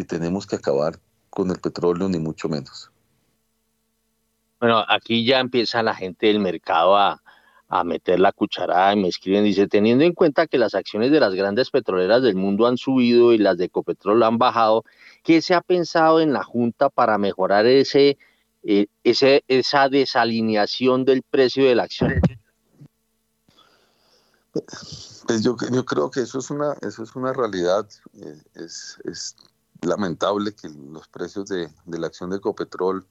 tenemos 0.04 0.46
que 0.46 0.56
acabar 0.56 0.98
con 1.30 1.50
el 1.50 1.58
petróleo, 1.58 2.08
ni 2.08 2.18
mucho 2.18 2.48
menos. 2.48 2.90
Bueno, 4.60 4.84
aquí 4.88 5.24
ya 5.24 5.40
empieza 5.40 5.82
la 5.82 5.94
gente 5.94 6.26
del 6.26 6.38
mercado 6.38 6.96
a, 6.96 7.22
a 7.68 7.84
meter 7.84 8.20
la 8.20 8.32
cucharada 8.32 8.92
y 8.92 8.96
me 8.96 9.08
escriben, 9.08 9.44
dice, 9.44 9.66
teniendo 9.66 10.04
en 10.04 10.12
cuenta 10.12 10.46
que 10.46 10.58
las 10.58 10.74
acciones 10.74 11.10
de 11.10 11.20
las 11.20 11.34
grandes 11.34 11.70
petroleras 11.70 12.22
del 12.22 12.36
mundo 12.36 12.66
han 12.66 12.76
subido 12.76 13.32
y 13.32 13.38
las 13.38 13.58
de 13.58 13.66
Ecopetrol 13.66 14.22
han 14.22 14.38
bajado, 14.38 14.84
¿qué 15.22 15.42
se 15.42 15.54
ha 15.54 15.60
pensado 15.60 16.20
en 16.20 16.32
la 16.32 16.44
Junta 16.44 16.90
para 16.90 17.18
mejorar 17.18 17.66
ese, 17.66 18.18
eh, 18.62 18.86
ese 19.02 19.44
esa 19.48 19.88
desalineación 19.88 21.04
del 21.04 21.22
precio 21.22 21.64
de 21.64 21.74
la 21.74 21.84
acción? 21.84 22.20
Pues 25.26 25.42
yo, 25.42 25.56
yo 25.72 25.84
creo 25.84 26.10
que 26.10 26.20
eso 26.20 26.38
es 26.38 26.50
una, 26.50 26.74
eso 26.82 27.02
es 27.02 27.14
una 27.16 27.32
realidad. 27.32 27.88
Eh, 28.14 28.42
es, 28.54 29.36
lamentable 29.82 30.54
que 30.54 30.70
los 30.70 31.06
precios 31.06 31.48
de, 31.48 31.70
la 31.84 32.06
acción 32.06 32.30
de 32.30 32.38
Ecopetrol 32.38 33.06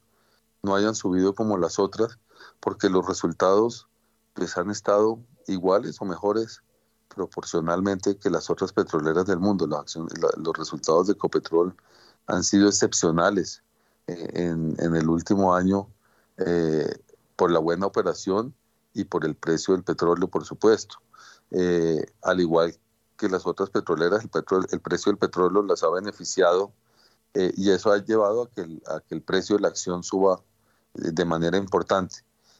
no 0.63 0.75
hayan 0.75 0.95
subido 0.95 1.35
como 1.35 1.57
las 1.59 1.77
otras, 1.77 2.17
porque 2.59 2.89
los 2.89 3.05
resultados 3.05 3.87
pues, 4.33 4.57
han 4.57 4.71
estado 4.71 5.19
iguales 5.47 6.01
o 6.01 6.05
mejores 6.05 6.63
proporcionalmente 7.07 8.17
que 8.17 8.31
las 8.31 8.49
otras 8.49 8.73
petroleras 8.73 9.27
del 9.27 9.39
mundo. 9.39 9.67
Los 9.67 10.57
resultados 10.57 11.05
de 11.05 11.13
Ecopetrol 11.13 11.75
han 12.25 12.43
sido 12.43 12.67
excepcionales 12.67 13.61
eh, 14.07 14.27
en, 14.33 14.75
en, 14.79 14.95
el 14.95 15.07
último 15.07 15.53
año 15.53 15.87
eh, 16.37 16.99
por 17.35 17.51
la 17.51 17.59
buena 17.59 17.85
operación 17.85 18.55
y 18.93 19.03
por 19.03 19.25
el 19.25 19.35
precio 19.35 19.73
del 19.75 19.83
petróleo, 19.83 20.27
por 20.27 20.45
supuesto. 20.45 20.97
Eh, 21.51 22.05
al 22.21 22.39
igual 22.41 22.75
que 23.17 23.29
las 23.29 23.45
otras 23.45 23.69
petroleras, 23.69 24.23
el, 24.23 24.29
el 24.71 24.79
precio 24.81 25.11
del 25.11 25.19
petróleo 25.19 25.63
las 25.63 25.83
ha 25.83 25.89
beneficiado 25.89 26.73
eh, 27.33 27.53
y 27.55 27.71
eso 27.71 27.91
ha 27.91 28.03
llevado 28.03 28.43
a 28.43 28.49
que, 28.49 28.61
el, 29.09 29.21
precio 29.21 29.55
de 29.55 29.61
la 29.61 29.67
acción 29.69 30.03
suba 30.03 30.41
eh, 30.95 31.11
de 31.11 31.25
manera 31.25 31.57
importante. 31.57 32.17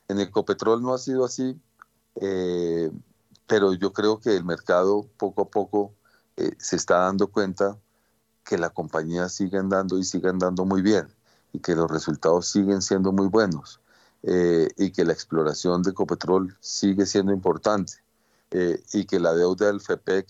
En 0.08 0.20
Ecopetrol 0.20 0.82
no 0.82 0.94
ha 0.94 0.98
sido 0.98 1.26
así, 1.26 1.60
pero 3.48 3.74
yo 3.74 3.92
creo 3.92 4.20
que 4.20 4.36
el 4.36 4.46
mercado 4.46 5.06
poco 5.18 5.42
a 5.42 5.50
poco 5.50 5.94
se 6.58 6.76
está 6.78 7.00
dando 7.00 7.28
cuenta 7.28 7.78
que 8.46 8.58
la 8.58 8.70
compañía 8.70 9.28
sigue 9.30 9.58
andando 9.58 9.98
y 9.98 10.04
sigue 10.06 10.30
andando 10.30 10.64
muy 10.66 10.82
bien 10.82 11.08
y 11.52 11.60
que 11.60 11.76
los 11.76 11.92
resultados 11.92 12.48
siguen 12.48 12.82
siendo 12.82 13.12
muy 13.12 13.28
buenos 13.28 13.82
y 14.24 14.92
que 14.92 15.04
la 15.04 15.14
exploración 15.14 15.82
de 15.84 15.92
Ecopetrol 15.92 16.56
sigue 16.62 17.06
siendo 17.06 17.34
importante. 17.34 18.05
Eh, 18.58 18.82
y 18.94 19.04
que 19.04 19.20
la 19.20 19.34
deuda 19.34 19.68
del 19.68 19.82
FEPEC 19.82 20.28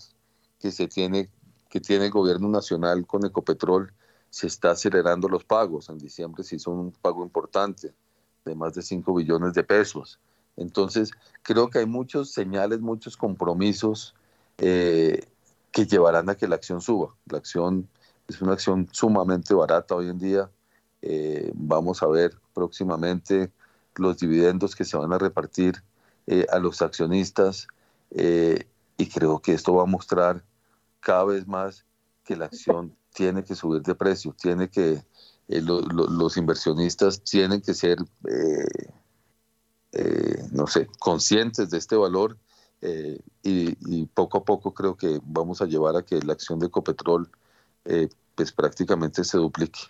que 0.58 0.72
se 0.72 0.88
tiene 0.88 1.30
que 1.68 1.80
tiene 1.80 2.06
el 2.06 2.10
gobierno 2.10 2.48
nacional 2.48 3.06
con 3.06 3.24
Ecopetrol 3.24 3.92
se 4.30 4.48
está 4.48 4.72
acelerando 4.72 5.28
los 5.28 5.44
pagos. 5.44 5.90
En 5.90 5.98
diciembre 5.98 6.42
se 6.42 6.56
hizo 6.56 6.72
un 6.72 6.90
pago 6.90 7.22
importante 7.22 7.94
de 8.44 8.54
más 8.56 8.74
de 8.74 8.82
5 8.82 9.14
billones 9.14 9.54
de 9.54 9.62
pesos. 9.62 10.18
Entonces, 10.56 11.12
creo 11.42 11.70
que 11.70 11.78
hay 11.78 11.86
muchos 11.86 12.32
señales, 12.32 12.80
muchos 12.80 13.16
compromisos 13.16 14.16
eh, 14.58 15.24
que 15.70 15.86
llevarán 15.86 16.28
a 16.28 16.34
que 16.34 16.48
la 16.48 16.56
acción 16.56 16.80
suba. 16.80 17.14
La 17.30 17.38
acción 17.38 17.88
es 18.26 18.42
una 18.42 18.54
acción 18.54 18.88
sumamente 18.90 19.54
barata 19.54 19.94
hoy 19.94 20.08
en 20.08 20.18
día. 20.18 20.50
Eh, 21.00 21.52
vamos 21.54 22.02
a 22.02 22.08
ver 22.08 22.36
próximamente 22.54 23.52
los 23.94 24.18
dividendos 24.18 24.74
que 24.74 24.84
se 24.84 24.96
van 24.96 25.12
a 25.12 25.18
repartir 25.18 25.80
a 26.50 26.58
los 26.58 26.82
accionistas 26.82 27.68
eh, 28.10 28.66
y 28.96 29.08
creo 29.08 29.40
que 29.40 29.52
esto 29.52 29.74
va 29.74 29.82
a 29.82 29.86
mostrar 29.86 30.42
cada 31.00 31.24
vez 31.24 31.46
más 31.46 31.84
que 32.24 32.36
la 32.36 32.46
acción 32.46 32.96
tiene 33.14 33.44
que 33.44 33.54
subir 33.54 33.82
de 33.82 33.94
precio, 33.94 34.34
tiene 34.40 34.68
que 34.68 35.02
eh, 35.48 35.62
los 35.62 36.36
inversionistas 36.36 37.22
tienen 37.22 37.60
que 37.60 37.74
ser, 37.74 37.98
eh, 39.92 40.42
no 40.50 40.66
sé, 40.66 40.88
conscientes 40.98 41.70
de 41.70 41.78
este 41.78 41.96
valor 41.96 42.36
y, 43.42 44.06
poco 44.06 44.38
a 44.38 44.44
poco 44.44 44.72
creo 44.72 44.96
que 44.96 45.20
vamos 45.24 45.60
a 45.60 45.66
llevar 45.66 45.96
a 45.96 46.02
que 46.02 46.20
la 46.20 46.32
acción 46.32 46.58
de 46.58 46.66
Ecopetrol 46.66 47.30
pues 48.34 48.52
prácticamente 48.52 49.24
se 49.24 49.38
duplique. 49.38 49.80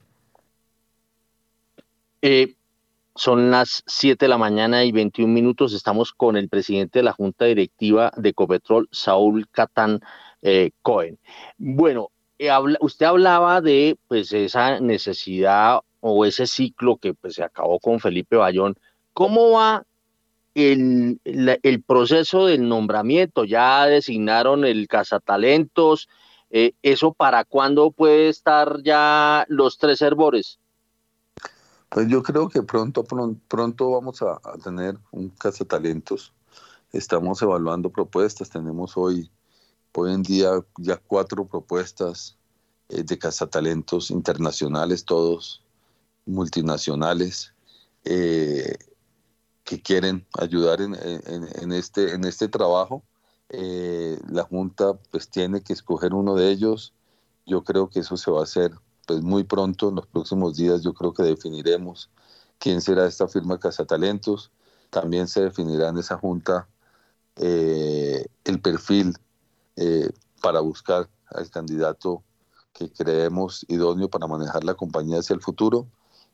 Son 3.17 3.51
las 3.51 3.83
7 3.87 4.27
de 4.27 4.29
la 4.29 4.37
mañana 4.37 4.85
y 4.85 4.93
21 4.93 5.33
minutos. 5.33 5.73
Estamos 5.73 6.13
con 6.13 6.37
el 6.37 6.51
presidente 6.51 6.99
de 6.99 7.03
la 7.03 7.15
Junta 7.15 7.47
Directiva 7.47 8.13
de 8.15 8.35
Copetrol, 8.35 8.89
Saúl 8.93 9.49
Catán 9.51 10.01
eh, 10.43 10.73
Cohen. 10.83 11.19
Bueno, 11.57 12.11
eh, 12.39 12.51
usted 12.81 13.07
hablaba 13.07 13.63
de 13.63 13.97
pues 14.07 14.35
esa 14.35 14.81
necesidad 14.81 15.81
o 16.01 16.27
ese 16.27 16.47
ciclo 16.47 16.99
que 16.99 17.15
pues, 17.15 17.37
se 17.37 17.43
acabó 17.43 17.81
con 17.81 18.01
Felipe 18.01 18.37
Bayón. 18.37 18.77
¿Cómo 19.15 19.53
va 19.53 19.85
el, 20.55 21.19
proceso 21.87 22.45
del 22.45 22.69
nombramiento? 22.69 23.45
Ya 23.45 23.87
designaron 23.87 24.67
el 24.67 24.89
cazatalentos. 24.89 26.11
Eh, 26.51 26.73
¿Eso 26.83 27.15
para 27.15 27.45
cuándo 27.45 27.93
puede 27.93 28.29
estar 28.29 28.83
ya 28.83 29.47
los 29.49 29.79
tres 29.79 30.03
herbores? 30.03 30.59
Pues 31.89 32.09
yo 32.09 32.23
creo 32.23 32.49
que 32.49 32.63
pronto, 32.63 33.05
pronto, 33.05 33.91
vamos 33.91 34.21
a, 34.23 34.41
tener 34.63 34.99
un 35.13 35.33
talentos. 35.69 36.33
Estamos 36.93 37.41
evaluando 37.43 37.91
propuestas. 37.91 38.51
Tenemos 38.51 38.97
hoy, 38.97 39.31
hoy 39.95 40.13
en 40.13 40.23
día 40.23 40.51
ya 40.79 40.97
cuatro 40.97 41.47
propuestas 41.47 42.37
eh, 42.89 43.03
de 43.05 43.19
cazatalentos 43.19 44.11
internacionales, 44.11 45.05
todos 45.05 45.63
multinacionales, 46.27 47.55
eh, 48.05 48.77
que 49.65 49.81
quieren 49.81 50.27
ayudar 50.39 50.81
en, 50.81 50.95
este, 51.73 52.15
en 52.15 52.25
este 52.25 52.49
trabajo. 52.49 53.03
Eh, 53.49 54.19
la 54.29 54.43
Junta 54.43 54.95
pues 55.11 55.29
tiene 55.29 55.63
que 55.63 55.73
escoger 55.73 56.15
uno 56.15 56.35
de 56.35 56.51
ellos. 56.51 56.95
Yo 57.47 57.63
creo 57.63 57.89
que 57.89 58.01
eso 58.01 58.17
se 58.17 58.31
va 58.31 58.41
a 58.41 58.45
hacer 58.45 58.73
pues 59.07 59.23
muy 59.23 59.45
pronto, 59.45 59.89
en 59.89 59.95
los 59.95 60.07
próximos 60.07 60.57
días, 60.57 60.83
yo 60.83 60.93
creo 60.93 61.15
que 61.15 61.23
definiremos 61.23 62.11
quién 62.59 62.81
será 62.81 63.07
esta 63.07 63.29
firma 63.29 63.59
Casa 63.59 63.85
Talentos. 63.85 64.51
También 64.91 65.29
se 65.29 65.43
definirá 65.43 65.89
en 65.89 65.99
esa 65.99 66.19
junta 66.19 66.69
eh, 67.37 68.27
el 68.45 68.61
perfil 68.61 69.17
eh, 69.77 70.11
para 70.43 70.61
buscar 70.61 71.09
al 71.29 71.51
candidato 71.51 72.23
que 72.73 72.91
creemos 72.91 73.65
idóneo 73.69 74.11
para 74.11 74.27
manejar 74.27 74.65
la 74.65 74.75
compañía 74.75 75.21
hacia 75.21 75.35
el 75.35 75.41
futuro. 75.41 75.87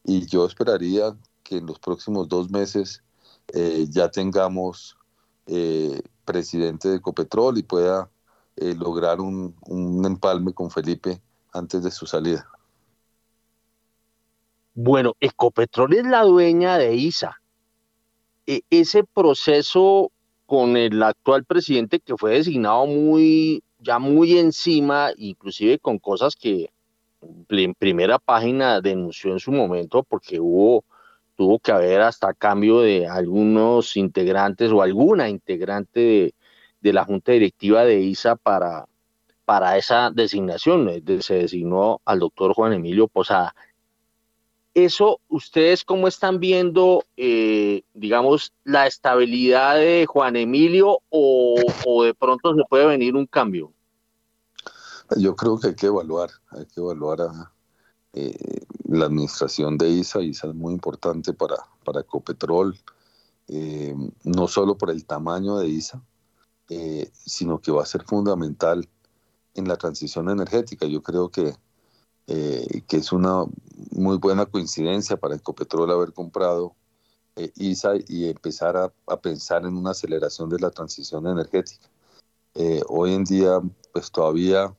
Y 0.05 0.27
yo 0.27 0.47
esperaría 0.47 1.17
que 1.43 1.59
en 1.59 1.67
los 1.67 1.79
próximos 1.79 2.29
dos 2.29 2.51
meses 2.51 3.03
eh, 3.49 3.87
ya 3.89 4.11
tengamos 4.11 4.97
presidente 6.25 6.89
de 6.89 6.97
Ecopetrol 6.97 7.59
y 7.59 7.65
pueda 7.65 8.09
lograr 8.57 9.21
un 9.21 10.03
empalme 10.07 10.55
con 10.55 10.71
Felipe 10.71 11.21
antes 11.53 11.83
de 11.83 11.91
su 11.91 12.07
salida. 12.07 12.49
Bueno, 14.75 15.15
Ecopetrol 15.21 15.95
es 15.95 16.07
la 16.07 16.23
dueña 16.23 16.79
de 16.79 16.95
ISA. 16.95 17.41
E, 18.47 18.63
ese 18.71 19.05
proceso, 19.05 20.11
con 20.47 20.77
el 20.77 21.03
actual 21.03 21.45
presidente 21.45 22.01
que 22.01 22.17
fue 22.17 22.33
designado 22.33 22.87
muy, 22.87 23.63
ya 23.79 23.99
muy 23.99 24.39
encima, 24.39 25.11
inclusive 25.17 25.79
con 25.79 25.99
cosas 25.99 26.37
que 26.37 26.71
en 27.51 27.75
primera 27.75 28.19
página 28.19 28.81
denunció 28.81 29.33
en 29.33 29.41
su 29.41 29.53
momento 29.53 30.03
porque 30.03 30.41
hubo 30.41 30.85
tuvo 31.37 31.59
que 31.59 31.73
haber 31.73 32.01
hasta 32.03 32.35
cambio 32.35 32.81
de 32.81 33.07
algunos 33.07 33.97
integrantes 33.97 34.71
o 34.71 34.83
alguna 34.83 35.29
integrante 35.29 36.35
de, 36.81 36.93
la 36.93 37.05
junta 37.05 37.33
directiva 37.33 37.85
de 37.85 38.01
ISA 38.01 38.37
para, 38.37 38.87
para 39.45 39.77
esa 39.77 40.11
designación. 40.11 40.89
Se 41.21 41.35
designó 41.35 42.01
al 42.05 42.21
doctor 42.21 42.55
Juan 42.55 42.75
Emilio 42.75 43.09
Posada. 43.09 43.55
Eso, 44.75 45.21
¿ustedes 45.29 45.85
cómo 45.85 46.09
están 46.09 46.41
viendo, 46.41 47.05
eh, 47.19 47.83
digamos, 47.93 48.55
la 48.65 48.87
estabilidad 48.87 49.77
de 49.77 50.07
Juan 50.07 50.35
Emilio 50.37 51.01
o, 51.11 51.57
o 51.87 52.05
de 52.05 52.15
pronto 52.15 52.55
se 52.55 52.63
puede 52.71 52.87
venir 52.87 53.15
un 53.15 53.27
cambio? 53.27 53.73
Yo 55.19 55.37
creo 55.37 55.59
que 55.59 55.69
hay 55.69 55.75
que 55.75 55.89
evaluar, 55.89 56.31
hay 56.49 56.65
que 56.65 56.81
evaluar 56.81 57.21
a, 57.21 57.53
eh, 58.15 58.65
la 58.89 59.07
administración 59.07 59.77
de 59.77 59.91
ISA. 59.91 60.23
ISA 60.23 60.49
es 60.49 60.55
muy 60.55 60.73
importante 60.73 61.35
para, 61.35 61.57
para 61.85 62.01
Ecopetrol, 62.01 62.75
eh, 63.49 63.95
no 64.25 64.49
solo 64.49 64.79
por 64.79 64.91
el 64.91 65.05
tamaño 65.05 65.59
de 65.59 65.69
ISA, 65.69 66.03
sino 67.13 67.61
que 67.61 67.71
va 67.71 67.83
a 67.83 67.87
ser 67.87 68.03
fundamental 68.05 68.89
en 69.55 69.69
la 69.69 69.77
transición 69.77 70.31
energética. 70.31 70.87
Yo 70.87 71.03
creo 71.03 71.29
que, 71.29 71.55
que 72.27 72.97
es 72.97 73.13
una 73.13 73.45
muy 73.91 74.17
buena 74.17 74.47
coincidencia 74.47 75.17
para 75.17 75.37
Ecopetrol 75.37 75.91
haber 75.91 76.13
comprado 76.13 76.75
ISA 77.57 77.95
y 78.09 78.29
empezar 78.29 78.77
a, 78.77 79.17
pensar 79.21 79.65
en 79.65 79.77
una 79.77 79.91
aceleración 79.91 80.49
de 80.49 80.59
la 80.59 80.71
transición 80.71 81.27
energética. 81.27 81.89
hoy 82.89 83.15
en 83.15 83.25
día, 83.25 83.61
pues 83.93 84.11
todavía 84.11 84.75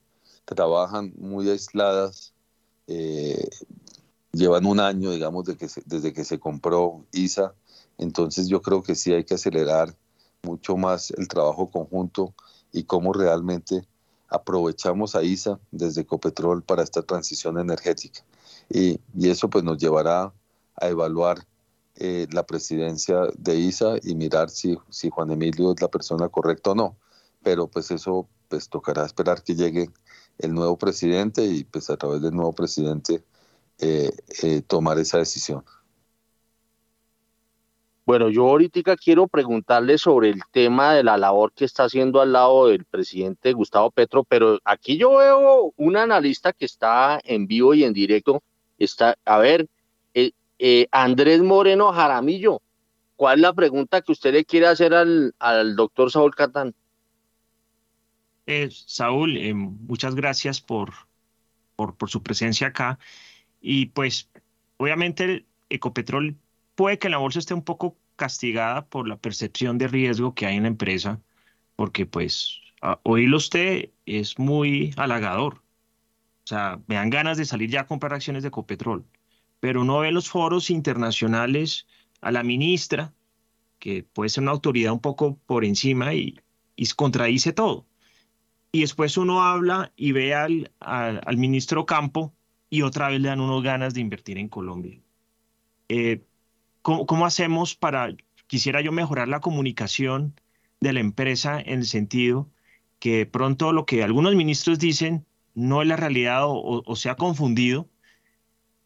trabajan 0.46 1.14
muy 1.18 1.50
aisladas 1.50 2.34
eh, 2.88 3.50
llevan 4.32 4.66
un 4.66 4.80
año, 4.80 5.12
digamos, 5.12 5.46
desde 5.86 6.14
que 6.14 6.24
se 6.24 6.40
compró 6.40 7.06
ISA, 7.12 7.54
entonces 7.98 8.48
yo 8.48 8.62
creo 8.62 8.82
que 8.82 8.96
sí 8.96 9.14
hay 9.14 9.24
que 9.24 9.36
acelerar 9.36 9.96
mucho 10.42 10.76
más 10.76 11.12
el 11.12 11.28
trabajo 11.28 11.70
conjunto 11.70 12.34
y 12.72 12.84
cómo 12.84 13.14
realmente 13.14 13.88
aprovechamos 14.34 15.16
a 15.16 15.24
ISA 15.24 15.60
desde 15.72 16.02
Ecopetrol 16.02 16.64
para 16.64 16.82
esta 16.82 17.04
transición 17.04 17.60
energética. 17.60 18.22
Y, 18.70 19.00
eso 19.22 19.50
pues 19.50 19.64
nos 19.64 19.78
llevará 19.78 20.34
a 20.76 20.88
evaluar 20.88 21.46
eh, 21.96 22.26
la 22.32 22.44
presidencia 22.44 23.28
de 23.38 23.56
ISA 23.56 23.98
y 24.02 24.16
mirar 24.16 24.50
si, 24.50 24.76
si 24.90 25.12
Juan 25.12 25.30
Emilio 25.32 25.72
es 25.72 25.82
la 25.82 25.88
persona 25.88 26.30
correcta 26.30 26.72
o 26.72 26.76
no. 26.76 26.98
Pero 27.44 27.68
pues 27.68 27.92
eso 27.92 28.28
pues 28.50 28.70
tocará 28.70 29.06
esperar 29.06 29.44
que 29.44 29.54
llegue 29.54 29.92
el 30.40 30.54
nuevo 30.54 30.78
presidente 30.78 31.46
y 31.46 31.64
pues 31.64 31.92
a 31.92 31.98
través 31.98 32.22
del 32.22 32.34
nuevo 32.34 32.54
presidente 32.54 33.24
eh, 33.78 34.12
eh, 34.42 34.62
tomar 34.62 34.98
esa 34.98 35.20
decisión. 35.20 35.64
Bueno, 38.06 38.30
yo 38.30 38.50
ahorita 38.50 38.98
quiero 38.98 39.28
preguntarle 39.28 39.98
sobre 39.98 40.30
el 40.30 40.42
tema 40.52 40.94
de 40.94 41.04
la 41.04 41.18
labor 41.18 41.54
que 41.54 41.64
está 41.64 41.86
haciendo 41.86 42.20
al 42.20 42.34
lado 42.34 42.68
del 42.68 42.84
presidente 42.84 43.54
Gustavo 43.54 43.92
Petro, 43.92 44.26
pero 44.26 44.60
aquí 44.66 44.98
yo 44.98 45.18
veo 45.18 45.74
un 45.78 45.96
analista 45.96 46.52
que 46.52 46.66
está 46.66 47.22
en 47.24 47.48
vivo 47.48 47.74
y 47.74 47.86
en 47.86 47.94
directo. 47.94 48.44
Está, 48.78 49.16
a 49.24 49.38
ver, 49.38 49.68
eh, 50.14 50.88
Andrés 50.92 51.42
Moreno 51.42 51.94
Jaramillo, 51.94 52.62
¿cuál 53.16 53.40
es 53.40 53.42
la 53.42 53.54
pregunta 53.54 54.02
que 54.02 54.12
usted 54.12 54.34
le 54.34 54.44
quiere 54.46 54.68
hacer 54.68 54.94
al, 54.94 55.34
al 55.40 55.76
doctor 55.76 56.12
Saúl 56.12 56.36
Catán? 56.36 56.76
Eh, 58.46 58.70
Saúl, 58.70 59.38
eh, 59.38 59.54
muchas 59.54 60.16
gracias 60.16 60.60
por, 60.60 60.92
por, 61.78 61.96
por, 61.96 62.10
su 62.10 62.22
presencia 62.22 62.68
acá. 62.68 63.00
Y 63.62 63.88
pues, 63.88 64.30
obviamente, 64.78 65.46
Ecopetrol 65.70 66.36
puede 66.76 67.00
que 67.00 67.10
la 67.10 67.18
bolsa 67.18 67.40
esté 67.40 67.54
un 67.54 67.64
poco 67.64 67.98
castigada 68.16 68.86
por 68.88 69.08
la 69.08 69.18
percepción 69.18 69.78
de 69.78 69.88
riesgo 69.88 70.36
que 70.36 70.46
hay 70.46 70.58
en 70.58 70.64
la 70.64 70.70
empresa, 70.70 71.22
porque 71.76 72.06
pues 72.06 72.60
oírlo 73.04 73.38
usted 73.38 73.92
es 74.06 74.40
muy 74.40 74.94
halagador. 74.98 75.56
O 75.56 76.48
sea, 76.48 76.80
me 76.88 76.96
dan 76.96 77.10
ganas 77.10 77.38
de 77.38 77.46
salir 77.46 77.70
ya 77.70 77.82
a 77.82 77.88
comprar 77.88 78.14
acciones 78.14 78.44
de 78.44 78.50
Ecopetrol, 78.50 79.06
pero 79.60 79.82
uno 79.82 80.00
ve 80.00 80.12
los 80.12 80.30
foros 80.30 80.70
internacionales 80.70 81.88
a 82.22 82.32
la 82.32 82.44
ministra, 82.44 83.14
que 83.80 84.04
puede 84.04 84.30
ser 84.30 84.44
una 84.44 84.52
autoridad 84.52 84.94
un 84.94 85.00
poco 85.00 85.38
por 85.46 85.66
encima 85.66 86.14
y, 86.14 86.40
y 86.76 86.88
contradice 86.88 87.54
todo 87.54 87.86
y 88.74 88.82
después 88.82 89.18
uno 89.18 89.44
habla 89.44 89.94
y 89.96 90.12
ve 90.14 90.34
al, 90.34 90.72
al, 90.80 91.38
ministro 91.38 91.86
Campo 91.86 92.34
y 92.72 92.82
otra 92.82 93.08
vez 93.08 93.22
le 93.22 93.30
dan 93.30 93.40
unos 93.40 93.62
ganas 93.62 93.94
de 93.94 94.02
invertir 94.02 94.40
en 94.40 94.50
Colombia. 94.50 95.00
Eh, 95.90 96.24
¿cómo, 96.84 97.26
hacemos 97.26 97.76
para, 97.76 98.16
quisiera 98.48 98.82
yo 98.82 98.92
mejorar 98.92 99.28
la 99.28 99.40
comunicación 99.40 100.40
de 100.80 100.94
la 100.94 101.00
empresa 101.00 101.60
en 101.60 101.80
el 101.80 101.86
sentido 101.86 102.50
que 103.00 103.26
pronto 103.26 103.74
lo 103.74 103.86
que 103.86 104.04
algunos 104.04 104.36
ministros 104.36 104.80
dicen 104.80 105.26
no 105.56 105.82
es 105.82 105.88
la 105.88 105.96
realidad 105.96 106.44
o, 106.46 106.96
se 106.96 107.10
ha 107.10 107.16
confundido, 107.16 107.90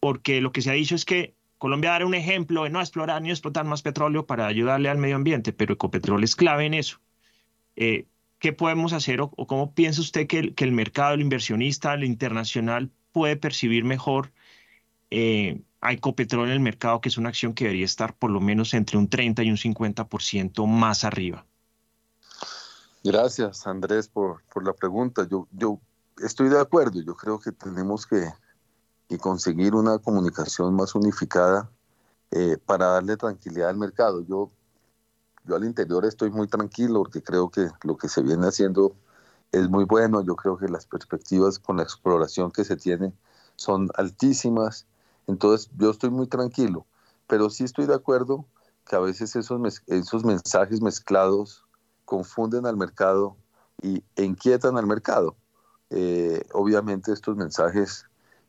porque 0.00 0.40
lo 0.40 0.52
que 0.52 0.62
se 0.62 0.70
ha 0.70 0.74
dicho 0.74 0.94
es 0.94 1.04
que 1.04 1.34
Colombia 1.58 1.90
dará 1.90 2.06
un 2.06 2.14
ejemplo 2.14 2.64
de 2.64 2.70
no 2.70 2.80
explorar 2.80 3.20
ni 3.20 3.30
explotar 3.30 3.64
más 3.64 3.82
petróleo 3.82 4.26
para 4.26 4.46
ayudarle 4.46 4.88
al 4.88 4.98
medio 4.98 5.16
ambiente, 5.16 5.52
pero 5.52 5.74
Ecopetrol 5.74 6.22
es 6.22 6.36
clave 6.36 6.66
en 6.66 6.74
eso. 6.74 7.00
Eh, 7.76 8.06
¿qué 8.38 8.52
podemos 8.52 8.92
hacer 8.92 9.20
o, 9.20 9.30
cómo 9.30 9.74
piensa 9.74 10.00
usted 10.00 10.26
que 10.26 10.38
el, 10.38 10.54
que 10.54 10.64
el, 10.64 10.72
mercado, 10.72 11.14
el 11.14 11.20
inversionista, 11.20 11.94
el 11.94 12.04
internacional 12.04 12.90
puede 13.12 13.36
percibir 13.36 13.84
mejor 13.84 14.32
eh, 15.10 15.62
a 15.80 15.92
Ecopetrol 15.92 16.48
en 16.48 16.54
el 16.54 16.60
mercado, 16.60 17.00
que 17.00 17.08
es 17.08 17.18
una 17.18 17.28
acción 17.28 17.54
que 17.54 17.64
debería 17.64 17.84
estar 17.84 18.16
por 18.16 18.30
lo 18.30 18.40
menos 18.40 18.74
entre 18.74 18.98
un 18.98 19.08
30 19.08 19.42
y 19.42 19.50
un 19.50 19.56
50% 19.56 20.66
más 20.66 21.04
arriba? 21.04 21.44
Gracias, 23.04 23.66
Andrés, 23.66 24.08
por, 24.08 24.42
por 24.52 24.64
la 24.64 24.72
pregunta. 24.72 25.26
Yo, 25.30 25.46
yo 25.52 25.80
estoy 26.22 26.48
de 26.48 26.60
acuerdo. 26.60 27.00
Yo 27.00 27.14
creo 27.14 27.38
que 27.38 27.52
tenemos 27.52 28.06
que, 28.06 28.28
conseguir 29.20 29.74
una 29.74 29.98
comunicación 29.98 30.74
más 30.74 30.94
unificada 30.94 31.70
eh, 32.30 32.58
para 32.66 32.88
darle 32.88 33.16
tranquilidad 33.16 33.70
al 33.70 33.78
mercado. 33.78 34.22
Yo 34.26 34.50
yo 35.48 35.56
al 35.56 35.64
interior 35.64 36.04
estoy 36.04 36.30
muy 36.30 36.46
tranquilo 36.46 37.00
porque 37.00 37.22
creo 37.22 37.50
que 37.50 37.68
lo 37.82 37.96
que 37.96 38.08
se 38.08 38.22
viene 38.22 38.46
haciendo 38.46 38.94
es 39.50 39.68
muy 39.68 39.84
bueno. 39.84 40.22
Yo 40.22 40.36
creo 40.36 40.58
que 40.58 40.68
las 40.68 40.86
perspectivas 40.86 41.58
con 41.58 41.78
la 41.78 41.82
exploración 41.82 42.50
que 42.50 42.64
se 42.64 42.76
tiene 42.76 43.14
son 43.56 43.88
altísimas. 43.94 44.86
Entonces 45.28 45.70
yo 45.76 45.90
estoy 45.90 46.10
muy 46.10 46.26
tranquilo, 46.26 46.86
pero 47.28 47.50
sí 47.50 47.62
estoy 47.62 47.86
de 47.86 47.94
acuerdo 47.94 48.46
que 48.84 48.96
a 48.96 49.00
veces 49.00 49.36
esos, 49.36 49.82
esos 49.86 50.24
mensajes 50.24 50.80
mezclados 50.80 51.66
confunden 52.04 52.66
al 52.66 52.76
mercado 52.76 53.36
y, 53.82 54.02
e 54.16 54.24
inquietan 54.24 54.78
al 54.78 54.86
mercado. 54.86 55.36
Eh, 55.90 56.42
obviamente 56.52 57.12
estos 57.12 57.36
mensajes 57.36 58.06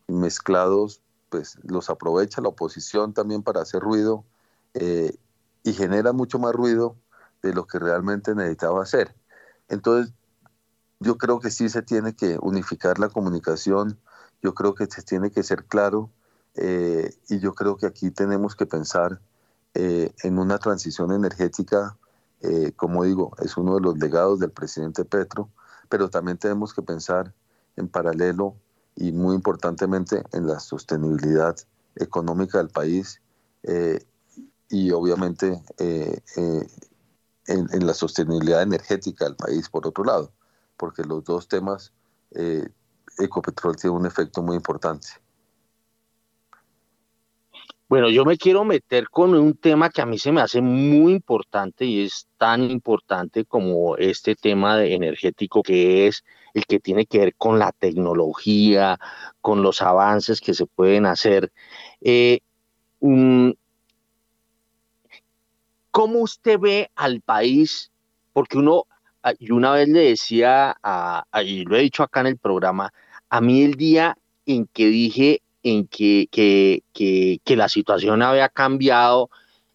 mezclados 0.08 1.02
pues 1.28 1.58
los 1.62 1.90
aprovecha 1.90 2.40
la 2.40 2.48
oposición 2.48 3.12
también 3.12 3.42
para 3.42 3.60
hacer 3.60 3.80
ruido 3.80 4.24
eh, 4.74 5.16
y 5.62 5.74
genera 5.74 6.12
mucho 6.12 6.38
más 6.38 6.52
ruido 6.54 6.96
de 7.42 7.52
lo 7.52 7.66
que 7.66 7.78
realmente 7.78 8.34
necesitaba 8.34 8.82
hacer. 8.82 9.14
Entonces, 9.68 10.12
yo 10.98 11.16
creo 11.18 11.40
que 11.40 11.50
sí 11.50 11.68
se 11.68 11.82
tiene 11.82 12.14
que 12.14 12.38
unificar 12.40 12.98
la 12.98 13.08
comunicación, 13.10 13.98
yo 14.42 14.54
creo 14.54 14.74
que 14.74 14.86
se 14.86 15.02
tiene 15.02 15.30
que 15.30 15.42
ser 15.42 15.64
claro 15.66 16.10
eh, 16.54 17.14
y 17.28 17.38
yo 17.38 17.54
creo 17.54 17.76
que 17.76 17.86
aquí 17.86 18.10
tenemos 18.10 18.54
que 18.56 18.66
pensar 18.66 19.20
eh, 19.74 20.12
en 20.22 20.38
una 20.38 20.58
transición 20.58 21.12
energética, 21.12 21.96
eh, 22.42 22.72
como 22.76 23.04
digo, 23.04 23.32
es 23.42 23.56
uno 23.56 23.76
de 23.76 23.82
los 23.82 23.98
legados 23.98 24.40
del 24.40 24.50
presidente 24.50 25.04
Petro, 25.04 25.48
pero 25.88 26.08
también 26.10 26.38
tenemos 26.38 26.74
que 26.74 26.82
pensar 26.82 27.32
en 27.76 27.88
paralelo 27.88 28.56
y 28.96 29.12
muy 29.12 29.34
importantemente 29.34 30.22
en 30.32 30.46
la 30.46 30.60
sostenibilidad 30.60 31.56
económica 31.96 32.58
del 32.58 32.68
país 32.68 33.20
y 34.70 34.92
obviamente 34.92 35.60
eh, 35.78 36.20
eh, 36.36 36.66
en, 37.48 37.86
la 37.86 37.92
sostenibilidad 37.92 38.62
energética 38.62 39.24
del 39.24 39.34
país, 39.34 39.68
por 39.68 39.86
otro 39.86 40.04
lado, 40.04 40.32
porque 40.76 41.02
los 41.02 41.24
dos 41.24 41.48
temas, 41.48 41.92
eh, 42.30 42.68
Ecopetrol 43.18 43.76
tiene 43.76 43.96
un 43.96 44.06
efecto 44.06 44.40
muy 44.40 44.56
importante. 44.56 45.08
Bueno, 47.90 48.08
yo 48.08 48.24
me 48.24 48.36
quiero 48.36 48.64
meter 48.64 49.10
con 49.10 49.34
un 49.34 49.54
tema 49.54 49.90
que 49.90 50.00
a 50.00 50.06
mí 50.06 50.16
se 50.16 50.30
me 50.30 50.40
hace 50.40 50.60
muy 50.60 51.10
importante 51.10 51.84
y 51.84 52.04
es 52.04 52.28
tan 52.38 52.62
importante 52.70 53.44
como 53.44 53.96
este 53.96 54.36
tema 54.36 54.76
de 54.76 54.94
energético 54.94 55.60
que 55.60 56.06
es 56.06 56.24
el 56.54 56.66
que 56.66 56.78
tiene 56.78 57.04
que 57.06 57.18
ver 57.18 57.34
con 57.34 57.58
la 57.58 57.72
tecnología, 57.72 58.96
con 59.40 59.64
los 59.64 59.82
avances 59.82 60.40
que 60.40 60.54
se 60.54 60.66
pueden 60.66 61.04
hacer. 61.04 61.52
un, 63.00 63.58
¿Cómo 65.90 66.20
usted 66.20 66.60
ve 66.60 66.90
al 66.94 67.20
país 67.22 67.90
porque 68.32 68.56
uno, 68.58 68.84
ah, 69.24 69.32
y 69.36 69.50
una 69.50 69.72
vez 69.72 69.88
le 69.88 70.10
decía, 70.10 70.76
a, 70.80 71.24
y 71.44 71.64
lo 71.64 71.76
he 71.76 71.80
dicho 71.80 72.04
acá 72.04 72.20
en 72.20 72.28
el 72.28 72.38
programa, 72.38 72.92
a 73.28 73.40
mí 73.40 73.64
el 73.64 73.74
día 73.74 74.16
en 74.46 74.68
que 74.68 74.86
dije 74.86 75.42
en 75.62 75.86
que, 75.86 76.28
que, 76.30 76.82
que, 76.92 77.56
la 77.56 77.68
situación 77.68 78.22
había 78.22 78.48
cambiado, 78.48 79.30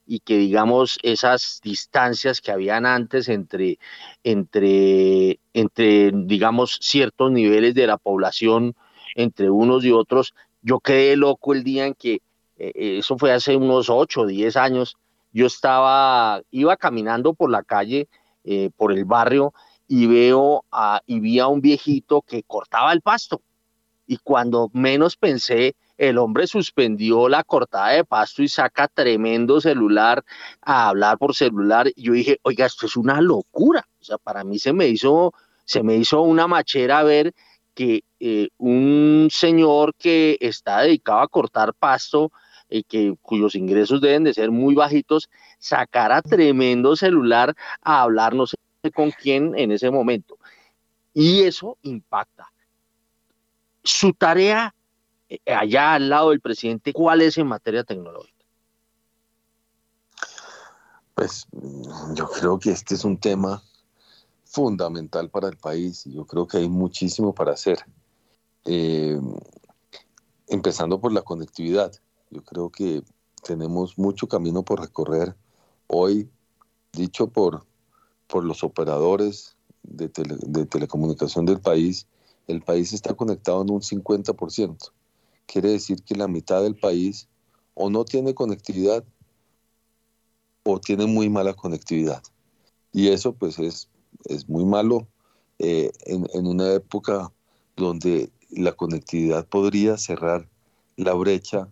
y 0.07 0.19
que 0.19 0.37
digamos 0.37 0.99
esas 1.01 1.59
distancias 1.63 2.41
que 2.41 2.51
habían 2.51 2.85
antes 2.85 3.27
entre, 3.27 3.79
entre, 4.23 5.39
entre 5.53 6.11
digamos 6.13 6.77
ciertos 6.81 7.31
niveles 7.31 7.73
de 7.73 7.87
la 7.87 7.97
población 7.97 8.75
entre 9.15 9.49
unos 9.49 9.83
y 9.83 9.91
otros, 9.91 10.35
yo 10.61 10.79
quedé 10.79 11.15
loco 11.15 11.53
el 11.53 11.63
día 11.63 11.85
en 11.85 11.93
que, 11.93 12.15
eh, 12.57 12.71
eh, 12.75 12.97
eso 12.99 13.17
fue 13.17 13.31
hace 13.31 13.55
unos 13.55 13.89
8 13.89 14.21
o 14.21 14.25
10 14.27 14.55
años, 14.57 14.97
yo 15.31 15.47
estaba, 15.47 16.41
iba 16.51 16.77
caminando 16.77 17.33
por 17.33 17.49
la 17.49 17.63
calle, 17.63 18.07
eh, 18.43 18.69
por 18.75 18.91
el 18.91 19.05
barrio, 19.05 19.53
y 19.87 20.07
veo 20.07 20.65
a, 20.71 21.01
y 21.05 21.19
vi 21.19 21.39
a 21.39 21.47
un 21.47 21.61
viejito 21.61 22.21
que 22.21 22.43
cortaba 22.43 22.93
el 22.93 23.01
pasto. 23.01 23.41
Y 24.07 24.17
cuando 24.17 24.69
menos 24.73 25.17
pensé, 25.17 25.75
el 25.97 26.17
hombre 26.17 26.47
suspendió 26.47 27.29
la 27.29 27.43
cortada 27.43 27.89
de 27.89 28.03
pasto 28.03 28.43
y 28.43 28.47
saca 28.47 28.87
tremendo 28.87 29.61
celular 29.61 30.23
a 30.61 30.89
hablar 30.89 31.17
por 31.17 31.35
celular. 31.35 31.87
Y 31.95 32.03
yo 32.03 32.13
dije, 32.13 32.39
oiga, 32.43 32.65
esto 32.65 32.85
es 32.85 32.97
una 32.97 33.21
locura. 33.21 33.87
O 33.99 34.03
sea, 34.03 34.17
para 34.17 34.43
mí 34.43 34.59
se 34.59 34.73
me 34.73 34.87
hizo, 34.87 35.33
se 35.63 35.83
me 35.83 35.95
hizo 35.95 36.21
una 36.21 36.47
machera 36.47 37.03
ver 37.03 37.33
que 37.73 38.03
eh, 38.19 38.49
un 38.57 39.27
señor 39.31 39.93
que 39.95 40.37
está 40.39 40.81
dedicado 40.81 41.19
a 41.19 41.27
cortar 41.27 41.73
pasto, 41.73 42.31
y 42.69 42.79
eh, 42.79 42.83
que, 42.83 43.15
cuyos 43.21 43.55
ingresos 43.55 44.01
deben 44.01 44.23
de 44.23 44.33
ser 44.33 44.49
muy 44.51 44.75
bajitos, 44.75 45.29
sacara 45.59 46.21
tremendo 46.21 46.95
celular 46.95 47.53
a 47.81 48.01
hablar 48.01 48.33
no 48.33 48.47
sé 48.47 48.57
con 48.93 49.11
quién 49.11 49.53
en 49.57 49.71
ese 49.71 49.91
momento. 49.91 50.37
Y 51.13 51.43
eso 51.43 51.77
impacta. 51.83 52.51
Su 53.85 54.13
tarea 54.13 54.75
eh, 55.29 55.39
allá 55.45 55.93
al 55.93 56.09
lado 56.09 56.31
del 56.31 56.41
presidente, 56.41 56.91
¿cuál 56.91 57.21
es 57.21 57.37
en 57.37 57.47
materia 57.47 57.83
tecnológica? 57.83 58.45
Pues 61.13 61.47
yo 62.13 62.29
creo 62.29 62.59
que 62.59 62.71
este 62.71 62.95
es 62.95 63.05
un 63.05 63.17
tema 63.17 63.63
fundamental 64.43 65.29
para 65.29 65.47
el 65.47 65.57
país 65.57 66.05
y 66.05 66.13
yo 66.13 66.25
creo 66.25 66.47
que 66.47 66.57
hay 66.57 66.69
muchísimo 66.69 67.33
para 67.33 67.53
hacer. 67.53 67.79
Eh, 68.65 69.19
empezando 70.47 70.99
por 70.99 71.13
la 71.13 71.21
conectividad, 71.21 71.93
yo 72.29 72.43
creo 72.43 72.69
que 72.69 73.03
tenemos 73.43 73.97
mucho 73.97 74.27
camino 74.27 74.63
por 74.63 74.81
recorrer. 74.81 75.35
Hoy, 75.87 76.29
dicho 76.91 77.27
por, 77.27 77.65
por 78.27 78.43
los 78.43 78.63
operadores 78.63 79.55
de, 79.83 80.09
de 80.09 80.65
telecomunicación 80.65 81.45
del 81.45 81.61
país, 81.61 82.07
el 82.47 82.61
país 82.61 82.93
está 82.93 83.13
conectado 83.13 83.61
en 83.61 83.71
un 83.71 83.81
50% 83.81 84.91
quiere 85.45 85.69
decir 85.69 86.03
que 86.03 86.15
la 86.15 86.27
mitad 86.27 86.61
del 86.61 86.75
país 86.75 87.27
o 87.73 87.89
no 87.89 88.05
tiene 88.05 88.33
conectividad 88.33 89.03
o 90.63 90.79
tiene 90.79 91.05
muy 91.05 91.29
mala 91.29 91.53
conectividad. 91.53 92.23
Y 92.91 93.09
eso 93.09 93.33
pues 93.33 93.59
es, 93.59 93.89
es 94.25 94.49
muy 94.49 94.65
malo 94.65 95.07
eh, 95.59 95.91
en, 96.05 96.47
una 96.47 96.73
época 96.73 97.31
donde 97.75 98.31
la 98.49 98.71
conectividad 98.71 99.47
podría 99.47 99.97
cerrar 99.97 100.47
la 100.97 101.13
brecha 101.13 101.69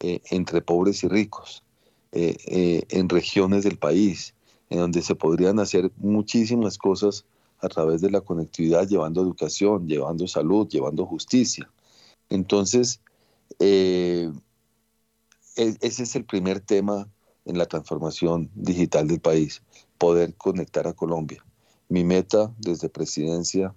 eh, 0.00 0.20
entre 0.30 0.60
pobres 0.60 1.02
y 1.04 1.08
ricos, 1.08 1.64
eh, 2.12 2.84
en 2.88 3.08
regiones 3.08 3.64
del 3.64 3.78
país, 3.78 4.34
en 4.70 4.78
donde 4.78 5.02
se 5.02 5.14
podrían 5.14 5.60
hacer 5.60 5.92
muchísimas 5.96 6.78
cosas 6.78 7.24
a 7.60 7.68
través 7.68 8.00
de 8.00 8.10
la 8.10 8.20
conectividad, 8.20 8.86
llevando 8.86 9.22
educación, 9.22 9.86
llevando 9.86 10.26
salud, 10.26 10.68
llevando 10.68 11.06
justicia. 11.06 11.70
Entonces, 12.28 13.00
eh, 13.58 14.30
e-, 15.56 15.76
ese 15.80 16.02
es 16.02 16.16
el 16.16 16.24
primer 16.24 16.60
tema 16.60 17.08
en 17.44 17.58
la 17.58 17.66
transformación 17.66 18.50
digital 18.54 19.08
del 19.08 19.20
país, 19.20 19.62
poder 19.96 20.34
conectar 20.34 20.86
a 20.86 20.92
Colombia. 20.92 21.44
Mi 21.88 22.04
meta 22.04 22.52
desde 22.58 22.88
presidencia 22.88 23.74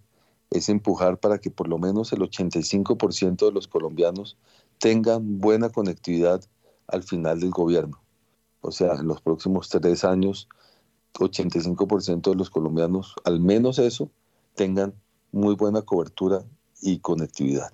es 0.50 0.68
empujar 0.68 1.18
para 1.18 1.40
que 1.40 1.50
por 1.50 1.70
lo 1.70 1.80
menos 1.80 2.12
el 2.12 2.20
85% 2.20 3.46
de 3.46 3.52
los 3.54 3.68
colombianos 3.68 4.38
tengan 4.78 5.40
buena 5.40 5.70
conectividad 5.70 6.44
al 6.88 7.04
final 7.04 7.40
del 7.40 7.52
gobierno. 7.52 8.02
O 8.60 8.72
sea, 8.72 8.96
en 8.96 9.08
los 9.08 9.22
próximos 9.22 9.70
tres 9.70 10.04
años, 10.04 10.50
85% 11.14 12.32
de 12.32 12.36
los 12.36 12.50
colombianos, 12.50 13.16
al 13.24 13.40
menos 13.40 13.80
eso, 13.80 14.10
tengan 14.56 14.94
muy 15.32 15.56
buena 15.56 15.82
cobertura 15.82 16.44
y 16.82 17.00
conectividad. 17.00 17.72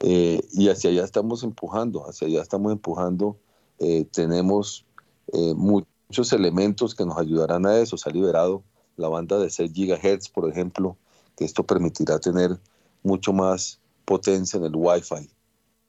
Eh, 0.00 0.46
y 0.52 0.68
hacia 0.68 0.90
allá 0.90 1.04
estamos 1.04 1.42
empujando, 1.42 2.08
hacia 2.08 2.28
allá 2.28 2.42
estamos 2.42 2.72
empujando. 2.72 3.38
Eh, 3.78 4.06
tenemos 4.12 4.84
eh, 5.32 5.54
muchos 5.54 6.32
elementos 6.32 6.94
que 6.94 7.06
nos 7.06 7.18
ayudarán 7.18 7.66
a 7.66 7.78
eso. 7.78 7.96
Se 7.96 8.08
ha 8.08 8.12
liberado 8.12 8.62
la 8.96 9.08
banda 9.08 9.38
de 9.38 9.50
6 9.50 9.72
GHz, 9.72 10.28
por 10.28 10.50
ejemplo, 10.50 10.96
que 11.36 11.44
esto 11.44 11.64
permitirá 11.64 12.18
tener 12.18 12.58
mucho 13.02 13.32
más 13.32 13.80
potencia 14.04 14.58
en 14.58 14.64
el 14.64 14.72
Wi-Fi. 14.74 15.30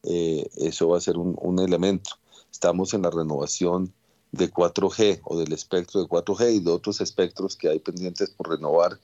eso 0.04 0.90
va 0.90 0.98
a 0.98 1.02
ser 1.02 1.18
un, 1.18 1.36
un, 1.42 1.60
elemento. 1.60 2.12
Estamos 2.52 2.94
en 2.94 3.04
la 3.04 3.10
renovación 3.10 3.94
de 4.38 4.52
4G 4.52 5.22
o 5.24 5.38
del 5.38 5.54
espectro 5.54 6.02
de 6.02 6.08
4G 6.08 6.54
y 6.56 6.60
de 6.60 6.72
otros 6.72 7.02
espectros 7.02 7.56
que 7.56 7.70
hay 7.70 7.80
pendientes 7.80 8.30
por 8.30 8.50
renovar, 8.50 9.00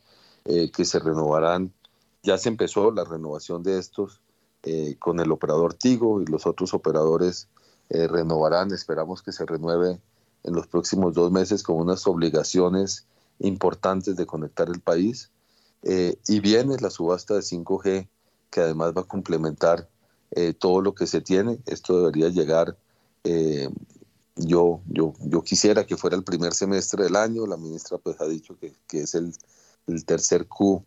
que 0.45 0.85
se 0.85 0.99
renovarán. 0.99 1.71
Ya 2.21 2.37
se 2.37 2.49
empezó 2.49 2.91
la 2.91 3.03
renovación 3.03 3.63
de 3.63 3.79
estos 3.79 4.21
eh, 4.65 4.95
con 4.97 5.19
el 5.19 5.29
operador 5.33 5.73
Tigo 5.73 6.21
y 6.21 6.25
los 6.25 6.45
otros 6.45 6.73
operadores 6.73 7.49
eh, 7.89 8.07
renovarán. 8.07 8.71
Esperamos 8.71 9.21
que 9.21 9.33
se 9.33 9.45
renueve 9.45 9.99
en 10.43 10.55
los 10.55 10.67
próximos 10.67 11.13
dos 11.13 11.33
meses 11.33 11.63
con 11.63 11.75
unas 11.75 12.07
obligaciones 12.07 13.05
importantes 13.39 14.15
de 14.15 14.25
conectar 14.25 14.69
el 14.69 14.79
país. 14.79 15.31
Eh, 15.83 16.15
y 16.29 16.39
viene 16.39 16.77
la 16.79 16.89
subasta 16.89 17.33
de 17.33 17.41
5G 17.41 18.07
que 18.49 18.61
además 18.61 18.93
va 18.95 19.01
a 19.01 19.05
complementar 19.05 19.89
todo 20.57 20.81
lo 20.81 20.95
que 20.95 21.05
se 21.05 21.21
tiene. 21.21 21.59
Esto 21.67 21.99
debería 21.99 22.29
llegar, 22.29 22.75
yo, 24.35 24.81
yo, 24.87 25.13
yo 25.19 25.41
quisiera 25.43 25.85
que 25.85 25.97
fuera 25.97 26.15
el 26.15 26.23
primer 26.23 26.53
semestre 26.53 27.03
del 27.03 27.15
año, 27.15 27.45
la 27.45 27.57
ministra 27.57 27.97
pues 27.97 28.19
ha 28.21 28.25
dicho 28.25 28.57
que, 28.57 28.73
que 28.87 29.01
es 29.01 29.15
el, 29.15 29.33
el 29.87 30.05
tercer 30.05 30.47
Q 30.47 30.83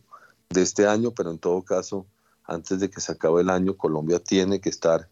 de 0.51 0.63
este 0.63 0.87
año, 0.87 1.13
pero 1.13 1.31
en 1.31 1.39
todo 1.39 1.63
caso 1.63 2.07
antes 2.47 2.81
de 2.81 2.91
que 2.91 3.01
se 3.01 3.13
acabe 3.13 3.43
el 3.43 3.51
año, 3.51 3.77
Colombia 3.77 4.21
tiene 4.21 4.61
que 4.61 4.69
estar 4.69 5.09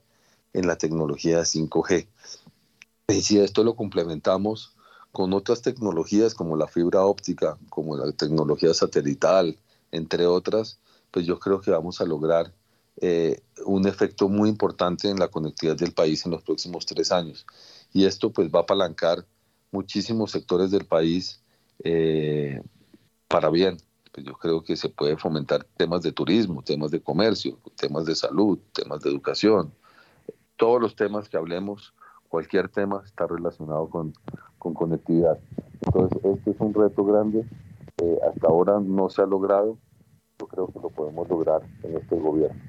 en 0.52 0.66
la 0.66 0.76
tecnología 0.76 1.40
5G. 1.40 2.06
Y 3.08 3.22
si 3.22 3.38
esto 3.38 3.64
lo 3.64 3.74
complementamos 3.74 4.76
con 5.12 5.32
otras 5.32 5.62
tecnologías 5.62 6.34
como 6.34 6.56
la 6.56 6.68
fibra 6.68 7.04
óptica, 7.04 7.58
como 7.68 7.96
la 7.96 8.10
tecnología 8.12 8.72
satelital, 8.72 9.58
entre 9.90 10.26
otras, 10.26 10.78
pues 11.10 11.26
yo 11.26 11.38
creo 11.38 11.60
que 11.60 11.70
vamos 11.70 12.00
a 12.00 12.04
lograr 12.04 12.52
eh, 13.00 13.42
un 13.66 13.86
efecto 13.86 14.28
muy 14.28 14.48
importante 14.48 15.08
en 15.08 15.18
la 15.18 15.28
conectividad 15.28 15.76
del 15.76 15.92
país 15.92 16.24
en 16.24 16.32
los 16.32 16.42
próximos 16.42 16.86
tres 16.86 17.12
años. 17.12 17.46
Y 17.94 18.04
esto 18.04 18.30
pues 18.30 18.50
va 18.50 18.58
a 18.58 18.62
apalancar 18.62 19.24
muchísimos 19.72 20.32
sectores 20.32 20.70
del 20.70 20.84
país 20.84 21.42
eh, 21.82 22.60
para 23.28 23.48
bien 23.48 23.78
pues 24.14 24.24
yo 24.24 24.34
creo 24.34 24.62
que 24.62 24.76
se 24.76 24.88
puede 24.88 25.16
fomentar 25.16 25.64
temas 25.76 26.02
de 26.02 26.12
turismo, 26.12 26.62
temas 26.62 26.92
de 26.92 27.00
comercio, 27.00 27.58
temas 27.76 28.04
de 28.04 28.14
salud, 28.14 28.60
temas 28.72 29.00
de 29.02 29.10
educación. 29.10 29.72
Todos 30.56 30.80
los 30.80 30.94
temas 30.94 31.28
que 31.28 31.36
hablemos, 31.36 31.92
cualquier 32.28 32.68
tema 32.68 33.02
está 33.04 33.26
relacionado 33.26 33.90
con, 33.90 34.12
con 34.56 34.72
conectividad. 34.72 35.36
Entonces, 35.84 36.24
este 36.24 36.52
es 36.52 36.56
un 36.60 36.72
reto 36.72 37.04
grande. 37.04 37.44
Eh, 38.00 38.18
hasta 38.30 38.46
ahora 38.46 38.78
no 38.78 39.10
se 39.10 39.20
ha 39.20 39.26
logrado. 39.26 39.78
Yo 40.38 40.46
creo 40.46 40.68
que 40.68 40.78
lo 40.78 40.90
podemos 40.90 41.28
lograr 41.28 41.62
en 41.82 41.96
este 41.96 42.14
gobierno. 42.14 42.62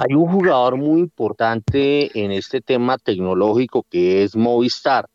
Hay 0.00 0.14
un 0.14 0.30
jugador 0.30 0.76
muy 0.76 1.00
importante 1.00 2.10
en 2.18 2.30
este 2.30 2.60
tema 2.60 2.96
tecnológico 2.98 3.84
que 3.90 4.22
es 4.22 4.34
Movistar 4.34 5.10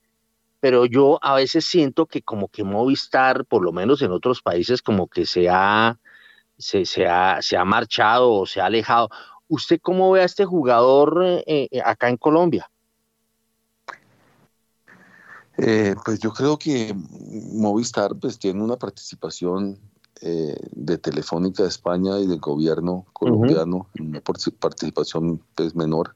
pero 0.63 0.85
yo 0.85 1.19
a 1.21 1.35
veces 1.35 1.65
siento 1.65 2.05
que 2.05 2.21
como 2.21 2.47
que 2.47 2.63
Movistar, 2.63 3.45
por 3.45 3.65
lo 3.65 3.73
menos 3.73 4.01
en 4.01 4.13
otros 4.13 4.41
países, 4.41 4.81
como 4.81 5.09
que 5.09 5.25
se 5.25 5.49
ha, 5.49 5.99
se, 6.57 6.85
se 6.85 7.05
ha, 7.05 7.41
se 7.41 7.57
ha 7.57 7.65
marchado 7.65 8.31
o 8.31 8.45
se 8.45 8.61
ha 8.61 8.67
alejado. 8.67 9.09
¿Usted 9.49 9.81
cómo 9.81 10.09
ve 10.11 10.21
a 10.21 10.23
este 10.23 10.45
jugador 10.45 11.21
eh, 11.45 11.67
eh, 11.69 11.81
acá 11.83 12.07
en 12.07 12.15
Colombia? 12.15 12.71
Eh, 15.57 15.95
pues 16.05 16.21
yo 16.21 16.31
creo 16.31 16.57
que 16.57 16.95
Movistar 17.51 18.15
pues 18.15 18.39
tiene 18.39 18.63
una 18.63 18.77
participación 18.77 19.77
de 20.21 20.97
Telefónica 20.99 21.63
de 21.63 21.69
España 21.69 22.19
y 22.19 22.27
del 22.27 22.39
gobierno 22.39 23.05
colombiano, 23.11 23.87
una 23.99 24.21
participación 24.21 25.41
pues 25.55 25.75
menor. 25.75 26.15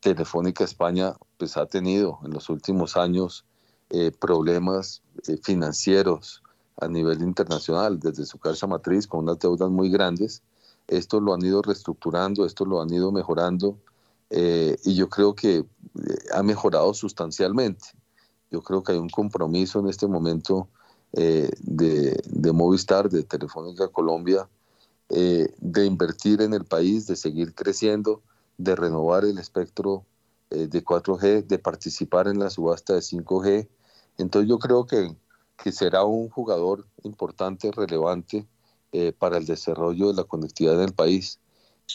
Telefónica 0.00 0.62
España 0.62 1.14
pues 1.36 1.56
ha 1.56 1.66
tenido 1.66 2.20
en 2.24 2.32
los 2.32 2.48
últimos 2.48 2.96
años 2.96 3.44
eh, 3.90 4.12
problemas 4.12 5.02
eh, 5.26 5.36
financieros 5.42 6.42
a 6.80 6.86
nivel 6.86 7.22
internacional, 7.22 7.98
desde 7.98 8.24
su 8.24 8.38
casa 8.38 8.68
matriz, 8.68 9.06
con 9.06 9.24
unas 9.24 9.40
deudas 9.40 9.70
muy 9.70 9.90
grandes. 9.90 10.42
Esto 10.86 11.20
lo 11.20 11.34
han 11.34 11.44
ido 11.44 11.60
reestructurando, 11.62 12.46
esto 12.46 12.64
lo 12.64 12.80
han 12.80 12.92
ido 12.92 13.10
mejorando 13.10 13.78
y 14.30 14.94
yo 14.94 15.08
creo 15.08 15.34
que 15.34 15.64
ha 16.34 16.42
mejorado 16.42 16.92
sustancialmente. 16.94 17.86
Yo 18.56 18.62
creo 18.62 18.82
que 18.82 18.92
hay 18.92 18.98
un 18.98 19.08
compromiso 19.08 19.80
en 19.80 19.88
este 19.88 20.06
momento 20.06 20.68
de, 21.12 21.50
de, 21.60 22.52
Movistar, 22.52 23.08
de 23.08 23.22
Telefónica 23.22 23.88
Colombia, 23.88 24.48
de 25.08 25.86
invertir 25.86 26.42
en 26.42 26.52
el 26.52 26.64
país, 26.64 27.06
de 27.06 27.16
seguir 27.16 27.54
creciendo, 27.54 28.22
de 28.58 28.74
renovar 28.74 29.24
el 29.24 29.38
espectro 29.38 30.04
de 30.50 30.84
4G, 30.84 31.46
de 31.46 31.58
participar 31.58 32.28
en 32.28 32.38
la 32.38 32.50
subasta 32.50 32.94
de 32.94 33.00
5G 33.00 33.68
entonces 34.18 34.48
yo 34.48 34.58
creo 34.58 34.86
que, 34.86 35.14
que 35.62 35.72
será 35.72 36.04
un 36.04 36.28
jugador 36.28 36.86
importante, 37.02 37.70
relevante 37.70 38.46
eh, 38.92 39.12
para 39.12 39.38
el 39.38 39.46
desarrollo 39.46 40.08
de 40.08 40.14
la 40.14 40.24
conectividad 40.24 40.78
del 40.78 40.92
país, 40.92 41.40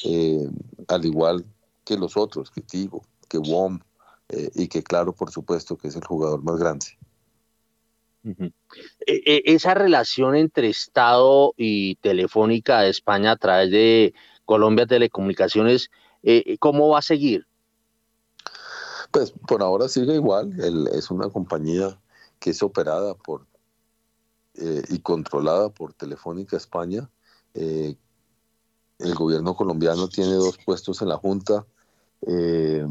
eh, 0.06 0.48
al 0.88 1.06
igual 1.06 1.46
que 1.84 1.98
los 1.98 2.18
otros, 2.18 2.52
que 2.52 2.62
Tigo, 2.62 3.04
que 3.28 3.38
WOM, 3.38 3.80
eh, 4.32 4.50
y 4.56 4.68
que 4.68 4.84
claro, 4.84 5.14
por 5.14 5.32
supuesto, 5.32 5.78
que 5.78 5.90
es 5.90 5.96
el 5.96 6.04
jugador 6.04 6.44
más 6.44 6.58
grande. 6.58 6.86
E, 8.24 8.54
e, 9.08 9.42
esa 9.46 9.74
relación 9.74 10.36
entre 10.36 10.70
Estado 10.70 11.54
y 11.58 11.96
Telefónica 11.96 12.82
de 12.82 12.90
España 12.90 13.32
a 13.32 13.38
través 13.38 13.72
de 13.72 14.14
Colombia 14.46 14.86
Telecomunicaciones, 14.86 15.90
¿cómo 16.60 16.90
va 16.90 17.00
a 17.00 17.04
seguir? 17.04 17.48
Pues 19.12 19.34
por 19.48 19.62
ahora 19.62 19.88
sigue 19.88 20.16
igual, 20.16 20.54
es 20.94 21.10
una 21.10 21.30
compañía 21.30 22.00
que 22.40 22.52
es 22.52 22.62
operada 22.62 23.16
por 23.16 23.46
eh, 24.56 24.84
y 24.90 25.00
controlada 25.00 25.70
por 25.70 25.94
Telefónica 25.94 26.58
España. 26.58 27.10
Eh, 27.54 27.96
el 29.00 29.16
gobierno 29.16 29.56
colombiano 29.56 30.10
tiene 30.10 30.34
dos 30.34 30.58
puestos 30.66 31.02
en 31.02 31.08
la 31.08 31.18
Junta. 31.18 31.66
Eh, 32.28 32.86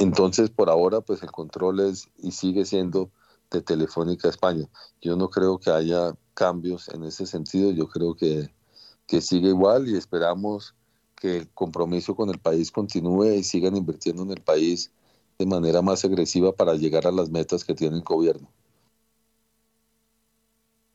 entonces, 0.00 0.48
por 0.48 0.70
ahora, 0.70 1.02
pues 1.02 1.22
el 1.22 1.30
control 1.30 1.80
es 1.80 2.08
y 2.16 2.32
sigue 2.32 2.64
siendo 2.64 3.10
de 3.50 3.60
Telefónica 3.60 4.30
España. 4.30 4.66
Yo 5.02 5.14
no 5.14 5.28
creo 5.28 5.58
que 5.58 5.70
haya 5.70 6.14
cambios 6.32 6.88
en 6.88 7.04
ese 7.04 7.26
sentido. 7.26 7.70
Yo 7.70 7.86
creo 7.86 8.14
que, 8.14 8.48
que 9.06 9.20
sigue 9.20 9.48
igual 9.48 9.88
y 9.88 9.98
esperamos 9.98 10.74
que 11.16 11.36
el 11.36 11.50
compromiso 11.50 12.16
con 12.16 12.30
el 12.30 12.38
país 12.38 12.72
continúe 12.72 13.34
y 13.34 13.44
sigan 13.44 13.76
invirtiendo 13.76 14.22
en 14.22 14.30
el 14.30 14.40
país 14.40 14.90
de 15.38 15.44
manera 15.44 15.82
más 15.82 16.02
agresiva 16.02 16.52
para 16.52 16.76
llegar 16.76 17.06
a 17.06 17.12
las 17.12 17.28
metas 17.28 17.62
que 17.62 17.74
tiene 17.74 17.96
el 17.96 18.02
gobierno. 18.02 18.50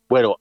Bueno, 0.07 0.37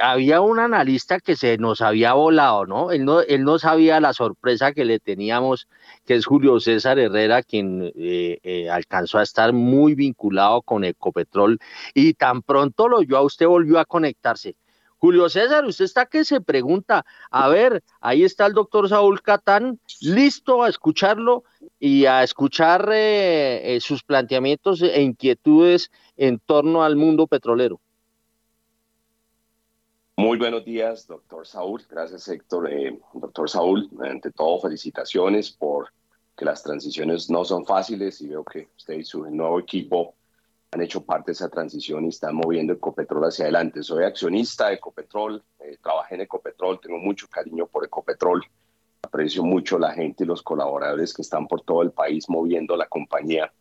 había 0.00 0.40
un 0.40 0.58
analista 0.58 1.20
que 1.20 1.36
se 1.36 1.56
nos 1.56 1.80
había 1.80 2.14
volado, 2.14 2.66
¿no? 2.66 2.90
Él 2.90 3.04
no, 3.04 3.20
él 3.20 3.44
no 3.44 3.60
sabía 3.60 4.00
la 4.00 4.12
sorpresa 4.12 4.72
que 4.72 4.84
le 4.84 4.98
teníamos, 4.98 5.68
que 6.04 6.14
es 6.16 6.26
Julio 6.26 6.58
César 6.58 6.98
Herrera, 6.98 7.42
quien 7.44 7.92
eh, 7.96 8.38
eh, 8.42 8.68
alcanzó 8.68 9.18
a 9.18 9.22
estar 9.22 9.52
muy 9.52 9.94
vinculado 9.94 10.62
con 10.62 10.84
Ecopetrol 10.84 11.60
y 11.94 12.14
tan 12.14 12.42
pronto 12.42 12.88
lo 12.88 12.98
oyó 12.98 13.16
a 13.16 13.22
usted 13.22 13.46
volvió 13.46 13.78
a 13.78 13.84
conectarse. 13.84 14.56
Julio 15.04 15.28
César, 15.28 15.66
usted 15.66 15.84
está 15.84 16.06
que 16.06 16.24
se 16.24 16.40
pregunta, 16.40 17.04
a 17.30 17.48
ver, 17.48 17.84
ahí 18.00 18.24
está 18.24 18.46
el 18.46 18.54
doctor 18.54 18.88
Saúl 18.88 19.20
Catán, 19.20 19.78
listo 20.00 20.62
a 20.62 20.70
escucharlo 20.70 21.44
y 21.78 22.06
a 22.06 22.22
escuchar 22.22 22.88
eh, 22.90 23.76
eh, 23.76 23.80
sus 23.82 24.02
planteamientos 24.02 24.80
e 24.80 25.02
inquietudes 25.02 25.90
en 26.16 26.38
torno 26.38 26.82
al 26.82 26.96
mundo 26.96 27.26
petrolero. 27.26 27.82
Muy 30.16 30.38
buenos 30.38 30.64
días, 30.64 31.08
doctor 31.08 31.44
Saúl. 31.44 31.82
Gracias, 31.90 32.28
Héctor. 32.28 32.72
Eh, 32.72 33.00
doctor 33.14 33.50
Saúl, 33.50 33.90
ante 34.00 34.30
todo, 34.30 34.60
felicitaciones 34.60 35.50
por 35.50 35.88
que 36.36 36.44
las 36.44 36.62
transiciones 36.62 37.28
no 37.30 37.44
son 37.44 37.66
fáciles 37.66 38.20
y 38.20 38.28
veo 38.28 38.44
que 38.44 38.68
usted 38.76 38.94
y 38.94 39.04
su 39.04 39.24
nuevo 39.26 39.58
equipo 39.58 40.14
han 40.70 40.82
hecho 40.82 41.04
parte 41.04 41.26
de 41.26 41.32
esa 41.32 41.48
transición 41.48 42.04
y 42.04 42.08
están 42.10 42.36
moviendo 42.36 42.72
Ecopetrol 42.72 43.24
hacia 43.24 43.46
adelante. 43.46 43.82
Soy 43.82 44.04
accionista 44.04 44.68
de 44.68 44.74
Ecopetrol, 44.74 45.42
eh, 45.58 45.78
trabajé 45.82 46.14
en 46.14 46.20
Ecopetrol, 46.22 46.80
tengo 46.80 46.98
mucho 46.98 47.26
cariño 47.28 47.66
por 47.66 47.84
Ecopetrol, 47.84 48.44
aprecio 49.02 49.42
mucho 49.42 49.80
la 49.80 49.92
gente 49.92 50.22
y 50.22 50.26
los 50.28 50.42
colaboradores 50.42 51.12
que 51.12 51.22
están 51.22 51.48
por 51.48 51.62
todo 51.62 51.82
el 51.82 51.90
país 51.90 52.28
moviendo 52.28 52.76
la 52.76 52.86
compañía 52.86 53.52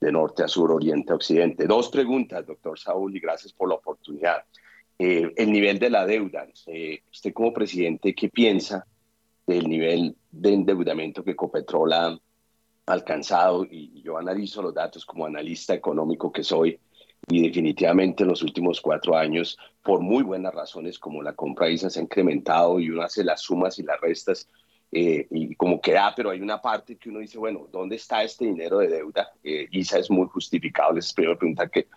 de 0.00 0.12
norte 0.12 0.42
a 0.42 0.48
sur, 0.48 0.70
oriente 0.70 1.12
a 1.12 1.16
occidente. 1.16 1.66
Dos 1.66 1.88
preguntas, 1.88 2.46
doctor 2.46 2.78
Saúl, 2.78 3.16
y 3.16 3.20
gracias 3.20 3.54
por 3.54 3.70
la 3.70 3.76
oportunidad. 3.76 4.44
Eh, 4.98 5.32
el 5.36 5.50
nivel 5.50 5.78
de 5.78 5.90
la 5.90 6.06
deuda. 6.06 6.46
Eh, 6.66 7.02
usted 7.10 7.32
como 7.32 7.52
presidente, 7.52 8.14
¿qué 8.14 8.28
piensa 8.28 8.86
del 9.46 9.68
nivel 9.68 10.16
de 10.30 10.54
endeudamiento 10.54 11.24
que 11.24 11.32
Ecopetrol 11.32 11.92
ha 11.92 12.18
alcanzado 12.86 13.64
y 13.64 14.02
yo 14.02 14.18
analizo 14.18 14.62
los 14.62 14.74
datos 14.74 15.04
como 15.04 15.26
analista 15.26 15.74
económico 15.74 16.30
que 16.32 16.44
soy 16.44 16.78
y 17.28 17.42
definitivamente 17.42 18.22
en 18.22 18.28
los 18.28 18.42
últimos 18.42 18.80
cuatro 18.80 19.16
años, 19.16 19.58
por 19.82 20.00
muy 20.00 20.22
buenas 20.22 20.54
razones 20.54 20.98
como 20.98 21.22
la 21.22 21.32
compra 21.32 21.70
ISA 21.70 21.88
se 21.90 22.00
ha 22.00 22.02
incrementado 22.02 22.78
y 22.78 22.90
uno 22.90 23.02
hace 23.02 23.24
las 23.24 23.40
sumas 23.40 23.78
y 23.78 23.82
las 23.82 24.00
restas 24.00 24.48
eh, 24.92 25.26
y 25.30 25.54
como 25.56 25.80
que 25.80 25.92
da, 25.92 26.12
pero 26.14 26.30
hay 26.30 26.40
una 26.40 26.60
parte 26.60 26.96
que 26.96 27.08
uno 27.08 27.18
dice, 27.18 27.38
bueno, 27.38 27.66
¿dónde 27.72 27.96
está 27.96 28.22
este 28.22 28.44
dinero 28.44 28.78
de 28.78 28.88
deuda? 28.88 29.32
Eh, 29.42 29.66
ISA 29.72 29.98
es 29.98 30.10
muy 30.10 30.26
justificable, 30.28 31.00
es 31.00 31.12
primera 31.12 31.36
pregunta, 31.36 31.68
¿qué, 31.68 31.88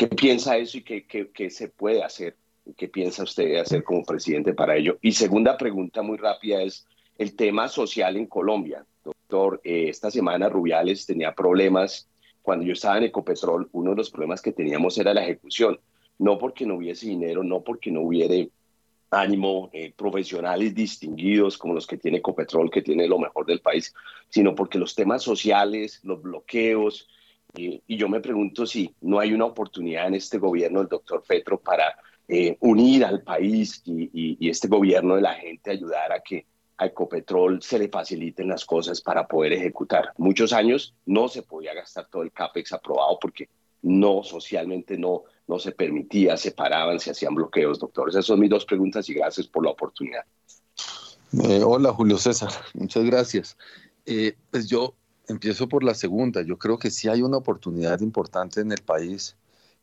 ¿qué 0.00 0.06
piensa 0.06 0.56
eso 0.56 0.78
y 0.78 0.82
qué, 0.82 1.04
qué, 1.04 1.28
qué 1.28 1.50
se 1.50 1.68
puede 1.68 2.02
hacer? 2.02 2.34
¿Qué 2.74 2.88
piensa 2.88 3.22
usted 3.22 3.56
hacer 3.56 3.84
como 3.84 4.02
presidente 4.02 4.54
para 4.54 4.74
ello? 4.74 4.96
Y 5.02 5.12
segunda 5.12 5.58
pregunta 5.58 6.00
muy 6.00 6.16
rápida 6.16 6.62
es 6.62 6.86
el 7.18 7.36
tema 7.36 7.68
social 7.68 8.16
en 8.16 8.24
Colombia. 8.24 8.86
Doctor, 9.04 9.60
eh, 9.62 9.90
esta 9.90 10.10
semana 10.10 10.48
Rubiales 10.48 11.04
tenía 11.04 11.34
problemas. 11.34 12.08
Cuando 12.40 12.64
yo 12.64 12.72
estaba 12.72 12.96
en 12.96 13.04
Ecopetrol, 13.04 13.68
uno 13.72 13.90
de 13.90 13.96
los 13.96 14.10
problemas 14.10 14.40
que 14.40 14.52
teníamos 14.52 14.96
era 14.96 15.12
la 15.12 15.22
ejecución. 15.22 15.78
No 16.18 16.38
porque 16.38 16.64
no 16.64 16.76
hubiese 16.76 17.06
dinero, 17.06 17.44
no 17.44 17.62
porque 17.62 17.90
no 17.90 18.00
hubiera 18.00 18.34
ánimo, 19.10 19.68
eh, 19.74 19.92
profesionales 19.94 20.74
distinguidos 20.74 21.58
como 21.58 21.74
los 21.74 21.86
que 21.86 21.98
tiene 21.98 22.18
Ecopetrol, 22.18 22.70
que 22.70 22.80
tiene 22.80 23.06
lo 23.06 23.18
mejor 23.18 23.44
del 23.44 23.60
país, 23.60 23.92
sino 24.30 24.54
porque 24.54 24.78
los 24.78 24.94
temas 24.94 25.22
sociales, 25.22 26.00
los 26.04 26.22
bloqueos, 26.22 27.06
eh, 27.56 27.80
y 27.86 27.96
yo 27.96 28.08
me 28.08 28.20
pregunto 28.20 28.66
si 28.66 28.94
no 29.00 29.18
hay 29.18 29.32
una 29.32 29.46
oportunidad 29.46 30.06
en 30.06 30.14
este 30.14 30.38
gobierno 30.38 30.80
del 30.80 30.88
doctor 30.88 31.22
Petro 31.26 31.58
para 31.58 31.96
unir 32.60 33.04
al 33.04 33.22
país 33.24 33.82
y, 33.84 34.36
y, 34.38 34.48
este 34.48 34.68
gobierno 34.68 35.16
de 35.16 35.22
la 35.22 35.34
gente, 35.34 35.72
ayudar 35.72 36.12
a 36.12 36.20
que 36.20 36.46
a 36.80 36.86
Ecopetrol 36.86 37.60
se 37.60 37.78
le 37.78 37.88
faciliten 37.88 38.48
las 38.48 38.64
cosas 38.64 39.02
para 39.02 39.26
poder 39.26 39.52
ejecutar. 39.52 40.12
Muchos 40.16 40.52
años 40.52 40.94
no 41.04 41.28
se 41.28 41.42
podía 41.42 41.74
gastar 41.74 42.06
todo 42.08 42.22
el 42.22 42.32
CAPEX 42.32 42.72
aprobado 42.72 43.18
porque 43.20 43.48
no, 43.82 44.22
socialmente 44.22 44.96
no, 44.96 45.24
no 45.46 45.58
se 45.58 45.72
permitía, 45.72 46.36
se 46.36 46.52
paraban, 46.52 46.98
se 46.98 47.10
hacían 47.10 47.34
bloqueos, 47.34 47.78
doctor. 47.78 48.08
Esas 48.08 48.24
son 48.24 48.40
mis 48.40 48.48
dos 48.48 48.64
preguntas 48.64 49.08
y 49.10 49.14
gracias 49.14 49.46
por 49.46 49.64
la 49.64 49.72
oportunidad. 49.72 50.24
Eh, 51.44 51.62
hola, 51.62 51.92
Julio 51.92 52.16
César, 52.16 52.50
muchas 52.74 53.04
gracias. 53.04 53.58
Eh, 54.06 54.34
pues 54.50 54.66
yo 54.66 54.94
empiezo 55.30 55.68
por 55.68 55.84
la 55.84 55.94
segunda. 55.94 56.42
Yo 56.42 56.58
creo 56.58 56.78
que 56.78 56.90
sí 56.90 57.08
hay 57.08 57.22
una 57.22 57.38
oportunidad 57.38 58.00
importante 58.00 58.60
en 58.60 58.72
el 58.72 58.82
país. 58.82 59.36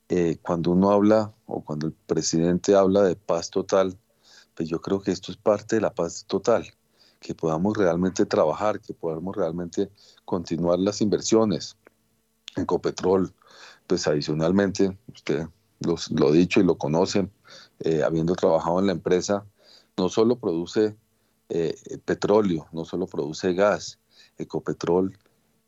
Eh, 0.09 0.37
cuando 0.41 0.71
uno 0.71 0.91
habla 0.91 1.33
o 1.45 1.63
cuando 1.63 1.87
el 1.87 1.93
presidente 1.93 2.75
habla 2.75 3.03
de 3.03 3.15
paz 3.15 3.49
total, 3.49 3.97
pues 4.55 4.69
yo 4.69 4.81
creo 4.81 5.01
que 5.01 5.11
esto 5.11 5.31
es 5.31 5.37
parte 5.37 5.77
de 5.77 5.81
la 5.81 5.93
paz 5.93 6.25
total 6.27 6.65
que 7.19 7.33
podamos 7.33 7.75
realmente 7.75 8.25
trabajar, 8.25 8.79
que 8.79 8.93
podamos 8.93 9.35
realmente 9.35 9.89
continuar 10.23 10.79
las 10.79 11.01
inversiones. 11.01 11.75
En 12.55 12.65
Copetrol, 12.65 13.33
pues 13.87 14.07
adicionalmente, 14.07 14.97
usted 15.13 15.47
lo 15.79 16.27
ha 16.27 16.31
dicho 16.31 16.59
y 16.59 16.63
lo 16.63 16.77
conocen, 16.77 17.31
eh, 17.79 18.03
habiendo 18.03 18.35
trabajado 18.35 18.79
en 18.79 18.87
la 18.87 18.91
empresa, 18.91 19.45
no 19.95 20.09
solo 20.09 20.37
produce 20.37 20.95
eh, 21.49 21.75
petróleo, 22.05 22.67
no 22.71 22.85
solo 22.85 23.07
produce 23.07 23.53
gas, 23.53 23.99
Ecopetrol 24.37 25.17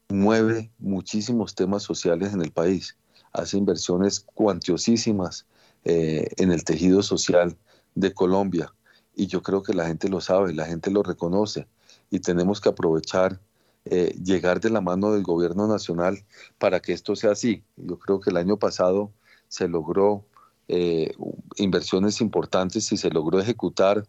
mueve 0.09 0.71
muchísimos 0.79 1.55
temas 1.55 1.83
sociales 1.83 2.33
en 2.33 2.41
el 2.41 2.51
país, 2.51 2.97
hace 3.31 3.57
inversiones 3.57 4.19
cuantiosísimas 4.19 5.45
eh, 5.85 6.27
en 6.37 6.51
el 6.51 6.63
tejido 6.63 7.03
social 7.03 7.55
de 7.95 8.13
Colombia, 8.13 8.73
y 9.15 9.27
yo 9.27 9.43
creo 9.43 9.63
que 9.63 9.73
la 9.73 9.87
gente 9.87 10.09
lo 10.09 10.21
sabe, 10.21 10.53
la 10.53 10.65
gente 10.65 10.91
lo 10.91 11.03
reconoce. 11.03 11.67
Y 12.09 12.19
tenemos 12.19 12.61
que 12.61 12.69
aprovechar, 12.69 13.39
eh, 13.85 14.15
llegar 14.23 14.61
de 14.61 14.69
la 14.69 14.81
mano 14.81 15.11
del 15.11 15.23
gobierno 15.23 15.67
nacional 15.67 16.23
para 16.57 16.79
que 16.79 16.93
esto 16.93 17.15
sea 17.15 17.31
así. 17.31 17.63
Yo 17.75 17.99
creo 17.99 18.19
que 18.19 18.29
el 18.29 18.37
año 18.37 18.57
pasado 18.57 19.11
se 19.49 19.67
logró 19.67 20.25
eh, 20.69 21.13
inversiones 21.57 22.21
importantes 22.21 22.91
y 22.91 22.97
se 22.97 23.09
logró 23.09 23.39
ejecutar 23.39 24.07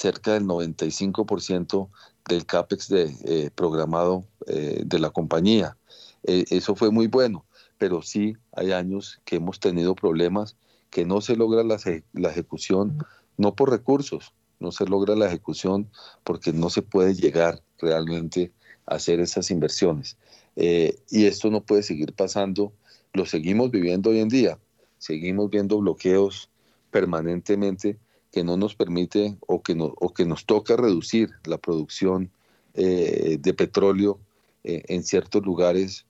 cerca 0.00 0.34
del 0.34 0.44
95% 0.44 1.88
del 2.28 2.46
CAPEX 2.46 2.88
de, 2.88 3.14
eh, 3.24 3.50
programado 3.54 4.24
de 4.46 4.98
la 4.98 5.10
compañía. 5.10 5.76
eso 6.22 6.74
fue 6.74 6.90
muy 6.90 7.06
bueno, 7.06 7.44
pero 7.78 8.02
sí 8.02 8.34
hay 8.52 8.72
años 8.72 9.20
que 9.24 9.36
hemos 9.36 9.60
tenido 9.60 9.94
problemas, 9.94 10.56
que 10.90 11.04
no 11.04 11.20
se 11.20 11.36
logra 11.36 11.62
la, 11.62 11.78
la 12.12 12.30
ejecución, 12.30 12.98
no 13.36 13.54
por 13.54 13.70
recursos, 13.70 14.32
no 14.60 14.70
se 14.70 14.84
logra 14.86 15.16
la 15.16 15.26
ejecución 15.26 15.90
porque 16.22 16.52
no 16.52 16.70
se 16.70 16.82
puede 16.82 17.14
llegar 17.14 17.62
realmente 17.78 18.52
a 18.86 18.96
hacer 18.96 19.18
esas 19.20 19.50
inversiones. 19.50 20.18
Eh, 20.56 20.98
y 21.10 21.26
esto 21.26 21.50
no 21.50 21.62
puede 21.62 21.82
seguir 21.82 22.12
pasando, 22.12 22.72
lo 23.14 23.24
seguimos 23.26 23.70
viviendo 23.70 24.10
hoy 24.10 24.20
en 24.20 24.28
día, 24.28 24.58
seguimos 24.98 25.50
viendo 25.50 25.78
bloqueos 25.78 26.50
permanentemente 26.90 27.98
que 28.30 28.44
no 28.44 28.56
nos 28.56 28.74
permite 28.74 29.36
o 29.46 29.62
que, 29.62 29.74
no, 29.74 29.94
o 29.98 30.12
que 30.14 30.24
nos 30.24 30.46
toca 30.46 30.76
reducir 30.76 31.30
la 31.44 31.58
producción 31.58 32.30
eh, 32.74 33.36
de 33.40 33.54
petróleo 33.54 34.20
eh, 34.62 34.82
en 34.88 35.02
ciertos 35.02 35.44
lugares 35.44 36.06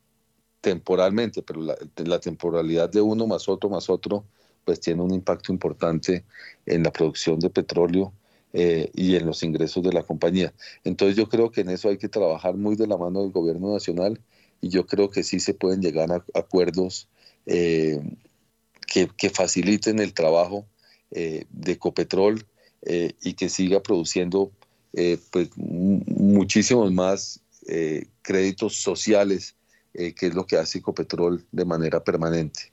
temporalmente, 0.61 1.43
pero 1.43 1.63
la, 1.63 2.21
temporalidad 2.21 2.91
de 2.91 3.01
uno 3.01 3.27
más 3.27 3.49
otro 3.49 3.71
más 3.71 3.89
otro, 3.89 4.27
pues 4.67 4.79
tiene 4.81 5.03
un 5.03 5.15
impacto 5.15 5.53
importante 5.53 6.25
en 6.67 6.83
la 6.83 6.93
producción 6.93 7.41
de 7.41 7.49
petróleo 7.49 8.13
eh, 8.53 8.91
y 8.95 9.17
en 9.17 9.25
los 9.25 9.43
ingresos 9.43 9.83
de 9.83 9.93
la 9.93 10.03
compañía. 10.03 10.53
Entonces 10.85 11.17
yo 11.17 11.29
creo 11.31 11.51
que 11.51 11.63
en 11.63 11.71
eso 11.71 11.89
hay 11.89 11.97
que 11.97 12.11
trabajar 12.11 12.57
muy 12.57 12.77
de 12.77 12.87
la 12.87 12.99
mano 12.99 13.23
del 13.23 13.31
gobierno 13.31 13.73
nacional 13.73 14.21
y 14.61 14.69
yo 14.69 14.87
creo 14.87 15.09
que 15.09 15.23
sí 15.23 15.41
se 15.41 15.55
pueden 15.55 15.81
llegar 15.81 16.13
a 16.13 16.25
acuerdos 16.35 17.09
que, 17.47 19.31
faciliten 19.31 19.99
el 19.99 20.13
trabajo 20.13 20.67
de 21.11 21.73
Ecopetrol 21.73 22.47
y 22.83 23.35
que 23.35 23.49
siga 23.49 23.83
produciendo 23.83 24.53
eh, 24.93 25.19
pues, 25.31 25.51
muchísimos 25.57 26.93
más 26.93 27.41
eh, 27.67 28.07
créditos 28.23 28.77
sociales, 28.77 29.55
eh, 29.95 30.15
que 30.15 30.27
es 30.27 30.35
lo 30.35 30.47
que 30.47 30.57
hace 30.57 30.79
Ecopetrol 30.79 31.45
de 31.53 31.65
manera 31.65 32.03
permanente. 32.03 32.73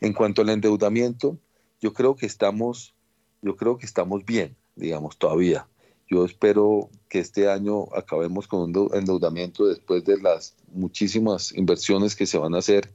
En 0.00 0.12
cuanto 0.12 0.42
al 0.42 0.48
endeudamiento, 0.50 1.38
yo 1.80 1.92
creo 1.92 2.16
que 2.16 2.26
estamos, 2.26 2.94
yo 3.42 3.56
creo 3.56 3.76
que 3.76 3.86
estamos 3.86 4.24
bien, 4.24 4.56
digamos, 4.76 5.18
todavía. 5.18 5.66
Yo 6.10 6.24
espero 6.24 6.88
que 7.08 7.18
este 7.18 7.50
año 7.50 7.94
acabemos 7.94 8.46
con 8.48 8.74
un 8.74 8.90
endeudamiento 8.94 9.66
después 9.66 10.04
de 10.04 10.18
las 10.18 10.54
muchísimas 10.72 11.52
inversiones 11.52 12.16
que 12.16 12.24
se 12.26 12.38
van 12.38 12.54
a 12.54 12.58
hacer. 12.58 12.90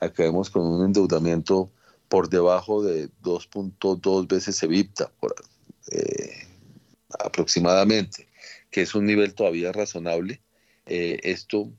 acabemos 0.00 0.50
con 0.50 0.66
un 0.66 0.84
endeudamiento 0.84 1.70
por 2.08 2.28
debajo 2.28 2.82
de 2.82 3.08
2.2 3.22 4.28
veces 4.28 4.62
EBITDA, 4.62 5.10
por, 5.20 5.34
aproximadamente, 7.18 8.28
que 8.70 8.82
es 8.82 8.94
un 8.94 9.06
nivel 9.06 9.34
todavía 9.34 9.72
razonable. 9.72 10.40
Eh, 10.86 11.20
esto, 11.22 11.72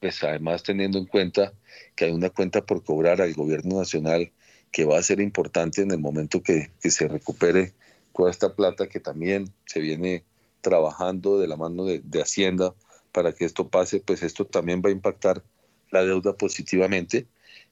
pues 0.00 0.22
además 0.22 0.62
teniendo 0.62 0.98
en 0.98 1.06
cuenta 1.06 1.52
que 1.94 2.06
hay 2.06 2.12
una 2.12 2.30
cuenta 2.30 2.64
por 2.64 2.82
cobrar 2.82 3.20
al 3.20 3.34
gobierno 3.34 3.78
nacional 3.78 4.32
que 4.72 4.84
va 4.84 4.98
a 4.98 5.02
ser 5.02 5.20
importante 5.20 5.82
en 5.82 5.90
el 5.90 5.98
momento 5.98 6.42
que, 6.42 6.70
se 6.80 7.08
recupere 7.08 7.72
toda 8.14 8.30
esta 8.30 8.54
plata 8.54 8.88
que 8.88 9.00
también 9.00 9.52
se 9.66 9.80
viene 9.80 10.24
trabajando 10.60 11.38
de 11.38 11.46
la 11.46 11.56
mano 11.56 11.84
de, 11.84 12.02
Hacienda 12.20 12.74
para 13.12 13.32
que 13.32 13.44
esto 13.44 13.68
pase, 13.68 14.00
pues 14.00 14.22
esto 14.22 14.44
también 14.44 14.82
va 14.84 14.88
a 14.88 14.92
impactar 14.92 15.42
la 15.90 16.04
deuda 16.04 16.36
positivamente. 16.36 17.26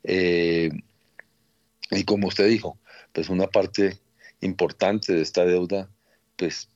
Eh, 0.04 0.70
y 1.90 2.04
como 2.04 2.28
usted 2.28 2.48
dijo, 2.48 2.78
pues 3.12 3.28
una 3.28 3.46
parte 3.46 3.98
importante 4.40 5.14
de 5.14 5.22
esta 5.22 5.44
deuda, 5.44 5.90
pues 6.36 6.68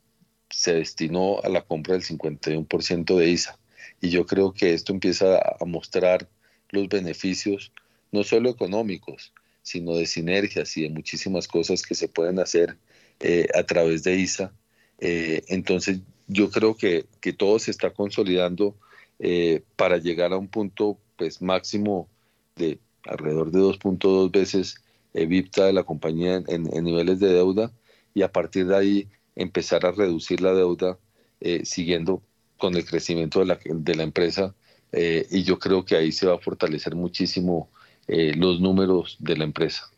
se 0.50 0.74
destinó 0.74 1.40
a 1.42 1.48
la 1.48 1.62
compra 1.62 1.94
del 1.94 2.02
51% 2.02 3.16
de 3.16 3.28
ISA. 3.30 3.58
Y 4.00 4.10
yo 4.10 4.26
creo 4.26 4.52
que 4.52 4.74
esto 4.74 4.92
empieza 4.92 5.38
a 5.38 5.64
mostrar 5.64 6.28
los 6.70 6.88
beneficios, 6.88 7.72
no 8.12 8.24
solo 8.24 8.50
económicos, 8.50 9.32
sino 9.62 9.94
de 9.94 10.06
sinergias 10.06 10.76
y 10.76 10.82
de 10.82 10.90
muchísimas 10.90 11.46
cosas 11.46 11.82
que 11.82 11.94
se 11.94 12.08
pueden 12.08 12.38
hacer 12.38 12.76
eh, 13.20 13.46
a 13.54 13.62
través 13.64 14.02
de 14.02 14.16
ISA. 14.16 14.52
Eh, 14.98 15.42
entonces, 15.48 16.00
yo 16.26 16.50
creo 16.50 16.76
que, 16.76 17.06
que, 17.20 17.32
todo 17.32 17.58
se 17.58 17.70
está 17.70 17.90
consolidando 17.90 18.76
eh, 19.18 19.62
para 19.76 19.98
llegar 19.98 20.32
a 20.32 20.38
un 20.38 20.48
punto 20.48 20.98
pues, 21.16 21.42
máximo 21.42 22.08
de 22.56 22.78
alrededor 23.04 23.50
de 23.50 23.58
2.2 23.58 24.30
veces 24.30 24.76
EBITDA 25.14 25.66
de 25.66 25.72
la 25.72 25.84
compañía 25.84 26.42
en, 26.46 26.64
niveles 26.84 27.20
de 27.20 27.32
deuda 27.32 27.72
y 28.14 28.22
a 28.22 28.32
partir 28.32 28.66
de 28.66 28.76
ahí 28.76 29.08
empezar 29.36 29.86
a 29.86 29.92
reducir 29.92 30.40
la 30.40 30.52
deuda 30.54 30.98
eh, 31.40 31.64
siguiendo 31.64 32.22
con 32.58 32.74
el 32.76 32.84
crecimiento 32.84 33.40
de 33.40 33.46
la, 33.46 33.58
de 33.64 33.94
la 33.94 34.02
empresa 34.02 34.54
eh, 34.92 35.26
y 35.30 35.44
yo 35.44 35.58
creo 35.58 35.84
que 35.84 35.96
ahí 35.96 36.12
se 36.12 36.26
va 36.26 36.34
a 36.34 36.38
fortalecer 36.38 36.94
muchísimo 36.94 37.70
eh, 38.08 38.34
los 38.34 38.60
números 38.60 39.16
de 39.20 39.36
la 39.36 39.44
empresa. 39.44 39.90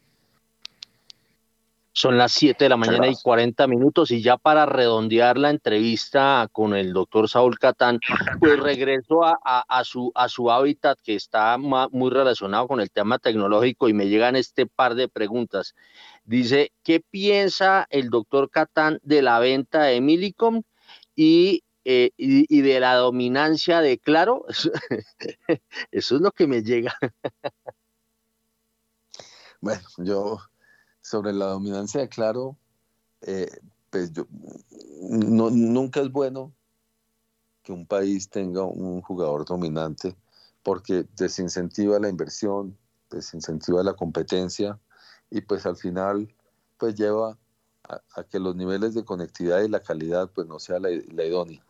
Son 1.95 2.17
las 2.17 2.33
7 2.33 2.65
de 2.65 2.69
la 2.71 2.79
mañana 2.79 3.07
y 3.09 3.15
40 3.15 3.67
minutos 3.67 4.11
y 4.11 4.23
ya 4.23 4.39
para 4.39 4.65
redondear 4.65 5.37
la 5.37 5.51
entrevista 5.51 6.49
con 6.51 6.75
el 6.75 6.95
doctor 6.95 7.29
Saúl 7.29 7.59
Catán, 7.59 8.01
pues 8.41 8.59
regreso 8.59 9.25
a, 9.25 9.37
a, 9.45 9.85
su, 9.85 10.11
a 10.15 10.29
su 10.31 10.51
hábitat 10.51 10.99
que 11.03 11.15
está 11.15 11.59
muy 11.59 12.11
relacionado 12.11 12.67
con 12.67 12.81
el 12.81 12.91
tema 12.91 13.19
tecnológico 13.19 13.91
y 13.91 13.93
me 13.93 14.09
llegan 14.09 14.37
este 14.37 14.67
par 14.67 14.95
de 14.95 15.09
preguntas. 15.09 15.75
Dice, 16.25 16.73
¿qué 16.83 17.01
piensa 17.01 17.87
el 17.91 18.09
doctor 18.09 18.51
Catán 18.51 18.99
de 19.03 19.21
la 19.21 19.39
venta 19.39 19.83
de 19.83 20.01
Milicom 20.01 20.63
y, 21.15 21.63
eh, 21.85 22.11
y, 22.17 22.61
de 22.63 22.81
la 22.81 22.95
dominancia 22.95 23.81
de 23.81 23.99
Claro? 23.99 24.47
Eso 25.91 26.17
es 26.17 26.21
lo 26.23 26.31
que 26.31 26.47
me 26.47 26.63
llega. 26.63 26.97
bueno, 29.61 29.83
yo 29.99 30.39
sobre 31.03 31.33
la 31.33 31.47
dominancia 31.47 32.01
de 32.01 32.09
Claro, 32.09 32.57
eh, 33.21 33.51
pues 33.91 34.13
yo, 34.13 34.27
no, 35.01 35.51
nunca 35.51 36.01
es 36.01 36.11
bueno 36.11 36.55
que 37.63 37.73
un 37.73 37.87
país 37.87 38.31
tenga 38.31 38.65
un 38.65 39.03
jugador 39.03 39.45
dominante 39.45 40.17
porque 40.63 41.07
desincentiva 41.17 41.99
la 41.99 42.09
inversión, 42.09 42.79
desincentiva 43.11 43.83
la 43.83 43.95
competencia 43.95 44.81
y 45.31 45.41
pues 45.43 45.67
al 45.67 45.77
final 45.77 46.35
pues 46.79 46.95
lleva 46.95 47.39
a, 47.85 48.25
que 48.25 48.39
los 48.39 48.57
niveles 48.57 48.95
de 48.95 49.05
conectividad 49.05 49.61
y 49.63 49.69
la 49.69 49.81
calidad 49.81 50.31
pues 50.33 50.47
no 50.47 50.59
sea 50.59 50.79
la, 50.79 50.91
idónea. 50.91 51.65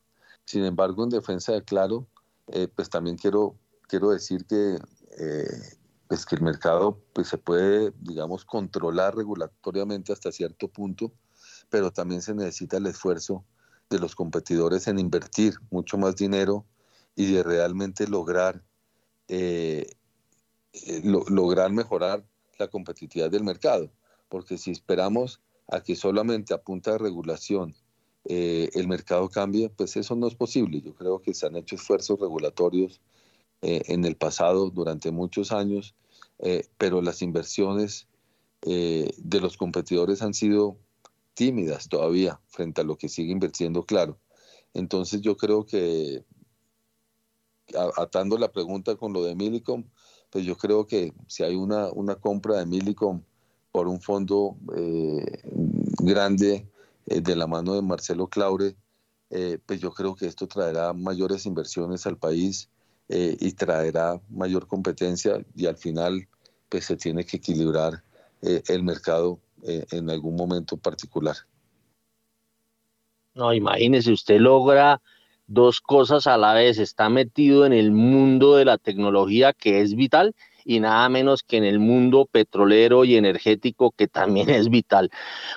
Sin 0.44 0.64
embargo, 0.64 1.04
en 1.04 1.10
defensa 1.10 1.52
de 1.52 1.62
Claro, 1.62 2.06
eh, 2.48 2.68
pues 2.68 2.90
también 2.90 3.16
quiero, 3.16 3.56
quiero 3.88 4.10
decir 4.10 4.44
que 4.46 4.78
eh, 5.18 5.76
pues 6.12 6.26
que 6.26 6.36
el 6.36 6.42
mercado 6.42 7.00
pues 7.14 7.28
se 7.28 7.38
puede, 7.38 7.90
digamos, 7.98 8.44
controlar 8.44 9.16
regulatoriamente 9.16 10.12
hasta 10.12 10.30
cierto 10.30 10.68
punto, 10.68 11.10
pero 11.70 11.90
también 11.90 12.20
se 12.20 12.34
necesita 12.34 12.76
el 12.76 12.84
esfuerzo 12.84 13.46
de 13.88 13.98
los 13.98 14.14
competidores 14.14 14.88
en 14.88 14.98
invertir 14.98 15.54
mucho 15.70 15.96
más 15.96 16.14
dinero 16.14 16.66
y 17.16 17.32
de 17.32 17.42
realmente 17.42 18.06
lograr, 18.06 18.62
eh, 19.28 19.86
eh, 20.74 21.00
lograr 21.02 21.72
mejorar 21.72 22.22
la 22.58 22.68
competitividad 22.68 23.30
del 23.30 23.44
mercado. 23.44 23.90
Porque 24.28 24.58
si 24.58 24.70
esperamos 24.70 25.40
a 25.66 25.80
que 25.80 25.96
solamente 25.96 26.52
a 26.52 26.60
punta 26.60 26.92
de 26.92 26.98
regulación 26.98 27.74
eh, 28.26 28.68
el 28.74 28.86
mercado 28.86 29.30
cambie, 29.30 29.70
pues 29.70 29.96
eso 29.96 30.14
no 30.14 30.26
es 30.26 30.34
posible. 30.34 30.82
Yo 30.82 30.94
creo 30.94 31.22
que 31.22 31.32
se 31.32 31.46
han 31.46 31.56
hecho 31.56 31.76
esfuerzos 31.76 32.20
regulatorios 32.20 33.00
en 33.64 34.04
el 34.04 34.16
pasado 34.16 34.70
durante 34.70 35.12
muchos 35.12 35.52
años 35.52 35.94
eh, 36.42 36.66
pero 36.76 37.00
las 37.02 37.22
inversiones 37.22 38.08
eh, 38.62 39.14
de 39.16 39.40
los 39.40 39.56
competidores 39.56 40.22
han 40.22 40.34
sido 40.34 40.76
tímidas 41.34 41.88
todavía 41.88 42.40
frente 42.48 42.80
a 42.80 42.84
lo 42.84 42.98
que 42.98 43.08
sigue 43.08 43.32
invirtiendo 43.32 43.84
Claro. 43.84 44.18
Entonces 44.74 45.20
yo 45.20 45.36
creo 45.36 45.66
que 45.66 46.24
atando 47.96 48.38
la 48.38 48.50
pregunta 48.50 48.96
con 48.96 49.12
lo 49.12 49.22
de 49.22 49.34
Milicom, 49.34 49.84
pues 50.30 50.44
yo 50.44 50.56
creo 50.56 50.86
que 50.86 51.12
si 51.28 51.44
hay 51.44 51.54
una, 51.54 51.90
una 51.92 52.16
compra 52.16 52.58
de 52.58 52.66
Milicom 52.66 53.22
por 53.70 53.86
un 53.86 54.00
fondo 54.00 54.56
eh, 54.76 55.42
grande 56.02 56.66
de 57.06 57.36
la 57.36 57.46
mano 57.46 57.74
de 57.74 57.82
Marcelo 57.82 58.28
Claure, 58.28 58.76
pues 59.66 59.80
yo 59.80 59.92
creo 59.92 60.14
que 60.14 60.26
esto 60.26 60.46
traerá 60.48 60.92
mayores 60.92 61.46
inversiones 61.46 62.06
al 62.06 62.16
país 62.16 62.68
y 63.08 63.52
traerá 63.52 64.20
mayor 64.30 64.66
competencia 64.66 65.44
y 65.54 65.66
al 65.66 65.76
final 65.76 66.28
pues 66.72 66.86
se 66.86 66.96
tiene 66.96 67.26
que 67.26 67.36
equilibrar 67.36 68.02
eh, 68.40 68.62
el 68.68 68.82
mercado 68.82 69.38
eh, 69.62 69.84
en 69.90 70.08
algún 70.08 70.34
momento 70.34 70.78
particular. 70.78 71.36
No, 73.34 73.52
imagínese, 73.52 74.10
usted 74.10 74.40
logra 74.40 75.02
dos 75.46 75.82
cosas 75.82 76.26
a 76.26 76.38
la 76.38 76.54
vez, 76.54 76.78
está 76.78 77.10
metido 77.10 77.66
en 77.66 77.74
el 77.74 77.92
mundo 77.92 78.56
de 78.56 78.64
la 78.64 78.78
tecnología 78.78 79.52
que 79.52 79.82
es 79.82 79.94
vital 79.94 80.34
y 80.64 80.80
nada 80.80 81.08
menos 81.08 81.42
que 81.42 81.56
en 81.56 81.64
el 81.64 81.78
mundo 81.78 82.26
petrolero 82.30 83.04
y 83.04 83.16
energético 83.16 83.90
que 83.90 84.08
también 84.08 84.48
es 84.50 84.68
vital. 84.68 85.10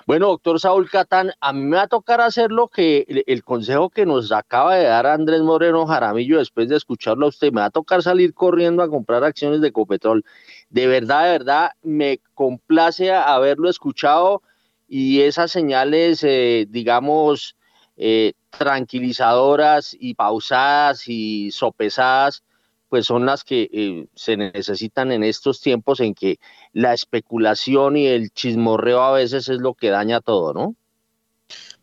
Bueno, 0.06 0.28
doctor 0.28 0.60
Saúl 0.60 0.90
Catán, 0.90 1.32
a 1.40 1.54
mí 1.54 1.62
me 1.62 1.78
va 1.78 1.84
a 1.84 1.88
tocar 1.88 2.22
hacer 2.22 2.52
lo 2.52 2.68
que 2.68 3.06
el, 3.08 3.24
el 3.26 3.44
consejo 3.44 3.90
que 3.90 4.06
nos 4.06 4.32
acaba 4.32 4.76
de 4.76 4.86
dar 4.86 5.06
Andrés 5.06 5.42
Moreno 5.42 5.86
Jaramillo 5.86 6.40
después 6.40 6.70
de 6.70 6.76
escucharlo 6.76 7.28
a 7.28 7.30
usted, 7.30 7.52
me 7.52 7.62
va 7.62 7.68
a 7.68 7.72
tocar 7.72 8.02
salir 8.04 8.34
corriendo 8.34 8.84
a 8.84 8.90
comprar 8.90 9.24
acciones 9.24 9.62
de 9.62 9.70
Ecopetrol. 9.70 10.26
De 10.70 10.88
verdad, 10.88 11.26
de 11.26 11.32
verdad, 11.32 11.72
me 11.84 12.20
complace 12.34 13.12
haberlo 13.12 13.70
escuchado 13.70 14.42
y 14.88 15.22
esas 15.22 15.52
señales, 15.52 16.24
eh, 16.24 16.68
digamos, 16.70 17.56
eh, 17.98 18.34
tranquilizadoras 18.58 19.96
y 19.98 20.16
pausadas 20.16 21.08
y 21.08 21.52
sopesadas, 21.52 22.44
pues 22.90 23.06
son 23.06 23.26
las 23.26 23.44
que 23.44 23.70
eh, 23.72 24.08
se 24.16 24.38
necesitan 24.38 25.12
en 25.12 25.24
estos 25.24 25.62
tiempos 25.62 26.00
en 26.00 26.14
que 26.14 26.40
la 26.74 26.94
especulación 26.94 27.98
y 27.98 28.08
el 28.08 28.32
chismorreo 28.32 29.02
a 29.02 29.14
veces 29.14 29.50
es 29.50 29.60
lo 29.60 29.74
que 29.74 29.90
daña 29.90 30.22
todo, 30.22 30.54
¿no? 30.54 30.76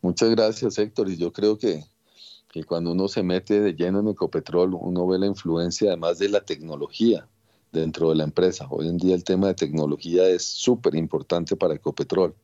Muchas 0.01 0.31
gracias, 0.31 0.79
Héctor. 0.79 1.09
Y 1.09 1.17
yo 1.17 1.33
creo 1.33 1.59
que, 1.59 1.85
que 2.51 2.65
cuando 2.65 2.93
uno 2.93 3.09
se 3.09 3.23
mete 3.23 3.61
de 3.61 3.75
lleno 3.75 4.01
en 4.01 4.09
Ecopetrol, 4.09 4.75
uno 4.75 5.07
ve 5.07 5.19
la 5.19 5.27
influencia 5.27 5.89
además 5.89 6.19
de 6.19 6.29
la 6.29 6.41
tecnología 6.41 7.29
dentro 7.73 8.11
de 8.11 8.17
la 8.17 8.25
empresa. 8.25 8.67
Hoy 8.71 8.89
en 8.89 8.99
día 8.99 9.15
el 9.15 9.25
tema 9.25 9.49
de 9.49 9.55
tecnología 9.55 10.29
es 10.29 10.45
súper 10.45 10.95
importante 10.95 11.57
para 11.57 11.75
Ecopetrol. 11.75 12.35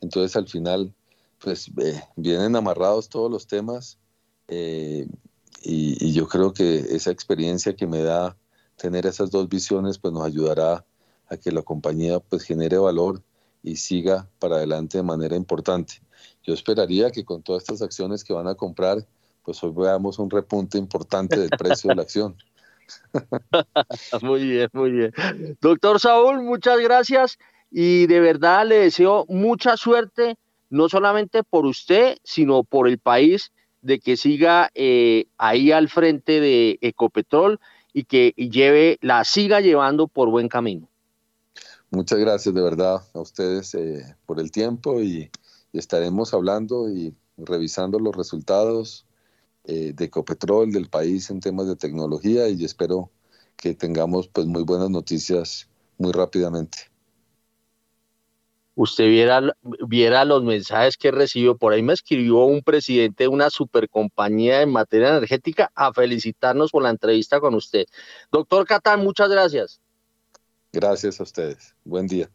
Entonces 0.00 0.34
al 0.36 0.48
final, 0.48 0.94
pues 1.38 1.70
vienen 2.16 2.56
amarrados 2.56 3.08
todos 3.08 3.30
los 3.30 3.46
temas 3.46 3.98
eh, 4.48 5.06
y, 5.62 6.04
y, 6.04 6.12
yo 6.12 6.26
creo 6.26 6.52
que 6.52 6.78
esa 6.78 7.10
experiencia 7.10 7.76
que 7.76 7.86
me 7.86 8.02
da 8.02 8.36
tener 8.76 9.06
esas 9.06 9.30
dos 9.30 9.48
visiones, 9.48 9.98
pues 9.98 10.12
nos 10.12 10.24
ayudará 10.24 10.84
a 11.28 11.36
que 11.36 11.52
la 11.52 11.62
compañía 11.62 12.18
pues 12.18 12.42
genere 12.42 12.78
valor 12.78 13.22
y 13.62 13.76
siga 13.76 14.28
para 14.38 14.56
adelante 14.56 14.98
de 14.98 15.04
manera 15.04 15.36
importante. 15.36 16.02
Yo 16.42 16.54
esperaría 16.54 17.10
que 17.10 17.24
con 17.24 17.42
todas 17.42 17.62
estas 17.62 17.82
acciones 17.82 18.24
que 18.24 18.32
van 18.32 18.48
a 18.48 18.54
comprar, 18.54 19.06
pues 19.44 19.62
hoy 19.62 19.72
veamos 19.76 20.18
un 20.18 20.30
repunte 20.30 20.78
importante 20.78 21.38
del 21.38 21.50
precio 21.50 21.88
de 21.88 21.94
la 21.96 22.02
acción. 22.02 22.36
muy 24.22 24.44
bien, 24.44 24.68
muy 24.72 24.90
bien. 24.90 25.12
Doctor 25.60 26.00
Saúl, 26.00 26.42
muchas 26.42 26.78
gracias 26.80 27.38
y 27.70 28.06
de 28.06 28.20
verdad 28.20 28.66
le 28.66 28.76
deseo 28.76 29.26
mucha 29.28 29.76
suerte, 29.76 30.36
no 30.68 30.88
solamente 30.88 31.42
por 31.42 31.66
usted, 31.66 32.18
sino 32.24 32.64
por 32.64 32.88
el 32.88 32.98
país, 32.98 33.52
de 33.82 33.98
que 33.98 34.16
siga 34.16 34.70
eh, 34.74 35.26
ahí 35.38 35.72
al 35.72 35.88
frente 35.88 36.40
de 36.40 36.78
Ecopetrol 36.80 37.58
y 37.92 38.04
que 38.04 38.32
lleve, 38.36 38.98
la 39.00 39.24
siga 39.24 39.60
llevando 39.60 40.06
por 40.06 40.28
buen 40.30 40.48
camino. 40.48 40.88
Muchas 41.90 42.18
gracias 42.18 42.54
de 42.54 42.60
verdad 42.60 43.02
a 43.14 43.20
ustedes 43.20 43.74
eh, 43.74 44.04
por 44.26 44.38
el 44.38 44.52
tiempo 44.52 45.00
y, 45.00 45.30
y, 45.72 45.78
estaremos 45.78 46.32
hablando 46.34 46.88
y 46.88 47.14
revisando 47.36 47.98
los 47.98 48.14
resultados 48.14 49.06
eh, 49.70 49.92
de 49.94 50.04
Ecopetrol 50.04 50.72
del 50.72 50.88
país 50.88 51.30
en 51.30 51.40
temas 51.40 51.66
de 51.66 51.76
tecnología 51.76 52.48
y 52.48 52.64
espero 52.64 53.10
que 53.56 53.74
tengamos 53.74 54.28
pues 54.28 54.46
muy 54.46 54.64
buenas 54.64 54.90
noticias 54.90 55.68
muy 55.98 56.12
rápidamente 56.12 56.90
usted 58.82 59.08
viera, 59.08 59.54
viera 59.86 60.24
los 60.24 60.42
mensajes 60.42 60.96
que 60.96 61.10
recibió. 61.10 61.56
Por 61.56 61.72
ahí 61.72 61.82
me 61.82 61.92
escribió 61.92 62.44
un 62.44 62.62
presidente 62.62 63.24
de 63.24 63.28
una 63.28 63.50
supercompañía 63.50 64.62
en 64.62 64.70
materia 64.70 65.10
energética 65.10 65.70
a 65.74 65.92
felicitarnos 65.92 66.70
por 66.70 66.82
la 66.82 66.90
entrevista 66.90 67.40
con 67.40 67.54
usted. 67.54 67.84
Doctor 68.32 68.66
Catán, 68.66 69.00
muchas 69.00 69.28
gracias. 69.28 69.80
Gracias 70.72 71.20
a 71.20 71.24
ustedes. 71.24 71.74
Buen 71.84 72.06
día. 72.06 72.30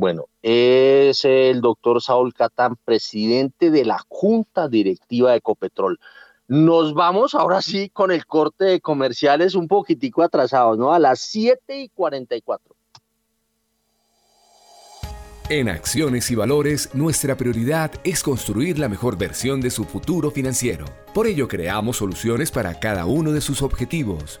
Bueno, 0.00 0.30
es 0.40 1.26
el 1.26 1.60
doctor 1.60 2.00
Saúl 2.00 2.32
Catán, 2.32 2.76
presidente 2.86 3.70
de 3.70 3.84
la 3.84 3.98
Junta 4.08 4.66
Directiva 4.66 5.32
de 5.32 5.36
Ecopetrol. 5.36 6.00
Nos 6.48 6.94
vamos 6.94 7.34
ahora 7.34 7.60
sí 7.60 7.90
con 7.90 8.10
el 8.10 8.24
corte 8.24 8.64
de 8.64 8.80
comerciales 8.80 9.54
un 9.54 9.68
poquitico 9.68 10.22
atrasados, 10.22 10.78
¿no? 10.78 10.94
A 10.94 10.98
las 10.98 11.20
7 11.20 11.82
y 11.82 11.90
44. 11.90 12.74
En 15.50 15.68
Acciones 15.68 16.30
y 16.30 16.34
Valores, 16.34 16.94
nuestra 16.94 17.36
prioridad 17.36 17.90
es 18.02 18.22
construir 18.22 18.78
la 18.78 18.88
mejor 18.88 19.18
versión 19.18 19.60
de 19.60 19.68
su 19.68 19.84
futuro 19.84 20.30
financiero. 20.30 20.86
Por 21.12 21.26
ello, 21.26 21.46
creamos 21.46 21.98
soluciones 21.98 22.50
para 22.50 22.80
cada 22.80 23.04
uno 23.04 23.32
de 23.32 23.42
sus 23.42 23.60
objetivos. 23.60 24.40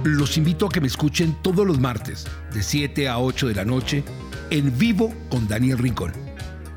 los 0.04 0.36
invito 0.36 0.66
a 0.66 0.68
que 0.68 0.80
me 0.80 0.88
escuchen 0.88 1.36
todos 1.42 1.66
los 1.66 1.78
martes 1.78 2.26
de 2.52 2.62
7 2.62 3.08
a 3.08 3.20
8 3.20 3.48
de 3.48 3.54
la 3.54 3.64
noche 3.64 4.02
en 4.50 4.76
vivo 4.76 5.14
con 5.30 5.46
Daniel 5.46 5.78
Rincón 5.78 6.27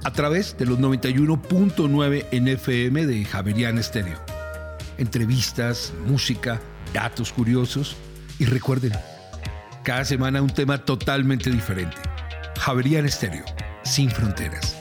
a 0.04 0.12
través 0.12 0.58
de 0.58 0.66
los 0.66 0.80
91.9 0.80 2.26
NFM 2.32 3.06
de 3.06 3.26
Javerian 3.26 3.78
Estéreo. 3.78 4.20
Entrevistas, 4.98 5.94
música, 6.06 6.60
datos 6.94 7.32
curiosos 7.32 7.96
y 8.40 8.46
recuerden, 8.46 8.92
cada 9.84 10.06
semana 10.06 10.42
un 10.42 10.50
tema 10.50 10.80
totalmente 10.80 11.50
diferente. 11.50 11.98
Javerian 12.60 13.06
Estéreo, 13.06 13.46
sin 13.84 14.10
fronteras. 14.10 14.81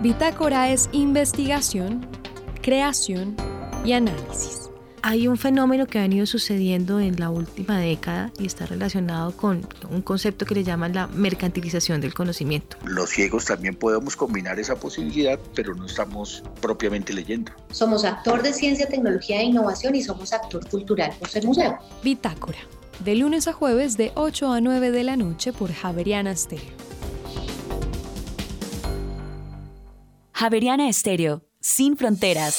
Bitácora 0.00 0.70
es 0.70 0.88
investigación, 0.92 2.06
creación 2.62 3.36
y 3.84 3.92
análisis. 3.92 4.70
hay 5.02 5.28
un 5.28 5.36
fenómeno 5.36 5.86
que 5.86 5.98
ha 5.98 6.02
venido 6.02 6.24
sucediendo 6.24 7.00
en 7.00 7.20
la 7.20 7.28
última 7.28 7.78
década 7.78 8.32
y 8.38 8.46
está 8.46 8.64
relacionado 8.64 9.36
con 9.36 9.66
un 9.90 10.00
concepto 10.00 10.46
que 10.46 10.54
le 10.54 10.64
llaman 10.64 10.94
la 10.94 11.06
mercantilización 11.06 12.00
del 12.00 12.14
conocimiento. 12.14 12.78
Los 12.84 13.10
ciegos 13.10 13.44
también 13.44 13.74
podemos 13.74 14.16
combinar 14.16 14.58
esa 14.58 14.74
posibilidad, 14.76 15.38
pero 15.54 15.74
no 15.74 15.84
estamos 15.84 16.42
propiamente 16.62 17.12
leyendo. 17.12 17.52
Somos 17.70 18.04
actor 18.06 18.42
de 18.42 18.54
ciencia, 18.54 18.88
tecnología 18.88 19.42
e 19.42 19.44
innovación 19.44 19.94
y 19.94 20.02
somos 20.02 20.32
actor 20.32 20.66
cultural 20.66 21.12
por 21.18 21.28
ser 21.28 21.44
museo. 21.44 21.78
Bitácora, 22.02 22.58
de 23.04 23.16
lunes 23.16 23.48
a 23.48 23.52
jueves 23.52 23.98
de 23.98 24.12
8 24.14 24.50
a 24.50 24.62
9 24.62 24.92
de 24.92 25.04
la 25.04 25.16
noche 25.16 25.52
por 25.52 25.70
Javeriana 25.70 26.34
Stereo. 26.34 26.89
Javeriana 30.40 30.88
Estéreo, 30.88 31.42
sin 31.60 31.98
fronteras. 31.98 32.56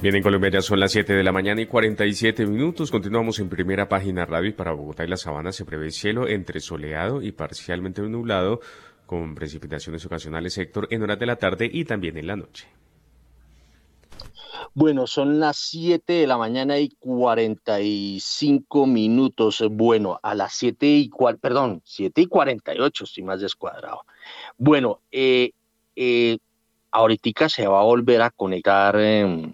Bien, 0.00 0.14
en 0.14 0.22
Colombia 0.22 0.50
ya 0.52 0.62
son 0.62 0.78
las 0.78 0.92
7 0.92 1.14
de 1.14 1.24
la 1.24 1.32
mañana 1.32 1.62
y 1.62 1.66
47 1.66 2.46
minutos. 2.46 2.92
Continuamos 2.92 3.40
en 3.40 3.48
primera 3.48 3.88
página 3.88 4.24
radio 4.24 4.50
y 4.50 4.52
para 4.52 4.70
Bogotá 4.70 5.02
y 5.02 5.08
la 5.08 5.16
Sabana 5.16 5.50
se 5.50 5.64
prevé 5.64 5.90
cielo 5.90 6.28
entre 6.28 6.60
soleado 6.60 7.22
y 7.22 7.32
parcialmente 7.32 8.02
nublado 8.02 8.60
con 9.04 9.34
precipitaciones 9.34 10.06
ocasionales, 10.06 10.52
sector 10.52 10.86
en 10.92 11.02
horas 11.02 11.18
de 11.18 11.26
la 11.26 11.34
tarde 11.34 11.68
y 11.72 11.84
también 11.84 12.16
en 12.18 12.28
la 12.28 12.36
noche. 12.36 12.68
Bueno, 14.74 15.06
son 15.06 15.38
las 15.38 15.58
7 15.58 16.12
de 16.14 16.26
la 16.26 16.38
mañana 16.38 16.78
y 16.78 16.88
45 16.98 18.86
minutos. 18.86 19.62
Bueno, 19.70 20.18
a 20.22 20.34
las 20.34 20.54
7 20.54 20.86
y, 20.86 21.10
perdón, 21.40 21.82
7 21.84 22.22
y 22.22 22.26
48, 22.26 23.04
estoy 23.04 23.22
más 23.24 23.40
descuadrado. 23.40 24.06
Bueno, 24.56 25.00
eh, 25.10 25.52
eh, 25.94 26.38
ahorita 26.90 27.48
se 27.48 27.66
va 27.66 27.80
a 27.80 27.84
volver 27.84 28.22
a 28.22 28.30
conectar... 28.30 28.96
Eh, 28.98 29.52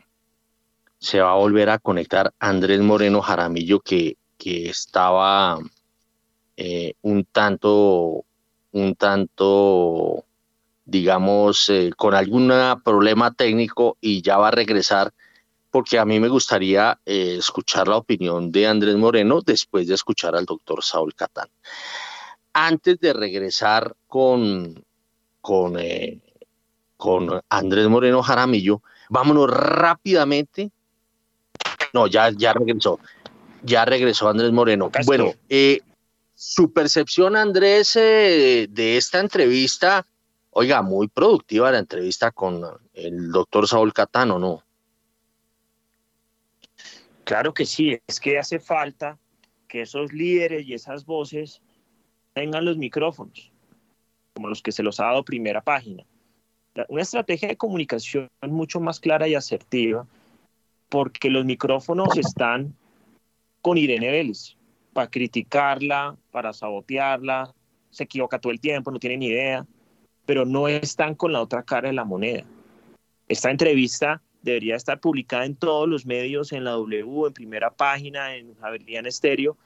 se 1.00 1.20
va 1.20 1.32
a 1.32 1.36
volver 1.36 1.70
a 1.70 1.78
conectar 1.78 2.32
Andrés 2.40 2.80
Moreno 2.80 3.20
Jaramillo, 3.20 3.80
que, 3.80 4.16
que 4.36 4.68
estaba 4.68 5.58
eh, 6.56 6.94
un 7.02 7.24
tanto, 7.24 8.24
un 8.72 8.94
tanto, 8.96 10.24
digamos, 10.88 11.68
eh, 11.68 11.90
con 11.96 12.14
algún 12.14 12.52
problema 12.84 13.32
técnico 13.32 13.96
y 14.00 14.22
ya 14.22 14.38
va 14.38 14.48
a 14.48 14.52
regresar, 14.52 15.12
porque 15.70 15.98
a 15.98 16.04
mí 16.04 16.18
me 16.18 16.28
gustaría 16.28 16.98
eh, 17.06 17.36
escuchar 17.38 17.86
la 17.88 17.96
opinión 17.96 18.50
de 18.50 18.66
Andrés 18.66 18.96
Moreno 18.96 19.40
después 19.40 19.86
de 19.86 19.94
escuchar 19.94 20.34
al 20.34 20.46
doctor 20.46 20.82
Saúl 20.82 21.14
Catán. 21.14 21.48
Antes 22.52 22.98
de 22.98 23.12
regresar 23.12 23.94
con, 24.06 24.82
con, 25.40 25.76
con 26.96 27.40
Andrés 27.48 27.88
Moreno 27.88 28.22
Jaramillo, 28.22 28.82
vámonos 29.10 29.48
rápidamente 29.50 30.72
no, 31.92 32.06
ya, 32.06 32.30
ya 32.30 32.52
regresó. 32.52 33.00
Ya 33.62 33.84
regresó 33.84 34.28
Andrés 34.28 34.52
Moreno. 34.52 34.90
Bueno, 35.04 35.34
eh, 35.48 35.80
su 36.34 36.72
percepción, 36.72 37.36
Andrés, 37.36 37.96
eh, 37.96 38.68
de 38.70 38.96
esta 38.96 39.20
entrevista, 39.20 40.06
oiga, 40.58 40.82
muy 40.82 41.06
productiva 41.06 41.70
la 41.70 41.78
entrevista 41.78 42.32
con 42.32 42.60
el 42.92 43.30
doctor 43.30 43.68
Saúl 43.68 43.92
Catano, 43.92 44.40
¿no? 44.40 44.64
Claro 47.22 47.54
que 47.54 47.64
sí, 47.64 47.96
es 48.08 48.18
que 48.18 48.40
hace 48.40 48.58
falta 48.58 49.20
que 49.68 49.82
esos 49.82 50.12
líderes 50.12 50.66
y 50.66 50.74
esas 50.74 51.06
voces 51.06 51.62
tengan 52.32 52.64
los 52.64 52.76
micrófonos, 52.76 53.52
como 54.34 54.48
los 54.48 54.60
que 54.60 54.72
se 54.72 54.82
los 54.82 54.98
ha 54.98 55.04
dado 55.04 55.24
primera 55.24 55.60
página. 55.60 56.04
Una 56.88 57.02
estrategia 57.02 57.46
de 57.46 57.56
comunicación 57.56 58.28
mucho 58.42 58.80
más 58.80 58.98
clara 58.98 59.28
y 59.28 59.36
asertiva 59.36 60.08
porque 60.88 61.30
los 61.30 61.44
micrófonos 61.44 62.16
están 62.16 62.74
con 63.62 63.78
Irene 63.78 64.10
Vélez 64.10 64.56
para 64.92 65.08
criticarla, 65.08 66.16
para 66.32 66.52
sabotearla, 66.52 67.54
se 67.90 68.04
equivoca 68.04 68.40
todo 68.40 68.52
el 68.52 68.60
tiempo, 68.60 68.90
no 68.90 68.98
tiene 68.98 69.18
ni 69.18 69.26
idea, 69.26 69.64
pero 70.28 70.44
no 70.44 70.68
están 70.68 71.14
con 71.14 71.32
la 71.32 71.40
otra 71.40 71.62
cara 71.62 71.88
de 71.88 71.94
la 71.94 72.04
moneda. 72.04 72.44
Esta 73.28 73.50
entrevista 73.50 74.20
debería 74.42 74.76
estar 74.76 75.00
publicada 75.00 75.46
en 75.46 75.56
todos 75.56 75.88
los 75.88 76.04
medios, 76.04 76.52
en 76.52 76.64
la 76.64 76.72
W, 76.72 77.28
en 77.28 77.32
primera 77.32 77.70
página, 77.70 78.36
en 78.36 78.54
Javeriana 78.56 79.08
Estéreo, 79.08 79.56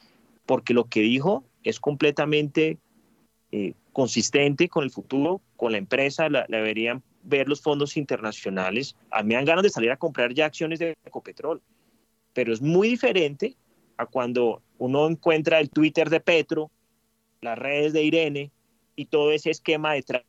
porque 0.46 0.72
lo 0.72 0.84
que 0.84 1.00
dijo 1.00 1.42
es 1.64 1.80
completamente 1.80 2.78
eh, 3.50 3.74
consistente 3.92 4.68
con 4.68 4.84
el 4.84 4.92
futuro, 4.92 5.40
con 5.56 5.72
la 5.72 5.78
empresa, 5.78 6.28
la, 6.28 6.46
deberían 6.48 7.02
ver 7.24 7.48
los 7.48 7.60
fondos 7.60 7.96
internacionales. 7.96 8.94
A 9.10 9.24
mí 9.24 9.30
me 9.30 9.34
dan 9.34 9.46
ganas 9.46 9.64
de 9.64 9.70
salir 9.70 9.90
a 9.90 9.96
comprar 9.96 10.32
ya 10.32 10.46
acciones 10.46 10.78
de 10.78 10.96
Ecopetrol, 11.04 11.60
pero 12.34 12.52
es 12.52 12.62
muy 12.62 12.90
diferente 12.90 13.56
a 13.96 14.06
cuando 14.06 14.62
uno 14.78 15.08
encuentra 15.08 15.58
el 15.58 15.70
Twitter 15.70 16.08
de 16.08 16.20
Petro, 16.20 16.70
las 17.40 17.58
redes 17.58 17.92
de 17.92 18.04
Irene 18.04 18.52
y 18.94 19.06
todo 19.06 19.32
ese 19.32 19.50
esquema 19.50 19.94
detrás 19.94 20.22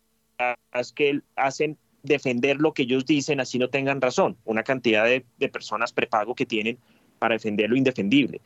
que 0.95 1.21
hacen 1.35 1.77
defender 2.03 2.57
lo 2.59 2.73
que 2.73 2.83
ellos 2.83 3.05
dicen, 3.05 3.39
así 3.39 3.57
no 3.59 3.69
tengan 3.69 4.01
razón. 4.01 4.37
Una 4.45 4.63
cantidad 4.63 5.05
de, 5.05 5.25
personas 5.49 5.93
prepago 5.93 6.35
que 6.35 6.45
tienen 6.45 6.77
para 7.19 7.35
defender 7.35 7.69
lo 7.69 7.75
indefendible. 7.75 8.41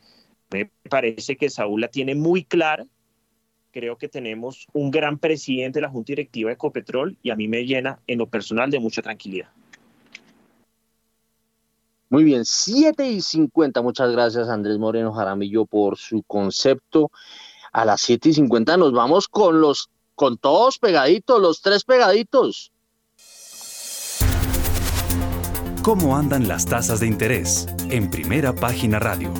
Me 0.50 0.70
parece 0.88 1.36
que 1.36 1.50
Saúl 1.50 1.80
la 1.80 1.88
tiene 1.88 2.14
muy 2.14 2.44
clara 2.44 2.86
creo 3.70 3.96
que 3.96 4.08
tenemos 4.08 4.66
un 4.72 4.90
gran 4.90 5.18
presidente 5.18 5.78
de 5.78 5.82
la 5.82 5.90
Junta 5.90 6.12
Directiva 6.12 6.48
de 6.48 6.54
Ecopetrol 6.54 7.16
y 7.22 7.30
a 7.30 7.36
mí 7.36 7.48
me 7.48 7.64
llena 7.64 8.00
en 8.06 8.18
lo 8.18 8.26
personal 8.26 8.70
de 8.70 8.80
mucha 8.80 9.02
tranquilidad. 9.02 9.48
Muy 12.10 12.24
bien, 12.24 12.44
7 12.44 13.06
y 13.06 13.20
50. 13.20 13.82
Muchas 13.82 14.10
gracias 14.10 14.48
Andrés 14.48 14.78
Moreno 14.78 15.12
Jaramillo 15.12 15.66
por 15.66 15.98
su 15.98 16.22
concepto. 16.22 17.10
A 17.70 17.84
las 17.84 18.00
7 18.00 18.30
y 18.30 18.32
50 18.32 18.78
nos 18.78 18.92
vamos 18.92 19.28
con 19.28 19.60
los, 19.60 19.90
con 20.18 20.36
todos 20.36 20.78
pegaditos, 20.78 21.40
los 21.40 21.62
tres 21.62 21.84
pegaditos. 21.84 22.72
¿Cómo 25.82 26.16
andan 26.16 26.48
las 26.48 26.66
tasas 26.66 26.98
de 27.00 27.06
interés? 27.06 27.68
En 27.88 28.10
primera 28.10 28.52
página 28.52 28.98
radio. 28.98 29.32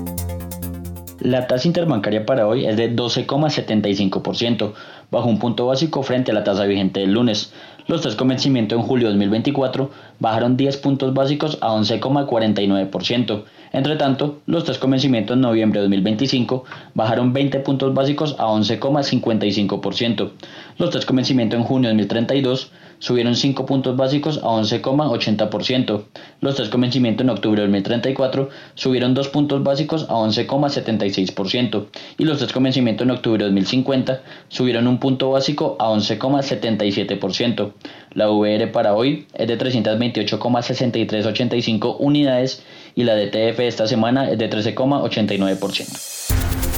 La 1.19 1.49
tasa 1.49 1.67
interbancaria 1.67 2.25
para 2.25 2.47
hoy 2.47 2.65
es 2.65 2.77
de 2.77 2.95
12,75%, 2.95 4.73
bajo 5.11 5.29
un 5.29 5.41
punto 5.41 5.67
básico 5.67 6.05
frente 6.05 6.31
a 6.31 6.35
la 6.35 6.45
tasa 6.45 6.65
vigente 6.65 7.01
del 7.01 7.13
lunes. 7.13 7.53
Los 7.89 8.03
tres 8.03 8.15
convencimientos 8.15 8.79
en 8.79 8.85
julio 8.85 9.09
de 9.09 9.15
2024 9.15 9.91
bajaron 10.21 10.57
10 10.57 10.77
puntos 10.77 11.13
básicos 11.15 11.59
a 11.61 11.71
11,49%. 11.71 13.45
Entre 13.73 13.97
tanto, 13.97 14.41
los 14.47 14.65
tres 14.65 14.79
convencimientos 14.79 15.35
en 15.35 15.41
noviembre 15.41 15.81
de 15.81 15.85
2025 15.87 16.65
bajaron 16.95 17.33
20 17.33 17.61
puntos 17.61 17.95
básicos 17.95 18.37
a 18.39 18.47
11,55%. 18.47 20.31
Los 20.79 20.91
tres 20.91 21.07
convencimientos 21.07 21.59
en 21.59 21.65
junio 21.65 21.91
de 21.91 21.97
2032 21.97 22.71
subieron 23.01 23.35
5 23.35 23.67
puntos 23.67 23.97
básicos 23.97 24.39
a 24.39 24.47
11,80%. 24.47 26.05
Los 26.41 26.55
tres 26.55 26.69
convencimientos 26.69 27.25
en 27.25 27.31
octubre 27.31 27.61
de 27.61 27.67
2034 27.67 28.49
subieron 28.75 29.13
2 29.13 29.29
puntos 29.29 29.65
básicos 29.65 30.07
a 30.09 30.15
11,76%. 30.15 31.87
Y 32.17 32.25
los 32.25 32.39
tres 32.39 32.53
convencimientos 32.53 33.05
en 33.05 33.11
octubre 33.11 33.39
de 33.39 33.47
2050 33.51 34.23
subieron 34.47 34.87
un 34.87 34.99
punto 34.99 35.33
básico 35.33 35.75
a 35.81 35.89
11,77%. 35.89 37.73
La 38.15 38.31
VR 38.31 38.69
para 38.69 38.95
hoy 38.95 39.27
es 39.35 39.49
de 39.49 39.59
328,6385 39.59 41.97
unidades 41.99 42.63
y 42.95 43.03
la 43.03 43.17
DTF 43.17 43.59
esta 43.61 43.89
semana 43.89 44.31
es 44.31 44.39
de 44.39 44.49
13,89%. 44.49 46.78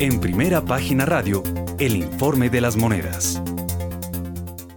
En 0.00 0.18
primera 0.18 0.64
página 0.64 1.04
radio, 1.04 1.42
el 1.78 1.94
informe 1.94 2.48
de 2.48 2.62
las 2.62 2.74
monedas. 2.74 3.42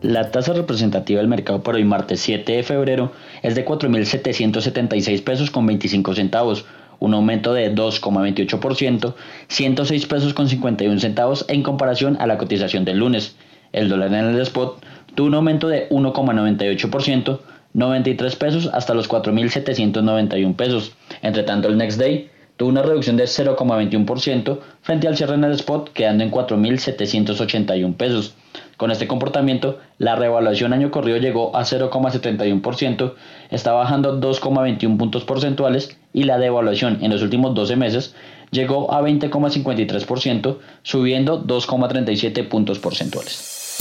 La 0.02 0.32
tasa 0.32 0.52
representativa 0.52 1.22
del 1.22 1.30
mercado 1.30 1.64
para 1.64 1.78
hoy 1.78 1.86
martes 1.86 2.20
7 2.20 2.52
de 2.52 2.62
febrero 2.62 3.14
es 3.42 3.56
de 3.56 3.66
4.776 3.66 5.24
pesos 5.24 5.50
con 5.50 5.66
25 5.66 6.14
centavos, 6.14 6.66
un 7.00 7.14
aumento 7.14 7.54
de 7.54 7.74
2,28%, 7.74 9.14
106 9.48 10.06
pesos 10.08 10.34
con 10.34 10.50
51 10.50 11.00
centavos 11.00 11.46
en 11.48 11.64
comparación 11.64 12.18
a 12.20 12.28
la 12.28 12.38
cotización 12.38 12.84
del 12.84 12.98
lunes. 12.98 13.38
El 13.72 13.88
dólar 13.88 14.14
en 14.14 14.26
el 14.26 14.42
spot 14.42 14.86
tuvo 15.16 15.28
un 15.28 15.36
aumento 15.36 15.70
de 15.70 15.88
1,98%, 15.88 17.40
93 17.72 18.36
pesos 18.36 18.70
hasta 18.74 18.94
los 18.94 19.10
4.791 19.10 20.56
pesos. 20.58 20.92
Entre 21.22 21.44
tanto, 21.44 21.70
el 21.70 21.78
next 21.78 21.98
day 21.98 22.30
tuvo 22.58 22.70
una 22.70 22.82
reducción 22.82 23.18
de 23.18 23.26
0,21% 23.26 24.60
frente 24.82 25.08
al 25.08 25.18
cierre 25.18 25.36
en 25.36 25.44
el 25.44 25.54
spot, 25.54 25.92
quedando 25.94 26.24
en 26.24 26.32
4.781 26.32 27.96
pesos. 27.96 28.36
Con 28.78 28.92
este 28.92 29.08
comportamiento, 29.08 29.80
la 29.98 30.16
revaluación 30.16 30.74
año 30.74 30.92
corrido 30.92 31.18
llegó 31.18 31.56
a 31.56 31.64
0,71%, 31.64 33.14
está 33.50 33.72
bajando 33.72 34.20
2,21 34.20 34.98
puntos 34.98 35.24
porcentuales 35.24 35.98
y 36.12 36.24
la 36.24 36.38
devaluación 36.38 37.00
en 37.04 37.12
los 37.12 37.22
últimos 37.22 37.56
12 37.56 37.76
meses 37.76 38.16
llegó 38.52 38.94
a 38.94 39.02
20,53%, 39.02 40.58
subiendo 40.84 41.44
2,37 41.44 42.48
puntos 42.48 42.80
porcentuales. 42.80 43.80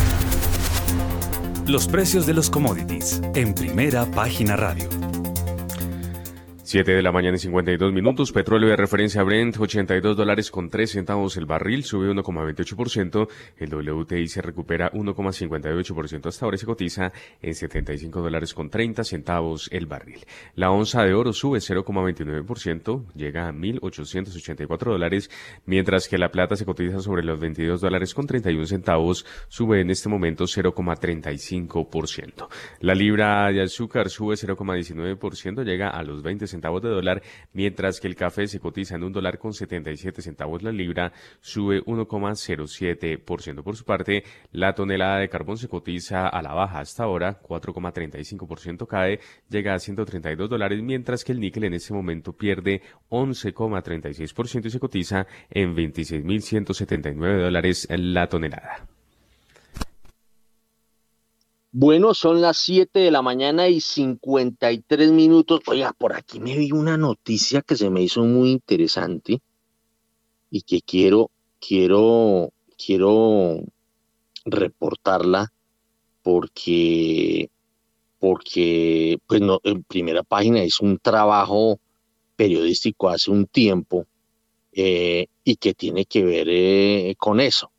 Los 1.67 1.87
precios 1.87 2.27
de 2.27 2.35
los 2.35 2.51
commodities 2.51 3.23
en 3.35 3.55
primera 3.55 4.05
página 4.07 4.57
radio. 4.57 5.12
7 6.73 6.91
de 6.91 7.03
la 7.03 7.13
mañana 7.13 7.37
y 7.37 7.39
52 7.39 7.93
minutos. 7.93 8.33
Petróleo 8.33 8.71
de 8.71 8.77
referencia 8.77 9.23
Brent, 9.23 9.61
82 9.61 10.17
dólares 10.17 10.51
con 10.51 10.71
3 10.71 10.91
centavos 10.91 11.37
el 11.37 11.45
barril, 11.45 11.85
sube 11.85 12.11
1,28%. 12.11 13.29
El 13.59 13.75
WTI 13.75 14.27
se 14.27 14.41
recupera 14.41 14.91
1,58% 14.93 16.29
hasta 16.29 16.47
ahora 16.47 16.57
se 16.57 16.65
cotiza 16.65 17.13
en 17.43 17.55
75 17.55 18.23
dólares 18.23 18.55
con 18.55 18.71
30 18.71 19.05
centavos 19.05 19.69
el 19.71 19.85
barril. 19.85 20.25
La 20.55 20.71
onza 20.71 21.05
de 21.05 21.13
oro 21.13 21.35
sube 21.35 21.59
0,29%, 21.59 23.13
llega 23.17 23.49
a 23.49 23.53
1.884 23.53 24.79
dólares, 24.79 25.31
mientras 25.67 26.09
que 26.09 26.17
la 26.17 26.31
plata 26.31 26.57
se 26.57 26.65
cotiza 26.65 27.01
sobre 27.01 27.23
los 27.23 27.39
22 27.39 27.83
dólares 27.83 28.15
con 28.15 28.27
31 28.27 28.65
centavos, 28.65 29.27
sube 29.49 29.83
en 29.83 29.91
este 29.91 30.09
momento 30.09 30.45
0,35%. 30.45 32.49
La 32.81 32.95
libra 32.95 33.53
de 33.53 33.61
azúcar 33.61 34.09
sube 34.09 34.37
0,19%, 34.37 35.65
llega 35.65 35.91
a 35.91 36.03
los 36.03 36.23
20 36.23 36.47
centavos 36.47 36.62
de 36.63 36.89
dólar, 36.89 37.23
mientras 37.53 38.01
que 38.01 38.09
el 38.09 38.15
café 38.15 38.47
se 38.47 38.61
cotiza 38.61 38.95
en 38.95 39.05
un 39.05 39.13
dólar 39.13 39.39
con 39.39 39.53
77 39.53 40.23
centavos 40.23 40.63
la 40.63 40.73
libra, 40.73 41.13
sube 41.41 41.83
1,07%. 41.85 43.63
Por 43.63 43.77
su 43.77 43.85
parte, 43.85 44.25
la 44.53 44.75
tonelada 44.75 45.19
de 45.19 45.29
carbón 45.29 45.59
se 45.59 45.69
cotiza 45.69 46.29
a 46.29 46.41
la 46.43 46.55
baja 46.55 46.81
hasta 46.81 47.05
ahora, 47.05 47.41
4,35% 47.43 48.87
cae, 48.87 49.21
llega 49.49 49.75
a 49.75 49.79
132 49.79 50.49
dólares, 50.49 50.83
mientras 50.83 51.25
que 51.25 51.33
el 51.33 51.41
níquel 51.41 51.65
en 51.65 51.75
este 51.75 51.93
momento 51.93 52.33
pierde 52.33 52.83
11,36% 53.11 54.67
y 54.67 54.71
se 54.71 54.81
cotiza 54.81 55.27
en 55.51 55.75
26.179 55.75 57.43
dólares 57.43 57.89
la 57.91 58.29
tonelada. 58.29 58.87
Bueno, 61.75 62.13
son 62.13 62.43
las 62.43 62.59
7 62.59 62.99
de 62.99 63.11
la 63.11 63.23
mañana 63.23 63.67
y 63.67 63.81
53 63.81 65.11
minutos. 65.11 65.61
Oiga, 65.67 65.95
por 65.95 66.13
aquí 66.13 66.39
me 66.39 66.55
vi 66.55 66.71
una 66.71 66.99
noticia 66.99 67.63
que 67.63 67.77
se 67.77 67.89
me 67.89 68.03
hizo 68.03 68.25
muy 68.25 68.51
interesante 68.51 69.41
y 70.51 70.61
que 70.61 70.83
quiero, 70.83 71.31
quiero, 71.67 72.53
quiero 72.77 73.63
reportarla 74.45 75.51
porque, 76.23 77.49
porque, 78.19 79.19
pues 79.27 79.41
no, 79.41 79.59
en 79.65 79.83
primera 79.83 80.23
página 80.23 80.63
es 80.63 80.79
un 80.79 80.99
trabajo 80.99 81.81
periodístico 82.37 83.09
hace 83.09 83.31
un 83.31 83.47
tiempo 83.47 84.07
eh, 84.73 85.27
y 85.43 85.57
que 85.57 85.73
tiene 85.73 86.05
que 86.05 86.23
ver 86.23 86.49
eh, 86.51 87.15
con 87.17 87.41
eso. 87.41 87.73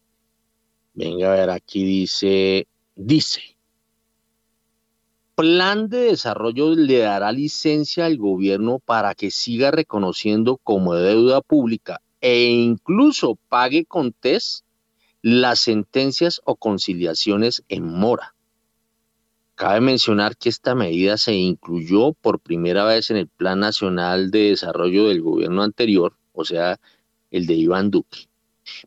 Venga 0.96 1.32
a 1.32 1.36
ver, 1.36 1.50
aquí 1.52 1.84
dice, 1.84 2.68
dice, 2.96 3.53
plan 5.36 5.90
de 5.90 6.00
desarrollo 6.00 6.76
le 6.76 7.00
dará 7.00 7.32
licencia 7.32 8.06
al 8.06 8.18
gobierno 8.18 8.80
para 8.80 9.16
que 9.16 9.32
siga 9.32 9.72
reconociendo 9.72 10.58
como 10.58 10.94
deuda 10.96 11.42
pública 11.42 12.02
e 12.22 12.46
incluso 12.52 13.38
pague 13.50 13.86
con 13.86 14.14
test 14.14 14.66
las 15.22 15.60
sentencias 15.60 16.42
o 16.46 16.56
conciliaciones 16.56 17.64
en 17.70 17.86
mora. 17.86 18.36
Cabe 19.56 19.82
mencionar 19.82 20.36
que 20.36 20.50
esta 20.50 20.76
medida 20.76 21.18
se 21.18 21.34
incluyó 21.34 22.14
por 22.14 22.40
primera 22.40 22.86
vez 22.86 23.12
en 23.12 23.18
el 23.18 23.28
Plan 23.28 23.60
Nacional 23.60 24.32
de 24.32 24.50
Desarrollo 24.50 25.08
del 25.08 25.22
gobierno 25.22 25.64
anterior, 25.64 26.16
o 26.34 26.44
sea, 26.44 26.80
el 27.32 27.46
de 27.46 27.54
Iván 27.54 27.92
Duque. 27.92 28.28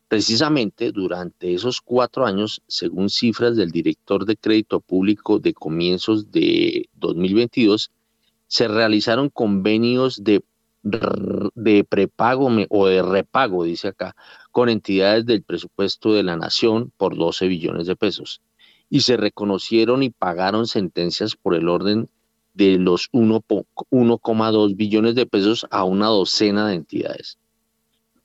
Precisamente 0.08 0.92
durante 0.92 1.52
esos 1.52 1.80
cuatro 1.80 2.26
años, 2.26 2.62
según 2.66 3.10
cifras 3.10 3.56
del 3.56 3.70
director 3.70 4.24
de 4.24 4.36
crédito 4.36 4.80
público 4.80 5.38
de 5.38 5.52
comienzos 5.52 6.30
de 6.30 6.88
2022, 6.94 7.90
se 8.46 8.68
realizaron 8.68 9.28
convenios 9.28 10.22
de, 10.22 10.42
de 10.82 11.84
prepago 11.84 12.48
o 12.70 12.86
de 12.86 13.02
repago, 13.02 13.64
dice 13.64 13.88
acá, 13.88 14.16
con 14.50 14.68
entidades 14.68 15.26
del 15.26 15.42
presupuesto 15.42 16.12
de 16.14 16.22
la 16.22 16.36
nación 16.36 16.92
por 16.96 17.16
12 17.16 17.46
billones 17.48 17.86
de 17.86 17.96
pesos. 17.96 18.40
Y 18.88 19.00
se 19.00 19.16
reconocieron 19.16 20.02
y 20.02 20.10
pagaron 20.10 20.66
sentencias 20.66 21.34
por 21.34 21.54
el 21.54 21.68
orden 21.68 22.08
de 22.54 22.78
los 22.78 23.10
1,2 23.12 24.76
billones 24.76 25.14
de 25.14 25.26
pesos 25.26 25.66
a 25.70 25.84
una 25.84 26.06
docena 26.06 26.68
de 26.68 26.76
entidades. 26.76 27.38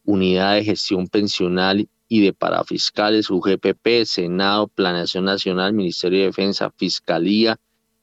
Unidad 0.03 0.55
de 0.55 0.63
Gestión 0.63 1.07
Pensional 1.07 1.87
y 2.07 2.21
de 2.21 2.33
Parafiscales, 2.33 3.29
UGPP, 3.29 4.03
Senado, 4.05 4.67
Planeación 4.67 5.25
Nacional, 5.25 5.73
Ministerio 5.73 6.19
de 6.19 6.25
Defensa, 6.25 6.71
Fiscalía, 6.75 7.59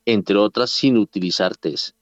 entre 0.07 0.37
otras, 0.37 0.71
sin 0.71 0.97
utilizar 0.97 1.57
TES. 1.57 1.95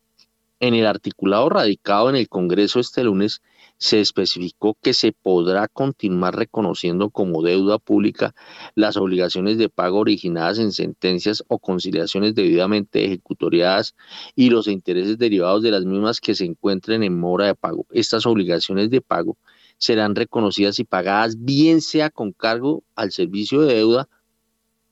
En 0.61 0.75
el 0.75 0.87
articulado 0.87 1.49
radicado 1.49 2.09
en 2.09 2.17
el 2.17 2.29
Congreso 2.29 2.81
este 2.81 3.05
lunes, 3.05 3.43
se 3.79 4.01
especificó 4.01 4.77
que 4.81 4.95
se 4.95 5.13
podrá 5.13 5.69
continuar 5.69 6.35
reconociendo 6.35 7.11
como 7.11 7.43
deuda 7.43 7.79
pública 7.79 8.35
las 8.75 8.97
obligaciones 8.97 9.59
de 9.59 9.69
pago 9.69 9.99
originadas 9.99 10.59
en 10.59 10.73
sentencias 10.73 11.45
o 11.49 11.59
conciliaciones 11.59 12.35
debidamente 12.35 13.05
ejecutoriadas 13.05 13.95
y 14.35 14.49
los 14.49 14.67
intereses 14.67 15.19
derivados 15.19 15.63
de 15.63 15.73
las 15.73 15.85
mismas 15.85 16.21
que 16.21 16.35
se 16.35 16.47
encuentren 16.47 17.03
en 17.03 17.19
mora 17.19 17.47
de 17.47 17.55
pago. 17.55 17.87
Estas 17.91 18.25
obligaciones 18.25 18.89
de 18.89 19.03
pago 19.03 19.37
serán 19.79 20.15
reconocidas 20.15 20.79
y 20.79 20.85
pagadas 20.85 21.37
bien 21.45 21.81
sea 21.81 22.11
con 22.11 22.33
cargo 22.33 22.83
al 22.95 23.13
servicio 23.13 23.63
de 23.63 23.75
deuda 23.75 24.09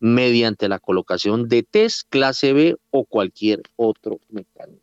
mediante 0.00 0.68
la 0.68 0.78
colocación 0.78 1.48
de 1.48 1.62
test 1.62 2.08
clase 2.10 2.52
B 2.52 2.76
o 2.90 3.04
cualquier 3.04 3.62
otro 3.76 4.20
mecanismo. 4.28 4.80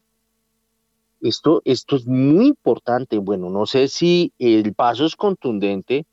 Esto, 1.21 1.61
esto 1.65 1.95
es 1.97 2.07
muy 2.07 2.47
importante. 2.47 3.19
Bueno, 3.19 3.49
no 3.51 3.67
sé 3.67 3.87
si 3.87 4.33
el 4.39 4.73
paso 4.73 5.05
es 5.05 5.15
contundente, 5.15 6.07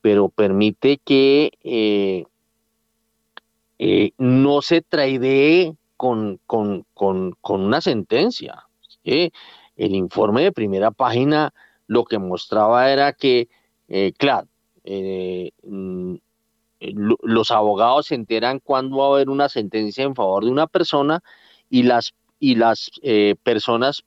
pero 0.00 0.30
permite 0.30 0.98
que 1.04 1.52
eh, 1.62 2.24
eh, 3.78 4.12
no 4.16 4.62
se 4.62 4.80
traidee 4.80 5.76
con, 5.98 6.40
con, 6.46 6.86
con, 6.94 7.32
con 7.42 7.60
una 7.60 7.82
sentencia. 7.82 8.66
el 9.04 9.30
informe 9.76 10.42
de 10.44 10.52
primera 10.52 10.90
página 10.90 11.52
lo 11.86 12.04
que 12.04 12.18
mostraba 12.18 12.90
era 12.90 13.12
que, 13.12 13.48
eh, 13.88 14.12
claro, 14.16 14.48
eh, 14.84 15.52
mm, 15.62 16.14
los 17.22 17.50
abogados 17.50 18.06
se 18.06 18.14
enteran 18.14 18.60
cuando 18.60 18.98
va 18.98 19.06
a 19.06 19.08
haber 19.14 19.30
una 19.30 19.48
sentencia 19.48 20.04
en 20.04 20.14
favor 20.14 20.44
de 20.44 20.50
una 20.50 20.66
persona 20.66 21.22
y 21.70 21.84
las, 21.84 22.14
y 22.38 22.56
las 22.56 22.90
eh, 23.02 23.34
personas 23.42 24.04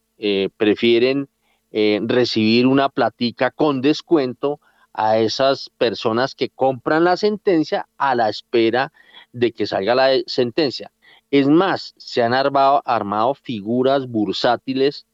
prefieren 0.57 1.30
recibir 1.72 2.68
una 2.68 2.89
platica 2.89 3.51
con 3.51 3.80
descuento 3.80 4.60
a 4.93 5.18
esas 5.18 5.69
personas 5.77 6.35
que 6.35 6.49
compran 6.49 7.06
la 7.06 7.15
sentencia 7.15 7.88
a 7.97 8.15
la 8.15 8.27
espera 8.27 8.91
de 9.31 9.53
que 9.53 9.65
salga 9.65 9.95
la 9.95 10.10
sentencia. 10.26 10.91
Es 11.31 11.47
más, 11.47 11.93
se 11.97 12.22
han 12.22 12.34
armado 12.34 13.34
figuras 13.34 14.07
bursátiles 14.07 15.06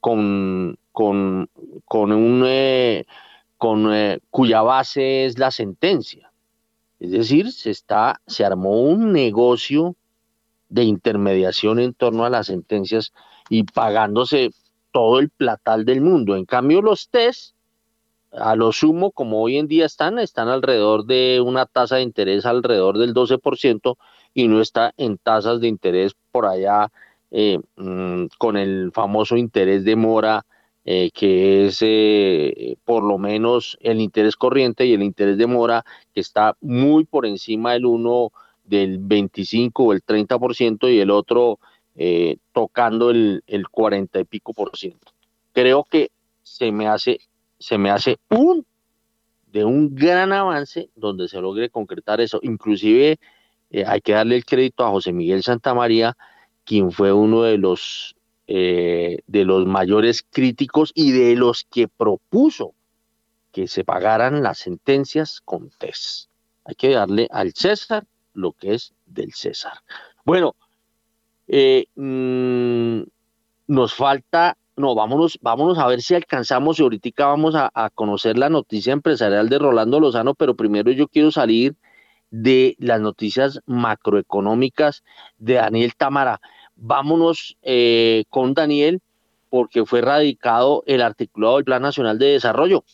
con 0.00 0.76
con, 0.98 1.48
con 1.84 2.10
un, 2.10 2.42
eh, 2.44 3.06
con, 3.56 3.94
eh, 3.94 4.18
cuya 4.30 4.62
base 4.62 5.26
es 5.26 5.38
la 5.38 5.52
sentencia. 5.52 6.32
Es 6.98 7.12
decir, 7.12 7.52
se, 7.52 7.70
está, 7.70 8.20
se 8.26 8.44
armó 8.44 8.82
un 8.82 9.12
negocio 9.12 9.94
de 10.68 10.82
intermediación 10.82 11.78
en 11.78 11.94
torno 11.94 12.24
a 12.24 12.30
las 12.30 12.48
sentencias 12.48 13.12
y 13.48 13.62
pagándose 13.62 14.50
todo 14.90 15.20
el 15.20 15.30
platal 15.30 15.84
del 15.84 16.00
mundo. 16.00 16.34
En 16.34 16.46
cambio, 16.46 16.82
los 16.82 17.08
test, 17.10 17.54
a 18.32 18.56
lo 18.56 18.72
sumo, 18.72 19.12
como 19.12 19.40
hoy 19.40 19.56
en 19.56 19.68
día 19.68 19.86
están, 19.86 20.18
están 20.18 20.48
alrededor 20.48 21.06
de 21.06 21.40
una 21.40 21.66
tasa 21.66 21.94
de 21.94 22.02
interés 22.02 22.44
alrededor 22.44 22.98
del 22.98 23.14
12% 23.14 23.96
y 24.34 24.48
no 24.48 24.60
está 24.60 24.94
en 24.96 25.16
tasas 25.16 25.60
de 25.60 25.68
interés 25.68 26.16
por 26.32 26.44
allá 26.44 26.90
eh, 27.30 27.58
mm, 27.76 28.26
con 28.38 28.56
el 28.56 28.90
famoso 28.92 29.36
interés 29.36 29.84
de 29.84 29.96
mora 29.96 30.46
eh, 30.90 31.10
que 31.12 31.66
es 31.66 31.80
eh, 31.82 32.78
por 32.82 33.04
lo 33.04 33.18
menos 33.18 33.76
el 33.82 34.00
interés 34.00 34.36
corriente 34.36 34.86
y 34.86 34.94
el 34.94 35.02
interés 35.02 35.36
de 35.36 35.46
mora, 35.46 35.84
que 36.14 36.20
está 36.20 36.56
muy 36.62 37.04
por 37.04 37.26
encima 37.26 37.74
del 37.74 37.84
uno 37.84 38.32
del 38.64 38.96
25 38.98 39.84
o 39.84 39.92
el 39.92 40.02
30% 40.02 40.90
y 40.90 41.00
el 41.00 41.10
otro 41.10 41.58
tocando 42.52 43.10
el, 43.10 43.42
el 43.48 43.68
40 43.68 44.20
y 44.20 44.24
pico 44.24 44.54
por 44.54 44.76
ciento. 44.76 45.12
Creo 45.52 45.82
que 45.82 46.12
se 46.44 46.70
me 46.70 46.86
hace, 46.86 47.18
se 47.58 47.76
me 47.76 47.90
hace 47.90 48.18
un 48.30 48.64
de 49.48 49.64
un 49.64 49.94
gran 49.94 50.32
avance 50.32 50.90
donde 50.94 51.28
se 51.28 51.40
logre 51.40 51.70
concretar 51.70 52.20
eso. 52.20 52.38
Inclusive 52.42 53.18
hay 53.84 54.00
que 54.00 54.12
darle 54.12 54.36
el 54.36 54.44
crédito 54.44 54.84
a 54.84 54.90
José 54.90 55.12
Miguel 55.12 55.42
Santamaría, 55.42 56.16
quien 56.68 56.92
fue 56.92 57.14
uno 57.14 57.42
de 57.44 57.56
los 57.56 58.14
eh, 58.46 59.20
de 59.26 59.44
los 59.46 59.66
mayores 59.66 60.22
críticos 60.22 60.92
y 60.94 61.12
de 61.12 61.34
los 61.34 61.64
que 61.64 61.88
propuso 61.88 62.74
que 63.52 63.68
se 63.68 63.84
pagaran 63.84 64.42
las 64.42 64.58
sentencias 64.58 65.40
con 65.42 65.70
test. 65.70 66.28
Hay 66.64 66.74
que 66.74 66.90
darle 66.90 67.26
al 67.30 67.54
César 67.54 68.06
lo 68.34 68.52
que 68.52 68.74
es 68.74 68.92
del 69.06 69.32
César. 69.32 69.78
Bueno, 70.26 70.56
eh, 71.46 71.86
mm, 71.94 73.02
nos 73.68 73.94
falta, 73.94 74.58
no, 74.76 74.94
vámonos, 74.94 75.38
vámonos 75.40 75.78
a 75.78 75.86
ver 75.86 76.02
si 76.02 76.14
alcanzamos 76.14 76.78
y 76.78 76.82
ahorita 76.82 77.26
vamos 77.26 77.54
a, 77.54 77.70
a 77.72 77.88
conocer 77.88 78.36
la 78.36 78.50
noticia 78.50 78.92
empresarial 78.92 79.48
de 79.48 79.58
Rolando 79.58 80.00
Lozano, 80.00 80.34
pero 80.34 80.54
primero 80.54 80.90
yo 80.90 81.08
quiero 81.08 81.30
salir 81.30 81.76
de 82.30 82.76
las 82.78 83.00
noticias 83.00 83.60
macroeconómicas 83.66 85.02
de 85.38 85.54
Daniel 85.54 85.94
Tamara. 85.96 86.40
Vámonos 86.78 87.56
eh, 87.62 88.24
con 88.30 88.54
Daniel 88.54 89.00
porque 89.50 89.84
fue 89.84 90.00
radicado 90.00 90.82
el 90.86 91.02
articulado 91.02 91.56
del 91.56 91.64
Plan 91.64 91.82
Nacional 91.82 92.18
de 92.18 92.32
Desarrollo. 92.32 92.84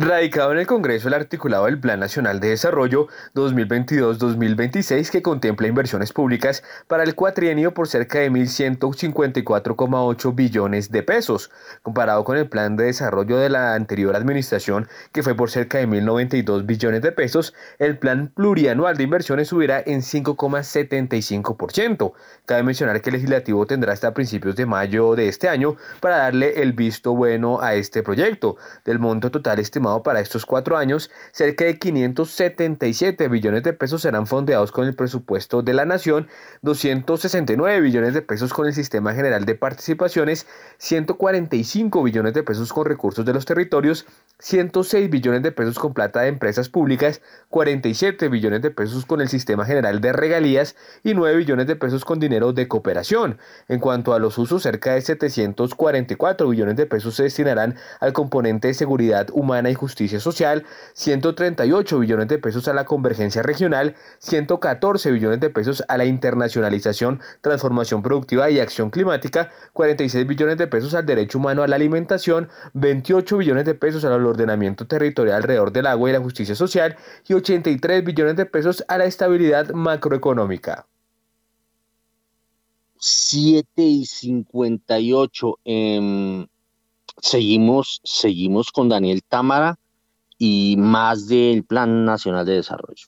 Radicado 0.00 0.52
en 0.52 0.58
el 0.58 0.66
Congreso 0.68 1.08
el 1.08 1.14
articulado 1.14 1.64
del 1.64 1.80
Plan 1.80 1.98
Nacional 1.98 2.38
de 2.38 2.50
Desarrollo 2.50 3.08
2022-2026 3.34 5.10
que 5.10 5.22
contempla 5.22 5.66
inversiones 5.66 6.12
públicas 6.12 6.62
para 6.86 7.02
el 7.02 7.16
cuatrienio 7.16 7.74
por 7.74 7.88
cerca 7.88 8.20
de 8.20 8.30
1.154,8 8.30 10.34
billones 10.36 10.92
de 10.92 11.02
pesos, 11.02 11.50
comparado 11.82 12.22
con 12.22 12.36
el 12.36 12.48
Plan 12.48 12.76
de 12.76 12.84
Desarrollo 12.84 13.38
de 13.38 13.48
la 13.48 13.74
anterior 13.74 14.14
administración 14.14 14.86
que 15.10 15.24
fue 15.24 15.34
por 15.34 15.50
cerca 15.50 15.78
de 15.78 15.88
1.092 15.88 16.64
billones 16.64 17.02
de 17.02 17.10
pesos, 17.10 17.52
el 17.80 17.98
Plan 17.98 18.30
Plurianual 18.32 18.96
de 18.96 19.02
Inversiones 19.02 19.48
subirá 19.48 19.82
en 19.84 20.02
5,75%. 20.02 22.12
Cabe 22.46 22.62
mencionar 22.62 23.02
que 23.02 23.10
el 23.10 23.14
legislativo 23.14 23.66
tendrá 23.66 23.94
hasta 23.94 24.14
principios 24.14 24.54
de 24.54 24.64
mayo 24.64 25.16
de 25.16 25.26
este 25.26 25.48
año 25.48 25.74
para 25.98 26.18
darle 26.18 26.62
el 26.62 26.72
visto 26.72 27.16
bueno 27.16 27.60
a 27.60 27.74
este 27.74 28.04
proyecto. 28.04 28.58
Del 28.84 29.00
monto 29.00 29.32
total 29.32 29.58
este 29.58 29.80
estimado 29.88 30.02
para 30.02 30.20
estos 30.20 30.44
cuatro 30.44 30.76
años, 30.76 31.10
cerca 31.32 31.64
de 31.64 31.78
577 31.78 33.28
billones 33.28 33.62
de 33.62 33.72
pesos 33.72 34.02
serán 34.02 34.26
fondeados 34.26 34.70
con 34.72 34.86
el 34.86 34.94
presupuesto 34.94 35.62
de 35.62 35.72
la 35.72 35.84
nación, 35.84 36.28
269 36.62 37.80
billones 37.80 38.14
de 38.14 38.22
pesos 38.22 38.52
con 38.52 38.66
el 38.66 38.74
Sistema 38.74 39.14
General 39.14 39.44
de 39.44 39.54
Participaciones, 39.54 40.46
145 40.78 42.02
billones 42.02 42.34
de 42.34 42.42
pesos 42.42 42.72
con 42.72 42.86
recursos 42.86 43.24
de 43.24 43.32
los 43.32 43.44
territorios, 43.44 44.06
106 44.40 45.10
billones 45.10 45.42
de 45.42 45.52
pesos 45.52 45.78
con 45.78 45.94
plata 45.94 46.20
de 46.20 46.28
empresas 46.28 46.68
públicas, 46.68 47.20
47 47.48 48.28
billones 48.28 48.62
de 48.62 48.70
pesos 48.70 49.06
con 49.06 49.20
el 49.20 49.28
Sistema 49.28 49.64
General 49.64 50.00
de 50.00 50.12
Regalías 50.12 50.76
y 51.02 51.14
9 51.14 51.38
billones 51.38 51.66
de 51.66 51.76
pesos 51.76 52.04
con 52.04 52.20
dinero 52.20 52.52
de 52.52 52.68
cooperación. 52.68 53.38
En 53.68 53.80
cuanto 53.80 54.12
a 54.12 54.18
los 54.18 54.38
usos, 54.38 54.62
cerca 54.62 54.94
de 54.94 55.00
744 55.00 56.48
billones 56.48 56.76
de 56.76 56.86
pesos 56.86 57.14
se 57.14 57.24
destinarán 57.24 57.76
al 58.00 58.12
componente 58.12 58.68
de 58.68 58.74
seguridad 58.74 59.28
humana 59.32 59.67
y 59.70 59.74
Justicia 59.74 60.20
Social, 60.20 60.64
138 60.94 61.98
billones 61.98 62.28
de 62.28 62.38
pesos 62.38 62.68
a 62.68 62.72
la 62.72 62.84
convergencia 62.84 63.42
regional, 63.42 63.94
114 64.18 65.10
billones 65.10 65.40
de 65.40 65.50
pesos 65.50 65.82
a 65.88 65.96
la 65.96 66.04
internacionalización, 66.04 67.20
transformación 67.40 68.02
productiva 68.02 68.50
y 68.50 68.60
acción 68.60 68.90
climática, 68.90 69.50
46 69.72 70.26
billones 70.26 70.58
de 70.58 70.66
pesos 70.66 70.94
al 70.94 71.06
derecho 71.06 71.38
humano 71.38 71.62
a 71.62 71.68
la 71.68 71.76
alimentación, 71.76 72.48
28 72.74 73.36
billones 73.38 73.64
de 73.64 73.74
pesos 73.74 74.04
al 74.04 74.24
ordenamiento 74.24 74.86
territorial 74.86 75.36
alrededor 75.36 75.72
del 75.72 75.86
agua 75.86 76.10
y 76.10 76.12
la 76.12 76.20
justicia 76.20 76.54
social 76.54 76.96
y 77.26 77.34
83 77.34 78.04
billones 78.04 78.36
de 78.36 78.46
pesos 78.46 78.84
a 78.88 78.98
la 78.98 79.04
estabilidad 79.04 79.70
macroeconómica. 79.70 80.86
7 83.00 83.82
y 83.82 84.04
58. 84.04 85.58
Eh, 85.64 86.46
seguimos, 87.20 88.00
seguimos 88.04 88.70
con 88.70 88.88
Daniel 88.88 89.22
Támara 89.26 89.76
y 90.38 90.76
más 90.78 91.26
del 91.26 91.64
Plan 91.64 92.04
Nacional 92.04 92.46
de 92.46 92.54
Desarrollo. 92.54 93.06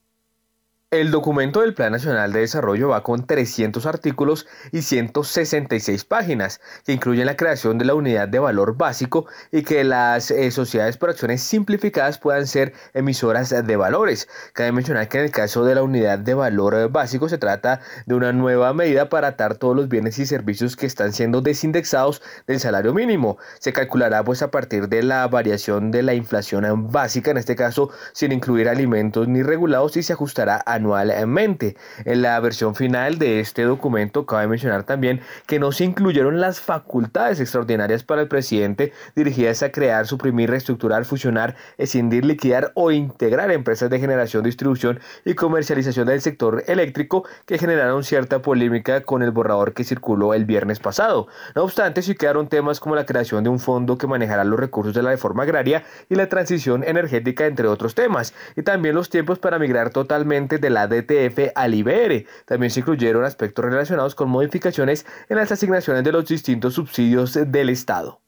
El 0.92 1.12
documento 1.12 1.60
del 1.60 1.72
Plan 1.72 1.92
Nacional 1.92 2.32
de 2.32 2.40
Desarrollo 2.40 2.88
va 2.88 3.04
con 3.04 3.24
300 3.24 3.86
artículos 3.86 4.48
y 4.72 4.82
166 4.82 6.04
páginas, 6.04 6.60
que 6.84 6.90
incluyen 6.92 7.26
la 7.26 7.36
creación 7.36 7.78
de 7.78 7.84
la 7.84 7.94
unidad 7.94 8.26
de 8.26 8.40
valor 8.40 8.76
básico 8.76 9.26
y 9.52 9.62
que 9.62 9.84
las 9.84 10.32
eh, 10.32 10.50
sociedades 10.50 10.96
por 10.96 11.10
acciones 11.10 11.44
simplificadas 11.44 12.18
puedan 12.18 12.48
ser 12.48 12.72
emisoras 12.92 13.50
de 13.50 13.76
valores. 13.76 14.28
Cabe 14.52 14.72
mencionar 14.72 15.08
que 15.08 15.18
en 15.18 15.26
el 15.26 15.30
caso 15.30 15.64
de 15.64 15.76
la 15.76 15.84
unidad 15.84 16.18
de 16.18 16.34
valor 16.34 16.90
básico 16.90 17.28
se 17.28 17.38
trata 17.38 17.82
de 18.06 18.16
una 18.16 18.32
nueva 18.32 18.74
medida 18.74 19.08
para 19.08 19.28
atar 19.28 19.54
todos 19.54 19.76
los 19.76 19.88
bienes 19.88 20.18
y 20.18 20.26
servicios 20.26 20.74
que 20.74 20.86
están 20.86 21.12
siendo 21.12 21.40
desindexados 21.40 22.20
del 22.48 22.58
salario 22.58 22.92
mínimo. 22.92 23.38
Se 23.60 23.72
calculará 23.72 24.24
pues 24.24 24.42
a 24.42 24.50
partir 24.50 24.88
de 24.88 25.04
la 25.04 25.28
variación 25.28 25.92
de 25.92 26.02
la 26.02 26.14
inflación 26.14 26.90
básica, 26.90 27.30
en 27.30 27.36
este 27.36 27.54
caso 27.54 27.90
sin 28.12 28.32
incluir 28.32 28.68
alimentos 28.68 29.28
ni 29.28 29.44
regulados 29.44 29.96
y 29.96 30.02
se 30.02 30.14
ajustará 30.14 30.60
a 30.66 30.79
anualmente. 30.80 31.76
En 32.04 32.22
la 32.22 32.38
versión 32.40 32.74
final 32.74 33.18
de 33.18 33.40
este 33.40 33.62
documento 33.62 34.26
cabe 34.26 34.48
mencionar 34.48 34.84
también 34.84 35.20
que 35.46 35.58
no 35.58 35.72
se 35.72 35.84
incluyeron 35.84 36.40
las 36.40 36.60
facultades 36.60 37.40
extraordinarias 37.40 38.02
para 38.02 38.22
el 38.22 38.28
presidente 38.28 38.92
dirigidas 39.14 39.62
a 39.62 39.70
crear, 39.70 40.06
suprimir, 40.06 40.50
reestructurar, 40.50 41.04
fusionar, 41.04 41.56
escindir, 41.78 42.24
liquidar 42.24 42.72
o 42.74 42.90
integrar 42.90 43.50
empresas 43.50 43.90
de 43.90 44.00
generación, 44.00 44.42
distribución 44.42 45.00
y 45.24 45.34
comercialización 45.34 46.06
del 46.08 46.20
sector 46.20 46.64
eléctrico 46.66 47.24
que 47.46 47.58
generaron 47.58 48.04
cierta 48.04 48.42
polémica 48.42 49.02
con 49.02 49.22
el 49.22 49.30
borrador 49.30 49.74
que 49.74 49.84
circuló 49.84 50.34
el 50.34 50.44
viernes 50.44 50.80
pasado. 50.80 51.28
No 51.54 51.62
obstante, 51.62 52.02
sí 52.02 52.14
quedaron 52.14 52.48
temas 52.48 52.80
como 52.80 52.94
la 52.94 53.06
creación 53.06 53.44
de 53.44 53.50
un 53.50 53.58
fondo 53.58 53.98
que 53.98 54.06
manejará 54.06 54.44
los 54.44 54.58
recursos 54.58 54.94
de 54.94 55.02
la 55.02 55.10
reforma 55.10 55.42
agraria 55.42 55.84
y 56.08 56.14
la 56.14 56.28
transición 56.28 56.84
energética, 56.84 57.46
entre 57.46 57.68
otros 57.68 57.94
temas, 57.94 58.34
y 58.56 58.62
también 58.62 58.94
los 58.94 59.10
tiempos 59.10 59.38
para 59.38 59.58
migrar 59.58 59.90
totalmente 59.90 60.58
de 60.58 60.69
la 60.70 60.86
DTF 60.86 61.52
al 61.54 61.74
IBR. 61.74 62.26
También 62.46 62.70
se 62.70 62.80
incluyeron 62.80 63.24
aspectos 63.24 63.64
relacionados 63.64 64.14
con 64.14 64.30
modificaciones 64.30 65.06
en 65.28 65.36
las 65.36 65.52
asignaciones 65.52 66.04
de 66.04 66.12
los 66.12 66.26
distintos 66.26 66.74
subsidios 66.74 67.38
del 67.46 67.68
Estado. 67.70 68.20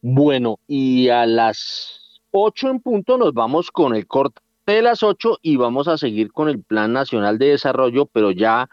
Bueno, 0.00 0.58
y 0.66 1.08
a 1.08 1.26
las 1.26 2.20
8 2.32 2.68
en 2.70 2.80
punto 2.80 3.18
nos 3.18 3.32
vamos 3.32 3.70
con 3.70 3.94
el 3.94 4.06
corte 4.06 4.40
de 4.66 4.82
las 4.82 5.02
8 5.02 5.38
y 5.42 5.56
vamos 5.56 5.88
a 5.88 5.98
seguir 5.98 6.32
con 6.32 6.48
el 6.48 6.62
Plan 6.62 6.92
Nacional 6.92 7.38
de 7.38 7.50
Desarrollo, 7.50 8.06
pero 8.06 8.30
ya 8.30 8.68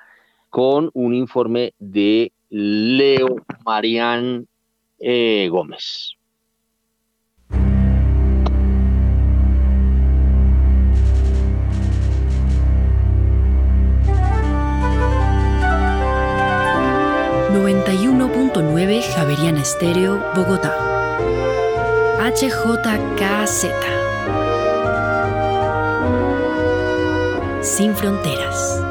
con 0.49 0.89
un 0.93 1.14
informe 1.14 1.73
de 1.80 2.31
Leo 2.49 3.35
Marián 3.65 4.47
eh, 4.99 5.47
Gómez. 5.49 6.19
91.9 17.52 19.02
Javeriana 19.02 19.62
Estéreo, 19.62 20.24
Bogotá. 20.36 20.76
HJKZ. 22.20 23.66
Sin 27.64 27.96
fronteras. 27.96 28.89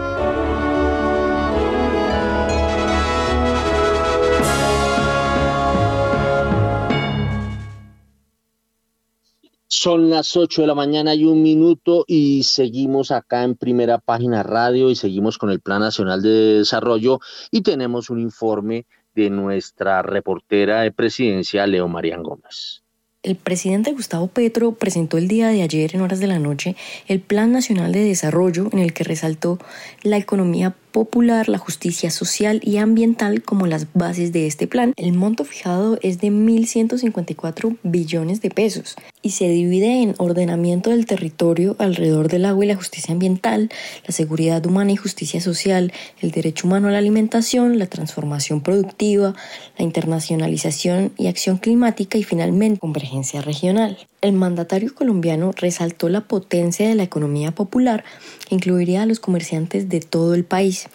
Son 9.71 10.09
las 10.09 10.35
8 10.35 10.63
de 10.63 10.67
la 10.67 10.75
mañana 10.75 11.15
y 11.15 11.27
un 11.27 11.43
minuto 11.43 12.07
y 12.07 12.43
seguimos 12.45 13.11
acá 13.11 13.45
en 13.45 13.55
primera 13.55 13.99
página 13.99 14.43
radio 14.43 14.91
y 14.91 14.97
seguimos 14.97 15.37
con 15.37 15.51
el 15.51 15.61
Plan 15.61 15.81
Nacional 15.81 16.23
de 16.23 16.59
Desarrollo 16.59 17.21
y 17.51 17.61
tenemos 17.61 18.09
un 18.09 18.19
informe 18.19 18.87
de 19.15 19.29
nuestra 19.29 20.01
reportera 20.01 20.81
de 20.81 20.91
presidencia, 20.91 21.67
Leo 21.67 21.87
Marián 21.87 22.23
Gómez. 22.23 22.83
El 23.23 23.37
presidente 23.37 23.93
Gustavo 23.93 24.29
Petro 24.29 24.73
presentó 24.73 25.19
el 25.19 25.29
día 25.29 25.49
de 25.49 25.61
ayer 25.61 25.95
en 25.95 26.01
horas 26.01 26.21
de 26.21 26.29
la 26.29 26.39
noche 26.39 26.75
el 27.07 27.21
Plan 27.21 27.53
Nacional 27.53 27.93
de 27.93 28.05
Desarrollo 28.05 28.71
en 28.73 28.79
el 28.79 28.95
que 28.95 29.05
resaltó 29.05 29.59
la 30.03 30.17
economía 30.17 30.75
popular, 30.99 31.49
la 31.49 31.59
justicia 31.59 32.11
social 32.11 32.61
y 32.65 32.79
ambiental 32.79 33.41
como 33.43 33.69
las 33.69 33.87
bases 33.95 34.33
de 34.33 34.49
este 34.49 34.67
plan. 34.67 34.95
El 34.97 35.13
monto 35.13 35.45
fijado 35.45 35.97
es 36.03 36.21
de 36.21 36.33
1.154 36.33 37.77
billones 37.85 38.43
de 38.43 38.51
pesos 38.51 38.97
y 39.23 39.31
se 39.31 39.49
divide 39.49 40.03
en 40.03 40.17
ordenamiento 40.19 40.91
del 40.91 41.07
territorio 41.07 41.77
alrededor 41.79 42.27
del 42.27 42.47
agua 42.47 42.65
y 42.65 42.69
la 42.69 42.75
justicia 42.75 43.13
ambiental, 43.13 43.71
la 44.09 44.13
seguridad 44.13 44.67
humana 44.67 44.91
y 44.91 44.97
justicia 44.97 45.41
social, 45.41 45.93
el 46.21 46.33
derecho 46.33 46.67
humano 46.67 46.89
a 46.89 46.91
la 46.91 46.99
alimentación, 46.99 47.79
la 47.79 47.87
transformación 47.87 48.61
productiva, 48.61 49.37
la 49.79 49.85
internacionalización 49.85 51.13
y 51.17 51.29
acción 51.29 51.59
climática 51.59 52.19
y 52.19 52.25
finalmente 52.25 52.81
convergencia 52.81 53.41
regional. 53.41 53.99
El 54.21 54.33
mandatario 54.33 54.93
colombiano 54.93 55.53
resaltó 55.55 56.09
la 56.09 56.23
potencia 56.23 56.89
de 56.89 56.97
la 56.97 57.05
economía 57.05 57.53
popular 57.53 58.03
que 58.49 58.57
incluiría 58.57 59.03
a 59.03 59.07
los 59.07 59.21
comerciantes 59.21 59.89
de 59.89 60.01
todo 60.01 60.35
el 60.35 60.45
país, 60.45 60.88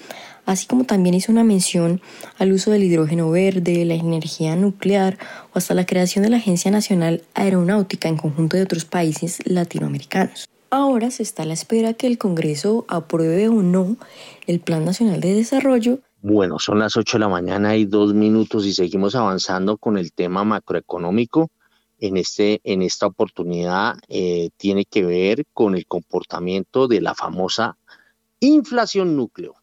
así 0.46 0.68
como 0.68 0.84
también 0.84 1.16
hizo 1.16 1.32
una 1.32 1.44
mención 1.44 2.02
al 2.38 2.52
uso 2.52 2.72
del 2.72 2.84
hidrógeno 2.84 3.30
verde, 3.30 3.86
la 3.86 3.96
energía 3.96 4.56
nuclear 4.56 5.18
o 5.54 5.58
hasta 5.58 5.74
la 5.74 5.86
creación 5.86 6.24
de 6.24 6.30
la 6.30 6.38
Agencia 6.38 6.72
Nacional 6.72 7.24
Aeronáutica 7.34 8.10
en 8.10 8.18
conjunto 8.18 8.58
de 8.58 8.64
otros 8.64 8.86
países 8.86 9.42
latinoamericanos. 9.46 10.48
Ahora 10.70 11.12
se 11.12 11.22
está 11.24 11.44
a 11.44 11.46
la 11.46 11.54
espera 11.54 11.94
que 11.94 12.08
el 12.08 12.18
Congreso 12.18 12.86
apruebe 12.88 13.48
o 13.48 13.62
no 13.62 13.96
el 14.48 14.60
Plan 14.60 14.86
Nacional 14.86 15.22
de 15.22 15.36
Desarrollo. 15.36 16.00
Bueno, 16.22 16.58
son 16.58 16.80
las 16.80 16.98
8 16.98 17.18
de 17.18 17.20
la 17.20 17.30
mañana 17.30 17.76
y 17.76 17.86
dos 17.86 18.14
minutos 18.14 18.66
y 18.66 18.74
seguimos 18.74 19.14
avanzando 19.14 19.78
con 19.78 19.98
el 19.98 20.14
tema 20.14 20.44
macroeconómico. 20.44 21.52
En, 22.00 22.18
este, 22.18 22.60
en 22.64 22.82
esta 22.82 23.06
oportunidad 23.06 23.98
eh, 24.08 24.50
tiene 24.58 24.86
que 24.86 25.04
ver 25.06 25.46
con 25.54 25.76
el 25.76 25.86
comportamiento 25.86 26.88
de 26.88 27.02
la 27.02 27.14
famosa 27.14 27.78
inflación 28.40 29.16
núcleo. 29.16 29.54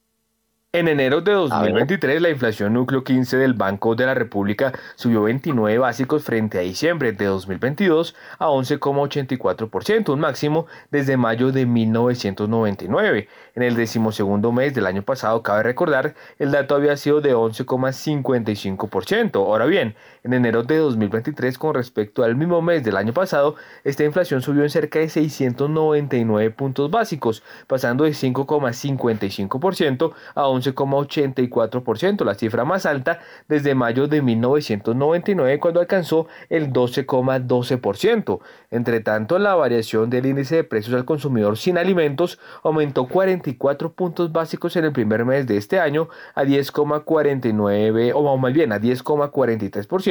En 0.72 0.86
enero 0.86 1.20
de 1.20 1.32
2023, 1.32 2.22
la 2.22 2.30
inflación 2.30 2.74
núcleo 2.74 3.02
15 3.02 3.38
del 3.38 3.54
Banco 3.54 3.96
de 3.96 4.06
la 4.06 4.14
República 4.14 4.72
subió 4.94 5.24
29 5.24 5.78
básicos 5.78 6.22
frente 6.22 6.58
a 6.58 6.60
diciembre 6.60 7.10
de 7.10 7.24
2022 7.24 8.14
a 8.38 8.46
11,84%, 8.46 10.12
un 10.12 10.20
máximo 10.20 10.66
desde 10.92 11.16
mayo 11.16 11.50
de 11.50 11.66
1999. 11.66 13.26
En 13.56 13.62
el 13.64 13.74
decimosegundo 13.74 14.52
mes 14.52 14.72
del 14.72 14.86
año 14.86 15.02
pasado, 15.02 15.42
cabe 15.42 15.64
recordar, 15.64 16.14
el 16.38 16.52
dato 16.52 16.76
había 16.76 16.96
sido 16.96 17.20
de 17.20 17.34
11,55%. 17.34 19.38
Ahora 19.38 19.66
bien, 19.66 19.96
en 20.22 20.34
enero 20.34 20.62
de 20.62 20.76
2023, 20.76 21.56
con 21.56 21.74
respecto 21.74 22.22
al 22.22 22.36
mismo 22.36 22.60
mes 22.60 22.84
del 22.84 22.96
año 22.96 23.12
pasado, 23.12 23.54
esta 23.84 24.04
inflación 24.04 24.42
subió 24.42 24.62
en 24.62 24.70
cerca 24.70 24.98
de 24.98 25.08
699 25.08 26.50
puntos 26.50 26.90
básicos, 26.90 27.42
pasando 27.66 28.04
de 28.04 28.10
5,55% 28.10 30.12
a 30.34 30.42
11,84%, 30.42 32.24
la 32.24 32.34
cifra 32.34 32.64
más 32.64 32.86
alta 32.86 33.20
desde 33.48 33.74
mayo 33.74 34.08
de 34.08 34.22
1999 34.22 35.58
cuando 35.58 35.80
alcanzó 35.80 36.26
el 36.48 36.72
12,12%. 36.72 38.40
Entre 38.70 39.00
tanto, 39.00 39.38
la 39.38 39.54
variación 39.54 40.10
del 40.10 40.26
índice 40.26 40.56
de 40.56 40.64
precios 40.64 40.94
al 40.94 41.04
consumidor 41.04 41.56
sin 41.56 41.78
alimentos 41.78 42.38
aumentó 42.62 43.08
44 43.08 43.92
puntos 43.92 44.32
básicos 44.32 44.76
en 44.76 44.84
el 44.84 44.92
primer 44.92 45.24
mes 45.24 45.46
de 45.46 45.56
este 45.56 45.80
año 45.80 46.08
a 46.34 46.44
10,49 46.44 48.12
o 48.14 48.36
más 48.36 48.52
bien 48.52 48.72
a 48.72 48.80
10,43% 48.80 50.09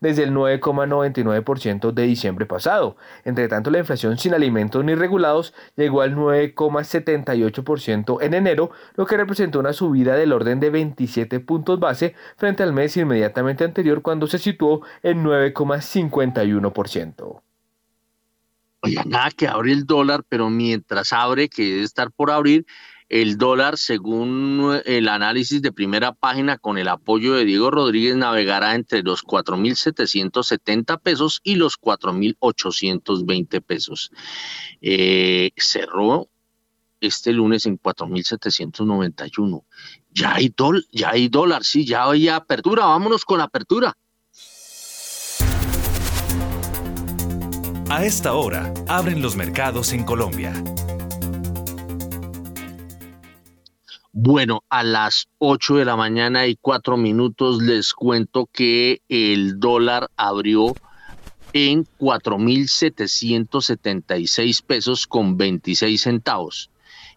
desde 0.00 0.24
el 0.24 0.32
9,99% 0.32 1.92
de 1.92 2.02
diciembre 2.02 2.46
pasado. 2.46 2.96
Entre 3.24 3.48
tanto, 3.48 3.70
la 3.70 3.78
inflación 3.78 4.18
sin 4.18 4.34
alimentos 4.34 4.84
ni 4.84 4.94
regulados 4.94 5.54
llegó 5.76 6.02
al 6.02 6.14
9,78% 6.16 8.22
en 8.22 8.34
enero, 8.34 8.70
lo 8.94 9.06
que 9.06 9.16
representó 9.16 9.60
una 9.60 9.72
subida 9.72 10.16
del 10.16 10.32
orden 10.32 10.60
de 10.60 10.70
27 10.70 11.40
puntos 11.40 11.80
base 11.80 12.14
frente 12.36 12.62
al 12.62 12.72
mes 12.72 12.96
inmediatamente 12.96 13.64
anterior 13.64 14.02
cuando 14.02 14.26
se 14.26 14.38
situó 14.38 14.82
en 15.02 15.24
9,51%. 15.24 17.42
Oye, 18.80 18.96
nada 19.06 19.30
que 19.30 19.48
abre 19.48 19.72
el 19.72 19.86
dólar, 19.86 20.22
pero 20.28 20.50
mientras 20.50 21.12
abre, 21.12 21.48
que 21.48 21.64
debe 21.64 21.82
estar 21.82 22.12
por 22.12 22.30
abrir, 22.30 22.66
el 23.08 23.38
dólar, 23.38 23.78
según 23.78 24.80
el 24.84 25.08
análisis 25.08 25.62
de 25.62 25.72
primera 25.72 26.12
página 26.12 26.58
con 26.58 26.76
el 26.76 26.88
apoyo 26.88 27.34
de 27.34 27.44
Diego 27.44 27.70
Rodríguez, 27.70 28.16
navegará 28.16 28.74
entre 28.74 29.02
los 29.02 29.24
4.770 29.24 31.00
pesos 31.00 31.40
y 31.44 31.54
los 31.54 31.78
4.820 31.78 33.62
pesos. 33.62 34.10
Eh, 34.80 35.50
cerró 35.56 36.28
este 37.00 37.32
lunes 37.32 37.66
en 37.66 37.78
4.791. 37.78 39.64
Ya 40.10 40.34
hay, 40.34 40.52
ya 40.90 41.10
hay 41.10 41.28
dólar, 41.28 41.62
sí, 41.62 41.84
ya 41.84 42.10
hay 42.10 42.28
apertura. 42.28 42.86
Vámonos 42.86 43.24
con 43.24 43.40
apertura. 43.40 43.96
A 47.88 48.04
esta 48.04 48.34
hora, 48.34 48.74
abren 48.88 49.22
los 49.22 49.36
mercados 49.36 49.92
en 49.92 50.02
Colombia. 50.04 50.52
Bueno, 54.18 54.64
a 54.70 54.82
las 54.82 55.28
8 55.40 55.76
de 55.76 55.84
la 55.84 55.94
mañana 55.94 56.46
y 56.46 56.56
4 56.56 56.96
minutos 56.96 57.60
les 57.60 57.92
cuento 57.92 58.48
que 58.50 59.02
el 59.10 59.60
dólar 59.60 60.08
abrió 60.16 60.74
en 61.52 61.84
4.776 61.98 64.62
pesos 64.62 65.06
con 65.06 65.36
26 65.36 66.00
centavos 66.00 66.70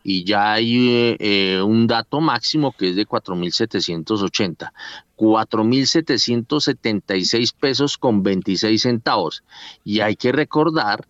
y 0.04 0.26
ya 0.26 0.52
hay 0.52 1.16
eh, 1.22 1.62
un 1.62 1.88
dato 1.88 2.20
máximo 2.20 2.74
que 2.74 2.90
es 2.90 2.98
de 2.98 3.08
4.780. 3.08 4.74
4.776 5.16 7.54
pesos 7.58 7.98
con 7.98 8.24
26 8.24 8.82
centavos. 8.82 9.46
Y 9.86 10.02
hay 10.02 10.18
que 10.18 10.34
recordar 10.34 11.08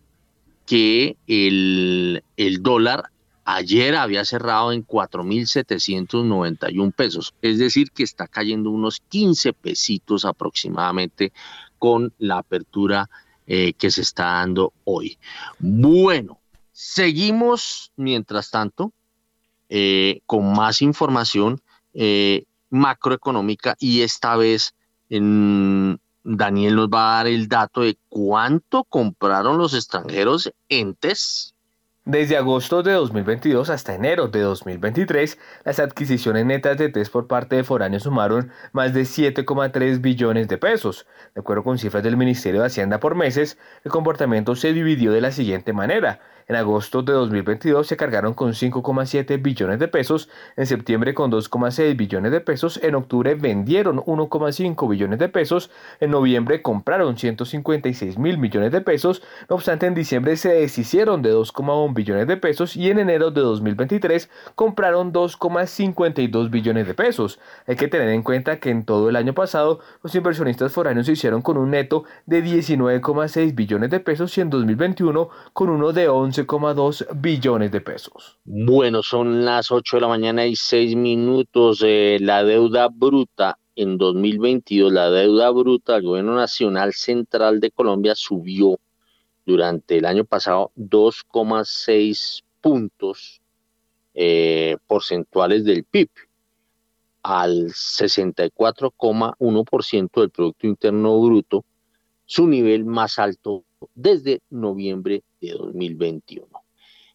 que 0.66 1.16
el, 1.26 2.22
el 2.36 2.62
dólar 2.62 3.10
ayer 3.54 3.96
había 3.96 4.24
cerrado 4.24 4.72
en 4.72 4.86
4.791 4.86 6.92
pesos, 6.92 7.34
es 7.42 7.58
decir, 7.58 7.90
que 7.90 8.02
está 8.02 8.26
cayendo 8.26 8.70
unos 8.70 9.00
15 9.08 9.52
pesitos 9.52 10.24
aproximadamente 10.24 11.32
con 11.78 12.14
la 12.18 12.38
apertura 12.38 13.10
eh, 13.46 13.74
que 13.74 13.90
se 13.90 14.00
está 14.02 14.24
dando 14.24 14.72
hoy. 14.84 15.18
Bueno, 15.58 16.40
Seguimos, 16.82 17.92
mientras 17.96 18.50
tanto, 18.50 18.94
eh, 19.68 20.22
con 20.24 20.50
más 20.54 20.80
información 20.80 21.60
eh, 21.92 22.46
macroeconómica 22.70 23.76
y 23.78 24.00
esta 24.00 24.34
vez 24.36 24.74
Daniel 25.10 25.98
nos 26.24 26.88
va 26.88 27.12
a 27.12 27.16
dar 27.16 27.26
el 27.26 27.48
dato 27.48 27.82
de 27.82 27.98
cuánto 28.08 28.84
compraron 28.84 29.58
los 29.58 29.74
extranjeros 29.74 30.50
en 30.70 30.94
TES. 30.94 31.49
Desde 32.10 32.36
agosto 32.36 32.82
de 32.82 32.90
2022 32.90 33.70
hasta 33.70 33.94
enero 33.94 34.26
de 34.26 34.40
2023, 34.40 35.38
las 35.64 35.78
adquisiciones 35.78 36.44
netas 36.44 36.76
de 36.76 36.88
TES 36.88 37.08
por 37.08 37.28
parte 37.28 37.54
de 37.54 37.62
foráneos 37.62 38.02
sumaron 38.02 38.50
más 38.72 38.92
de 38.92 39.02
7,3 39.02 40.00
billones 40.00 40.48
de 40.48 40.58
pesos. 40.58 41.06
De 41.36 41.40
acuerdo 41.40 41.62
con 41.62 41.78
cifras 41.78 42.02
del 42.02 42.16
Ministerio 42.16 42.62
de 42.62 42.66
Hacienda 42.66 42.98
por 42.98 43.14
meses, 43.14 43.58
el 43.84 43.92
comportamiento 43.92 44.56
se 44.56 44.72
dividió 44.72 45.12
de 45.12 45.20
la 45.20 45.30
siguiente 45.30 45.72
manera. 45.72 46.18
En 46.50 46.56
agosto 46.56 47.02
de 47.02 47.12
2022 47.12 47.86
se 47.86 47.96
cargaron 47.96 48.34
con 48.34 48.54
5,7 48.54 49.40
billones 49.40 49.78
de 49.78 49.86
pesos, 49.86 50.28
en 50.56 50.66
septiembre 50.66 51.14
con 51.14 51.30
2,6 51.30 51.96
billones 51.96 52.32
de 52.32 52.40
pesos, 52.40 52.80
en 52.82 52.96
octubre 52.96 53.36
vendieron 53.36 53.98
1,5 53.98 54.90
billones 54.90 55.20
de 55.20 55.28
pesos, 55.28 55.70
en 56.00 56.10
noviembre 56.10 56.60
compraron 56.60 57.16
156 57.16 58.18
mil 58.18 58.36
millones 58.36 58.72
de 58.72 58.80
pesos, 58.80 59.22
no 59.48 59.54
obstante 59.54 59.86
en 59.86 59.94
diciembre 59.94 60.36
se 60.36 60.48
deshicieron 60.48 61.22
de 61.22 61.32
2,1 61.32 61.94
billones 61.94 62.26
de 62.26 62.36
pesos 62.36 62.74
y 62.74 62.90
en 62.90 62.98
enero 62.98 63.30
de 63.30 63.42
2023 63.42 64.28
compraron 64.56 65.12
2,52 65.12 66.50
billones 66.50 66.88
de 66.88 66.94
pesos. 66.94 67.38
Hay 67.68 67.76
que 67.76 67.86
tener 67.86 68.08
en 68.08 68.24
cuenta 68.24 68.58
que 68.58 68.70
en 68.70 68.82
todo 68.84 69.08
el 69.08 69.14
año 69.14 69.34
pasado 69.34 69.78
los 70.02 70.12
inversionistas 70.16 70.72
foráneos 70.72 71.06
se 71.06 71.12
hicieron 71.12 71.42
con 71.42 71.56
un 71.56 71.70
neto 71.70 72.06
de 72.26 72.42
19,6 72.42 73.54
billones 73.54 73.90
de 73.90 74.00
pesos 74.00 74.36
y 74.36 74.40
en 74.40 74.50
2021 74.50 75.28
con 75.52 75.70
uno 75.70 75.92
de 75.92 76.08
11 76.08 76.39
11,2 76.46 77.20
billones 77.20 77.70
de 77.70 77.80
pesos. 77.80 78.38
Bueno, 78.44 79.02
son 79.02 79.44
las 79.44 79.70
8 79.70 79.96
de 79.96 80.00
la 80.00 80.08
mañana 80.08 80.46
y 80.46 80.56
6 80.56 80.96
minutos. 80.96 81.82
Eh, 81.84 82.18
la 82.20 82.44
deuda 82.44 82.88
bruta 82.88 83.58
en 83.76 83.98
2022, 83.98 84.92
la 84.92 85.10
deuda 85.10 85.50
bruta 85.50 85.94
del 85.94 86.02
gobierno 86.02 86.34
nacional 86.34 86.92
central 86.92 87.60
de 87.60 87.70
Colombia 87.70 88.14
subió 88.14 88.78
durante 89.46 89.98
el 89.98 90.06
año 90.06 90.24
pasado 90.24 90.72
2,6 90.76 92.42
puntos 92.60 93.40
eh, 94.14 94.76
porcentuales 94.86 95.64
del 95.64 95.84
PIB 95.84 96.10
al 97.22 97.68
64,1% 97.68 100.20
del 100.20 100.30
Producto 100.30 100.66
Interno 100.66 101.20
Bruto, 101.20 101.64
su 102.26 102.46
nivel 102.46 102.84
más 102.84 103.18
alto 103.18 103.64
desde 103.94 104.42
noviembre 104.50 105.22
de 105.40 105.52
2021. 105.52 106.46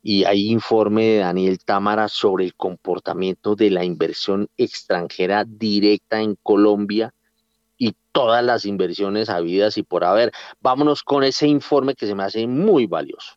Y 0.02 0.24
hay 0.26 0.52
informe 0.52 1.06
de 1.06 1.18
Daniel 1.20 1.60
Támara 1.64 2.08
sobre 2.08 2.46
el 2.46 2.56
comportamiento 2.56 3.56
de 3.56 3.72
la 3.72 3.84
inversión 3.84 4.50
extranjera 4.58 5.46
directa 5.48 6.22
en 6.22 6.36
Colombia 6.44 7.14
y 7.78 7.96
todas 8.12 8.44
las 8.44 8.66
inversiones 8.66 9.30
habidas 9.30 9.78
y 9.78 9.84
por 9.84 10.04
haber. 10.04 10.32
Vámonos 10.62 11.04
con 11.04 11.24
ese 11.24 11.48
informe 11.48 11.96
que 11.96 12.08
se 12.08 12.16
me 12.16 12.24
hace 12.24 12.46
muy 12.46 12.86
valioso. 12.86 13.36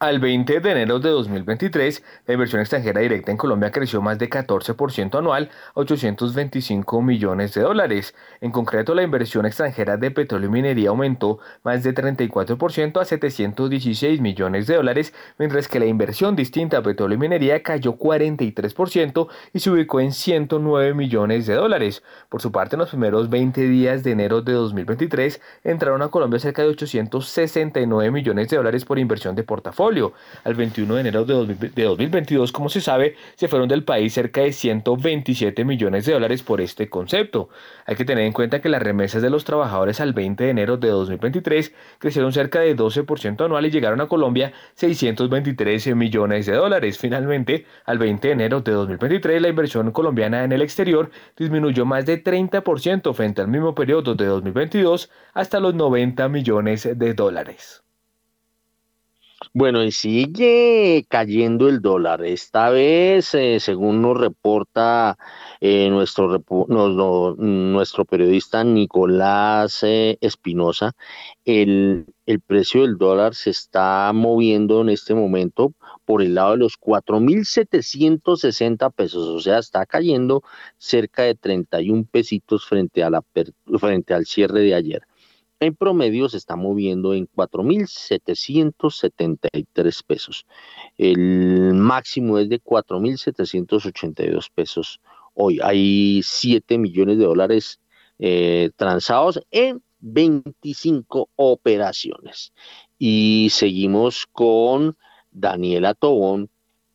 Al 0.00 0.20
20 0.20 0.60
de 0.60 0.70
enero 0.70 1.00
de 1.00 1.10
2023, 1.10 2.04
la 2.28 2.34
inversión 2.34 2.60
extranjera 2.60 3.00
directa 3.00 3.32
en 3.32 3.36
Colombia 3.36 3.72
creció 3.72 4.00
más 4.00 4.16
de 4.16 4.30
14% 4.30 5.18
anual 5.18 5.50
a 5.74 5.80
825 5.80 7.02
millones 7.02 7.52
de 7.54 7.62
dólares. 7.62 8.14
En 8.40 8.52
concreto, 8.52 8.94
la 8.94 9.02
inversión 9.02 9.44
extranjera 9.44 9.96
de 9.96 10.12
petróleo 10.12 10.50
y 10.50 10.52
minería 10.52 10.90
aumentó 10.90 11.40
más 11.64 11.82
de 11.82 11.92
34% 11.92 13.00
a 13.00 13.04
716 13.04 14.20
millones 14.20 14.68
de 14.68 14.76
dólares, 14.76 15.12
mientras 15.36 15.66
que 15.66 15.80
la 15.80 15.86
inversión 15.86 16.36
distinta 16.36 16.78
a 16.78 16.82
petróleo 16.84 17.16
y 17.16 17.18
minería 17.18 17.60
cayó 17.64 17.98
43% 17.98 19.26
y 19.52 19.58
se 19.58 19.68
ubicó 19.68 19.98
en 19.98 20.12
109 20.12 20.94
millones 20.94 21.48
de 21.48 21.54
dólares. 21.54 22.04
Por 22.28 22.40
su 22.40 22.52
parte, 22.52 22.76
en 22.76 22.80
los 22.82 22.90
primeros 22.90 23.30
20 23.30 23.62
días 23.62 24.04
de 24.04 24.12
enero 24.12 24.42
de 24.42 24.52
2023, 24.52 25.40
entraron 25.64 26.02
a 26.02 26.08
Colombia 26.08 26.38
cerca 26.38 26.62
de 26.62 26.68
869 26.68 28.12
millones 28.12 28.48
de 28.48 28.58
dólares 28.58 28.84
por 28.84 29.00
inversión 29.00 29.34
de 29.34 29.42
portafolio 29.42 29.87
Al 30.44 30.54
21 30.54 30.94
de 30.94 31.00
enero 31.00 31.24
de 31.24 31.32
2022, 31.84 32.52
como 32.52 32.68
se 32.68 32.82
sabe, 32.82 33.16
se 33.36 33.48
fueron 33.48 33.68
del 33.68 33.84
país 33.84 34.12
cerca 34.12 34.42
de 34.42 34.52
127 34.52 35.64
millones 35.64 36.04
de 36.04 36.12
dólares 36.12 36.42
por 36.42 36.60
este 36.60 36.90
concepto. 36.90 37.48
Hay 37.86 37.96
que 37.96 38.04
tener 38.04 38.24
en 38.24 38.34
cuenta 38.34 38.60
que 38.60 38.68
las 38.68 38.82
remesas 38.82 39.22
de 39.22 39.30
los 39.30 39.44
trabajadores 39.44 40.00
al 40.00 40.12
20 40.12 40.44
de 40.44 40.50
enero 40.50 40.76
de 40.76 40.88
2023 40.88 41.72
crecieron 41.98 42.34
cerca 42.34 42.60
de 42.60 42.76
12% 42.76 43.46
anual 43.46 43.64
y 43.64 43.70
llegaron 43.70 44.02
a 44.02 44.08
Colombia 44.08 44.52
623 44.74 45.94
millones 45.96 46.44
de 46.44 46.52
dólares. 46.52 46.98
Finalmente, 46.98 47.64
al 47.86 47.96
20 47.96 48.28
de 48.28 48.34
enero 48.34 48.60
de 48.60 48.72
2023, 48.72 49.40
la 49.40 49.48
inversión 49.48 49.90
colombiana 49.92 50.44
en 50.44 50.52
el 50.52 50.60
exterior 50.60 51.10
disminuyó 51.34 51.86
más 51.86 52.04
de 52.04 52.22
30% 52.22 53.14
frente 53.14 53.40
al 53.40 53.48
mismo 53.48 53.74
periodo 53.74 54.14
de 54.14 54.26
2022 54.26 55.10
hasta 55.32 55.60
los 55.60 55.74
90 55.74 56.28
millones 56.28 56.86
de 56.94 57.14
dólares. 57.14 57.87
Bueno, 59.54 59.82
y 59.82 59.92
sigue 59.92 61.06
cayendo 61.08 61.68
el 61.68 61.80
dólar. 61.80 62.24
Esta 62.24 62.70
vez, 62.70 63.34
eh, 63.34 63.60
según 63.60 64.02
nos 64.02 64.18
reporta 64.18 65.16
eh, 65.60 65.88
nuestro, 65.90 66.42
nuestro 67.38 68.04
periodista 68.04 68.62
Nicolás 68.64 69.82
eh, 69.82 70.18
Espinosa, 70.20 70.92
el, 71.44 72.06
el 72.26 72.40
precio 72.40 72.82
del 72.82 72.98
dólar 72.98 73.34
se 73.34 73.50
está 73.50 74.12
moviendo 74.14 74.82
en 74.82 74.90
este 74.90 75.14
momento 75.14 75.72
por 76.04 76.22
el 76.22 76.34
lado 76.34 76.52
de 76.52 76.58
los 76.58 76.78
4.760 76.78 78.92
pesos, 78.92 79.26
o 79.28 79.40
sea, 79.40 79.58
está 79.58 79.86
cayendo 79.86 80.42
cerca 80.76 81.22
de 81.22 81.34
31 81.34 82.06
pesitos 82.10 82.66
frente, 82.66 83.02
a 83.02 83.10
la, 83.10 83.22
frente 83.78 84.14
al 84.14 84.26
cierre 84.26 84.60
de 84.60 84.74
ayer. 84.74 85.02
En 85.60 85.74
promedio 85.74 86.28
se 86.28 86.36
está 86.36 86.54
moviendo 86.54 87.14
en 87.14 87.26
4.773 87.28 90.04
pesos. 90.06 90.46
El 90.96 91.74
máximo 91.74 92.38
es 92.38 92.48
de 92.48 92.62
4.782 92.62 94.50
pesos 94.54 95.00
hoy. 95.34 95.58
Hay 95.60 96.20
7 96.22 96.78
millones 96.78 97.18
de 97.18 97.24
dólares 97.24 97.80
eh, 98.20 98.70
transados 98.76 99.40
en 99.50 99.82
25 99.98 101.28
operaciones. 101.34 102.52
Y 102.96 103.48
seguimos 103.50 104.28
con 104.30 104.96
Daniela 105.32 105.94
Tobón 105.94 106.50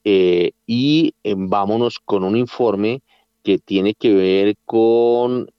eh, 0.05 0.53
y 0.65 1.15
eh, 1.23 1.35
vámonos 1.37 1.99
con 1.99 2.23
un 2.23 2.37
informe 2.37 3.01
que 3.43 3.59
tiene 3.59 3.93
que 3.93 4.13
ver 4.13 4.55
con 4.65 5.51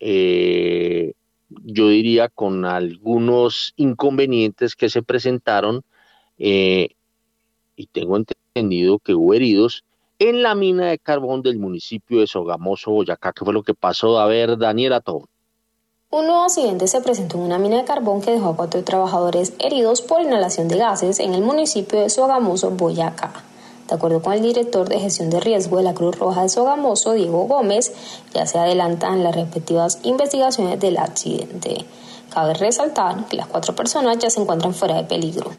yo 1.62 1.88
diría, 1.88 2.28
con 2.28 2.64
algunos 2.64 3.72
inconvenientes 3.76 4.76
que 4.76 4.88
se 4.88 5.02
presentaron 5.02 5.82
eh, 6.38 6.90
y 7.76 7.86
tengo 7.86 8.16
entendido 8.16 8.98
que 8.98 9.14
hubo 9.14 9.34
heridos 9.34 9.84
en 10.18 10.42
la 10.42 10.54
mina 10.54 10.86
de 10.86 10.98
carbón 10.98 11.42
del 11.42 11.58
municipio 11.58 12.20
de 12.20 12.26
Sogamoso, 12.26 12.90
Boyacá. 12.90 13.32
¿Qué 13.32 13.44
fue 13.44 13.52
lo 13.52 13.62
que 13.62 13.74
pasó? 13.74 14.18
A 14.18 14.26
ver, 14.26 14.56
Daniela 14.56 15.00
todo. 15.00 15.28
Un 16.10 16.26
nuevo 16.26 16.44
accidente 16.44 16.86
se 16.86 17.00
presentó 17.00 17.38
en 17.38 17.42
una 17.42 17.58
mina 17.58 17.78
de 17.78 17.84
carbón 17.84 18.22
que 18.22 18.30
dejó 18.30 18.50
a 18.50 18.56
cuatro 18.56 18.84
trabajadores 18.84 19.52
heridos 19.58 20.00
por 20.00 20.22
inhalación 20.22 20.68
de 20.68 20.78
gases 20.78 21.18
en 21.18 21.34
el 21.34 21.42
municipio 21.42 22.00
de 22.00 22.08
Sogamoso, 22.08 22.70
Boyacá. 22.70 23.32
De 23.88 23.94
acuerdo 23.94 24.22
con 24.22 24.32
el 24.32 24.42
director 24.42 24.88
de 24.88 24.98
gestión 24.98 25.30
de 25.30 25.40
riesgo 25.40 25.76
de 25.76 25.82
la 25.82 25.94
Cruz 25.94 26.18
Roja 26.18 26.42
de 26.42 26.48
Sogamoso, 26.48 27.12
Diego 27.12 27.46
Gómez, 27.46 27.92
ya 28.32 28.46
se 28.46 28.58
adelantan 28.58 29.22
las 29.22 29.34
respectivas 29.34 30.00
investigaciones 30.04 30.80
del 30.80 30.96
accidente. 30.96 31.84
Cabe 32.30 32.54
resaltar 32.54 33.28
que 33.28 33.36
las 33.36 33.46
cuatro 33.46 33.74
personas 33.74 34.18
ya 34.18 34.30
se 34.30 34.40
encuentran 34.40 34.74
fuera 34.74 34.96
de 34.96 35.04
peligro. 35.04 35.50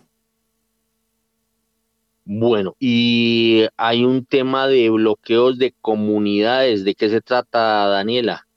Bueno, 2.26 2.76
y 2.80 3.68
hay 3.78 4.04
un 4.04 4.26
tema 4.26 4.68
de 4.68 4.90
bloqueos 4.90 5.60
de 5.60 5.76
comunidades. 5.80 6.84
¿De 6.84 6.96
qué 6.96 7.08
se 7.08 7.22
trata, 7.22 7.88
Daniela? 7.88 8.48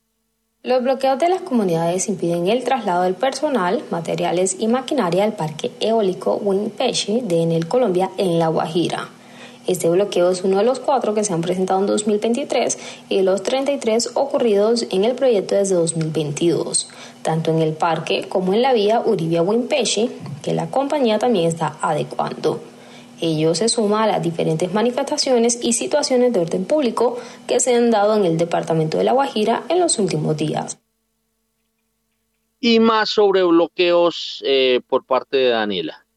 Los 0.63 0.83
bloqueos 0.83 1.19
de 1.19 1.29
las 1.29 1.43
comunidades 1.43 2.09
impiden 2.09 2.49
el 2.49 2.65
traslado 2.65 3.03
del 3.03 3.15
personal, 3.15 3.83
materiales 3.91 4.57
y 4.59 4.69
maquinaria 4.69 5.25
al 5.25 5.35
parque 5.35 5.71
eólico 5.81 6.37
Winpeche 6.37 7.21
de 7.23 7.43
Enel 7.43 7.69
Colombia 7.69 8.11
en 8.17 8.39
La 8.39 8.49
Guajira. 8.49 9.09
Este 9.69 9.91
bloqueo 9.91 10.31
es 10.31 10.43
uno 10.45 10.57
de 10.57 10.65
los 10.65 10.81
cuatro 10.81 11.13
que 11.13 11.25
se 11.25 11.35
han 11.35 11.43
presentado 11.43 11.81
en 11.81 11.87
2023 11.87 12.79
y 13.11 13.19
de 13.19 13.23
los 13.23 13.43
33 13.43 14.13
ocurridos 14.15 14.87
en 14.91 15.05
el 15.05 15.15
proyecto 15.15 15.57
desde 15.57 15.75
2022, 15.75 16.89
tanto 17.21 17.51
en 17.51 17.61
el 17.61 17.75
parque 17.75 18.25
como 18.31 18.55
en 18.55 18.63
la 18.63 18.73
vía 18.73 19.03
Uribia-Wimpeshi, 19.05 20.11
que 20.43 20.55
la 20.55 20.71
compañía 20.71 21.19
también 21.19 21.45
está 21.45 21.77
adecuando. 21.83 22.63
Ello 23.21 23.55
se 23.55 23.69
suma 23.69 24.05
a 24.05 24.07
las 24.07 24.23
diferentes 24.23 24.73
manifestaciones 24.73 25.59
y 25.63 25.75
situaciones 25.75 26.33
de 26.33 26.41
orden 26.41 26.65
público 26.65 27.19
que 27.47 27.61
se 27.61 27.75
han 27.75 27.91
dado 27.91 28.17
en 28.17 28.25
el 28.25 28.39
departamento 28.39 28.97
de 28.97 29.05
La 29.05 29.13
Guajira 29.13 29.65
en 29.69 29.81
los 29.81 29.99
últimos 29.99 30.35
días. 30.39 30.79
Y 32.59 32.81
más 32.81 33.11
sobre 33.11 33.43
bloqueos 33.43 34.43
eh, 34.47 34.81
por 34.89 35.05
parte 35.05 35.37
de 35.37 35.49
Daniela. 35.51 36.08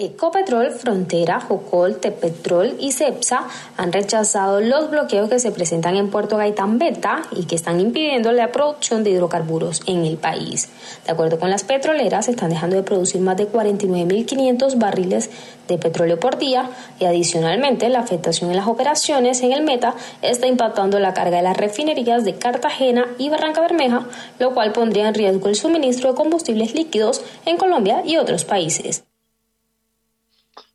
Ecopetrol, 0.00 0.70
Frontera, 0.70 1.40
Jocol, 1.40 1.96
Tepetrol 1.96 2.74
y 2.80 2.92
CEPSA 2.92 3.46
han 3.76 3.92
rechazado 3.92 4.62
los 4.62 4.90
bloqueos 4.90 5.28
que 5.28 5.38
se 5.38 5.52
presentan 5.52 5.96
en 5.96 6.08
Puerto 6.08 6.38
Gaitán 6.38 6.78
Beta 6.78 7.22
y 7.32 7.44
que 7.44 7.54
están 7.54 7.80
impidiendo 7.80 8.32
la 8.32 8.50
producción 8.50 9.04
de 9.04 9.10
hidrocarburos 9.10 9.82
en 9.86 10.06
el 10.06 10.16
país. 10.16 10.70
De 11.04 11.12
acuerdo 11.12 11.38
con 11.38 11.50
las 11.50 11.64
petroleras, 11.64 12.28
están 12.28 12.48
dejando 12.48 12.76
de 12.76 12.82
producir 12.82 13.20
más 13.20 13.36
de 13.36 13.46
49.500 13.46 14.78
barriles 14.78 15.30
de 15.68 15.76
petróleo 15.76 16.18
por 16.18 16.38
día 16.38 16.70
y 16.98 17.04
adicionalmente 17.04 17.90
la 17.90 18.00
afectación 18.00 18.50
en 18.50 18.56
las 18.56 18.68
operaciones 18.68 19.42
en 19.42 19.52
el 19.52 19.62
Meta 19.62 19.94
está 20.22 20.46
impactando 20.46 20.98
la 20.98 21.12
carga 21.12 21.36
de 21.36 21.42
las 21.42 21.58
refinerías 21.58 22.24
de 22.24 22.36
Cartagena 22.36 23.06
y 23.18 23.28
Barranca 23.28 23.60
Bermeja, 23.60 24.06
lo 24.38 24.54
cual 24.54 24.72
pondría 24.72 25.08
en 25.08 25.14
riesgo 25.14 25.48
el 25.48 25.56
suministro 25.56 26.10
de 26.10 26.16
combustibles 26.16 26.74
líquidos 26.74 27.22
en 27.44 27.58
Colombia 27.58 28.02
y 28.06 28.16
otros 28.16 28.46
países. 28.46 29.04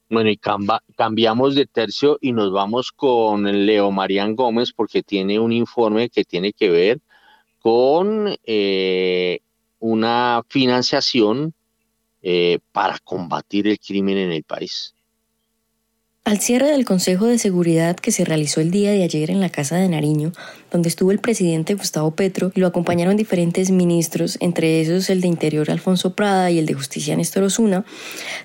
Bueno, 0.10 0.30
y 0.30 0.38
cambiamos 0.38 1.56
de 1.56 1.66
tercio 1.66 2.18
y 2.22 2.32
nos 2.32 2.52
vamos 2.52 2.92
con 2.92 3.66
Leo 3.66 3.92
Marián 3.92 4.36
Gómez 4.36 4.72
porque 4.72 5.02
tiene 5.02 5.40
un 5.40 5.52
informe 5.52 6.10
que 6.10 6.24
tiene 6.24 6.54
que 6.54 6.70
ver 6.70 7.00
con 7.60 8.36
eh, 8.44 9.40
una 9.80 10.44
financiación 10.48 11.54
eh, 12.22 12.60
para 12.72 12.98
combatir 13.00 13.68
el 13.68 13.80
crimen 13.80 14.18
en 14.18 14.32
el 14.32 14.44
país. 14.44 14.95
Al 16.26 16.40
cierre 16.40 16.72
del 16.72 16.86
Consejo 16.86 17.28
de 17.28 17.38
Seguridad 17.38 17.96
que 17.98 18.12
se 18.12 18.26
realizó 18.26 18.60
el 18.60 18.72
día 18.72 18.90
de 18.90 19.04
ayer 19.04 19.30
en 19.30 19.42
la 19.42 19.50
Casa 19.50 19.76
de 19.76 19.88
Nariño, 19.88 20.32
donde 20.72 20.90
estuvo 20.90 21.12
el 21.12 21.20
presidente 21.20 21.76
Gustavo 21.76 22.16
Petro 22.16 22.52
y 22.56 22.62
lo 22.62 22.66
acompañaron 22.66 23.16
diferentes 23.16 23.70
ministros, 23.70 24.40
entre 24.42 24.82
esos 24.82 25.12
el 25.12 25.22
de 25.22 25.28
Interior 25.28 25.70
Alfonso 25.70 26.16
Prada 26.16 26.50
y 26.50 26.58
el 26.58 26.66
de 26.66 26.74
Justicia 26.74 27.16
Néstor 27.16 27.44
Osuna, 27.44 27.86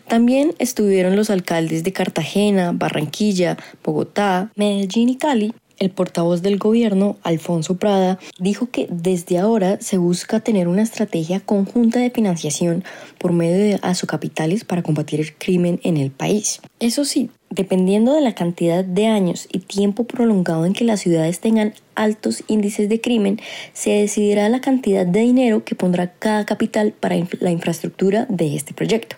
también 0.06 0.52
estuvieron 0.58 1.16
los 1.16 1.30
alcaldes 1.30 1.82
de 1.82 1.94
Cartagena, 1.94 2.72
Barranquilla, 2.74 3.56
Bogotá, 3.82 4.52
Medellín 4.56 5.08
y 5.08 5.16
Cali, 5.16 5.54
el 5.78 5.90
portavoz 5.90 6.42
del 6.42 6.58
gobierno, 6.58 7.16
Alfonso 7.22 7.78
Prada, 7.78 8.18
dijo 8.38 8.68
que 8.70 8.88
desde 8.90 9.38
ahora 9.38 9.80
se 9.80 9.96
busca 9.96 10.40
tener 10.40 10.68
una 10.68 10.82
estrategia 10.82 11.40
conjunta 11.40 11.98
de 11.98 12.10
financiación 12.10 12.84
por 13.16 13.32
medio 13.32 13.56
de 13.56 13.80
asocapitales 13.80 14.64
para 14.64 14.82
combatir 14.82 15.20
el 15.20 15.34
crimen 15.34 15.80
en 15.82 15.96
el 15.96 16.10
país. 16.10 16.60
Eso 16.78 17.06
sí, 17.06 17.30
dependiendo 17.50 18.14
de 18.14 18.20
la 18.20 18.34
cantidad 18.34 18.84
de 18.84 19.06
años 19.06 19.48
y 19.52 19.58
tiempo 19.58 20.04
prolongado 20.04 20.64
en 20.64 20.72
que 20.72 20.84
las 20.84 21.00
ciudades 21.00 21.40
tengan 21.40 21.74
altos 21.96 22.44
índices 22.46 22.88
de 22.88 23.00
crimen, 23.00 23.40
se 23.72 23.90
decidirá 23.90 24.48
la 24.48 24.60
cantidad 24.60 25.04
de 25.04 25.20
dinero 25.20 25.64
que 25.64 25.74
pondrá 25.74 26.12
cada 26.12 26.46
capital 26.46 26.92
para 26.92 27.16
la 27.40 27.50
infraestructura 27.50 28.26
de 28.28 28.54
este 28.54 28.72
proyecto. 28.72 29.16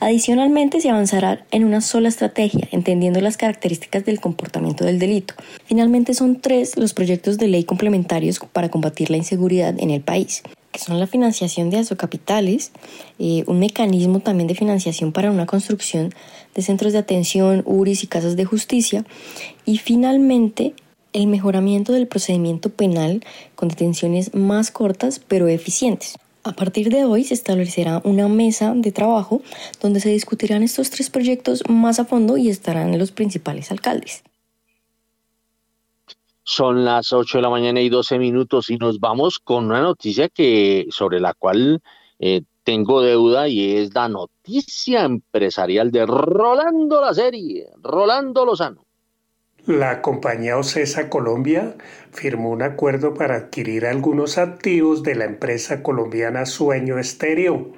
Adicionalmente, 0.00 0.80
se 0.80 0.90
avanzará 0.90 1.46
en 1.52 1.64
una 1.64 1.80
sola 1.80 2.08
estrategia, 2.08 2.68
entendiendo 2.72 3.20
las 3.20 3.36
características 3.36 4.04
del 4.04 4.20
comportamiento 4.20 4.84
del 4.84 4.98
delito. 4.98 5.34
Finalmente, 5.64 6.14
son 6.14 6.40
tres 6.40 6.76
los 6.76 6.92
proyectos 6.92 7.38
de 7.38 7.46
ley 7.46 7.62
complementarios 7.62 8.40
para 8.52 8.68
combatir 8.68 9.10
la 9.10 9.16
inseguridad 9.16 9.74
en 9.78 9.90
el 9.90 10.00
país 10.00 10.42
que 10.72 10.80
son 10.80 10.98
la 10.98 11.06
financiación 11.06 11.68
de 11.68 11.78
asocapitales, 11.78 12.72
eh, 13.18 13.44
un 13.46 13.58
mecanismo 13.58 14.20
también 14.20 14.48
de 14.48 14.54
financiación 14.54 15.12
para 15.12 15.30
una 15.30 15.44
construcción 15.44 16.14
de 16.54 16.62
centros 16.62 16.92
de 16.92 16.98
atención, 16.98 17.62
URIs 17.66 18.04
y 18.04 18.06
casas 18.06 18.36
de 18.36 18.44
justicia, 18.44 19.04
y 19.64 19.78
finalmente 19.78 20.74
el 21.12 21.26
mejoramiento 21.26 21.92
del 21.92 22.06
procedimiento 22.06 22.70
penal 22.70 23.22
con 23.54 23.68
detenciones 23.68 24.34
más 24.34 24.70
cortas 24.70 25.20
pero 25.20 25.48
eficientes. 25.48 26.16
A 26.44 26.52
partir 26.52 26.90
de 26.90 27.04
hoy 27.04 27.22
se 27.22 27.34
establecerá 27.34 28.00
una 28.04 28.26
mesa 28.26 28.72
de 28.74 28.90
trabajo 28.90 29.42
donde 29.80 30.00
se 30.00 30.08
discutirán 30.08 30.62
estos 30.62 30.90
tres 30.90 31.08
proyectos 31.08 31.62
más 31.68 32.00
a 32.00 32.04
fondo 32.04 32.36
y 32.36 32.48
estarán 32.48 32.98
los 32.98 33.12
principales 33.12 33.70
alcaldes. 33.70 34.24
Son 36.42 36.84
las 36.84 37.12
8 37.12 37.38
de 37.38 37.42
la 37.42 37.50
mañana 37.50 37.80
y 37.80 37.88
12 37.88 38.18
minutos 38.18 38.70
y 38.70 38.76
nos 38.76 38.98
vamos 38.98 39.38
con 39.38 39.66
una 39.66 39.80
noticia 39.80 40.28
que 40.28 40.86
sobre 40.90 41.20
la 41.20 41.34
cual 41.34 41.80
eh, 42.18 42.42
tengo 42.64 43.02
deuda 43.02 43.48
y 43.48 43.76
es 43.76 43.94
la 43.94 44.08
noticia 44.08 45.04
empresarial 45.04 45.90
de 45.90 46.06
Rolando 46.06 47.00
la 47.00 47.14
serie, 47.14 47.68
Rolando 47.82 48.44
Lozano. 48.44 48.84
La 49.66 50.02
compañía 50.02 50.58
Ocesa 50.58 51.08
Colombia 51.08 51.76
firmó 52.10 52.50
un 52.50 52.62
acuerdo 52.62 53.14
para 53.14 53.36
adquirir 53.36 53.86
algunos 53.86 54.36
activos 54.36 55.04
de 55.04 55.14
la 55.14 55.24
empresa 55.24 55.84
colombiana 55.84 56.46
Sueño 56.46 56.98
Estéreo. 56.98 57.72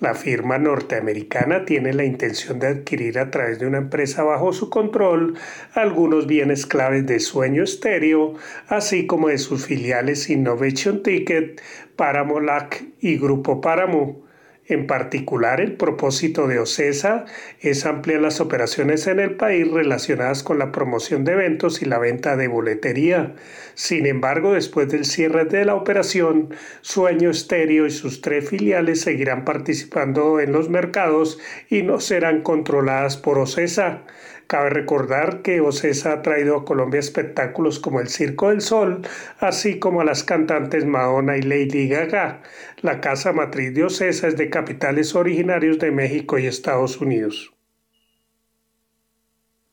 La 0.00 0.14
firma 0.14 0.58
norteamericana 0.58 1.64
tiene 1.64 1.92
la 1.92 2.04
intención 2.04 2.58
de 2.58 2.66
adquirir 2.66 3.18
a 3.18 3.30
través 3.30 3.60
de 3.60 3.66
una 3.66 3.78
empresa 3.78 4.24
bajo 4.24 4.52
su 4.52 4.68
control 4.68 5.34
algunos 5.72 6.26
bienes 6.26 6.66
claves 6.66 7.06
de 7.06 7.20
Sueño 7.20 7.62
Estéreo, 7.62 8.34
así 8.66 9.06
como 9.06 9.28
de 9.28 9.38
sus 9.38 9.66
filiales 9.66 10.28
Innovation 10.30 11.02
Ticket, 11.02 11.62
Paramolac 11.94 12.84
y 13.00 13.18
Grupo 13.18 13.60
Paramo. 13.60 14.23
En 14.66 14.86
particular, 14.86 15.60
el 15.60 15.72
propósito 15.72 16.46
de 16.46 16.58
OCESA 16.58 17.26
es 17.60 17.84
ampliar 17.84 18.22
las 18.22 18.40
operaciones 18.40 19.06
en 19.06 19.20
el 19.20 19.36
país 19.36 19.70
relacionadas 19.70 20.42
con 20.42 20.58
la 20.58 20.72
promoción 20.72 21.22
de 21.24 21.32
eventos 21.32 21.82
y 21.82 21.84
la 21.84 21.98
venta 21.98 22.36
de 22.36 22.48
boletería. 22.48 23.34
Sin 23.74 24.06
embargo, 24.06 24.54
después 24.54 24.88
del 24.88 25.04
cierre 25.04 25.44
de 25.44 25.66
la 25.66 25.74
operación, 25.74 26.54
Sueño 26.80 27.28
Estéreo 27.28 27.84
y 27.84 27.90
sus 27.90 28.22
tres 28.22 28.48
filiales 28.48 29.02
seguirán 29.02 29.44
participando 29.44 30.40
en 30.40 30.52
los 30.52 30.70
mercados 30.70 31.38
y 31.68 31.82
no 31.82 32.00
serán 32.00 32.40
controladas 32.40 33.18
por 33.18 33.38
OCESA. 33.38 34.04
Cabe 34.46 34.70
recordar 34.70 35.42
que 35.42 35.60
OCESA 35.60 36.12
ha 36.12 36.22
traído 36.22 36.56
a 36.56 36.64
Colombia 36.64 37.00
espectáculos 37.00 37.78
como 37.78 38.00
el 38.00 38.08
Circo 38.08 38.50
del 38.50 38.60
Sol, 38.60 39.02
así 39.38 39.78
como 39.78 40.00
a 40.00 40.04
las 40.04 40.22
cantantes 40.22 40.84
Madonna 40.84 41.36
y 41.36 41.42
Lady 41.42 41.88
Gaga. 41.88 42.42
La 42.82 43.00
casa 43.00 43.32
matriz 43.32 43.74
de 43.74 43.84
OCESA 43.84 44.28
es 44.28 44.36
de 44.36 44.50
capitales 44.50 45.14
originarios 45.14 45.78
de 45.78 45.90
México 45.90 46.38
y 46.38 46.46
Estados 46.46 47.00
Unidos. 47.00 47.52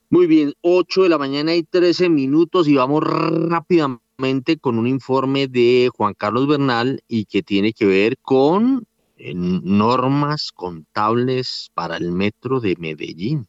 Muy 0.09 0.27
bien, 0.27 0.53
8 0.61 1.03
de 1.03 1.09
la 1.09 1.17
mañana 1.17 1.55
y 1.55 1.63
13 1.63 2.09
minutos 2.09 2.67
y 2.67 2.75
vamos 2.75 3.01
rápidamente 3.03 4.57
con 4.59 4.77
un 4.77 4.87
informe 4.87 5.47
de 5.47 5.89
Juan 5.95 6.13
Carlos 6.13 6.47
Bernal 6.47 7.01
y 7.07 7.25
que 7.25 7.41
tiene 7.43 7.71
que 7.73 7.85
ver 7.85 8.17
con 8.21 8.85
eh, 9.15 9.33
normas 9.35 10.51
contables 10.51 11.71
para 11.73 11.97
el 11.97 12.11
metro 12.11 12.59
de 12.59 12.75
Medellín. 12.77 13.47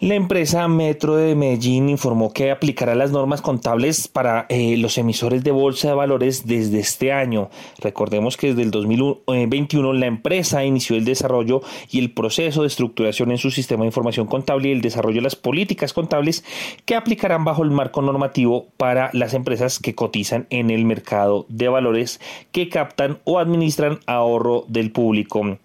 La 0.00 0.14
empresa 0.14 0.68
Metro 0.68 1.16
de 1.16 1.34
Medellín 1.34 1.88
informó 1.88 2.32
que 2.32 2.52
aplicará 2.52 2.94
las 2.94 3.10
normas 3.10 3.42
contables 3.42 4.06
para 4.06 4.46
eh, 4.48 4.76
los 4.76 4.96
emisores 4.96 5.42
de 5.42 5.50
bolsa 5.50 5.88
de 5.88 5.94
valores 5.94 6.46
desde 6.46 6.78
este 6.78 7.10
año. 7.10 7.50
Recordemos 7.80 8.36
que 8.36 8.50
desde 8.50 8.62
el 8.62 8.70
2021 8.70 9.92
la 9.94 10.06
empresa 10.06 10.64
inició 10.64 10.94
el 10.94 11.04
desarrollo 11.04 11.62
y 11.90 11.98
el 11.98 12.12
proceso 12.12 12.60
de 12.60 12.68
estructuración 12.68 13.32
en 13.32 13.38
su 13.38 13.50
sistema 13.50 13.82
de 13.82 13.88
información 13.88 14.28
contable 14.28 14.68
y 14.68 14.72
el 14.72 14.82
desarrollo 14.82 15.16
de 15.16 15.22
las 15.22 15.34
políticas 15.34 15.92
contables 15.92 16.44
que 16.84 16.94
aplicarán 16.94 17.44
bajo 17.44 17.64
el 17.64 17.72
marco 17.72 18.00
normativo 18.00 18.68
para 18.76 19.10
las 19.14 19.34
empresas 19.34 19.80
que 19.80 19.96
cotizan 19.96 20.46
en 20.50 20.70
el 20.70 20.84
mercado 20.84 21.44
de 21.48 21.66
valores 21.66 22.20
que 22.52 22.68
captan 22.68 23.18
o 23.24 23.40
administran 23.40 23.98
ahorro 24.06 24.64
del 24.68 24.92
público. 24.92 25.58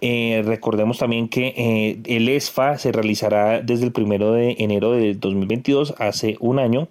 Eh, 0.00 0.44
recordemos 0.46 0.98
también 0.98 1.28
que 1.28 1.54
eh, 1.56 1.98
el 2.04 2.28
ESFA 2.28 2.78
se 2.78 2.92
realizará 2.92 3.62
desde 3.62 3.79
el 3.82 3.92
primero 3.92 4.32
de 4.32 4.56
enero 4.58 4.92
de 4.92 5.14
2022, 5.14 5.94
hace 5.98 6.36
un 6.40 6.58
año, 6.58 6.88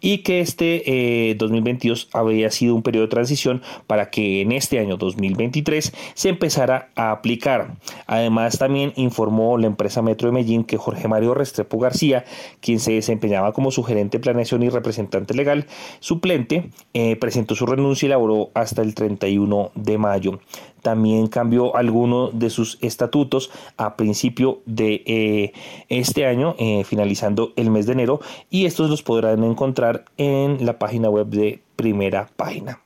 y 0.00 0.18
que 0.18 0.40
este 0.40 1.34
2022 1.38 2.04
eh, 2.04 2.08
había 2.12 2.50
sido 2.50 2.74
un 2.74 2.82
periodo 2.82 3.06
de 3.06 3.10
transición 3.10 3.62
para 3.86 4.10
que 4.10 4.42
en 4.42 4.52
este 4.52 4.78
año 4.78 4.96
2023 4.96 5.92
se 6.14 6.28
empezara 6.28 6.90
a 6.94 7.10
aplicar. 7.10 7.76
Además, 8.06 8.58
también 8.58 8.92
informó 8.96 9.58
la 9.58 9.66
empresa 9.66 10.02
Metro 10.02 10.28
de 10.28 10.34
Medellín 10.34 10.64
que 10.64 10.76
Jorge 10.76 11.08
Mario 11.08 11.34
Restrepo 11.34 11.78
García, 11.78 12.24
quien 12.60 12.80
se 12.80 12.92
desempeñaba 12.92 13.52
como 13.52 13.70
su 13.70 13.82
gerente 13.82 14.18
de 14.18 14.22
planeación 14.22 14.62
y 14.62 14.68
representante 14.68 15.34
legal 15.34 15.66
suplente, 16.00 16.70
eh, 16.94 17.16
presentó 17.16 17.54
su 17.54 17.66
renuncia 17.66 18.06
y 18.06 18.10
laboró 18.10 18.50
hasta 18.54 18.82
el 18.82 18.94
31 18.94 19.70
de 19.74 19.98
mayo 19.98 20.40
también 20.82 21.28
cambió 21.28 21.76
alguno 21.76 22.30
de 22.32 22.50
sus 22.50 22.78
estatutos 22.80 23.50
a 23.76 23.96
principio 23.96 24.60
de 24.66 25.02
eh, 25.06 25.52
este 25.88 26.26
año, 26.26 26.54
eh, 26.58 26.84
finalizando 26.84 27.52
el 27.56 27.70
mes 27.70 27.86
de 27.86 27.92
enero, 27.92 28.20
y 28.50 28.66
estos 28.66 28.90
los 28.90 29.02
podrán 29.02 29.44
encontrar 29.44 30.04
en 30.16 30.64
la 30.64 30.78
página 30.78 31.08
web 31.10 31.26
de 31.28 31.62
primera 31.76 32.28
página. 32.36 32.80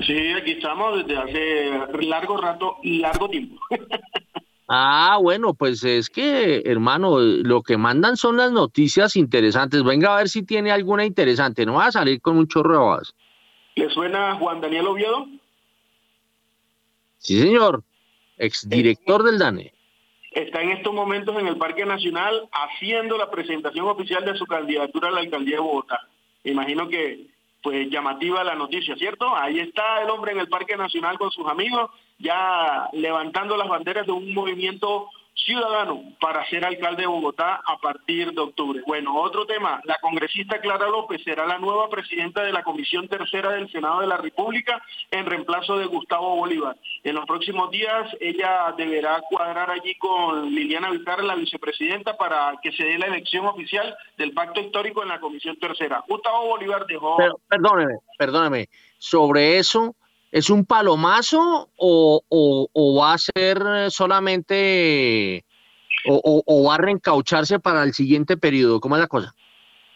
Sí, 0.00 0.32
aquí 0.32 0.52
estamos 0.52 0.98
desde 0.98 1.16
hace 1.16 2.04
largo 2.06 2.38
rato 2.38 2.76
y 2.82 2.98
largo 2.98 3.28
tiempo. 3.28 3.60
ah, 4.68 5.18
bueno, 5.20 5.54
pues 5.54 5.84
es 5.84 6.08
que, 6.08 6.62
hermano, 6.64 7.20
lo 7.20 7.62
que 7.62 7.76
mandan 7.76 8.16
son 8.16 8.38
las 8.38 8.50
noticias 8.50 9.14
interesantes. 9.16 9.84
Venga 9.84 10.14
a 10.14 10.18
ver 10.18 10.28
si 10.28 10.42
tiene 10.42 10.72
alguna 10.72 11.04
interesante. 11.04 11.66
No 11.66 11.74
va 11.74 11.86
a 11.86 11.92
salir 11.92 12.20
con 12.20 12.36
un 12.38 12.48
chorro 12.48 12.96
de 12.96 13.02
¿Le 13.74 13.90
suena 13.90 14.34
Juan 14.36 14.60
Daniel 14.60 14.88
Oviedo? 14.88 15.26
Sí, 17.18 17.40
señor. 17.40 17.84
Exdirector 18.38 19.22
del 19.22 19.38
DANE 19.38 19.72
está 20.34 20.62
en 20.62 20.70
estos 20.70 20.92
momentos 20.92 21.38
en 21.38 21.46
el 21.46 21.56
Parque 21.56 21.84
Nacional 21.84 22.48
haciendo 22.52 23.16
la 23.16 23.30
presentación 23.30 23.86
oficial 23.86 24.24
de 24.24 24.36
su 24.36 24.46
candidatura 24.46 25.08
a 25.08 25.12
la 25.12 25.20
alcaldía 25.20 25.56
de 25.56 25.62
Bogotá. 25.62 26.00
Imagino 26.44 26.88
que 26.88 27.26
pues 27.62 27.88
llamativa 27.90 28.42
la 28.42 28.56
noticia, 28.56 28.96
¿cierto? 28.96 29.36
Ahí 29.36 29.60
está 29.60 30.02
el 30.02 30.10
hombre 30.10 30.32
en 30.32 30.40
el 30.40 30.48
Parque 30.48 30.76
Nacional 30.76 31.16
con 31.16 31.30
sus 31.30 31.46
amigos, 31.46 31.90
ya 32.18 32.88
levantando 32.92 33.56
las 33.56 33.68
banderas 33.68 34.04
de 34.04 34.12
un 34.12 34.34
movimiento 34.34 35.08
ciudadano 35.34 36.02
para 36.20 36.48
ser 36.48 36.64
alcalde 36.64 37.02
de 37.02 37.08
Bogotá 37.08 37.60
a 37.66 37.78
partir 37.78 38.32
de 38.32 38.40
octubre. 38.40 38.82
Bueno, 38.86 39.16
otro 39.16 39.46
tema, 39.46 39.80
la 39.84 39.98
congresista 40.00 40.60
Clara 40.60 40.88
López 40.88 41.22
será 41.24 41.46
la 41.46 41.58
nueva 41.58 41.88
presidenta 41.88 42.42
de 42.42 42.52
la 42.52 42.62
Comisión 42.62 43.08
Tercera 43.08 43.52
del 43.52 43.70
Senado 43.70 44.00
de 44.00 44.06
la 44.06 44.16
República 44.16 44.82
en 45.10 45.26
reemplazo 45.26 45.78
de 45.78 45.86
Gustavo 45.86 46.36
Bolívar. 46.36 46.76
En 47.02 47.14
los 47.14 47.26
próximos 47.26 47.70
días 47.70 48.08
ella 48.20 48.74
deberá 48.76 49.20
cuadrar 49.22 49.70
allí 49.70 49.94
con 49.96 50.50
Liliana 50.50 50.90
Vizcarra, 50.90 51.22
la 51.22 51.34
vicepresidenta, 51.34 52.16
para 52.16 52.54
que 52.62 52.72
se 52.72 52.84
dé 52.84 52.98
la 52.98 53.06
elección 53.06 53.46
oficial 53.46 53.96
del 54.16 54.32
pacto 54.32 54.60
histórico 54.60 55.02
en 55.02 55.08
la 55.08 55.20
Comisión 55.20 55.56
Tercera. 55.58 56.04
Gustavo 56.06 56.48
Bolívar 56.48 56.86
dejó... 56.86 57.16
perdóneme, 57.48 57.94
perdóneme, 58.18 58.68
sobre 58.98 59.58
eso 59.58 59.94
¿Es 60.32 60.48
un 60.48 60.64
palomazo 60.64 61.68
o, 61.76 62.98
va 62.98 63.12
a 63.12 63.18
ser 63.18 63.90
solamente 63.90 65.44
o, 66.06 66.64
va 66.66 66.74
a 66.74 66.78
reencaucharse 66.78 67.60
para 67.60 67.82
el 67.84 67.92
siguiente 67.92 68.38
periodo? 68.38 68.80
¿Cómo 68.80 68.96
es 68.96 69.02
la 69.02 69.08
cosa? 69.08 69.34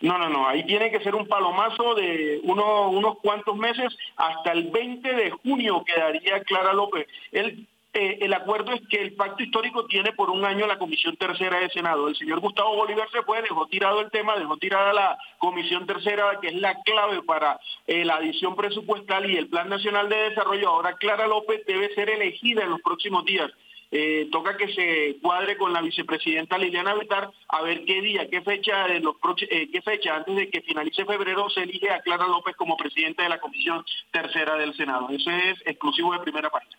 No, 0.02 0.18
no, 0.18 0.28
no, 0.28 0.46
ahí 0.46 0.64
tiene 0.66 0.90
que 0.90 1.00
ser 1.00 1.14
un 1.14 1.26
palomazo 1.26 1.94
de 1.94 2.38
uno, 2.44 2.90
unos 2.90 3.16
cuantos 3.22 3.56
meses, 3.56 3.96
hasta 4.16 4.52
el 4.52 4.70
20 4.70 5.14
de 5.14 5.30
junio 5.30 5.82
quedaría 5.86 6.42
Clara 6.44 6.74
López. 6.74 7.06
El, 7.32 7.66
eh, 7.98 8.18
el 8.20 8.34
acuerdo 8.34 8.72
es 8.72 8.82
que 8.88 9.00
el 9.00 9.14
pacto 9.14 9.42
histórico 9.42 9.86
tiene 9.86 10.12
por 10.12 10.28
un 10.28 10.44
año 10.44 10.66
la 10.66 10.76
Comisión 10.76 11.16
Tercera 11.16 11.60
de 11.60 11.70
Senado. 11.70 12.08
El 12.08 12.16
señor 12.16 12.40
Gustavo 12.40 12.76
Bolívar 12.76 13.08
se 13.10 13.22
fue, 13.22 13.40
dejó 13.40 13.66
tirado 13.68 14.02
el 14.02 14.10
tema, 14.10 14.36
dejó 14.36 14.58
tirada 14.58 14.92
la 14.92 15.16
Comisión 15.38 15.86
Tercera, 15.86 16.38
que 16.42 16.48
es 16.48 16.54
la 16.56 16.74
clave 16.82 17.22
para 17.22 17.58
eh, 17.86 18.04
la 18.04 18.16
adición 18.16 18.54
presupuestal 18.54 19.30
y 19.30 19.38
el 19.38 19.48
Plan 19.48 19.70
Nacional 19.70 20.10
de 20.10 20.28
Desarrollo. 20.28 20.68
Ahora 20.68 20.96
Clara 20.98 21.26
López 21.26 21.64
debe 21.66 21.94
ser 21.94 22.10
elegida 22.10 22.64
en 22.64 22.70
los 22.70 22.82
próximos 22.82 23.24
días. 23.24 23.50
Eh, 23.90 24.28
toca 24.30 24.58
que 24.58 24.68
se 24.74 25.16
cuadre 25.22 25.56
con 25.56 25.72
la 25.72 25.80
vicepresidenta 25.80 26.58
Liliana 26.58 26.92
Betar 26.92 27.30
a 27.48 27.62
ver 27.62 27.86
qué 27.86 28.02
día, 28.02 28.28
qué 28.28 28.42
fecha, 28.42 28.88
de 28.88 29.00
los 29.00 29.14
qué 29.38 29.82
fecha 29.82 30.16
antes 30.16 30.36
de 30.36 30.50
que 30.50 30.60
finalice 30.60 31.06
febrero 31.06 31.48
se 31.48 31.62
elige 31.62 31.88
a 31.90 32.02
Clara 32.02 32.26
López 32.26 32.56
como 32.56 32.76
presidenta 32.76 33.22
de 33.22 33.30
la 33.30 33.38
Comisión 33.38 33.82
Tercera 34.10 34.56
del 34.56 34.76
Senado. 34.76 35.08
Eso 35.08 35.30
es 35.30 35.62
exclusivo 35.64 36.12
de 36.12 36.18
primera 36.18 36.50
página. 36.50 36.76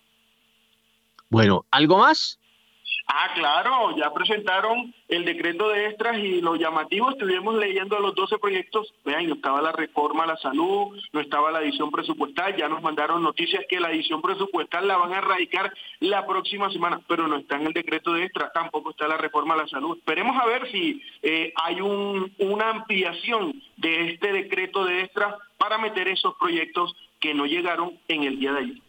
Bueno, 1.30 1.66
¿algo 1.72 1.98
más? 1.98 2.40
Ah, 3.10 3.32
claro, 3.36 3.96
ya 3.96 4.14
presentaron 4.14 4.94
el 5.08 5.24
decreto 5.24 5.70
de 5.70 5.86
extras 5.86 6.18
y 6.18 6.42
lo 6.42 6.58
llamativo, 6.58 7.10
estuvimos 7.10 7.56
leyendo 7.56 7.98
los 8.00 8.14
12 8.16 8.38
proyectos, 8.38 8.94
vean, 9.06 9.28
no 9.28 9.36
estaba 9.36 9.62
la 9.62 9.72
reforma 9.72 10.26
a 10.26 10.28
la 10.28 10.38
salud, 10.38 10.98
no 11.14 11.22
estaba 11.22 11.52
la 11.52 11.62
edición 11.62 11.90
presupuestal, 11.90 12.58
ya 12.58 12.68
nos 12.68 12.82
mandaron 12.82 13.24
noticias 13.24 13.64
que 13.70 13.80
la 13.80 13.92
edición 13.92 14.22
presupuestal 14.22 14.86
la 14.90 14.98
van 14.98 15.14
a 15.14 15.20
erradicar 15.20 15.74
la 16.02 16.28
próxima 16.28 16.70
semana, 16.70 17.00
pero 17.08 17.30
no 17.30 17.38
está 17.38 17.56
en 17.56 17.68
el 17.68 17.74
decreto 17.74 18.12
de 18.12 18.24
extras, 18.24 18.52
tampoco 18.52 18.92
está 18.92 19.08
la 19.08 19.16
reforma 19.16 19.54
a 19.54 19.58
la 19.58 19.68
salud. 19.70 19.98
Esperemos 19.98 20.36
a 20.36 20.46
ver 20.46 20.70
si 20.70 21.02
eh, 21.22 21.54
hay 21.64 21.80
un, 21.80 22.34
una 22.40 22.72
ampliación 22.72 23.54
de 23.78 24.12
este 24.12 24.34
decreto 24.34 24.84
de 24.84 25.04
extras 25.04 25.34
para 25.58 25.78
meter 25.78 26.10
esos 26.10 26.36
proyectos 26.36 26.94
que 27.22 27.34
no 27.34 27.46
llegaron 27.46 27.98
en 28.10 28.24
el 28.24 28.38
día 28.38 28.52
de 28.52 28.60
ayer. 28.60 28.87